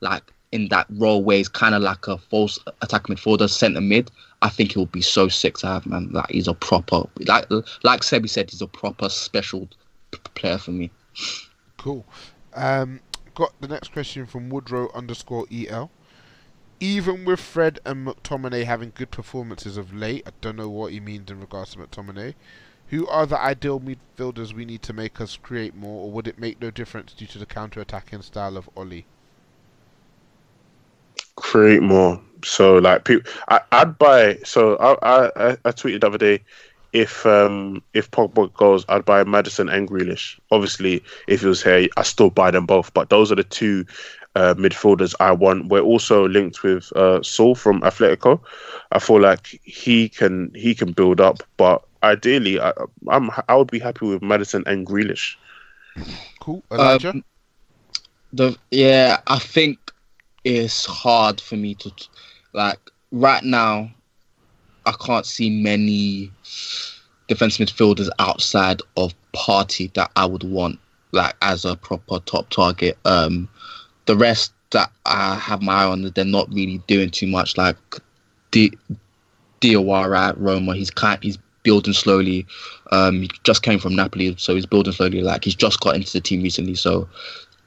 like 0.02 0.24
in 0.52 0.68
that 0.68 0.86
role 0.92 1.24
where 1.24 1.38
he's 1.38 1.50
kind 1.50 1.74
of 1.74 1.82
like 1.82 2.08
a 2.08 2.18
false 2.18 2.60
attack 2.82 3.04
midfielder, 3.04 3.50
centre 3.50 3.82
mid, 3.82 4.12
I 4.44 4.50
think 4.50 4.72
it 4.72 4.78
would 4.78 4.92
be 4.92 5.02
so 5.02 5.28
sick 5.28 5.58
to 5.60 5.68
have 5.68 5.86
man. 5.86 6.10
Like 6.12 6.30
he's 6.30 6.48
a 6.48 6.54
proper 6.54 7.04
like 7.28 7.50
like 7.84 8.02
Sebi 8.02 8.30
said, 8.30 8.52
he's 8.52 8.62
a 8.62 8.68
proper 8.68 9.10
special 9.10 9.68
player 10.36 10.58
for 10.58 10.72
me. 10.72 10.92
Cool. 11.78 12.06
Um, 12.54 13.00
got 13.34 13.60
the 13.62 13.68
next 13.68 13.92
question 13.92 14.26
from 14.26 14.50
Woodrow 14.50 14.92
underscore 14.94 15.46
el. 15.52 15.90
Even 16.80 17.24
with 17.24 17.40
Fred 17.40 17.80
and 17.86 18.06
McTominay 18.06 18.66
having 18.66 18.92
good 18.94 19.10
performances 19.10 19.78
of 19.78 19.94
late, 19.94 20.24
I 20.28 20.32
don't 20.42 20.58
know 20.58 20.70
what 20.70 20.92
he 20.92 21.00
means 21.00 21.32
in 21.32 21.40
regards 21.40 21.72
to 21.72 21.80
McTominay. 21.80 22.36
Who 22.90 23.08
are 23.08 23.26
the 23.26 23.40
ideal 23.40 23.80
midfielders 23.80 24.54
we 24.54 24.66
need 24.66 24.84
to 24.84 24.94
make 24.94 25.20
us 25.20 25.38
create 25.38 25.76
more, 25.76 26.06
or 26.06 26.12
would 26.12 26.28
it 26.28 26.38
make 26.38 26.62
no 26.62 26.70
difference 26.70 27.14
due 27.14 27.28
to 27.28 27.40
the 27.40 27.46
counter-attacking 27.46 28.22
style 28.22 28.58
of 28.58 28.70
Oli? 28.76 29.06
create 31.36 31.82
more. 31.82 32.20
So 32.44 32.78
like 32.78 33.10
I, 33.50 33.62
I'd 33.72 33.98
buy. 33.98 34.38
So 34.44 34.76
I, 34.78 34.94
I 35.02 35.32
I 35.36 35.58
I 35.66 35.72
tweeted 35.72 36.02
the 36.02 36.08
other 36.08 36.18
day, 36.18 36.42
if 36.92 37.26
um 37.26 37.82
if 37.94 38.12
Pogba 38.12 38.54
goes, 38.54 38.86
I'd 38.90 39.06
buy 39.06 39.24
Maddison 39.24 39.70
and 39.70 39.90
Grealish. 39.90 40.40
Obviously, 40.52 41.04
if 41.28 41.42
he 41.42 41.48
was 41.48 41.64
here, 41.64 41.88
I 41.98 42.04
still 42.04 42.30
buy 42.30 42.52
them 42.52 42.66
both. 42.66 42.94
But 42.94 43.10
those 43.10 43.32
are 43.32 43.36
the 43.36 43.44
two 43.44 43.86
uh, 44.36 44.54
midfielders 44.56 45.14
I 45.20 45.32
want. 45.32 45.68
We're 45.68 45.82
also 45.82 46.28
linked 46.28 46.64
with 46.64 46.92
uh, 46.94 47.22
Saul 47.22 47.56
from 47.56 47.82
Atletico. 47.82 48.40
I 48.92 49.00
feel 49.00 49.22
like 49.22 49.60
he 49.64 50.10
can 50.10 50.52
he 50.56 50.74
can 50.76 50.92
build 50.92 51.22
up, 51.22 51.44
but 51.58 51.84
ideally, 52.02 52.60
I, 52.60 52.74
I'm 53.10 53.30
I 53.48 53.56
would 53.56 53.72
be 53.72 53.80
happy 53.80 54.06
with 54.06 54.22
Maddison 54.22 54.64
and 54.66 54.86
Grealish. 54.86 55.36
Cool, 56.40 56.64
Elijah. 56.72 57.12
Um, 57.12 57.24
the 58.34 58.58
yeah, 58.72 59.22
I 59.28 59.40
think 59.40 59.80
it's 60.44 60.86
hard 60.86 61.40
for 61.40 61.56
me 61.56 61.76
to 61.76 61.92
like 62.54 62.80
right 63.12 63.44
now. 63.44 63.92
I 64.86 64.94
can't 65.00 65.26
see 65.26 65.50
many 65.50 66.30
defense 67.30 67.58
midfielders 67.58 68.10
outside 68.20 68.82
of 68.98 69.14
Partey 69.34 69.94
that 69.94 70.12
I 70.18 70.26
would 70.26 70.44
want 70.44 70.78
like 71.14 71.36
as 71.42 71.64
a 71.64 71.78
proper 71.78 72.20
top 72.20 72.50
target. 72.50 72.98
Um, 73.06 73.48
the 74.06 74.18
rest 74.18 74.54
that 74.72 74.92
I 75.06 75.36
have 75.36 75.62
my 75.62 75.84
eye 75.84 75.86
on, 75.86 76.12
they're 76.16 76.26
not 76.26 76.52
really 76.52 76.80
doing 76.88 77.10
too 77.10 77.28
much. 77.28 77.58
Like 77.58 77.78
Diawara 79.62 80.18
at 80.30 80.38
Roma, 80.38 80.76
he's 80.76 80.92
kind, 80.92 81.22
he's 81.24 81.38
building 81.64 81.94
slowly. 81.94 82.46
Um, 82.92 83.22
he 83.22 83.30
just 83.44 83.64
came 83.64 83.80
from 83.80 83.96
Napoli, 83.96 84.36
so 84.38 84.56
he's 84.56 84.66
building 84.66 84.94
slowly. 84.94 85.22
Like 85.22 85.44
he's 85.44 85.56
just 85.56 85.80
got 85.80 85.96
into 85.96 86.12
the 86.12 86.22
team 86.22 86.44
recently, 86.44 86.76
so 86.76 87.08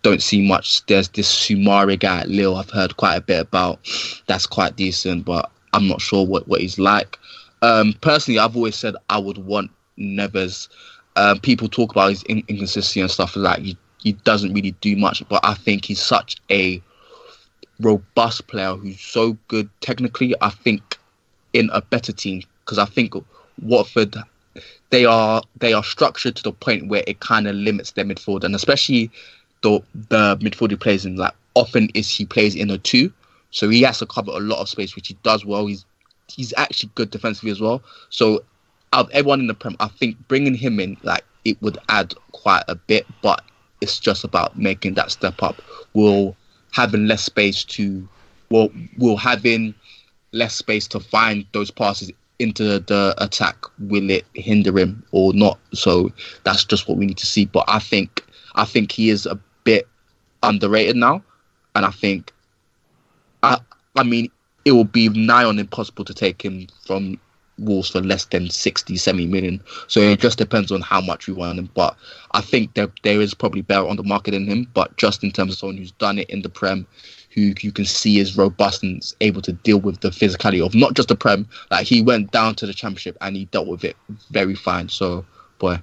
don't 0.02 0.22
see 0.22 0.46
much. 0.46 0.84
There's 0.86 1.08
this 1.10 1.32
Soumaré 1.32 1.98
guy 1.98 2.20
at 2.20 2.28
Lille 2.28 2.56
I've 2.56 2.70
heard 2.70 2.96
quite 2.96 3.16
a 3.16 3.20
bit 3.20 3.40
about. 3.40 3.80
That's 4.26 4.46
quite 4.46 4.76
decent, 4.76 5.24
but 5.24 5.50
I'm 5.72 5.88
not 5.88 6.00
sure 6.00 6.24
what, 6.24 6.46
what 6.48 6.60
he's 6.60 6.78
like. 6.78 7.18
Um, 7.62 7.94
personally, 8.00 8.38
I've 8.38 8.56
always 8.56 8.76
said 8.76 8.94
I 9.10 9.18
would 9.18 9.38
want 9.38 9.70
Neves. 9.98 10.68
Um, 11.16 11.40
people 11.40 11.68
talk 11.68 11.90
about 11.92 12.10
his 12.10 12.22
in- 12.24 12.44
inconsistency 12.48 13.00
and 13.00 13.10
stuff 13.10 13.34
like 13.36 13.62
that. 13.64 13.76
He, 14.06 14.12
doesn't 14.12 14.54
really 14.54 14.70
do 14.80 14.96
much, 14.96 15.22
but 15.28 15.44
I 15.44 15.54
think 15.54 15.84
he's 15.84 16.00
such 16.00 16.36
a 16.50 16.80
robust 17.80 18.46
player 18.46 18.74
who's 18.74 19.00
so 19.00 19.36
good 19.48 19.68
technically. 19.80 20.34
I 20.40 20.50
think 20.50 20.96
in 21.52 21.70
a 21.72 21.80
better 21.80 22.12
team. 22.12 22.42
Because 22.64 22.78
I 22.78 22.84
think 22.84 23.14
Watford 23.62 24.16
they 24.90 25.04
are 25.04 25.42
they 25.58 25.72
are 25.72 25.84
structured 25.84 26.36
to 26.36 26.42
the 26.42 26.52
point 26.52 26.88
where 26.88 27.02
it 27.06 27.20
kind 27.20 27.46
of 27.46 27.54
limits 27.54 27.92
their 27.92 28.04
midfield 28.04 28.44
and 28.44 28.54
especially 28.54 29.10
the 29.62 29.80
the 30.08 30.36
midfield 30.38 30.70
he 30.70 30.76
plays 30.76 31.04
in 31.04 31.16
like 31.16 31.34
often 31.54 31.88
is 31.94 32.08
he 32.10 32.24
plays 32.24 32.54
in 32.54 32.70
a 32.70 32.78
two. 32.78 33.12
So 33.50 33.68
he 33.68 33.82
has 33.82 33.98
to 34.00 34.06
cover 34.06 34.30
a 34.32 34.40
lot 34.40 34.60
of 34.60 34.68
space 34.68 34.94
which 34.94 35.08
he 35.08 35.16
does 35.22 35.44
well. 35.44 35.66
He's 35.66 35.84
he's 36.28 36.52
actually 36.56 36.90
good 36.94 37.10
defensively 37.10 37.50
as 37.50 37.60
well. 37.60 37.82
So 38.10 38.44
out 38.92 39.06
of 39.06 39.10
everyone 39.12 39.40
in 39.40 39.46
the 39.46 39.54
prem 39.54 39.76
I 39.80 39.88
think 39.88 40.16
bringing 40.28 40.54
him 40.54 40.78
in 40.80 40.96
like 41.02 41.24
it 41.44 41.60
would 41.62 41.78
add 41.88 42.14
quite 42.32 42.64
a 42.68 42.74
bit 42.74 43.06
but 43.22 43.42
it's 43.80 43.98
just 43.98 44.24
about 44.24 44.58
making 44.58 44.94
that 44.94 45.10
step 45.10 45.42
up. 45.42 45.60
Will 45.94 46.36
having 46.72 47.06
less 47.06 47.22
space 47.24 47.64
to 47.64 48.06
well 48.50 48.68
will 48.98 49.16
having 49.16 49.74
less 50.32 50.54
space 50.54 50.86
to 50.88 51.00
find 51.00 51.46
those 51.52 51.70
passes 51.70 52.10
into 52.38 52.78
the 52.80 53.14
attack. 53.18 53.56
Will 53.78 54.10
it 54.10 54.26
hinder 54.34 54.78
him 54.78 55.02
or 55.12 55.32
not? 55.32 55.58
So 55.72 56.12
that's 56.44 56.64
just 56.64 56.88
what 56.88 56.98
we 56.98 57.06
need 57.06 57.18
to 57.18 57.26
see. 57.26 57.46
But 57.46 57.64
i 57.68 57.78
think 57.78 58.24
i 58.54 58.64
think 58.64 58.92
he 58.92 59.10
is 59.10 59.26
a 59.26 59.38
bit 59.64 59.88
underrated 60.42 60.96
now. 60.96 61.22
And 61.74 61.84
i 61.84 61.90
think 61.90 62.32
i 63.42 63.58
i 63.96 64.02
mean 64.02 64.30
it 64.64 64.72
will 64.72 64.84
be 64.84 65.08
nigh 65.10 65.44
on 65.44 65.58
impossible 65.58 66.04
to 66.04 66.14
take 66.14 66.42
him 66.42 66.66
from 66.84 67.18
Wolves 67.58 67.90
for 67.90 68.00
less 68.00 68.26
than 68.26 68.50
60 68.50 68.96
70 68.96 69.26
million 69.26 69.62
so 69.86 70.00
it 70.00 70.20
just 70.20 70.38
depends 70.38 70.70
on 70.70 70.82
how 70.82 71.00
much 71.00 71.26
we 71.26 71.32
want 71.32 71.58
him 71.58 71.70
but 71.74 71.96
i 72.32 72.40
think 72.40 72.74
there 72.74 72.88
there 73.02 73.20
is 73.20 73.32
probably 73.32 73.62
better 73.62 73.86
on 73.86 73.96
the 73.96 74.02
market 74.02 74.32
than 74.32 74.46
him 74.46 74.66
but 74.74 74.94
just 74.96 75.24
in 75.24 75.32
terms 75.32 75.52
of 75.52 75.58
someone 75.58 75.76
who's 75.78 75.92
done 75.92 76.18
it 76.18 76.28
in 76.28 76.42
the 76.42 76.50
prem 76.50 76.86
who 77.36 77.52
you 77.60 77.70
can 77.70 77.84
see 77.84 78.18
is 78.18 78.36
robust 78.36 78.82
and 78.82 79.14
able 79.20 79.42
to 79.42 79.52
deal 79.52 79.78
with 79.78 80.00
the 80.00 80.08
physicality 80.08 80.64
of 80.64 80.74
not 80.74 80.94
just 80.94 81.08
the 81.08 81.14
Prem. 81.14 81.46
Like 81.70 81.86
he 81.86 82.02
went 82.02 82.32
down 82.32 82.54
to 82.56 82.66
the 82.66 82.72
Championship 82.72 83.16
and 83.20 83.36
he 83.36 83.44
dealt 83.44 83.68
with 83.68 83.84
it 83.84 83.94
very 84.30 84.54
fine. 84.54 84.88
So, 84.88 85.26
boy. 85.58 85.78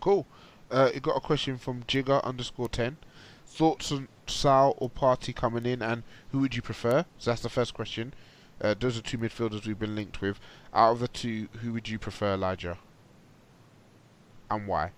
Cool. 0.00 0.26
Uh, 0.70 0.90
you 0.94 1.00
got 1.00 1.16
a 1.16 1.20
question 1.20 1.56
from 1.56 1.82
Jigger 1.88 2.20
underscore 2.22 2.68
ten. 2.68 2.98
Thoughts 3.46 3.90
on 3.90 4.08
Saul 4.26 4.74
or 4.76 4.90
Partey 4.90 5.34
coming 5.34 5.66
in, 5.66 5.82
and 5.82 6.04
who 6.30 6.38
would 6.40 6.54
you 6.54 6.62
prefer? 6.62 7.06
So 7.18 7.30
that's 7.30 7.42
the 7.42 7.48
first 7.48 7.74
question. 7.74 8.12
Uh, 8.60 8.74
those 8.78 8.98
are 8.98 9.02
two 9.02 9.18
midfielders 9.18 9.66
we've 9.66 9.78
been 9.78 9.94
linked 9.94 10.20
with. 10.20 10.38
Out 10.74 10.92
of 10.92 11.00
the 11.00 11.08
two, 11.08 11.48
who 11.62 11.72
would 11.72 11.88
you 11.88 11.98
prefer, 11.98 12.34
Elijah? 12.34 12.78
And 14.50 14.66
why? 14.66 14.90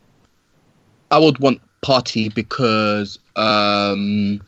I 1.10 1.18
would 1.18 1.38
want 1.38 1.60
Partey 1.82 2.34
because 2.34 3.18
um, 3.36 4.40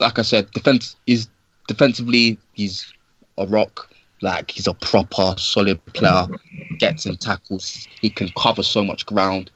like 0.00 0.18
I 0.18 0.22
said, 0.22 0.50
defense 0.52 0.96
is 1.06 1.28
defensively 1.68 2.38
he's 2.52 2.92
a 3.38 3.46
rock. 3.46 3.90
Like 4.22 4.50
he's 4.50 4.66
a 4.66 4.74
proper 4.74 5.34
solid 5.38 5.84
player. 5.86 6.26
Gets 6.78 7.06
in 7.06 7.16
tackles. 7.16 7.86
He 8.00 8.10
can 8.10 8.30
cover 8.36 8.62
so 8.62 8.84
much 8.84 9.06
ground. 9.06 9.50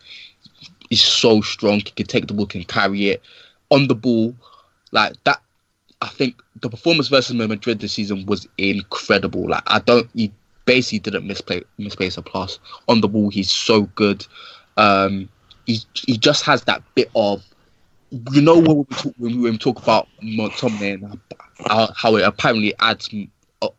He's 0.90 1.02
so 1.02 1.40
strong. 1.40 1.76
He 1.80 1.90
can 1.90 2.06
take 2.06 2.26
the 2.26 2.34
ball, 2.34 2.46
can 2.46 2.64
carry 2.64 3.08
it 3.08 3.22
on 3.70 3.88
the 3.88 3.94
ball. 3.94 4.34
Like 4.92 5.14
that. 5.24 5.40
I 6.00 6.08
think 6.08 6.40
the 6.60 6.70
performance 6.70 7.08
versus 7.08 7.34
Madrid 7.34 7.80
this 7.80 7.92
season 7.92 8.24
was 8.26 8.46
incredible. 8.56 9.48
Like 9.48 9.64
I 9.66 9.80
don't. 9.80 10.08
He 10.14 10.32
basically 10.64 10.98
didn't 11.00 11.26
misplay 11.26 11.62
misplace 11.78 12.16
a 12.16 12.22
pass 12.22 12.58
on 12.88 13.00
the 13.00 13.08
ball. 13.08 13.30
He's 13.30 13.50
so 13.50 13.82
good. 13.82 14.26
Um, 14.76 15.28
he 15.66 15.80
he 15.94 16.16
just 16.16 16.44
has 16.44 16.62
that 16.64 16.82
bit 16.94 17.10
of 17.16 17.44
you 18.32 18.40
know 18.40 18.58
when 18.58 18.78
we 18.78 18.84
talk, 18.84 19.14
when 19.18 19.42
we 19.42 19.58
talk 19.58 19.82
about 19.82 20.08
McTominay 20.22 20.94
and 20.94 21.20
how, 21.94 22.16
it 22.16 22.22
apparently 22.22 22.74
adds 22.80 23.10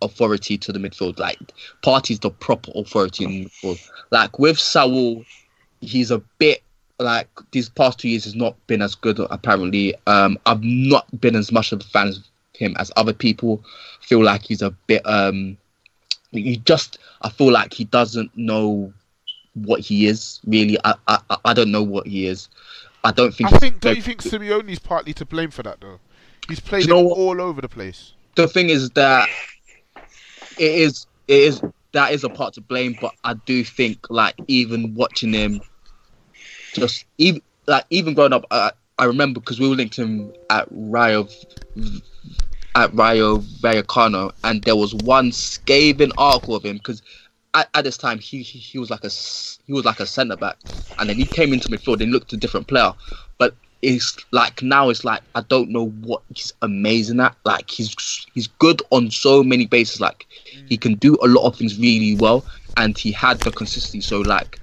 authority 0.01 0.57
to 0.57 0.71
the 0.71 0.79
midfield. 0.79 1.19
Like 1.19 1.39
Partey's 1.83 2.19
the 2.19 2.29
proper 2.29 2.71
authority 2.75 3.23
in 3.23 3.31
the 3.31 3.45
midfield. 3.45 3.89
Like 4.11 4.39
with 4.39 4.59
Saul, 4.59 5.23
he's 5.81 6.11
a 6.11 6.19
bit 6.37 6.61
like 6.99 7.27
these 7.51 7.69
past 7.69 7.99
two 7.99 8.09
years 8.09 8.25
has 8.25 8.35
not 8.35 8.55
been 8.67 8.81
as 8.81 8.95
good. 8.95 9.19
Apparently, 9.19 9.95
um, 10.07 10.37
I've 10.45 10.63
not 10.63 11.07
been 11.19 11.35
as 11.35 11.51
much 11.51 11.71
of 11.71 11.81
a 11.81 11.85
fan 11.85 12.09
of 12.09 12.17
him 12.53 12.75
as 12.77 12.91
other 12.95 13.13
people. 13.13 13.63
Feel 14.01 14.23
like 14.23 14.43
he's 14.43 14.61
a 14.61 14.71
bit. 14.71 15.01
Um, 15.05 15.57
he 16.31 16.57
just. 16.57 16.99
I 17.21 17.29
feel 17.29 17.51
like 17.51 17.73
he 17.73 17.85
doesn't 17.85 18.35
know 18.37 18.93
what 19.53 19.79
he 19.79 20.07
is 20.07 20.39
really. 20.45 20.77
I 20.83 20.95
I, 21.07 21.19
I 21.45 21.53
don't 21.53 21.71
know 21.71 21.83
what 21.83 22.07
he 22.07 22.27
is. 22.27 22.49
I 23.03 23.11
don't 23.11 23.33
think. 23.33 23.53
I 23.53 23.57
think. 23.57 23.79
Don't 23.79 23.95
you 23.95 24.01
think 24.01 24.21
Simeone's 24.21 24.79
partly 24.79 25.13
to 25.13 25.25
blame 25.25 25.51
for 25.51 25.63
that 25.63 25.81
though? 25.81 25.99
He's 26.47 26.59
played 26.59 26.83
you 26.83 26.89
know 26.89 27.09
all 27.09 27.41
over 27.41 27.61
the 27.61 27.69
place. 27.69 28.13
The 28.35 28.47
thing 28.47 28.69
is 28.69 28.89
that 28.91 29.29
it 30.57 30.71
is 30.75 31.07
it 31.27 31.39
is 31.43 31.61
that 31.91 32.11
is 32.11 32.23
a 32.23 32.29
part 32.29 32.53
to 32.55 32.61
blame, 32.61 32.97
but 32.99 33.13
I 33.23 33.33
do 33.33 33.63
think 33.63 34.09
like 34.09 34.35
even 34.47 34.93
watching 34.95 35.33
him, 35.33 35.61
just 36.73 37.05
even 37.17 37.41
like 37.67 37.85
even 37.89 38.13
growing 38.13 38.33
up, 38.33 38.45
I, 38.51 38.71
I 38.97 39.05
remember 39.05 39.39
because 39.39 39.59
we 39.59 39.69
were 39.69 39.75
linked 39.75 39.95
him 39.95 40.33
at 40.49 40.67
Rio 40.71 41.27
at 42.75 42.93
Rayo 42.93 43.37
Vallecano, 43.37 44.31
and 44.43 44.63
there 44.63 44.75
was 44.75 44.93
one 44.95 45.31
scathing 45.31 46.11
article 46.17 46.55
of 46.55 46.63
him 46.63 46.77
because 46.77 47.01
at, 47.53 47.69
at 47.73 47.83
this 47.83 47.97
time 47.97 48.19
he, 48.19 48.41
he, 48.41 48.59
he 48.59 48.79
was 48.79 48.89
like 48.89 49.03
a 49.03 49.09
he 49.65 49.73
was 49.73 49.85
like 49.85 49.99
a 49.99 50.05
centre 50.05 50.35
back, 50.35 50.57
and 50.97 51.09
then 51.09 51.15
he 51.15 51.25
came 51.25 51.53
into 51.53 51.69
midfield 51.69 52.01
and 52.01 52.11
looked 52.11 52.33
a 52.33 52.37
different 52.37 52.67
player. 52.67 52.91
But 53.37 53.55
it's 53.81 54.17
like 54.31 54.61
now 54.61 54.89
it's 54.89 55.03
like 55.03 55.21
I 55.35 55.41
don't 55.41 55.69
know 55.69 55.89
what 55.89 56.21
he's 56.33 56.53
amazing 56.61 57.19
at. 57.19 57.35
Like 57.45 57.69
he's 57.69 58.25
he's 58.33 58.47
good 58.47 58.81
on 58.91 59.09
so 59.11 59.43
many 59.43 59.65
bases. 59.65 60.01
Like 60.01 60.27
he 60.67 60.77
mm. 60.77 60.81
can 60.81 60.93
do 60.95 61.17
a 61.23 61.27
lot 61.27 61.45
of 61.45 61.55
things 61.55 61.79
really 61.79 62.15
well, 62.15 62.45
and 62.77 62.97
he 62.97 63.11
had 63.11 63.39
the 63.39 63.51
consistency. 63.51 64.01
So 64.01 64.21
like, 64.21 64.59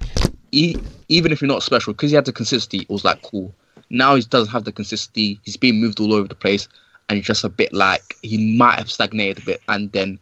he, 0.57 0.81
even 1.09 1.33
if 1.33 1.41
you're 1.41 1.49
not 1.49 1.63
special, 1.63 1.93
because 1.93 2.11
he 2.11 2.17
had 2.17 2.25
the 2.25 2.33
consistency, 2.33 2.83
it 2.85 2.91
was 2.91 3.05
like 3.05 3.21
cool. 3.23 3.55
Now 3.91 4.15
he 4.15 4.23
doesn't 4.23 4.53
have 4.53 4.65
the 4.65 4.73
consistency. 4.73 5.39
He's 5.45 5.57
being 5.57 5.81
moved 5.81 6.01
all 6.01 6.13
over 6.15 6.27
the 6.27 6.35
place, 6.35 6.69
and 7.09 7.17
he's 7.17 7.27
just 7.27 7.45
a 7.45 7.49
bit 7.49 7.73
like 7.73 8.17
he 8.23 8.57
might 8.57 8.79
have 8.79 8.91
stagnated 8.91 9.39
a 9.39 9.47
bit, 9.47 9.63
and 9.69 9.93
then 9.93 10.19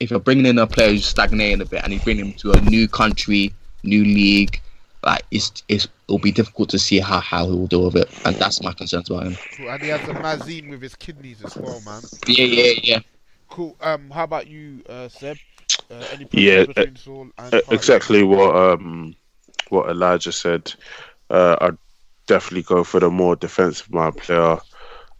if 0.00 0.10
you're 0.10 0.20
bringing 0.20 0.46
in 0.46 0.58
a 0.58 0.66
player 0.66 0.90
who's 0.90 1.06
stagnating 1.06 1.60
a 1.60 1.64
bit 1.66 1.82
and 1.84 1.92
you 1.92 2.00
bring 2.00 2.18
him 2.18 2.32
to 2.32 2.52
a 2.52 2.60
new 2.60 2.88
country, 2.88 3.52
new 3.84 4.02
league, 4.04 4.60
like 5.04 5.24
it's, 5.30 5.62
it's 5.68 5.86
it'll 6.08 6.18
be 6.18 6.32
difficult 6.32 6.70
to 6.70 6.78
see 6.78 6.98
how, 6.98 7.20
how 7.20 7.46
he 7.46 7.52
will 7.52 7.66
deal 7.66 7.84
with 7.84 7.96
it, 7.96 8.10
and 8.24 8.36
that's 8.38 8.62
my 8.62 8.72
concerns 8.72 9.10
about 9.10 9.24
him. 9.26 9.38
Cool. 9.56 9.68
And 9.70 9.82
he 9.82 9.88
has 9.90 10.08
a 10.08 10.14
mazine 10.14 10.70
with 10.70 10.82
his 10.82 10.94
kidneys 10.96 11.42
as 11.42 11.56
well, 11.58 11.80
man. 11.80 12.02
Yeah, 12.26 12.44
yeah, 12.44 12.72
yeah. 12.82 13.00
Cool. 13.48 13.76
Um, 13.80 14.10
how 14.10 14.24
about 14.24 14.46
you, 14.46 14.82
uh, 14.88 15.08
Seb? 15.08 15.38
Uh, 15.90 16.06
any 16.12 16.24
yeah, 16.32 16.64
between 16.64 17.32
and 17.38 17.60
exactly 17.70 18.22
what 18.22 18.54
um 18.54 19.14
what 19.70 19.90
Elijah 19.90 20.32
said. 20.32 20.72
Uh, 21.28 21.56
I'd 21.60 21.78
definitely 22.26 22.62
go 22.62 22.84
for 22.84 23.00
the 23.00 23.10
more 23.10 23.36
defensive 23.36 23.90
mind 23.92 24.16
player 24.16 24.58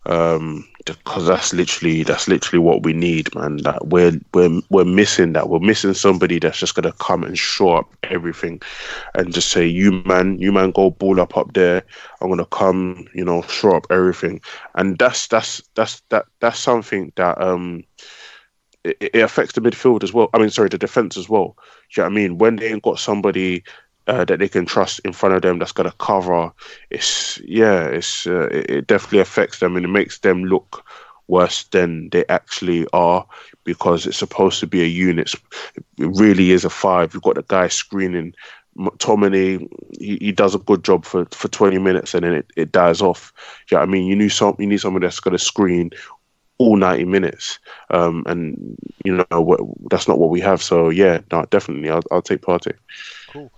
um, 0.06 0.66
because 0.86 1.26
that's 1.26 1.52
literally 1.52 2.02
that's 2.02 2.26
literally 2.26 2.58
what 2.58 2.84
we 2.84 2.92
need, 2.92 3.34
man. 3.34 3.58
That 3.58 3.88
we're 3.88 4.18
we're 4.32 4.60
we're 4.70 4.84
missing 4.84 5.34
that. 5.34 5.48
We're 5.50 5.60
missing 5.60 5.92
somebody 5.94 6.38
that's 6.38 6.58
just 6.58 6.74
gonna 6.74 6.92
come 6.92 7.22
and 7.22 7.38
show 7.38 7.72
up 7.76 7.94
everything, 8.04 8.62
and 9.14 9.32
just 9.32 9.50
say, 9.50 9.66
"You 9.66 10.02
man, 10.06 10.38
you 10.38 10.52
man, 10.52 10.70
go 10.70 10.90
ball 10.90 11.20
up 11.20 11.36
up 11.36 11.52
there. 11.52 11.84
I'm 12.20 12.30
gonna 12.30 12.46
come, 12.46 13.06
you 13.14 13.24
know, 13.24 13.42
show 13.42 13.76
up 13.76 13.86
everything." 13.90 14.40
And 14.74 14.98
that's 14.98 15.28
that's 15.28 15.62
that's 15.74 16.00
that 16.08 16.24
that's 16.40 16.58
something 16.58 17.12
that 17.16 17.40
um 17.40 17.84
it, 18.84 18.96
it 19.00 19.20
affects 19.20 19.52
the 19.52 19.60
midfield 19.60 20.02
as 20.02 20.14
well. 20.14 20.30
I 20.32 20.38
mean, 20.38 20.50
sorry, 20.50 20.70
the 20.70 20.78
defense 20.78 21.18
as 21.18 21.28
well. 21.28 21.56
Do 21.94 22.00
you 22.00 22.02
know 22.02 22.04
what 22.04 22.12
I 22.12 22.14
mean? 22.14 22.38
When 22.38 22.56
they 22.56 22.72
ain't 22.72 22.82
got 22.82 22.98
somebody 22.98 23.64
uh, 24.10 24.24
that 24.24 24.40
they 24.40 24.48
can 24.48 24.66
trust 24.66 24.98
in 25.04 25.12
front 25.12 25.36
of 25.36 25.42
them 25.42 25.60
that's 25.60 25.70
going 25.70 25.88
to 25.88 25.96
cover. 25.98 26.52
It's 26.90 27.38
yeah, 27.44 27.84
it's 27.84 28.26
uh, 28.26 28.48
it, 28.48 28.70
it, 28.70 28.86
definitely 28.88 29.20
affects 29.20 29.60
them 29.60 29.76
and 29.76 29.84
it 29.84 29.88
makes 29.88 30.18
them 30.18 30.44
look 30.44 30.84
worse 31.28 31.62
than 31.64 32.08
they 32.10 32.24
actually 32.28 32.88
are 32.92 33.24
because 33.62 34.06
it's 34.06 34.18
supposed 34.18 34.58
to 34.58 34.66
be 34.66 34.82
a 34.82 34.86
unit. 34.86 35.32
It 35.76 35.84
really 35.96 36.50
is 36.50 36.64
a 36.64 36.70
five. 36.70 37.14
You've 37.14 37.22
got 37.22 37.36
the 37.36 37.44
guy 37.44 37.68
screening. 37.68 38.34
McTominay, 38.76 39.68
he, 40.00 40.18
he 40.20 40.32
does 40.32 40.56
a 40.56 40.58
good 40.58 40.82
job 40.82 41.04
for, 41.04 41.26
for 41.30 41.48
20 41.48 41.78
minutes 41.78 42.14
and 42.14 42.24
then 42.24 42.32
it, 42.32 42.46
it 42.56 42.72
dies 42.72 43.00
off. 43.00 43.32
Yeah, 43.70 43.78
you 43.78 43.86
know 43.86 43.90
I 43.90 43.92
mean, 43.92 44.06
you 44.06 44.16
need 44.16 44.30
some, 44.30 44.56
you 44.58 44.66
need 44.66 44.80
someone 44.80 45.02
that's 45.02 45.20
going 45.20 45.36
to 45.36 45.44
screen 45.44 45.90
all 46.58 46.76
90 46.76 47.04
minutes. 47.04 47.58
Um, 47.90 48.22
and, 48.26 48.76
you 49.04 49.16
know, 49.16 49.76
that's 49.90 50.08
not 50.08 50.18
what 50.18 50.30
we 50.30 50.40
have. 50.40 50.62
So, 50.62 50.88
yeah, 50.88 51.20
no, 51.30 51.44
definitely, 51.46 51.90
I'll, 51.90 52.02
I'll 52.10 52.22
take 52.22 52.42
Partey. 52.42 52.74
Cool. 53.32 53.50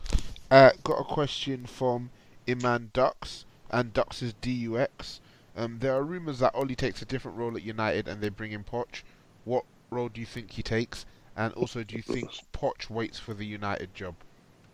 Uh, 0.53 0.71
got 0.85 1.01
a 1.01 1.05
question 1.05 1.65
from 1.65 2.11
Iman 2.47 2.91
Dux, 2.93 3.47
and 3.71 3.95
Dux 3.95 4.21
is 4.21 4.35
D-U-X. 4.43 5.19
Um, 5.57 5.79
there 5.79 5.95
are 5.95 6.03
rumours 6.03 6.41
that 6.41 6.55
Ollie 6.55 6.75
takes 6.75 7.01
a 7.01 7.07
different 7.07 7.39
role 7.39 7.57
at 7.57 7.63
United 7.63 8.07
and 8.07 8.21
they 8.21 8.29
bring 8.29 8.53
in 8.53 8.63
Poch. 8.63 9.03
What 9.47 9.65
role 9.89 10.11
do 10.11 10.21
you 10.21 10.27
think 10.27 10.51
he 10.51 10.63
takes? 10.63 11.07
And 11.39 11.55
also, 11.55 11.83
do 11.83 11.97
you 11.97 12.03
think 12.03 12.29
Poch 12.53 12.91
waits 12.91 13.19
for 13.19 13.33
the 13.33 13.47
United 13.47 13.95
job? 13.95 14.15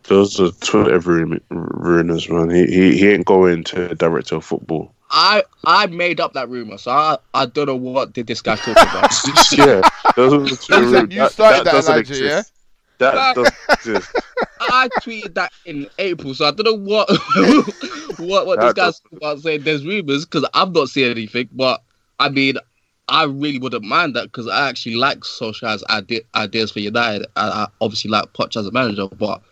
Those 0.03 0.41
are 0.41 0.51
Twitter 0.51 0.99
ruin- 0.99 1.41
ruiners, 1.53 2.29
man. 2.29 2.51
He, 2.51 2.67
he 2.67 2.99
he 2.99 3.09
ain't 3.11 3.27
going 3.27 3.63
to 3.65 3.95
director 3.95 4.35
of 4.37 4.45
football. 4.45 4.93
I 5.13 5.45
I 5.65 5.87
made 5.87 6.19
up 6.19 6.33
that 6.33 6.49
rumor, 6.49 6.79
so 6.79 6.91
I, 6.91 7.19
I 7.35 7.47
don't 7.47 7.67
know 7.67 7.77
what 7.77 8.15
did 8.15 8.27
this 8.27 8.43
guy 8.43 8.57
talk 8.57 8.77
about. 8.77 9.13
yeah, 9.53 9.89
those 10.17 10.33
are 10.33 10.41
the 10.41 10.57
Twitter 10.57 10.83
You 10.91 11.07
ruiners. 11.07 11.13
you 11.13 11.29
started 11.29 11.65
that, 11.67 11.73
doesn't 11.73 11.95
Elijah, 11.95 12.25
yeah? 12.25 12.43
That 12.99 13.35
doesn't. 13.35 13.55
Uh, 13.69 13.97
I 14.61 14.89
tweeted 15.03 15.35
that 15.35 15.53
in 15.65 15.89
April, 15.99 16.35
so 16.35 16.47
I 16.47 16.51
don't 16.51 16.65
know 16.65 16.75
what 16.75 17.09
what 18.19 18.47
what 18.47 18.61
this 18.61 18.73
guy's 18.75 19.01
about 19.13 19.41
saying. 19.41 19.63
There's 19.63 19.85
rumors 19.85 20.25
because 20.25 20.49
I've 20.55 20.73
not 20.73 20.89
seen 20.89 21.11
anything, 21.11 21.49
but 21.53 21.83
I 22.19 22.29
mean, 22.29 22.57
I 23.09 23.25
really 23.25 23.59
wouldn't 23.59 23.85
mind 23.85 24.15
that 24.17 24.25
because 24.25 24.49
I 24.49 24.69
actually 24.69 24.97
like 24.97 25.21
Solskjaer's 25.21 25.85
ide- 25.89 26.25
ideas 26.35 26.73
for 26.73 26.81
United. 26.81 27.27
I, 27.37 27.49
I 27.49 27.67
obviously 27.81 28.11
like 28.11 28.33
Poch 28.33 28.57
as 28.57 28.67
a 28.67 28.73
manager, 28.73 29.09
but 29.09 29.43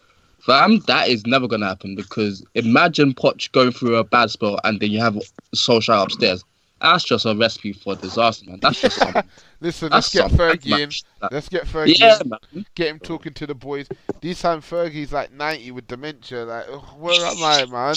fam, 0.41 0.81
that 0.81 1.09
is 1.09 1.27
never 1.27 1.49
gonna 1.49 1.67
happen 1.67 1.95
because 1.95 2.45
imagine 2.55 3.15
Poch 3.15 3.51
going 3.53 3.73
through 3.73 3.97
a 3.97 4.05
bad 4.05 4.31
spell 4.31 4.59
and 4.65 4.81
then 4.81 4.91
you 4.91 5.01
have 5.01 5.19
Solskjaer 5.55 6.03
upstairs. 6.03 6.45
That's 6.81 7.05
just 7.05 7.25
a 7.25 7.35
recipe 7.35 7.73
for 7.73 7.97
disaster, 7.97 8.51
man. 8.51 8.59
That's 8.61 8.81
just 8.81 8.97
something. 8.97 9.23
Listen, 9.61 9.89
That's 9.91 10.15
let's 10.15 10.29
get 10.29 10.31
some 10.31 10.39
Fergie 10.39 10.79
in. 10.83 10.91
that- 11.23 11.33
Let's 11.33 11.49
get 11.49 11.65
Fergie 11.65 11.99
Yeah, 11.99 12.19
in. 12.23 12.29
man. 12.29 12.67
Get 12.75 12.89
him 12.89 12.99
talking 12.99 13.33
to 13.33 13.47
the 13.47 13.55
boys. 13.55 13.89
This 14.21 14.43
time 14.43 14.61
Fergie's 14.61 15.13
like 15.13 15.33
90 15.33 15.71
with 15.71 15.87
dementia. 15.89 16.45
Like, 16.45 16.67
"Ugh, 16.71 16.85
where 16.99 17.25
am 17.27 17.43
I, 17.43 17.65
man? 17.65 17.95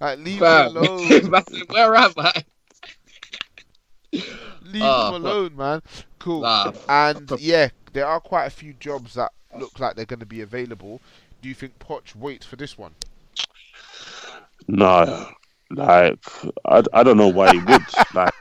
Like, 0.00 0.18
leave 0.20 0.38
Fam. 0.38 0.72
me 0.74 0.80
alone. 0.86 1.30
Man, 1.30 1.44
Where 1.68 1.94
am 1.94 2.12
I? 2.16 2.32
Leave 4.12 4.82
Ah, 4.82 5.14
him 5.14 5.22
but- 5.22 5.28
alone, 5.30 5.56
man. 5.56 5.82
Cool. 6.18 6.40
Nah. 6.42 6.72
and 6.88 7.30
yeah, 7.38 7.68
there 7.92 8.06
are 8.06 8.20
quite 8.20 8.46
a 8.46 8.50
few 8.50 8.72
jobs 8.74 9.14
that 9.14 9.32
look 9.58 9.78
like 9.78 9.94
they're 9.96 10.06
going 10.06 10.20
to 10.20 10.26
be 10.26 10.40
available. 10.40 11.00
Do 11.42 11.48
you 11.48 11.54
think 11.54 11.78
Poch 11.78 12.14
waits 12.16 12.46
for 12.46 12.56
this 12.56 12.78
one? 12.78 12.94
No, 14.68 15.28
like 15.74 16.18
I, 16.66 16.82
I 16.92 17.02
don't 17.02 17.16
know 17.16 17.28
why 17.28 17.52
he 17.52 17.58
would. 17.58 17.82
like 18.14 18.32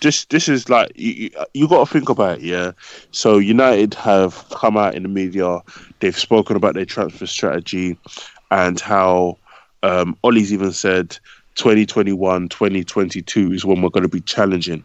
this 0.00 0.24
this 0.26 0.48
is 0.48 0.68
like 0.68 0.92
you, 0.96 1.12
you, 1.12 1.30
you 1.54 1.68
got 1.68 1.86
to 1.86 1.92
think 1.92 2.08
about 2.08 2.38
it, 2.38 2.44
yeah. 2.44 2.72
So 3.12 3.38
United 3.38 3.94
have 3.94 4.44
come 4.50 4.76
out 4.76 4.94
in 4.94 5.02
the 5.02 5.08
media. 5.08 5.60
They've 6.00 6.18
spoken 6.18 6.56
about 6.56 6.74
their 6.74 6.84
transfer 6.84 7.26
strategy 7.26 7.96
and 8.50 8.80
how 8.80 9.38
um, 9.82 10.16
Ollie's 10.24 10.52
even 10.52 10.72
said 10.72 11.18
2021, 11.54 12.48
2022 12.48 13.52
is 13.52 13.64
when 13.64 13.82
we're 13.82 13.90
going 13.90 14.02
to 14.02 14.08
be 14.08 14.20
challenging. 14.20 14.84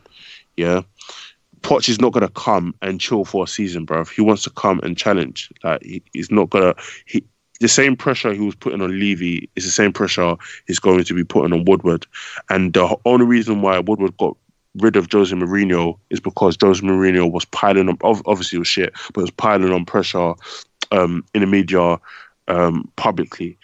Yeah. 0.57 0.81
Poch 1.61 1.89
is 1.89 1.99
not 1.99 2.13
going 2.13 2.25
to 2.25 2.33
come 2.33 2.75
and 2.83 3.01
chill 3.01 3.25
for 3.25 3.45
a 3.45 3.47
season, 3.47 3.85
bro. 3.85 4.05
He 4.05 4.21
wants 4.21 4.43
to 4.43 4.51
come 4.51 4.79
and 4.83 4.95
challenge. 4.95 5.51
Like 5.63 5.81
he, 5.83 6.03
he's 6.13 6.29
not 6.29 6.51
gonna. 6.51 6.75
He 7.07 7.23
the 7.59 7.67
same 7.67 7.95
pressure 7.95 8.33
he 8.33 8.41
was 8.41 8.55
putting 8.55 8.81
on 8.81 8.99
Levy 8.99 9.49
is 9.55 9.65
the 9.65 9.71
same 9.71 9.93
pressure 9.93 10.35
he's 10.67 10.79
going 10.79 11.03
to 11.03 11.13
be 11.13 11.23
putting 11.23 11.53
on 11.53 11.65
Woodward. 11.65 12.05
And 12.49 12.73
the 12.73 12.97
only 13.05 13.25
reason 13.25 13.61
why 13.61 13.79
Woodward 13.79 14.17
got 14.17 14.35
rid 14.77 14.95
of 14.95 15.09
Jose 15.11 15.33
Mourinho 15.33 15.97
is 16.09 16.19
because 16.19 16.57
Jose 16.61 16.81
Mourinho 16.81 17.31
was 17.31 17.45
piling 17.45 17.89
on. 17.89 17.97
Obviously, 18.03 18.59
was 18.59 18.67
shit, 18.67 18.93
but 19.13 19.21
was 19.21 19.31
piling 19.31 19.71
on 19.71 19.85
pressure 19.85 20.33
um, 20.91 21.23
in 21.33 21.41
the 21.41 21.47
media 21.47 21.97
um, 22.47 22.91
publicly. 22.95 23.57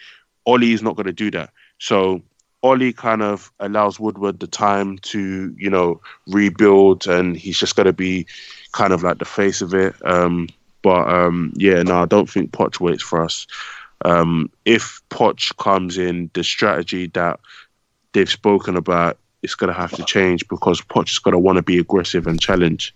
Ollie 0.46 0.72
is 0.72 0.82
not 0.82 0.96
going 0.96 1.06
to 1.06 1.12
do 1.12 1.30
that. 1.32 1.50
So 1.78 2.22
Ollie 2.62 2.92
kind 2.92 3.22
of 3.22 3.52
allows 3.60 4.00
Woodward 4.00 4.40
the 4.40 4.46
time 4.46 4.98
to, 4.98 5.54
you 5.58 5.68
know, 5.68 6.00
rebuild, 6.26 7.06
and 7.06 7.36
he's 7.36 7.58
just 7.58 7.76
going 7.76 7.86
to 7.86 7.92
be 7.92 8.26
kind 8.72 8.92
of 8.92 9.02
like 9.02 9.18
the 9.18 9.24
face 9.24 9.60
of 9.60 9.74
it. 9.74 9.94
Um, 10.04 10.48
but 10.82 11.08
um, 11.08 11.52
yeah, 11.56 11.82
no, 11.82 12.02
I 12.02 12.06
don't 12.06 12.28
think 12.28 12.52
Poch 12.52 12.80
waits 12.80 13.02
for 13.02 13.22
us. 13.22 13.46
Um, 14.04 14.50
if 14.64 15.00
Poch 15.10 15.56
comes 15.56 15.98
in, 15.98 16.30
the 16.34 16.44
strategy 16.44 17.06
that 17.08 17.40
they've 18.12 18.30
spoken 18.30 18.76
about 18.76 19.18
is 19.42 19.54
going 19.54 19.72
to 19.72 19.78
have 19.78 19.92
to 19.92 20.04
change 20.04 20.46
because 20.48 20.80
Poch 20.80 21.10
is 21.10 21.18
going 21.18 21.32
to 21.32 21.38
want 21.38 21.56
to 21.56 21.62
be 21.62 21.78
aggressive 21.78 22.26
and 22.26 22.40
challenge. 22.40 22.94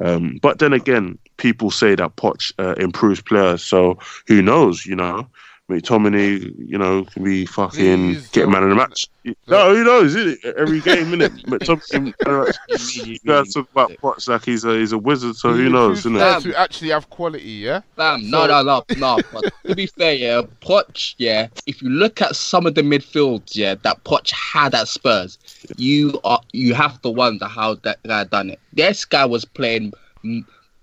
Um, 0.00 0.38
but 0.40 0.58
then 0.60 0.72
again, 0.72 1.18
people 1.36 1.70
say 1.70 1.94
that 1.94 2.16
Poch 2.16 2.52
uh, 2.58 2.74
improves 2.74 3.20
players, 3.20 3.62
so 3.62 3.98
who 4.26 4.40
knows? 4.40 4.86
You 4.86 4.96
know, 4.96 5.26
McTominay, 5.70 6.52
you 6.68 6.76
know, 6.76 7.04
can 7.04 7.22
be 7.24 7.46
fucking 7.46 8.14
Please 8.14 8.28
get 8.30 8.42
don't. 8.42 8.52
man 8.52 8.62
of 8.64 8.68
the 8.70 8.74
match. 8.74 9.06
No, 9.46 9.74
who 9.74 9.84
knows? 9.84 10.14
Isn't 10.14 10.38
it 10.42 10.56
every 10.56 10.80
game, 10.88 11.10
minute? 11.10 11.32
McTominay. 11.44 12.52
You 13.06 13.18
guys 13.26 13.52
talk 13.54 13.70
about 13.70 13.90
Poch 13.92 14.28
like 14.28 14.44
he's 14.44 14.64
a 14.64 14.76
he's 14.78 14.92
a 14.92 14.98
wizard, 14.98 15.36
so 15.36 15.50
who 15.52 15.64
He 15.64 15.68
knows? 15.68 16.04
improves 16.04 16.06
Isn't 16.06 16.14
players 16.14 16.44
it? 16.46 16.48
who 16.48 16.54
actually 16.54 16.90
have 16.90 17.08
quality, 17.10 17.42
yeah? 17.50 17.80
Fam, 17.96 18.28
no, 18.30 18.42
So- 18.46 18.62
no, 18.62 18.62
no, 18.62 18.84
no. 19.16 19.18
But 19.32 19.52
to 19.66 19.74
be 19.76 19.86
fair, 19.86 20.14
yeah, 20.14 20.42
Poch, 20.60 21.14
yeah. 21.18 21.48
If 21.66 21.82
you 21.82 21.88
look 21.90 22.20
at 22.22 22.34
some 22.36 22.66
of 22.66 22.74
the 22.74 22.82
midfields, 22.82 23.54
yeah, 23.54 23.74
that 23.82 24.02
Poch 24.04 24.30
had 24.30 24.74
at 24.74 24.88
Spurs, 24.88 25.38
you 25.76 26.18
are 26.24 26.40
you 26.52 26.74
have 26.74 27.00
to 27.02 27.10
wonder 27.10 27.46
how 27.46 27.74
that 27.76 28.02
guy 28.04 28.24
done 28.24 28.50
it. 28.50 28.58
This 28.72 29.04
guy 29.04 29.24
was 29.26 29.44
playing 29.44 29.92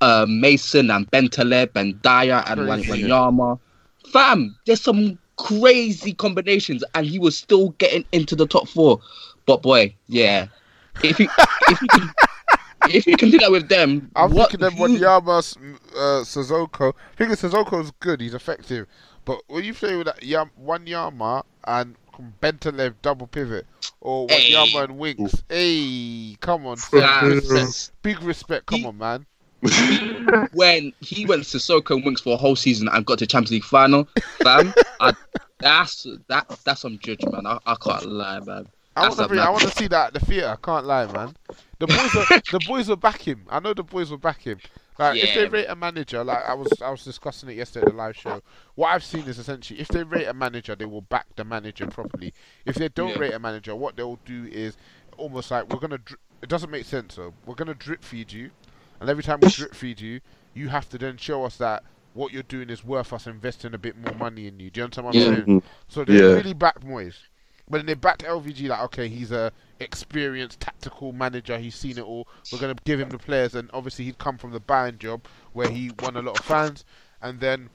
uh, 0.01 0.25
Mason 0.29 0.91
and 0.91 1.09
Bentaleb 1.11 1.71
and 1.75 1.99
Dyer 2.01 2.43
and 2.47 2.67
Crazy. 2.67 3.03
Wanyama. 3.03 3.59
Fam, 4.11 4.55
there's 4.65 4.81
some 4.81 5.17
crazy 5.37 6.13
combinations, 6.13 6.83
and 6.93 7.05
he 7.05 7.19
was 7.19 7.37
still 7.37 7.69
getting 7.71 8.05
into 8.11 8.35
the 8.35 8.47
top 8.47 8.67
four. 8.67 8.99
But 9.45 9.61
boy, 9.61 9.95
yeah, 10.07 10.47
if 11.03 11.19
you 11.19 11.29
if 11.69 11.81
you 11.81 11.87
can 11.87 12.09
if 12.89 13.07
you 13.07 13.17
can 13.17 13.29
do 13.29 13.37
that 13.39 13.51
with 13.51 13.69
them, 13.69 14.11
I'm 14.15 14.33
what, 14.33 14.51
thinking 14.51 14.65
them 14.67 14.77
Wanyama, 14.77 15.39
uh, 15.95 16.23
Sissoko. 16.23 16.93
I 16.93 17.15
think 17.15 17.31
Sissoko's 17.31 17.91
good. 17.99 18.21
He's 18.21 18.33
effective. 18.33 18.87
But 19.25 19.41
when 19.47 19.63
you 19.63 19.73
play 19.73 19.95
with 19.97 20.07
that 20.07 20.23
Yam- 20.23 20.51
Wanyama 20.61 21.43
and 21.65 21.95
Bentaleb 22.41 22.95
double 23.01 23.27
pivot, 23.27 23.65
or 24.01 24.27
Hey. 24.29 24.53
Wanyama 24.53 24.83
and 24.85 24.97
Winks, 24.97 25.43
hey, 25.49 26.37
come 26.39 26.65
on, 26.65 26.77
big 28.01 28.21
respect. 28.21 28.65
Come 28.65 28.85
on, 28.85 28.97
man. 28.97 29.25
when 30.53 30.93
he 31.01 31.25
went 31.25 31.43
to 31.43 31.57
Sissoko 31.57 31.95
and 31.95 32.05
Winks 32.05 32.21
for 32.21 32.33
a 32.33 32.37
whole 32.37 32.55
season 32.55 32.87
and 32.91 33.05
got 33.05 33.19
to 33.19 33.27
Champions 33.27 33.51
League 33.51 33.63
final, 33.63 34.07
fam, 34.43 34.73
I, 34.99 35.13
that's 35.59 36.05
that 36.27 36.59
that's 36.63 36.81
some 36.81 36.99
judge, 36.99 37.23
man. 37.31 37.45
I, 37.45 37.57
I 37.65 37.75
can't 37.75 38.05
lie, 38.05 38.39
man. 38.41 38.67
I 38.95 39.09
want 39.09 39.29
to 39.29 39.39
a 39.39 39.43
I 39.43 39.49
want 39.49 39.63
to 39.63 39.71
see 39.75 39.87
that 39.87 40.07
at 40.07 40.13
the 40.13 40.19
theatre. 40.19 40.49
I 40.49 40.55
can't 40.55 40.85
lie, 40.85 41.11
man. 41.11 41.35
The 41.79 41.87
boys, 41.87 42.13
will, 42.13 42.25
the 42.51 42.65
boys 42.67 42.87
will 42.87 42.95
back 42.95 43.21
him. 43.21 43.45
I 43.49 43.59
know 43.59 43.73
the 43.73 43.83
boys 43.83 44.09
will 44.09 44.17
back 44.17 44.41
him. 44.41 44.59
Like 44.97 45.23
if 45.23 45.35
they 45.35 45.47
rate 45.47 45.67
a 45.69 45.75
manager, 45.75 46.23
like 46.23 46.43
I 46.43 46.55
was, 46.55 46.69
I 46.81 46.89
was 46.89 47.03
discussing 47.03 47.49
it 47.49 47.55
yesterday 47.57 47.85
at 47.85 47.91
the 47.91 47.97
live 47.97 48.15
show. 48.17 48.41
What 48.73 48.87
I've 48.89 49.03
seen 49.03 49.27
is 49.27 49.37
essentially, 49.37 49.79
if 49.79 49.89
they 49.89 50.03
rate 50.03 50.25
a 50.25 50.33
manager, 50.33 50.75
they 50.75 50.85
will 50.85 51.01
back 51.01 51.27
the 51.35 51.43
manager 51.43 51.85
properly. 51.85 52.33
If 52.65 52.75
they 52.75 52.89
don't 52.89 53.09
Yeah. 53.09 53.19
rate 53.19 53.33
a 53.33 53.39
manager, 53.39 53.75
what 53.75 53.95
they'll 53.95 54.19
do 54.25 54.45
is 54.51 54.75
almost 55.17 55.51
like 55.51 55.69
we're 55.69 55.79
gonna. 55.79 55.99
Dri- 55.99 56.17
it 56.41 56.49
doesn't 56.49 56.71
make 56.71 56.85
sense. 56.85 57.15
though. 57.15 57.33
we're 57.45 57.55
gonna 57.55 57.75
drip 57.75 58.03
feed 58.03 58.31
you, 58.31 58.49
and 58.99 59.09
every 59.09 59.23
time 59.23 59.39
we 59.41 59.49
drip 59.49 59.73
feed 59.75 59.99
you, 60.01 60.19
you 60.53 60.69
have 60.69 60.89
to 60.89 60.97
then 60.97 61.17
show 61.17 61.43
us 61.43 61.57
that 61.57 61.83
what 62.13 62.33
you're 62.33 62.43
doing 62.43 62.69
is 62.69 62.83
worth 62.83 63.13
us 63.13 63.27
investing 63.27 63.73
a 63.73 63.77
bit 63.77 63.95
more 63.97 64.15
money 64.15 64.47
in 64.47 64.59
you. 64.59 64.69
Do 64.71 64.79
you 64.79 64.83
understand 64.85 65.05
what 65.05 65.15
I'm 65.15 65.21
Yeah. 65.21 65.27
saying? 65.35 65.45
Mhm. 65.45 65.63
So 65.87 66.03
they 66.03 66.13
Yeah. 66.15 66.33
really 66.33 66.53
backed 66.53 66.83
Moyes. 66.83 67.15
But 67.69 67.77
then 67.79 67.85
they 67.85 67.93
backed 67.95 68.23
LVG 68.23 68.67
like, 68.69 68.81
okay, 68.83 69.07
he's 69.07 69.31
a 69.31 69.51
experienced 69.79 70.59
tactical 70.59 71.11
manager. 71.11 71.59
He's 71.59 71.75
seen 71.75 71.97
it 71.97 72.03
all. 72.03 72.27
We're 72.51 72.59
gonna 72.59 72.75
give 72.85 72.99
him 72.99 73.09
the 73.09 73.19
players, 73.19 73.53
and 73.53 73.69
obviously 73.73 74.05
he'd 74.05 74.17
come 74.17 74.37
from 74.37 74.51
the 74.51 74.59
Bayern 74.61 74.97
job 74.97 75.25
where 75.53 75.69
he 75.69 75.91
won 75.99 76.15
a 76.15 76.21
lot 76.21 76.39
of 76.39 76.45
fans, 76.45 76.83
and 77.21 77.39
then 77.39 77.69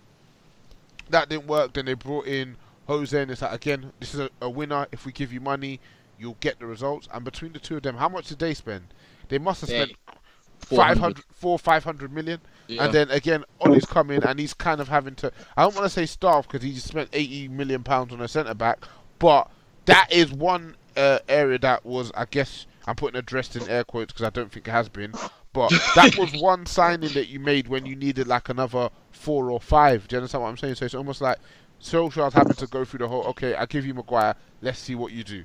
that 1.11 1.28
didn't 1.28 1.47
work. 1.47 1.74
Then 1.74 1.85
they 1.85 1.94
brought 1.94 2.27
in 2.27 2.57
Jose, 2.89 3.20
and 3.20 3.31
it's 3.31 3.43
like 3.43 3.53
again, 3.53 3.93
this 4.01 4.15
is 4.15 4.20
a, 4.20 4.31
a 4.40 4.51
winner. 4.51 4.86
If 4.93 5.07
we 5.07 5.12
give 5.12 5.32
you 5.32 5.40
money, 5.40 5.78
you'll 6.19 6.36
get 6.40 6.59
the 6.59 6.66
results. 6.66 7.09
And 7.12 7.24
between 7.24 7.53
the 7.53 7.59
two 7.59 7.77
of 7.77 7.82
them, 7.82 7.97
how 7.97 8.09
much 8.09 8.28
did 8.28 8.39
they 8.39 8.55
spend? 8.55 8.86
They 9.28 9.39
must 9.39 9.61
have 9.61 9.70
They- 9.70 9.85
spent 9.85 9.99
500, 10.64 11.24
400, 11.34 11.59
500 11.59 12.12
million. 12.12 12.40
Yeah. 12.68 12.84
And 12.84 12.94
then 12.94 13.10
again, 13.10 13.44
Ollie's 13.60 13.84
coming 13.84 14.22
and 14.22 14.39
he's 14.39 14.55
kind 14.55 14.80
of 14.80 14.89
having 14.89 15.14
to. 15.16 15.32
I 15.56 15.62
don't 15.62 15.74
want 15.74 15.84
to 15.86 15.90
say 15.90 16.06
starve 16.06 16.47
because 16.48 16.62
he 16.62 16.74
spent 16.76 17.10
80 17.12 17.48
million 17.48 17.82
pounds 17.82 18.12
on 18.12 18.20
a 18.20 18.28
centre 18.28 18.55
back, 18.55 18.78
but 19.18 19.51
that 19.86 20.12
is 20.12 20.32
one 20.32 20.76
uh, 20.97 21.18
area 21.28 21.59
that 21.59 21.84
was, 21.84 22.12
I 22.14 22.26
guess, 22.26 22.66
I'm 22.86 22.97
putting 22.97 23.18
addressed 23.18 23.56
in 23.56 23.68
air 23.68 23.84
quotes 23.84 24.12
because 24.12 24.26
I 24.26 24.30
don't 24.30 24.51
think 24.51 24.68
it 24.68 24.70
has 24.70 24.89
been. 24.89 25.12
But 25.52 25.70
that 25.94 26.16
was 26.18 26.32
one 26.40 26.66
signing 26.66 27.12
that 27.12 27.28
you 27.28 27.40
made 27.40 27.68
when 27.68 27.86
you 27.86 27.97
needed 27.97 28.26
like 28.26 28.48
another 28.48 28.90
four 29.10 29.51
or 29.51 29.60
five. 29.60 30.09
Do 30.09 30.16
you 30.16 30.18
understand 30.18 30.43
what 30.43 30.48
I'm 30.48 30.56
saying? 30.56 30.76
So 30.76 30.84
it's 30.86 30.94
almost 30.94 31.20
like 31.20 31.39
Solskjaer's 31.80 32.34
having 32.34 32.55
to 32.55 32.66
go 32.66 32.84
through 32.84 32.98
the 32.98 33.09
whole. 33.09 33.24
Okay, 33.24 33.55
I 33.55 33.66
give 33.66 33.84
you 33.84 33.94
Maguire. 33.94 34.34
Let's 34.60 34.78
see 34.78 34.94
what 34.94 35.12
you 35.12 35.24
do. 35.24 35.44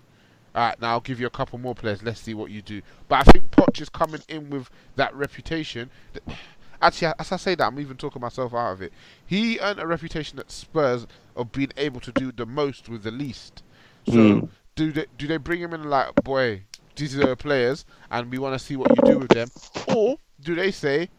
All 0.57 0.63
right, 0.63 0.81
now 0.81 0.89
I'll 0.93 1.01
give 1.01 1.19
you 1.19 1.27
a 1.27 1.29
couple 1.29 1.59
more 1.59 1.75
players. 1.75 2.01
Let's 2.01 2.19
see 2.19 2.33
what 2.33 2.49
you 2.49 2.63
do. 2.63 2.81
But 3.07 3.27
I 3.27 3.31
think 3.31 3.51
Poch 3.51 3.79
is 3.79 3.89
coming 3.89 4.21
in 4.27 4.49
with 4.49 4.71
that 4.95 5.13
reputation. 5.13 5.91
That, 6.13 6.23
actually, 6.81 7.13
as 7.19 7.31
I 7.31 7.37
say 7.37 7.53
that, 7.53 7.63
I'm 7.63 7.79
even 7.79 7.95
talking 7.95 8.23
myself 8.23 8.55
out 8.55 8.71
of 8.71 8.81
it. 8.81 8.91
He 9.23 9.59
earned 9.59 9.79
a 9.79 9.85
reputation 9.85 10.39
at 10.39 10.49
Spurs 10.49 11.05
of 11.35 11.51
being 11.51 11.71
able 11.77 11.99
to 11.99 12.11
do 12.11 12.31
the 12.31 12.47
most 12.47 12.89
with 12.89 13.03
the 13.03 13.11
least. 13.11 13.61
So 14.07 14.13
Mm. 14.17 14.49
do 14.75 14.91
they 14.91 15.05
do 15.15 15.27
they 15.27 15.37
bring 15.37 15.61
him 15.61 15.75
in 15.75 15.83
like, 15.91 16.15
boy, 16.23 16.63
these 16.95 17.15
are 17.15 17.27
the 17.27 17.35
players, 17.35 17.85
and 18.09 18.31
we 18.31 18.39
want 18.39 18.59
to 18.59 18.65
see 18.65 18.75
what 18.75 18.89
you 18.95 19.03
do 19.03 19.19
with 19.19 19.29
them, 19.29 19.51
or 19.85 20.17
do 20.41 20.55
they 20.55 20.71
say, 20.71 21.09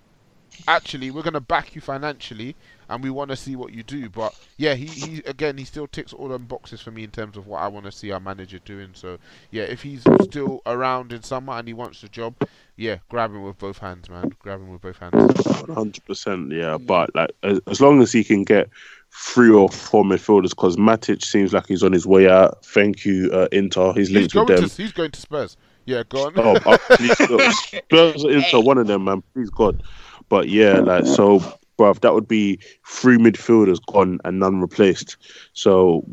actually, 0.66 1.12
we're 1.12 1.22
gonna 1.22 1.40
back 1.40 1.76
you 1.76 1.80
financially, 1.80 2.56
and 2.88 3.02
we 3.02 3.10
want 3.10 3.30
to 3.30 3.36
see 3.36 3.56
what 3.56 3.72
you 3.72 3.82
do. 3.82 4.08
But 4.08 4.34
yeah, 4.56 4.74
he, 4.74 4.86
he 4.86 5.22
again, 5.26 5.58
he 5.58 5.64
still 5.64 5.86
ticks 5.86 6.12
all 6.12 6.28
them 6.28 6.44
boxes 6.46 6.80
for 6.80 6.90
me 6.90 7.04
in 7.04 7.10
terms 7.10 7.36
of 7.36 7.46
what 7.46 7.62
I 7.62 7.68
want 7.68 7.86
to 7.86 7.92
see 7.92 8.10
our 8.10 8.20
manager 8.20 8.58
doing. 8.64 8.90
So 8.94 9.18
yeah, 9.50 9.64
if 9.64 9.82
he's 9.82 10.02
still 10.22 10.62
around 10.66 11.12
in 11.12 11.22
summer 11.22 11.54
and 11.54 11.68
he 11.68 11.74
wants 11.74 12.00
the 12.00 12.08
job, 12.08 12.34
yeah, 12.76 12.98
grab 13.08 13.30
him 13.30 13.42
with 13.42 13.58
both 13.58 13.78
hands, 13.78 14.08
man. 14.08 14.30
Grab 14.38 14.60
him 14.60 14.70
with 14.70 14.80
both 14.80 14.98
hands. 14.98 15.14
One 15.14 15.74
hundred 15.76 16.04
percent, 16.06 16.52
yeah. 16.52 16.78
But 16.78 17.14
like, 17.14 17.30
as, 17.42 17.60
as 17.66 17.80
long 17.80 18.00
as 18.02 18.12
he 18.12 18.24
can 18.24 18.44
get 18.44 18.68
three 19.10 19.50
or 19.50 19.68
four 19.68 20.04
midfielders, 20.04 20.50
because 20.50 20.76
Matic 20.76 21.24
seems 21.24 21.52
like 21.52 21.66
he's 21.66 21.82
on 21.82 21.92
his 21.92 22.06
way 22.06 22.28
out. 22.28 22.64
Thank 22.64 23.04
you, 23.04 23.30
uh, 23.32 23.48
Inter. 23.52 23.92
He's 23.92 24.08
He's 24.08 24.16
linked 24.16 24.34
going 24.34 24.46
with 24.46 24.60
them. 24.60 24.68
to 24.68 24.82
he's 24.82 24.92
going 24.92 25.10
to 25.10 25.20
Spurs. 25.20 25.56
Yeah, 25.86 26.02
go 26.08 26.26
on. 26.26 26.34
Oh, 26.36 26.54
uh, 26.66 26.78
please, 26.90 27.16
Spurs 27.62 28.24
Inter, 28.24 28.60
one 28.60 28.76
of 28.78 28.86
them, 28.86 29.04
man. 29.04 29.22
Please 29.32 29.48
God. 29.50 29.82
But 30.28 30.48
yeah, 30.48 30.80
like 30.80 31.06
so, 31.06 31.42
bruv, 31.78 32.00
that 32.00 32.12
would 32.14 32.28
be 32.28 32.58
three 32.86 33.16
midfielders 33.16 33.78
gone 33.86 34.18
and 34.24 34.40
none 34.40 34.60
replaced. 34.60 35.16
So 35.52 36.04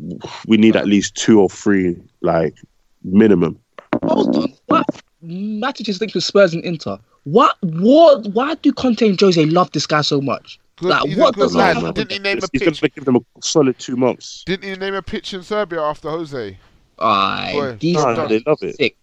we 0.46 0.56
need 0.56 0.76
at 0.76 0.86
least 0.86 1.14
two 1.16 1.40
or 1.40 1.48
three, 1.50 1.96
like 2.22 2.54
minimum. 3.02 3.58
Hold 4.04 4.36
on. 4.36 4.52
What? 4.66 4.86
Matic 5.24 5.88
is 5.88 6.00
linked 6.00 6.14
with 6.14 6.24
Spurs 6.24 6.54
and 6.54 6.64
Inter. 6.64 6.98
What? 7.24 7.56
What? 7.62 8.26
Why 8.28 8.54
do 8.54 8.72
Conte 8.72 9.06
and 9.08 9.20
Jose 9.20 9.44
love 9.46 9.70
this 9.72 9.86
guy 9.86 10.02
so 10.02 10.20
much? 10.20 10.58
Like, 10.80 11.02
he's 11.08 11.16
what 11.16 11.34
does 11.34 11.52
he 11.52 11.58
lad. 11.58 11.78
have 11.78 11.94
Didn't 11.94 12.12
he 12.12 12.18
name 12.18 12.38
a 12.38 12.40
pitch? 12.42 12.50
He's 12.52 12.62
pitch? 12.62 12.80
gonna 12.80 12.90
give 12.90 13.04
them 13.06 13.16
a 13.16 13.20
solid 13.42 13.78
two 13.78 13.96
months. 13.96 14.44
Didn't 14.44 14.68
he 14.68 14.76
name 14.76 14.94
a 14.94 15.02
pitch 15.02 15.32
in 15.34 15.42
Serbia 15.42 15.80
after 15.80 16.10
Jose? 16.10 16.58
Aye, 16.98 17.50
Boy, 17.54 17.76
these 17.80 17.96
no, 17.96 18.14
guys 18.14 18.28
they 18.28 18.42
love 18.46 18.62
it. 18.62 18.76
sick. 18.76 18.96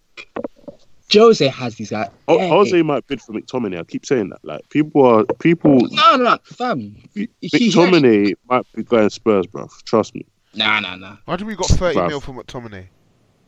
Jose 1.12 1.46
has 1.48 1.74
these 1.76 1.90
guys. 1.90 2.08
Oh, 2.28 2.38
Hey. 2.38 2.48
Jose 2.48 2.82
might 2.82 3.06
bid 3.06 3.20
for 3.20 3.32
McTominay. 3.32 3.78
I 3.80 3.84
keep 3.84 4.06
saying 4.06 4.30
that. 4.30 4.44
Like 4.44 4.68
people 4.70 5.04
are 5.04 5.24
people. 5.40 5.80
No, 5.90 6.16
no, 6.16 6.24
no, 6.24 6.38
fam. 6.44 6.96
He- 7.14 7.28
he- 7.40 7.48
McTominay 7.70 8.34
might 8.48 8.66
be 8.74 8.82
going 8.82 9.10
Spurs, 9.10 9.46
bro. 9.46 9.68
Trust 9.84 10.14
me. 10.14 10.24
Nah, 10.54 10.80
nah, 10.80 10.96
nah. 10.96 11.16
Why 11.26 11.36
do 11.36 11.44
we 11.46 11.54
got 11.56 11.66
30 11.68 11.98
Bruv. 11.98 12.08
mil 12.08 12.20
for 12.20 12.32
McTominay? 12.32 12.86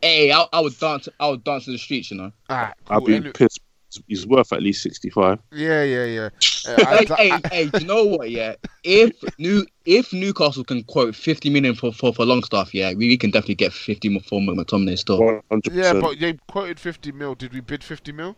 Hey, 0.01 0.31
I, 0.31 0.45
I 0.53 0.59
would 0.59 0.77
dance. 0.77 1.09
I 1.19 1.27
would 1.29 1.43
dance 1.43 1.65
in 1.67 1.73
the 1.73 1.79
streets, 1.79 2.11
you 2.11 2.17
know. 2.17 2.31
Ah, 2.49 2.73
I'd 2.89 3.03
be 3.03 3.15
Any- 3.15 3.31
pissed. 3.31 3.59
He's 4.07 4.25
worth 4.27 4.53
at 4.53 4.61
least 4.61 4.83
sixty-five. 4.83 5.39
Yeah, 5.51 5.83
yeah, 5.83 6.05
yeah. 6.05 6.29
Uh, 6.67 6.75
I- 6.85 7.05
hey, 7.15 7.15
hey, 7.29 7.41
hey, 7.49 7.65
do 7.67 7.79
you 7.79 7.87
know 7.87 8.03
what? 8.03 8.29
Yeah, 8.29 8.55
if 8.83 9.13
new 9.39 9.65
if 9.85 10.11
Newcastle 10.11 10.65
can 10.65 10.83
quote 10.83 11.15
fifty 11.15 11.49
million 11.49 11.75
for 11.75 11.93
for, 11.93 12.13
for 12.13 12.25
Longstaff, 12.25 12.73
yeah, 12.73 12.89
we, 12.89 13.07
we 13.07 13.15
can 13.17 13.31
definitely 13.31 13.55
get 13.55 13.71
fifty 13.71 14.09
more 14.09 14.21
for 14.21 14.41
McTominay 14.41 14.97
still. 14.97 15.23
One 15.23 15.41
hundred 15.49 15.73
yeah, 15.73 15.93
but 15.93 16.19
they 16.19 16.33
quoted 16.47 16.77
50 16.77 17.13
mil. 17.13 17.35
Did 17.35 17.53
we 17.53 17.61
bid 17.61 17.85
50 17.85 18.11
mil? 18.11 18.35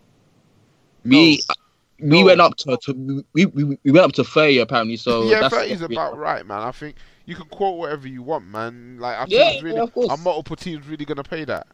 We 1.05 1.41
we 1.99 2.19
No. 2.19 2.25
went 2.25 2.41
up 2.41 2.55
to, 2.57 2.77
to 2.83 3.25
we, 3.33 3.45
we 3.47 3.63
we 3.83 3.91
went 3.91 4.05
up 4.05 4.11
to 4.13 4.23
thirty 4.23 4.59
apparently. 4.59 4.97
So 4.97 5.23
yeah, 5.29 5.41
that's 5.41 5.55
30 5.55 5.71
is 5.71 5.81
about 5.81 6.17
right, 6.17 6.45
man. 6.45 6.61
I 6.61 6.71
think 6.71 6.97
you 7.25 7.35
can 7.35 7.45
quote 7.45 7.77
whatever 7.77 8.07
you 8.07 8.21
want, 8.21 8.45
man. 8.47 8.97
Like, 8.99 9.15
I 9.15 9.21
think 9.21 9.31
Yeah, 9.31 9.49
it's 9.51 9.63
really, 9.63 9.77
yeah, 9.77 9.83
of 9.83 9.93
course. 9.93 10.09
are 10.09 10.17
multiple 10.17 10.55
teams 10.55 10.87
really 10.87 11.05
going 11.05 11.17
to 11.17 11.23
pay 11.23 11.45
that? 11.45 11.67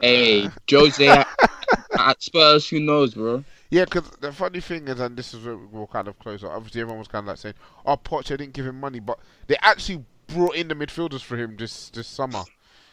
Hey, 0.00 0.48
Jose 0.70 1.24
at, 1.72 2.00
at 2.00 2.22
Spurs, 2.22 2.68
who 2.68 2.80
knows, 2.80 3.14
bro? 3.14 3.44
Yeah, 3.70 3.84
because 3.84 4.10
the 4.20 4.32
funny 4.32 4.60
thing 4.60 4.88
is, 4.88 4.98
and 5.00 5.16
this 5.16 5.32
is 5.34 5.44
where 5.44 5.56
we'll 5.56 5.86
kind 5.86 6.08
of 6.08 6.18
close 6.18 6.42
up. 6.42 6.50
Obviously, 6.52 6.80
everyone 6.80 6.98
was 6.98 7.08
kind 7.08 7.24
of 7.24 7.28
like 7.28 7.38
saying, 7.38 7.54
"Oh, 7.86 7.96
Poch, 7.96 8.24
they 8.24 8.36
didn't 8.36 8.52
give 8.54 8.66
him 8.66 8.80
money," 8.80 9.00
but 9.00 9.18
they 9.46 9.56
actually 9.62 10.04
brought 10.26 10.56
in 10.56 10.68
the 10.68 10.74
midfielders 10.74 11.22
for 11.22 11.36
him 11.36 11.56
this 11.56 11.90
this 11.90 12.06
summer. 12.06 12.42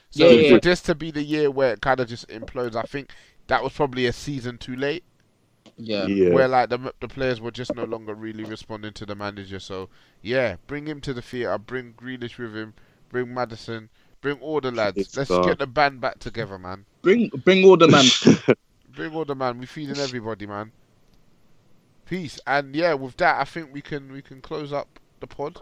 So 0.09 0.27
Yeah, 0.29 0.31
yeah. 0.41 0.49
for 0.55 0.59
this 0.61 0.81
to 0.83 0.95
be 0.95 1.11
the 1.11 1.23
year 1.23 1.51
where 1.51 1.73
it 1.73 1.81
kind 1.81 1.99
of 1.99 2.07
just 2.07 2.27
implodes, 2.29 2.75
I 2.75 2.83
think 2.83 3.11
that 3.47 3.63
was 3.63 3.73
probably 3.73 4.05
a 4.05 4.13
season 4.13 4.57
too 4.57 4.75
late. 4.75 5.03
Yeah. 5.77 6.05
Yeah. 6.05 6.29
Where 6.29 6.47
like 6.47 6.69
the 6.69 6.93
the 6.99 7.07
players 7.07 7.41
were 7.41 7.51
just 7.51 7.75
no 7.75 7.83
longer 7.83 8.13
really 8.15 8.43
responding 8.43 8.93
to 8.93 9.05
the 9.05 9.15
manager. 9.15 9.59
So 9.59 9.89
yeah, 10.21 10.55
bring 10.67 10.87
him 10.87 11.01
to 11.01 11.13
the 11.13 11.21
theatre. 11.21 11.57
Bring 11.57 11.93
Grealish 11.93 12.37
with 12.37 12.55
him. 12.55 12.73
Bring 13.09 13.33
Maddison. 13.33 13.89
Bring 14.21 14.39
all 14.39 14.59
the 14.61 14.71
lads. 14.71 14.97
It's 14.97 15.15
Let's 15.17 15.29
God. 15.29 15.45
get 15.45 15.59
the 15.59 15.67
band 15.67 16.01
back 16.01 16.19
together, 16.19 16.57
man. 16.57 16.85
Bring 17.01 17.29
bring 17.43 17.63
all 17.65 17.77
the 17.77 17.87
man. 17.87 18.05
Bring 18.97 19.13
all 19.13 19.25
the 19.25 19.35
man. 19.35 19.59
We 19.59 19.67
feeding 19.67 19.97
everybody, 19.99 20.47
man. 20.47 20.71
Peace. 22.07 22.39
And 22.47 22.75
yeah, 22.75 22.95
with 22.95 23.15
that, 23.17 23.39
I 23.39 23.43
think 23.43 23.71
we 23.71 23.79
can 23.79 24.11
we 24.11 24.23
can 24.23 24.41
close 24.41 24.73
up 24.73 24.87
the 25.19 25.27
pod. 25.27 25.55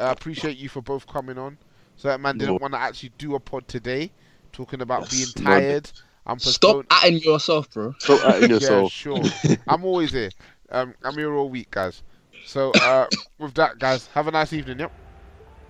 I 0.00 0.12
appreciate 0.12 0.56
you 0.56 0.68
for 0.68 0.80
both 0.82 1.04
coming 1.08 1.36
on. 1.36 1.58
So 1.96 2.06
that 2.08 2.20
man 2.20 2.38
didn't 2.38 2.60
want 2.62 2.74
to 2.74 2.78
actually 2.78 3.10
do 3.18 3.34
a 3.34 3.40
pod 3.40 3.66
today, 3.66 4.12
talking 4.52 4.82
about 4.82 5.10
being 5.10 5.22
Yes, 5.22 5.38
man. 5.40 5.60
tired. 5.60 5.90
I'm 6.26 6.38
Stop 6.38 6.86
atting 6.86 7.24
yourself, 7.24 7.70
bro. 7.72 7.92
Stop 7.98 8.20
atting 8.20 8.40
yeah, 8.42 8.46
yourself. 8.54 8.92
sure. 8.92 9.20
I'm 9.66 9.84
always 9.84 10.12
here. 10.12 10.30
Um, 10.70 10.94
I'm 11.02 11.14
here 11.14 11.34
all 11.34 11.48
week, 11.48 11.70
guys. 11.72 12.04
So 12.44 12.70
uh, 12.82 13.06
with 13.38 13.54
that, 13.54 13.80
guys, 13.80 14.06
have 14.14 14.28
a 14.28 14.30
nice 14.30 14.52
evening. 14.52 14.78
Yep. 14.78 14.92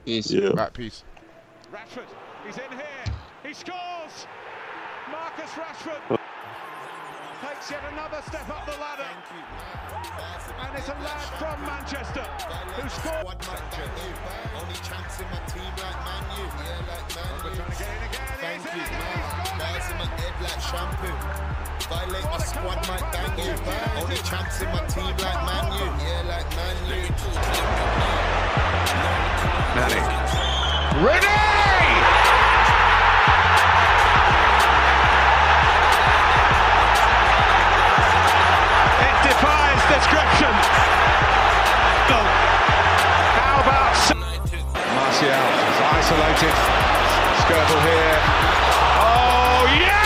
Peace. 0.05 0.30
Yeah. 0.30 0.48
Right, 0.48 0.72
peace. 0.72 1.02
Rashford, 1.72 2.05
he's 2.47 2.56
in 2.59 2.70
here. 2.72 3.14
He 3.43 3.55
scores. 3.55 4.26
Marcus 5.10 5.51
Rashford 5.52 6.18
takes 7.42 7.70
yet 7.70 7.82
another 7.92 8.22
step 8.26 8.48
up 8.48 8.64
the 8.64 8.72
ladder. 8.80 9.04
And 10.56 10.72
it's 10.76 10.88
a 10.88 10.96
lad 11.04 11.28
from 11.36 11.60
Manchester 11.66 12.24
who 12.76 12.88
scored. 12.88 13.36
Only 14.56 14.78
chance 14.80 15.20
in 15.20 15.28
my 15.28 15.40
team 15.50 15.72
like 15.76 15.98
Man 16.06 16.24
U. 16.36 16.44
Yeah, 16.46 16.80
like 16.88 17.04
Man 17.12 17.36
U. 17.44 17.52
Trying 17.56 17.70
to 17.70 17.76
get 17.76 17.92
in 17.92 18.00
again. 18.08 18.24
Thank 18.40 18.62
He's 18.62 18.72
you, 18.72 18.80
in 18.80 18.86
again. 18.86 19.00
man. 19.04 19.58
Bars 19.60 19.86
in 19.90 19.96
my 20.00 20.08
head 20.16 20.34
like 20.40 20.60
shampoo. 20.64 21.16
Violate 21.88 22.24
my 22.24 22.38
squad 22.38 22.80
might 22.88 23.06
bang 23.12 23.36
you. 23.38 23.52
Only 24.00 24.16
chance 24.24 24.60
in 24.62 24.68
my 24.72 24.80
team 24.86 25.14
like 25.20 25.40
Man 25.44 25.66
U. 25.76 25.86
Yeah, 26.00 26.22
like 26.32 26.48
Man 26.56 26.76
U. 26.88 26.96
It 30.98 31.65
description. 39.88 40.52
How 43.38 43.60
about 43.62 43.94
Martial 44.94 45.28
is 45.30 45.78
isolated. 45.94 46.54
Skirtle 47.42 47.80
here. 47.86 48.18
Oh 48.98 49.66
yes! 49.78 50.06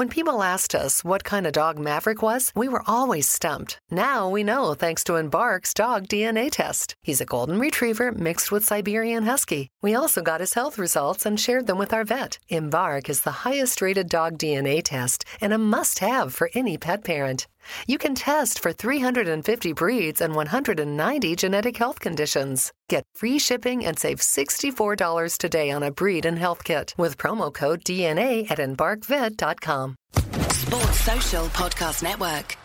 When 0.00 0.08
people 0.08 0.42
asked 0.42 0.74
us 0.74 1.04
what 1.04 1.24
kind 1.24 1.46
of 1.46 1.52
dog 1.52 1.78
Maverick 1.78 2.22
was, 2.22 2.52
we 2.54 2.68
were 2.68 2.82
always 2.86 3.28
stumped. 3.28 3.78
Now 3.90 4.30
we 4.30 4.42
know 4.42 4.72
thanks 4.72 5.04
to 5.04 5.16
Embark's 5.16 5.74
dog 5.74 6.08
DNA 6.08 6.50
test. 6.50 6.94
He's 7.02 7.20
a 7.20 7.26
golden 7.26 7.58
retriever 7.58 8.10
mixed 8.10 8.50
with 8.50 8.64
Siberian 8.64 9.24
Husky. 9.24 9.68
We 9.82 9.94
also 9.94 10.22
got 10.22 10.40
his 10.40 10.54
health 10.54 10.78
results 10.78 11.26
and 11.26 11.38
shared 11.38 11.66
them 11.66 11.76
with 11.76 11.92
our 11.92 12.04
vet. 12.04 12.38
Embark 12.48 13.10
is 13.10 13.20
the 13.20 13.44
highest 13.44 13.82
rated 13.82 14.08
dog 14.08 14.38
DNA 14.38 14.80
test 14.82 15.26
and 15.38 15.52
a 15.52 15.58
must 15.58 15.98
have 15.98 16.32
for 16.32 16.48
any 16.54 16.78
pet 16.78 17.04
parent. 17.04 17.46
You 17.86 17.98
can 17.98 18.14
test 18.14 18.58
for 18.60 18.72
350 18.72 19.72
breeds 19.72 20.20
and 20.20 20.34
190 20.34 21.36
genetic 21.36 21.76
health 21.76 22.00
conditions. 22.00 22.72
Get 22.88 23.04
free 23.14 23.38
shipping 23.38 23.84
and 23.84 23.98
save 23.98 24.20
$64 24.20 25.36
today 25.38 25.70
on 25.70 25.82
a 25.82 25.90
breed 25.90 26.24
and 26.24 26.38
health 26.38 26.64
kit 26.64 26.94
with 26.96 27.18
promo 27.18 27.52
code 27.52 27.84
DNA 27.84 28.50
at 28.50 28.58
embarkvet.com. 28.58 29.96
Sports 30.50 31.00
Social 31.00 31.46
Podcast 31.46 32.02
Network. 32.02 32.56